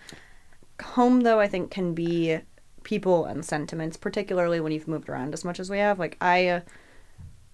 home 0.82 1.22
though 1.22 1.40
I 1.40 1.48
think 1.48 1.70
can 1.70 1.94
be 1.94 2.38
people 2.82 3.24
and 3.24 3.44
sentiments, 3.44 3.96
particularly 3.96 4.60
when 4.60 4.72
you've 4.72 4.88
moved 4.88 5.08
around 5.08 5.34
as 5.34 5.44
much 5.44 5.58
as 5.58 5.68
we 5.68 5.78
have. 5.78 5.98
Like 5.98 6.16
I, 6.20 6.46
uh, 6.48 6.60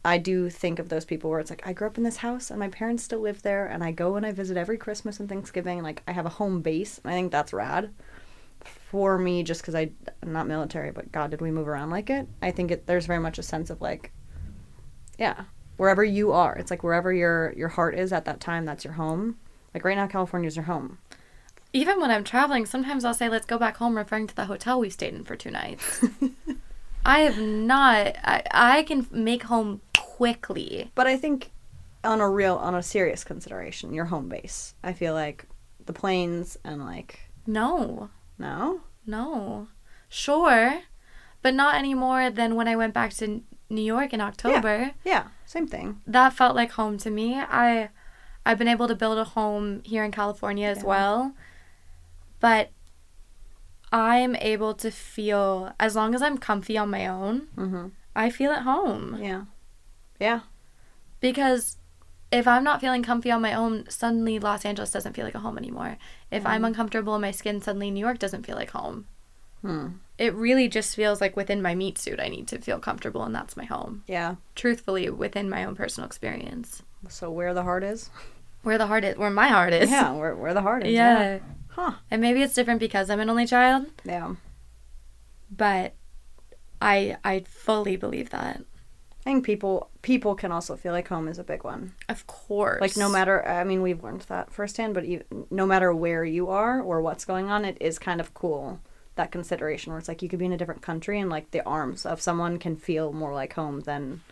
I 0.05 0.19
do 0.19 0.51
think 0.51 0.79
of 0.79 0.89
those 0.89 1.05
people 1.05 1.31
where 1.31 1.41
it's 1.41 1.49
like 1.51 1.67
I 1.67 1.73
grew 1.73 1.87
up 1.87 1.97
in 1.97 2.05
this 2.05 2.19
house 2.19 2.51
and 2.51 2.59
my 2.59 2.69
parents 2.69 3.03
still 3.05 3.21
live 3.21 3.43
there, 3.43 3.67
and 3.67 3.83
I 3.83 3.93
go 3.93 4.17
and 4.17 4.27
I 4.27 4.33
visit 4.33 4.57
every 4.57 4.77
Christmas 4.77 5.21
and 5.21 5.29
Thanksgiving, 5.29 5.79
and 5.79 5.85
like 5.85 6.03
I 6.07 6.13
have 6.13 6.27
a 6.27 6.31
home 6.41 6.61
base. 6.61 7.01
And 7.03 7.13
I 7.13 7.17
think 7.17 7.33
that's 7.33 7.53
rad. 7.53 7.91
For 8.93 9.17
me, 9.17 9.43
just 9.43 9.63
because 9.63 9.75
I'm 9.75 9.97
not 10.23 10.47
military, 10.47 10.91
but 10.91 11.11
God, 11.11 11.31
did 11.31 11.41
we 11.41 11.51
move 11.51 11.67
around 11.67 11.89
like 11.89 12.11
it? 12.11 12.29
I 12.43 12.51
think 12.51 12.71
it, 12.71 12.87
there's 12.87 13.07
very 13.07 13.21
much 13.21 13.39
a 13.39 13.43
sense 13.43 13.71
of 13.71 13.81
like, 13.81 14.13
yeah, 15.19 15.45
wherever 15.79 16.05
you 16.05 16.33
are, 16.33 16.55
it's 16.57 16.71
like 16.71 16.83
wherever 16.83 17.11
your 17.11 17.55
your 17.57 17.71
heart 17.71 17.95
is 17.95 18.13
at 18.13 18.27
that 18.27 18.39
time, 18.39 18.67
that's 18.67 18.85
your 18.85 18.93
home. 18.93 19.39
Like 19.73 19.87
right 19.87 19.97
now, 19.97 20.07
California's 20.07 20.57
your 20.57 20.67
home. 20.67 20.99
Even 21.73 22.03
when 22.03 22.11
I'm 22.11 22.23
traveling, 22.23 22.67
sometimes 22.67 23.03
I'll 23.03 23.15
say, 23.15 23.31
let's 23.31 23.47
go 23.47 23.57
back 23.57 23.79
home, 23.79 23.97
referring 23.97 24.27
to 24.27 24.37
the 24.37 24.45
hotel 24.45 24.79
we 24.79 24.91
stayed 24.91 25.15
in 25.15 25.25
for 25.25 25.37
two 25.37 25.51
nights. 25.51 26.05
I 27.07 27.21
have 27.21 27.39
not. 27.39 28.15
I, 28.23 28.43
I 28.51 28.83
can 28.83 29.07
make 29.11 29.45
home 29.45 29.81
quickly. 29.97 30.91
But 30.95 31.07
I 31.07 31.17
think 31.17 31.51
on 32.05 32.21
a 32.21 32.29
real, 32.29 32.57
on 32.57 32.75
a 32.75 32.83
serious 32.83 33.25
consideration, 33.25 33.95
your 33.95 34.05
home 34.05 34.29
base. 34.29 34.75
I 34.85 34.93
feel 34.93 35.15
like 35.15 35.47
the 35.87 35.95
planes 35.95 36.59
and 36.63 36.85
like 36.85 37.21
No. 37.47 38.11
No, 38.43 38.81
No. 39.07 39.69
Sure. 40.09 40.83
But 41.43 41.55
not 41.55 41.75
any 41.75 41.95
more 41.95 42.29
than 42.31 42.55
when 42.57 42.69
I 42.69 42.77
went 42.77 42.93
back 42.95 43.11
to 43.15 43.43
New 43.71 43.83
York 43.95 44.13
in 44.13 44.21
October. 44.21 44.93
yeah, 45.05 45.25
same 45.47 45.67
thing. 45.67 46.01
That 46.07 46.33
felt 46.35 46.55
like 46.55 46.73
home 46.73 46.99
to 46.99 47.11
me. 47.11 47.29
I 47.41 47.89
I've 48.45 48.59
been 48.59 48.69
able 48.77 48.89
to 48.89 48.95
build 49.03 49.19
a 49.19 49.25
home 49.25 49.83
here 49.85 50.05
in 50.05 50.13
California 50.13 50.69
as 50.69 50.79
Yeah. 50.83 50.91
well. 50.93 51.35
But 52.41 52.71
I'm 53.93 54.35
able 54.37 54.75
to 54.75 54.91
feel 54.91 55.73
as 55.79 55.95
long 55.97 56.15
as 56.15 56.23
I'm 56.23 56.39
comfy 56.39 56.77
on 56.79 56.91
my 56.91 57.07
own, 57.07 57.49
Mm-hmm. 57.57 57.87
I 58.15 58.31
feel 58.31 58.51
at 58.53 58.63
home. 58.63 59.17
Yeah, 59.21 59.43
yeah, 60.21 60.41
Because 61.21 61.77
if 62.33 62.49
I'm 62.49 62.65
not 62.65 62.81
feeling 62.81 63.03
comfy 63.03 63.31
on 63.31 63.43
my 63.43 63.53
own, 63.55 63.85
suddenly 63.89 64.39
Los 64.39 64.65
Angeles 64.65 64.91
doesn't 64.91 65.13
feel 65.15 65.25
like 65.25 65.35
a 65.35 65.41
home 65.41 65.59
anymore. 65.59 65.99
If 66.31 66.45
I'm 66.47 66.63
Mm. 66.63 66.69
uncomfortable 66.69 67.15
in 67.15 67.21
my 67.21 67.31
skin, 67.31 67.61
suddenly 67.61 67.91
New 67.91 68.01
York 68.01 68.19
doesn't 68.19 68.45
feel 68.47 68.57
like 68.57 68.71
home. 68.71 69.07
hmm. 69.61 69.87
It 70.19 70.35
really 70.35 70.67
just 70.69 70.97
feels 70.97 71.21
like 71.21 71.37
within 71.37 71.63
my 71.63 71.75
meat 71.75 71.97
suit, 71.99 72.19
I 72.21 72.29
need 72.29 72.49
to 72.49 72.59
feel 72.59 72.79
comfortable, 72.81 73.23
and 73.23 73.35
that's 73.35 73.57
my 73.57 73.65
home. 73.65 74.03
yeah. 74.09 74.37
Truthfully, 74.57 75.09
within 75.11 75.49
my 75.51 75.65
own 75.65 75.77
personal 75.77 76.07
experience, 76.07 76.83
So 77.09 77.31
where 77.31 77.55
the 77.55 77.63
heart 77.63 77.85
is? 77.85 78.11
where 78.63 78.79
the 78.79 78.87
heart 78.87 79.05
is, 79.05 79.17
where 79.17 79.31
my 79.31 79.49
heart 79.49 79.73
is. 79.73 79.91
Yeah, 79.91 80.13
where 80.13 80.35
where 80.37 80.55
the 80.55 80.63
heart 80.63 80.85
is. 80.87 80.93
yeah. 80.95 81.39
Huh. 81.69 81.93
And 82.11 82.21
maybe 82.21 82.43
it's 82.43 82.55
different 82.55 82.81
because 82.81 83.09
I'm 83.11 83.21
an 83.21 83.31
only 83.31 83.47
child, 83.47 83.87
Yeah. 84.05 84.35
but 85.51 85.95
I 86.81 87.17
I 87.25 87.41
fully 87.49 87.97
believe 87.97 88.31
that. 88.31 88.63
I 89.23 89.25
think 89.25 89.45
people 89.45 89.89
people 90.03 90.35
can 90.35 90.51
also 90.51 90.75
feel 90.75 90.93
like 90.93 91.07
home 91.07 91.29
is 91.29 91.39
a 91.39 91.45
big 91.45 91.63
one. 91.63 91.95
Of 92.09 92.27
course. 92.27 92.81
Like 92.81 92.97
no 92.97 93.09
matter, 93.09 93.47
I 93.47 93.63
mean, 93.63 93.81
we've 93.81 94.03
learned 94.03 94.23
that 94.23 94.53
firsthand. 94.53 94.95
But 94.95 95.05
even, 95.05 95.47
no 95.49 95.65
matter 95.65 95.95
where 95.95 96.25
you 96.25 96.49
are 96.49 96.81
or 96.81 97.01
what's 97.01 97.25
going 97.25 97.49
on, 97.49 97.65
it 97.65 97.77
is 97.81 98.01
kind 98.01 98.21
of 98.21 98.35
cool 98.35 98.81
that 99.15 99.31
consideration 99.31 99.93
where 99.93 99.99
it's 100.01 100.09
like 100.09 100.23
you 100.23 100.29
could 100.29 100.41
be 100.41 100.47
in 100.47 100.53
a 100.53 100.57
different 100.57 100.83
country 100.83 101.21
and 101.21 101.31
like 101.31 101.53
the 101.53 101.65
arms 101.65 102.05
of 102.05 102.21
someone 102.21 102.59
can 102.59 102.77
feel 102.77 103.13
more 103.13 103.33
like 103.33 103.53
home 103.53 103.81
than 103.81 104.23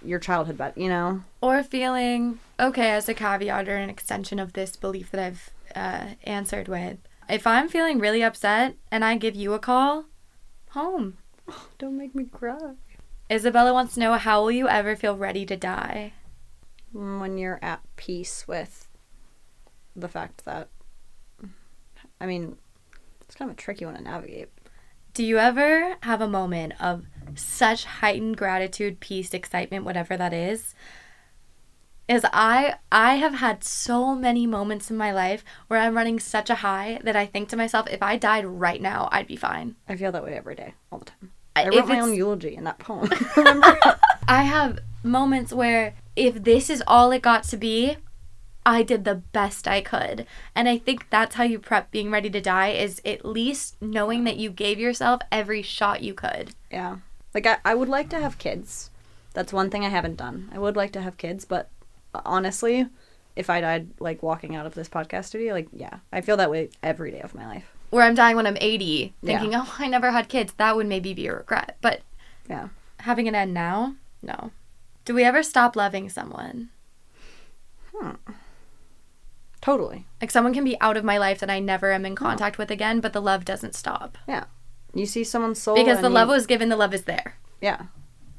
your 0.00 0.20
childhood 0.20 0.56
bed. 0.56 0.74
You 0.76 0.90
know? 0.90 1.22
Or 1.40 1.64
feeling, 1.64 2.38
okay, 2.60 2.92
as 2.92 3.08
a 3.08 3.14
caveat 3.14 3.68
or 3.68 3.76
an 3.76 3.90
extension 3.90 4.38
of 4.38 4.52
this 4.52 4.76
belief 4.76 5.10
that 5.10 5.20
I've 5.20 5.50
uh, 5.74 6.14
answered 6.22 6.68
with, 6.68 6.98
if 7.28 7.48
I'm 7.48 7.68
feeling 7.68 7.98
really 7.98 8.22
upset 8.22 8.76
and 8.92 9.04
I 9.04 9.16
give 9.16 9.34
you 9.34 9.54
a 9.54 9.58
call, 9.58 10.04
home. 10.70 11.16
Don't 11.78 11.96
make 11.96 12.14
me 12.14 12.26
cry. 12.26 12.74
Isabella 13.30 13.72
wants 13.72 13.94
to 13.94 14.00
know 14.00 14.14
how 14.14 14.42
will 14.42 14.50
you 14.50 14.68
ever 14.68 14.96
feel 14.96 15.16
ready 15.16 15.46
to 15.46 15.56
die? 15.56 16.12
Mm, 16.94 17.20
when 17.20 17.38
you're 17.38 17.60
at 17.62 17.80
peace 17.96 18.48
with 18.48 18.88
the 19.94 20.08
fact 20.08 20.44
that, 20.44 20.68
I 22.20 22.26
mean, 22.26 22.58
it's 23.22 23.36
kind 23.36 23.50
of 23.50 23.56
a 23.56 23.60
tricky 23.60 23.84
one 23.84 23.94
to 23.94 24.02
navigate. 24.02 24.48
Do 25.14 25.24
you 25.24 25.38
ever 25.38 25.96
have 26.02 26.20
a 26.20 26.28
moment 26.28 26.74
of 26.80 27.04
such 27.36 27.84
heightened 27.84 28.36
gratitude, 28.36 28.98
peace, 28.98 29.32
excitement, 29.32 29.84
whatever 29.84 30.16
that 30.16 30.32
is? 30.32 30.74
Is 32.08 32.26
I 32.32 32.74
I 32.90 33.16
have 33.16 33.34
had 33.34 33.62
so 33.62 34.16
many 34.16 34.44
moments 34.44 34.90
in 34.90 34.96
my 34.96 35.12
life 35.12 35.44
where 35.68 35.78
I'm 35.78 35.96
running 35.96 36.18
such 36.18 36.50
a 36.50 36.56
high 36.56 36.98
that 37.04 37.14
I 37.14 37.26
think 37.26 37.48
to 37.50 37.56
myself, 37.56 37.86
if 37.88 38.02
I 38.02 38.16
died 38.16 38.44
right 38.44 38.82
now, 38.82 39.08
I'd 39.12 39.28
be 39.28 39.36
fine. 39.36 39.76
I 39.88 39.94
feel 39.94 40.10
that 40.10 40.24
way 40.24 40.34
every 40.34 40.56
day, 40.56 40.74
all 40.90 40.98
the 40.98 41.04
time. 41.04 41.30
I- 41.66 41.76
wrote 41.76 41.88
my 41.88 42.00
own 42.00 42.14
eulogy 42.14 42.56
in 42.56 42.64
that 42.64 42.78
poem. 42.78 43.08
Remember? 43.36 43.78
I 44.28 44.42
have 44.42 44.78
moments 45.02 45.52
where 45.52 45.94
if 46.16 46.44
this 46.44 46.70
is 46.70 46.82
all 46.86 47.10
it 47.12 47.22
got 47.22 47.44
to 47.44 47.56
be, 47.56 47.96
I 48.66 48.82
did 48.82 49.04
the 49.04 49.14
best 49.16 49.66
I 49.66 49.80
could. 49.80 50.26
And 50.54 50.68
I 50.68 50.78
think 50.78 51.08
that's 51.10 51.36
how 51.36 51.44
you 51.44 51.58
prep 51.58 51.90
being 51.90 52.10
ready 52.10 52.30
to 52.30 52.40
die 52.40 52.68
is 52.70 53.00
at 53.04 53.24
least 53.24 53.80
knowing 53.80 54.24
that 54.24 54.36
you 54.36 54.50
gave 54.50 54.78
yourself 54.78 55.22
every 55.32 55.62
shot 55.62 56.02
you 56.02 56.14
could. 56.14 56.50
Yeah. 56.70 56.98
Like 57.34 57.46
I, 57.46 57.58
I 57.64 57.74
would 57.74 57.88
like 57.88 58.10
to 58.10 58.20
have 58.20 58.38
kids. 58.38 58.90
That's 59.32 59.52
one 59.52 59.70
thing 59.70 59.84
I 59.84 59.88
haven't 59.88 60.16
done. 60.16 60.50
I 60.52 60.58
would 60.58 60.76
like 60.76 60.92
to 60.92 61.00
have 61.00 61.16
kids, 61.16 61.44
but 61.44 61.70
uh, 62.14 62.20
honestly, 62.24 62.86
if 63.36 63.48
I 63.48 63.60
died 63.60 63.88
like 64.00 64.22
walking 64.22 64.56
out 64.56 64.66
of 64.66 64.74
this 64.74 64.88
podcast 64.88 65.26
studio, 65.26 65.54
like 65.54 65.68
yeah, 65.72 65.98
I 66.12 66.20
feel 66.20 66.36
that 66.36 66.50
way 66.50 66.70
every 66.82 67.12
day 67.12 67.20
of 67.20 67.34
my 67.34 67.46
life. 67.46 67.72
Where 67.90 68.04
I'm 68.04 68.14
dying 68.14 68.36
when 68.36 68.46
I'm 68.46 68.56
80, 68.60 69.14
Yeah. 69.22 69.38
thinking, 69.40 69.54
oh, 69.60 69.74
I 69.78 69.88
never 69.88 70.10
had 70.12 70.28
kids. 70.28 70.52
That 70.54 70.76
would 70.76 70.86
maybe 70.86 71.12
be 71.12 71.26
a 71.26 71.34
regret. 71.36 71.76
But 71.80 72.02
Yeah. 72.48 72.68
having 73.00 73.26
an 73.28 73.34
end 73.34 73.52
now, 73.52 73.94
no. 74.22 74.52
Do 75.04 75.14
we 75.14 75.24
ever 75.24 75.42
stop 75.42 75.74
loving 75.76 76.08
someone? 76.08 76.70
Hmm. 77.94 78.12
Totally. 79.60 80.06
Like 80.20 80.30
someone 80.30 80.54
can 80.54 80.64
be 80.64 80.80
out 80.80 80.96
of 80.96 81.04
my 81.04 81.18
life 81.18 81.38
that 81.40 81.50
I 81.50 81.58
never 81.58 81.92
am 81.92 82.06
in 82.06 82.14
contact 82.14 82.56
with 82.58 82.70
again, 82.70 83.00
but 83.00 83.12
the 83.12 83.20
love 83.20 83.44
doesn't 83.44 83.74
stop. 83.74 84.16
Yeah. 84.26 84.44
You 84.94 85.06
see 85.06 85.22
someone's 85.22 85.60
soul 85.60 85.76
Because 85.76 85.98
the 86.00 86.06
and 86.06 86.14
love 86.14 86.28
was 86.28 86.46
given, 86.46 86.68
the 86.68 86.76
love 86.76 86.94
is 86.94 87.02
there. 87.04 87.36
Yeah. 87.60 87.82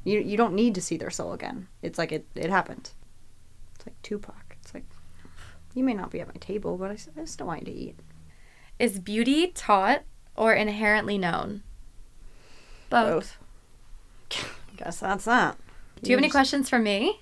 You 0.04 0.18
you 0.18 0.36
don't 0.36 0.54
need 0.54 0.74
to 0.74 0.80
see 0.82 0.96
their 0.96 1.10
soul 1.10 1.32
again. 1.32 1.68
It's 1.80 1.96
like 1.98 2.10
it 2.10 2.26
it 2.34 2.50
happened. 2.50 2.90
It's 3.76 3.86
like 3.86 4.00
Tupac. 4.02 4.56
It's 4.60 4.74
like 4.74 4.84
you 5.74 5.84
may 5.84 5.94
not 5.94 6.10
be 6.10 6.20
at 6.20 6.26
my 6.26 6.34
table, 6.40 6.76
but 6.76 6.90
I, 6.90 7.20
I 7.20 7.24
still 7.24 7.46
want 7.46 7.60
you 7.60 7.72
to 7.72 7.78
eat. 7.78 8.00
Is 8.82 8.98
beauty 8.98 9.46
taught 9.46 10.02
or 10.34 10.52
inherently 10.52 11.16
known? 11.16 11.62
Both. 12.90 13.38
Both. 14.28 14.48
Guess 14.76 14.98
that's 14.98 15.24
that. 15.26 15.56
Do 16.02 16.10
you 16.10 16.16
have 16.16 16.24
any 16.24 16.28
questions 16.28 16.68
for 16.68 16.80
me? 16.80 17.20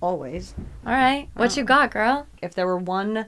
Always. 0.00 0.54
All 0.86 0.92
right. 0.94 1.28
What 1.34 1.54
you 1.54 1.64
um, 1.64 1.66
got, 1.66 1.90
girl? 1.90 2.26
if 2.40 2.54
there 2.54 2.66
were 2.66 2.78
one 2.78 3.26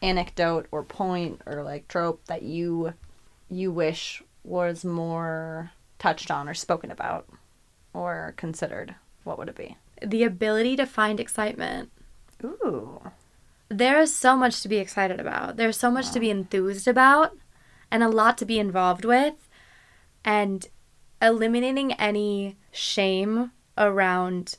anecdote 0.00 0.66
or 0.70 0.82
point 0.82 1.42
or 1.44 1.62
like 1.62 1.88
trope 1.88 2.24
that 2.24 2.42
you 2.42 2.94
you 3.50 3.70
wish 3.70 4.22
was 4.42 4.82
more 4.82 5.72
touched 5.98 6.30
on 6.30 6.48
or 6.48 6.54
spoken 6.54 6.90
about 6.90 7.28
or 7.92 8.32
considered, 8.38 8.94
what 9.24 9.36
would 9.36 9.50
it 9.50 9.56
be? 9.56 9.76
The 10.02 10.24
ability 10.24 10.76
to 10.76 10.86
find 10.86 11.20
excitement. 11.20 11.90
Ooh. 12.42 12.93
There 13.78 14.00
is 14.00 14.14
so 14.14 14.36
much 14.36 14.62
to 14.62 14.68
be 14.68 14.76
excited 14.76 15.20
about. 15.20 15.56
There's 15.56 15.76
so 15.76 15.90
much 15.90 16.10
to 16.12 16.20
be 16.20 16.30
enthused 16.30 16.86
about 16.86 17.36
and 17.90 18.02
a 18.02 18.08
lot 18.08 18.38
to 18.38 18.44
be 18.44 18.58
involved 18.58 19.04
with. 19.04 19.34
And 20.24 20.66
eliminating 21.20 21.92
any 21.94 22.56
shame 22.72 23.52
around 23.76 24.56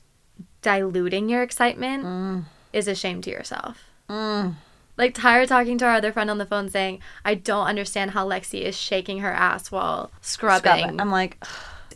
diluting 0.62 1.30
your 1.30 1.44
excitement 1.44 2.46
is 2.74 2.88
a 2.88 2.96
shame 2.96 3.22
to 3.22 3.30
yourself. 3.30 3.84
Mm. 4.10 4.56
Like 4.98 5.14
Tyra 5.14 5.48
talking 5.48 5.78
to 5.80 5.86
our 5.86 5.96
other 5.96 6.12
friend 6.12 6.30
on 6.30 6.38
the 6.38 6.46
phone 6.46 6.70
saying, 6.70 7.00
I 7.24 7.36
don't 7.36 7.68
understand 7.68 8.12
how 8.12 8.28
Lexie 8.28 8.62
is 8.62 8.78
shaking 8.78 9.20
her 9.20 9.32
ass 9.32 9.72
while 9.72 10.12
scrubbing. 10.22 10.84
Scrub. 10.84 11.02
I'm 11.02 11.12
like, 11.12 11.44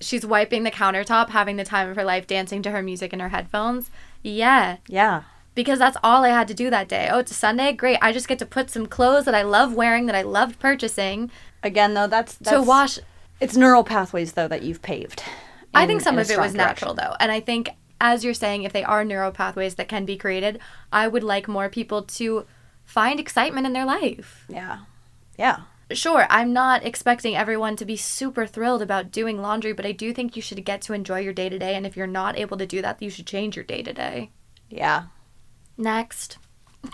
She's 0.01 0.25
wiping 0.25 0.63
the 0.63 0.71
countertop, 0.71 1.29
having 1.29 1.57
the 1.57 1.65
time 1.65 1.89
of 1.89 1.95
her 1.95 2.03
life, 2.03 2.25
dancing 2.25 2.61
to 2.63 2.71
her 2.71 2.81
music 2.81 3.13
in 3.13 3.19
her 3.19 3.29
headphones. 3.29 3.91
Yeah, 4.23 4.77
yeah. 4.87 5.23
Because 5.55 5.79
that's 5.79 5.97
all 6.03 6.23
I 6.23 6.29
had 6.29 6.47
to 6.47 6.53
do 6.53 6.69
that 6.69 6.87
day. 6.87 7.09
Oh, 7.11 7.19
it's 7.19 7.31
a 7.31 7.35
Sunday? 7.35 7.73
Great. 7.73 7.97
I 8.01 8.11
just 8.11 8.27
get 8.27 8.39
to 8.39 8.45
put 8.45 8.69
some 8.69 8.85
clothes 8.85 9.25
that 9.25 9.35
I 9.35 9.41
love 9.41 9.73
wearing, 9.73 10.05
that 10.05 10.15
I 10.15 10.21
loved 10.21 10.59
purchasing, 10.59 11.31
Again, 11.63 11.93
though, 11.93 12.07
that's, 12.07 12.35
that's 12.35 12.57
to 12.57 12.61
wash. 12.61 12.99
It's 13.39 13.55
neural 13.55 13.83
pathways 13.83 14.33
though 14.33 14.47
that 14.47 14.63
you've 14.63 14.81
paved. 14.81 15.23
I 15.73 15.85
think 15.85 16.01
some 16.01 16.17
of 16.17 16.29
it 16.29 16.37
was 16.37 16.51
strong 16.51 16.67
natural, 16.67 16.93
though. 16.93 17.15
And 17.19 17.31
I 17.31 17.39
think, 17.39 17.69
as 18.01 18.23
you're 18.23 18.33
saying, 18.33 18.63
if 18.63 18.73
they 18.73 18.83
are 18.83 19.05
neural 19.05 19.31
pathways 19.31 19.75
that 19.75 19.87
can 19.87 20.03
be 20.03 20.17
created, 20.17 20.59
I 20.91 21.07
would 21.07 21.23
like 21.23 21.47
more 21.47 21.69
people 21.69 22.01
to 22.03 22.45
find 22.85 23.19
excitement 23.19 23.67
in 23.67 23.73
their 23.73 23.85
life. 23.85 24.45
Yeah. 24.49 24.79
Yeah. 25.37 25.61
Sure, 25.91 26.27
I'm 26.29 26.53
not 26.53 26.85
expecting 26.85 27.35
everyone 27.35 27.75
to 27.77 27.85
be 27.85 27.95
super 27.95 28.45
thrilled 28.45 28.81
about 28.81 29.11
doing 29.11 29.41
laundry, 29.41 29.73
but 29.73 29.85
I 29.85 29.91
do 29.91 30.13
think 30.13 30.35
you 30.35 30.41
should 30.41 30.63
get 30.63 30.81
to 30.83 30.93
enjoy 30.93 31.19
your 31.19 31.33
day 31.33 31.49
to 31.49 31.57
day. 31.57 31.75
And 31.75 31.85
if 31.85 31.97
you're 31.97 32.07
not 32.07 32.37
able 32.37 32.57
to 32.57 32.65
do 32.65 32.81
that, 32.81 33.01
you 33.01 33.09
should 33.09 33.25
change 33.25 33.55
your 33.55 33.65
day 33.65 33.81
to 33.81 33.93
day. 33.93 34.31
Yeah. 34.69 35.05
Next. 35.79 36.37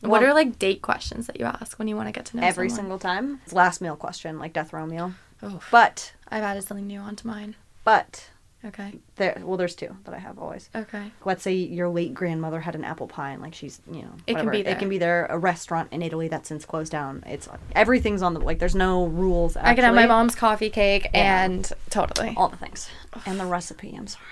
what 0.00 0.22
are 0.22 0.32
like 0.34 0.58
date 0.58 0.82
questions 0.82 1.26
that 1.26 1.40
you 1.40 1.46
ask 1.46 1.78
when 1.78 1.88
you 1.88 1.96
want 1.96 2.08
to 2.08 2.12
get 2.12 2.26
to 2.26 2.36
know 2.36 2.42
Every 2.42 2.68
someone? 2.68 2.76
single 2.84 2.98
time. 2.98 3.40
It's 3.44 3.52
last 3.54 3.80
meal 3.80 3.96
question, 3.96 4.38
like 4.38 4.52
death 4.52 4.72
row 4.72 4.86
meal. 4.86 5.14
Oh, 5.42 5.60
But, 5.70 6.12
I've 6.28 6.42
added 6.42 6.64
something 6.64 6.86
new 6.86 7.00
onto 7.00 7.26
mine. 7.26 7.56
but, 7.82 8.28
Okay. 8.62 8.98
there, 9.16 9.38
well, 9.42 9.56
there's 9.56 9.74
two 9.74 9.96
that 10.04 10.12
I 10.12 10.18
have 10.18 10.38
always. 10.38 10.68
Okay. 10.76 11.10
let's 11.24 11.42
say 11.42 11.54
your 11.54 11.88
late 11.88 12.12
grandmother 12.12 12.60
had 12.60 12.74
an 12.74 12.84
apple 12.84 13.08
pie 13.08 13.30
and 13.30 13.40
like 13.40 13.54
she's 13.54 13.80
you 13.90 14.02
know 14.02 14.12
It 14.26 14.34
can 14.36 14.50
be 14.50 14.58
it 14.60 14.78
can 14.78 14.90
be 14.90 14.98
there 14.98 15.24
a 15.30 15.38
restaurant 15.38 15.88
in 15.92 16.02
italy 16.02 16.28
that's 16.28 16.48
since 16.48 16.66
closed 16.66 16.92
down 16.92 17.24
it's 17.26 17.48
everything's 17.74 18.20
on 18.20 18.34
the 18.34 18.40
like 18.40 18.58
there's 18.58 18.74
no 18.74 19.06
rules 19.06 19.56
actually. 19.56 19.70
I 19.70 19.74
can 19.76 19.84
have 19.84 19.94
my 19.94 20.04
mom's 20.06 20.34
coffee 20.34 20.68
cake 20.68 21.04
Yeah. 21.14 21.42
and 21.44 21.72
totally. 21.88 22.34
all 22.36 22.48
the 22.50 22.58
things 22.58 22.90
and 23.24 23.40
the 23.40 23.46
recipe 23.46 23.94
i'm 23.96 24.06
sorry 24.06 24.26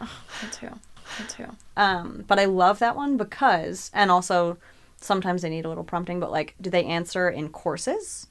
Oh, 0.00 0.10
Me 0.42 0.48
too. 0.50 0.70
Me 1.18 1.26
too. 1.28 1.46
um 1.76 2.24
but 2.26 2.38
i 2.38 2.44
love 2.44 2.78
that 2.78 2.96
one 2.96 3.16
because 3.16 3.90
and 3.94 4.10
also 4.10 4.56
sometimes 4.96 5.42
they 5.42 5.50
need 5.50 5.64
a 5.64 5.68
little 5.68 5.84
prompting 5.84 6.18
but 6.18 6.30
like 6.30 6.54
do 6.60 6.70
they 6.70 6.84
answer 6.84 7.28
in 7.28 7.48
courses? 7.50 8.26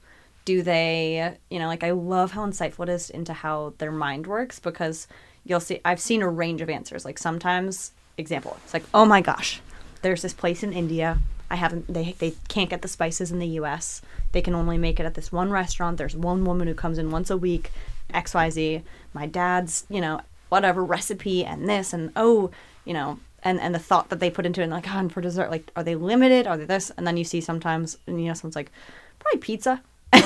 Do 0.46 0.62
they 0.62 1.38
you 1.50 1.60
know 1.60 1.68
like 1.68 1.84
i 1.84 1.92
love 1.92 2.32
how 2.32 2.46
insightful 2.46 2.84
it 2.84 2.90
is 2.90 3.10
into 3.10 3.32
how 3.34 3.74
their 3.78 3.92
mind 3.92 4.28
works 4.28 4.60
because 4.60 5.08
you'll 5.46 5.60
see 5.60 5.80
i've 5.86 6.02
seen 6.02 6.22
a 6.22 6.30
range 6.30 6.62
of 6.62 6.70
answers. 6.70 7.06
Like 7.06 7.18
sometimes 7.18 7.92
example 8.18 8.58
it's 8.64 8.74
like 8.74 8.84
oh 8.94 9.06
my 9.06 9.22
gosh 9.22 9.62
there's 10.02 10.22
this 10.22 10.34
place 10.34 10.64
in 10.64 10.74
india. 10.74 11.20
I 11.50 11.56
haven't 11.56 11.94
they 11.94 12.16
they 12.20 12.34
can't 12.48 12.70
get 12.70 12.82
the 12.82 12.88
spices 12.88 13.32
in 13.32 13.40
the 13.40 13.48
us 13.48 14.02
they 14.32 14.42
can 14.42 14.56
only 14.56 14.78
make 14.78 15.00
it 15.00 15.06
at 15.06 15.14
this 15.14 15.32
one 15.32 15.52
restaurant. 15.52 15.98
There's 15.98 16.16
one 16.16 16.44
woman 16.44 16.68
who 16.68 16.74
comes 16.74 16.98
in 16.98 17.12
once 17.12 17.30
a 17.30 17.38
week 17.38 17.72
xyz 18.14 18.82
my 19.14 19.26
dad's 19.28 19.86
you 19.90 20.02
know 20.02 20.20
whatever 20.50 20.84
recipe 20.84 21.46
and 21.46 21.70
this 21.70 21.94
and 21.94 22.12
oh 22.16 22.52
you 22.86 22.94
know 22.94 23.20
and 23.44 23.60
and 23.60 23.76
the 23.76 23.80
thought 23.80 24.10
that 24.10 24.20
they 24.20 24.30
put 24.30 24.46
into 24.46 24.62
it 24.62 24.66
and 24.66 24.74
like 24.74 24.88
oh, 24.88 24.98
and 24.98 25.12
for 25.12 25.22
dessert 25.22 25.52
like 25.52 25.72
are 25.76 25.84
they 25.84 25.96
limited? 25.96 26.48
Are 26.48 26.58
they 26.58 26.66
this? 26.66 26.92
And 26.92 27.06
then 27.06 27.18
you 27.18 27.24
see 27.24 27.42
sometimes 27.42 27.98
and 28.08 28.22
you 28.22 28.28
know 28.28 28.34
someone's 28.34 28.56
like 28.56 28.72
probably 29.20 29.40
pizza. 29.40 29.82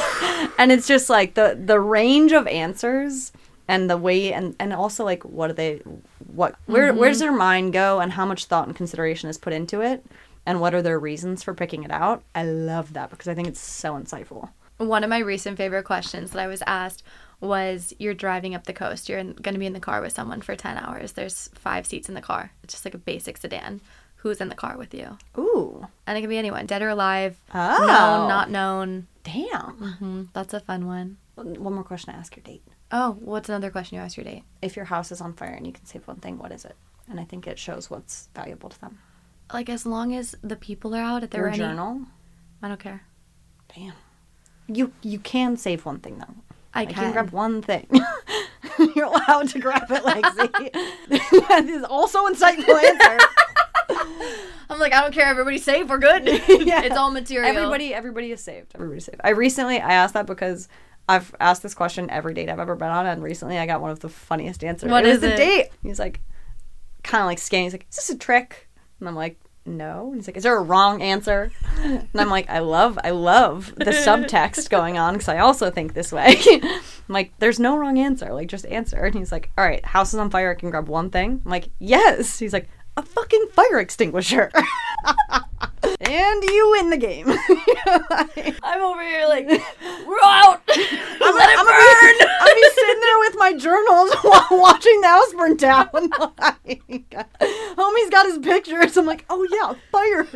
And 0.60 0.72
it's 0.72 0.88
just 0.88 1.10
like 1.10 1.36
the 1.36 1.60
the 1.60 1.80
range 1.80 2.32
of 2.32 2.48
answers 2.48 3.32
and 3.68 3.90
the 3.90 3.98
way 3.98 4.34
and 4.34 4.56
and 4.60 4.74
also 4.74 5.04
like 5.04 5.24
what 5.24 5.50
are 5.50 5.54
they 5.54 5.82
what 6.34 6.56
where 6.66 6.94
where 6.94 7.10
does 7.10 7.18
mm-hmm. 7.18 7.28
their 7.28 7.38
mind 7.38 7.74
go 7.74 8.00
and 8.00 8.14
how 8.14 8.26
much 8.26 8.46
thought 8.46 8.68
and 8.68 8.76
consideration 8.76 9.30
is 9.30 9.38
put 9.38 9.54
into 9.54 9.82
it? 9.82 10.06
And 10.46 10.62
what 10.62 10.74
are 10.74 10.82
their 10.82 11.00
reasons 11.00 11.44
for 11.44 11.54
picking 11.54 11.84
it 11.84 11.92
out? 11.92 12.24
I 12.34 12.44
love 12.44 12.94
that 12.94 13.10
because 13.10 13.28
i 13.28 13.36
think 13.36 13.48
it's 13.48 13.60
so 13.60 13.94
insightful. 13.94 14.50
One 14.78 15.04
of 15.04 15.10
my 15.10 15.20
recent 15.20 15.58
favorite 15.58 15.84
questions 15.84 16.32
that 16.32 16.40
I 16.40 16.48
was 16.48 16.64
asked 16.66 17.04
was 17.40 17.94
You're 18.00 18.14
driving 18.14 18.56
up 18.56 18.66
the 18.66 18.74
coast. 18.74 19.10
You're 19.10 19.24
going 19.24 19.54
to 19.54 19.60
be 19.60 19.66
in 19.66 19.74
the 19.74 19.80
car 19.80 20.02
with 20.02 20.14
someone 20.14 20.42
for 20.42 20.56
10 20.56 20.78
hours. 20.78 21.12
There's 21.14 21.50
five 21.56 21.86
seats 21.86 22.10
in 22.10 22.16
the 22.16 22.22
car. 22.22 22.52
It's 22.64 22.74
just 22.74 22.86
like 22.86 22.94
a 22.96 22.98
basic 23.00 23.38
sedan. 23.38 23.82
Who's 24.18 24.42
in 24.42 24.50
the 24.50 24.56
car 24.56 24.78
with 24.78 24.94
you? 24.94 25.18
ooh 25.38 25.88
And 26.08 26.18
it 26.18 26.22
can 26.22 26.30
be 26.30 26.38
anyone, 26.40 26.66
dead 26.66 26.82
or 26.82 26.90
alive, 26.90 27.38
Oh. 27.54 27.78
known, 27.88 28.28
not 28.28 28.50
known. 28.50 29.08
damn 29.24 29.74
hmm 30.00 30.24
That's 30.34 30.54
a 30.56 30.60
fun 30.60 30.88
one. 30.88 31.18
one 31.36 31.74
more 31.74 31.84
question 31.84 32.12
to 32.14 32.20
ask 32.20 32.36
your 32.36 32.44
date 32.44 32.64
Oh, 32.92 33.18
what's 33.20 33.48
another 33.50 33.70
question 33.70 33.98
you 33.98 34.02
ask 34.04 34.18
your 34.18 34.24
date? 34.24 34.44
If 34.62 34.76
your 34.76 34.86
house 34.86 35.12
is 35.12 35.22
on 35.22 35.34
fire 35.34 35.50
and 35.54 35.68
you 35.68 35.74
can 35.74 35.86
save 35.86 36.08
one 36.08 36.18
thing, 36.18 36.38
what 36.40 36.52
is 36.52 36.66
it? 36.66 36.76
And 37.10 37.20
I 37.20 37.26
think 37.26 37.46
it 37.46 37.60
shows 37.60 37.90
what's 37.90 38.30
valuable 38.34 38.70
to 38.70 38.82
them. 38.82 38.98
Like 39.54 39.70
as 39.70 39.86
long 39.86 40.16
as 40.16 40.36
the 40.42 40.56
people 40.56 40.96
are 40.96 41.02
out, 41.02 41.24
if 41.24 41.30
there 41.30 41.42
Your 41.42 41.50
were 41.50 41.54
any, 41.54 41.60
journal. 41.60 42.02
I 42.64 42.68
don't 42.70 42.80
care. 42.80 43.04
Damn. 43.76 43.94
You 44.68 44.92
you 45.02 45.20
can 45.20 45.56
save 45.58 45.86
one 45.86 46.00
thing 46.00 46.18
though. 46.18 46.47
I 46.78 46.86
can. 46.86 46.96
You 46.96 47.02
can 47.02 47.12
grab 47.14 47.30
one 47.32 47.62
thing. 47.62 47.88
You're 48.96 49.06
allowed 49.06 49.50
to 49.50 49.60
grab 49.60 49.90
it, 49.90 50.04
Lexie. 50.04 50.72
that 51.48 51.66
is 51.66 51.84
also 51.84 52.26
insightful 52.28 52.82
answer. 52.82 53.26
I'm 54.70 54.80
like, 54.80 54.94
I 54.94 55.02
don't 55.02 55.14
care. 55.14 55.26
Everybody's 55.26 55.64
safe. 55.64 55.88
We're 55.88 55.98
good. 55.98 56.28
Yeah. 56.28 56.84
It's 56.84 56.96
all 56.96 57.10
material. 57.10 57.50
Everybody, 57.50 57.94
everybody 57.94 58.32
is 58.32 58.44
saved. 58.44 58.74
Everybody's 58.76 59.06
saved. 59.06 59.22
I 59.24 59.30
recently 59.32 59.80
I 59.80 59.94
asked 59.94 60.14
that 60.14 60.28
because 60.28 60.68
I've 61.10 61.34
asked 61.40 61.64
this 61.64 61.74
question 61.74 62.10
every 62.10 62.34
date 62.34 62.50
I've 62.50 62.60
ever 62.60 62.76
been 62.76 62.90
on, 62.90 63.08
and 63.08 63.24
recently 63.24 63.58
I 63.58 63.66
got 63.66 63.82
one 63.82 63.92
of 63.92 64.02
the 64.02 64.10
funniest 64.10 64.64
answers. 64.64 64.92
What 64.92 65.06
it 65.06 65.10
is 65.10 65.22
was 65.22 65.32
a 65.32 65.38
date. 65.38 65.70
He's 65.82 66.00
like, 66.00 66.22
kind 67.04 67.22
of 67.22 67.28
like 67.28 67.40
scanning. 67.40 67.66
He's 67.66 67.74
like, 67.74 67.88
"Is 67.90 67.96
this 67.96 68.10
a 68.10 68.18
trick?" 68.18 68.68
And 69.00 69.08
I'm 69.08 69.16
like, 69.16 69.40
"No." 69.68 70.08
And 70.08 70.16
he's 70.16 70.28
like, 70.28 70.38
"Is 70.38 70.44
there 70.44 70.58
a 70.58 70.62
wrong 70.62 71.02
answer?" 71.02 71.52
And 71.84 72.08
I'm 72.16 72.30
like, 72.30 72.50
"I 72.50 72.60
love, 72.60 72.98
I 73.04 73.12
love 73.12 73.74
the 73.76 73.86
subtext 73.92 74.70
going 74.70 74.98
on 74.98 75.14
because 75.14 75.28
I 75.30 75.40
also 75.40 75.70
think 75.70 75.94
this 75.94 76.12
way." 76.12 76.38
I'm 76.48 76.82
like, 77.10 77.34
"There's 77.40 77.60
no 77.60 77.78
wrong 77.78 77.98
answer. 78.00 78.34
Like, 78.34 78.48
just 78.48 78.66
answer." 78.66 78.98
And 78.98 79.16
he's 79.16 79.32
like, 79.32 79.52
"All 79.58 79.66
right, 79.66 79.84
house 79.86 80.14
is 80.14 80.20
on 80.20 80.30
fire. 80.30 80.52
I 80.52 80.56
can 80.56 80.70
grab 80.70 80.88
one 80.88 81.10
thing." 81.10 81.42
I'm 81.46 81.52
like, 81.52 81.70
"Yes." 81.80 82.40
He's 82.40 82.54
like, 82.54 82.70
"A 82.96 83.04
fucking 83.04 83.48
fire 83.54 83.80
extinguisher." 83.80 84.52
and 86.02 86.44
you 86.44 86.70
win 86.72 86.90
the 86.90 86.98
game. 86.98 87.28
I'm 88.64 88.82
over 88.82 89.02
here 89.02 89.28
like, 89.28 89.48
we're 89.48 90.18
out. 90.24 90.62
I'm, 90.70 91.36
Let 91.36 91.50
it 91.50 91.60
I'm 91.60 91.66
burn. 91.66 91.78
Gonna 91.78 92.18
be, 92.18 92.26
I'm 92.40 92.56
be 92.56 92.70
sitting 92.76 93.02
there 93.02 93.20
with 93.20 93.36
my 93.38 93.54
journals 93.54 94.14
while 94.22 94.48
watching 94.52 95.02
the 95.02 95.08
house 95.08 95.34
burn 95.34 95.56
down. 95.58 95.90
Like, 95.94 96.82
homie's 97.78 98.10
got 98.10 98.26
his 98.26 98.38
pictures. 98.40 98.98
I'm 98.98 99.06
like, 99.06 99.26
oh 99.30 99.48
yeah, 99.50 99.74
fire. 99.92 100.28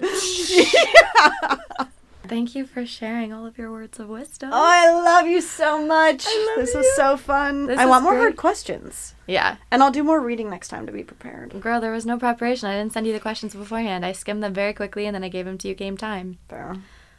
Thank 2.27 2.55
you 2.55 2.65
for 2.65 2.85
sharing 2.85 3.33
all 3.33 3.45
of 3.45 3.57
your 3.57 3.71
words 3.71 3.99
of 3.99 4.07
wisdom. 4.07 4.51
Oh, 4.53 4.63
I 4.63 4.91
love 4.91 5.27
you 5.27 5.41
so 5.41 5.85
much. 5.85 6.25
This 6.55 6.73
was 6.75 6.95
so 6.95 7.17
fun. 7.17 7.65
This 7.65 7.79
I 7.79 7.85
want 7.85 8.03
more 8.03 8.13
great. 8.13 8.21
hard 8.21 8.37
questions, 8.37 9.15
yeah. 9.27 9.57
and 9.71 9.81
I'll 9.81 9.91
do 9.91 10.03
more 10.03 10.21
reading 10.21 10.49
next 10.49 10.67
time 10.69 10.85
to 10.85 10.91
be 10.91 11.03
prepared. 11.03 11.59
Girl, 11.61 11.81
there 11.81 11.91
was 11.91 12.05
no 12.05 12.17
preparation. 12.17 12.69
I 12.69 12.77
didn't 12.77 12.93
send 12.93 13.07
you 13.07 13.13
the 13.13 13.19
questions 13.19 13.55
beforehand. 13.55 14.05
I 14.05 14.11
skimmed 14.11 14.43
them 14.43 14.53
very 14.53 14.73
quickly 14.73 15.05
and 15.05 15.15
then 15.15 15.23
I 15.23 15.29
gave 15.29 15.45
them 15.45 15.57
to 15.59 15.67
you 15.67 15.75
game 15.75 15.97
time. 15.97 16.37
Fair. 16.47 16.77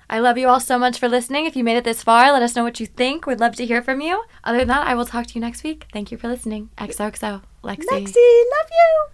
I 0.09 0.19
love 0.19 0.37
you 0.37 0.49
all 0.49 0.61
so 0.61 0.79
much 0.79 0.99
for 0.99 1.09
listening. 1.09 1.47
If 1.47 1.57
you 1.57 1.65
made 1.65 1.79
it 1.79 1.85
this 1.85 2.03
far, 2.03 2.33
let 2.33 2.43
us 2.43 2.55
know 2.55 2.65
what 2.65 2.81
you 2.81 2.87
think. 2.87 3.27
We'd 3.27 3.41
love 3.41 3.57
to 3.57 3.67
hear 3.67 3.81
from 3.81 4.03
you. 4.03 4.25
Other 4.45 4.59
than 4.59 4.69
that, 4.69 4.87
I 4.87 4.95
will 4.95 5.07
talk 5.07 5.27
to 5.29 5.35
you 5.35 5.41
next 5.41 5.65
week. 5.65 5.87
Thank 5.93 6.13
you 6.13 6.19
for 6.19 6.29
listening. 6.29 6.69
XOXO. 6.77 7.43
Lexie. 7.65 7.87
Lexie, 7.87 8.43
love 8.51 8.71
you. 8.71 9.07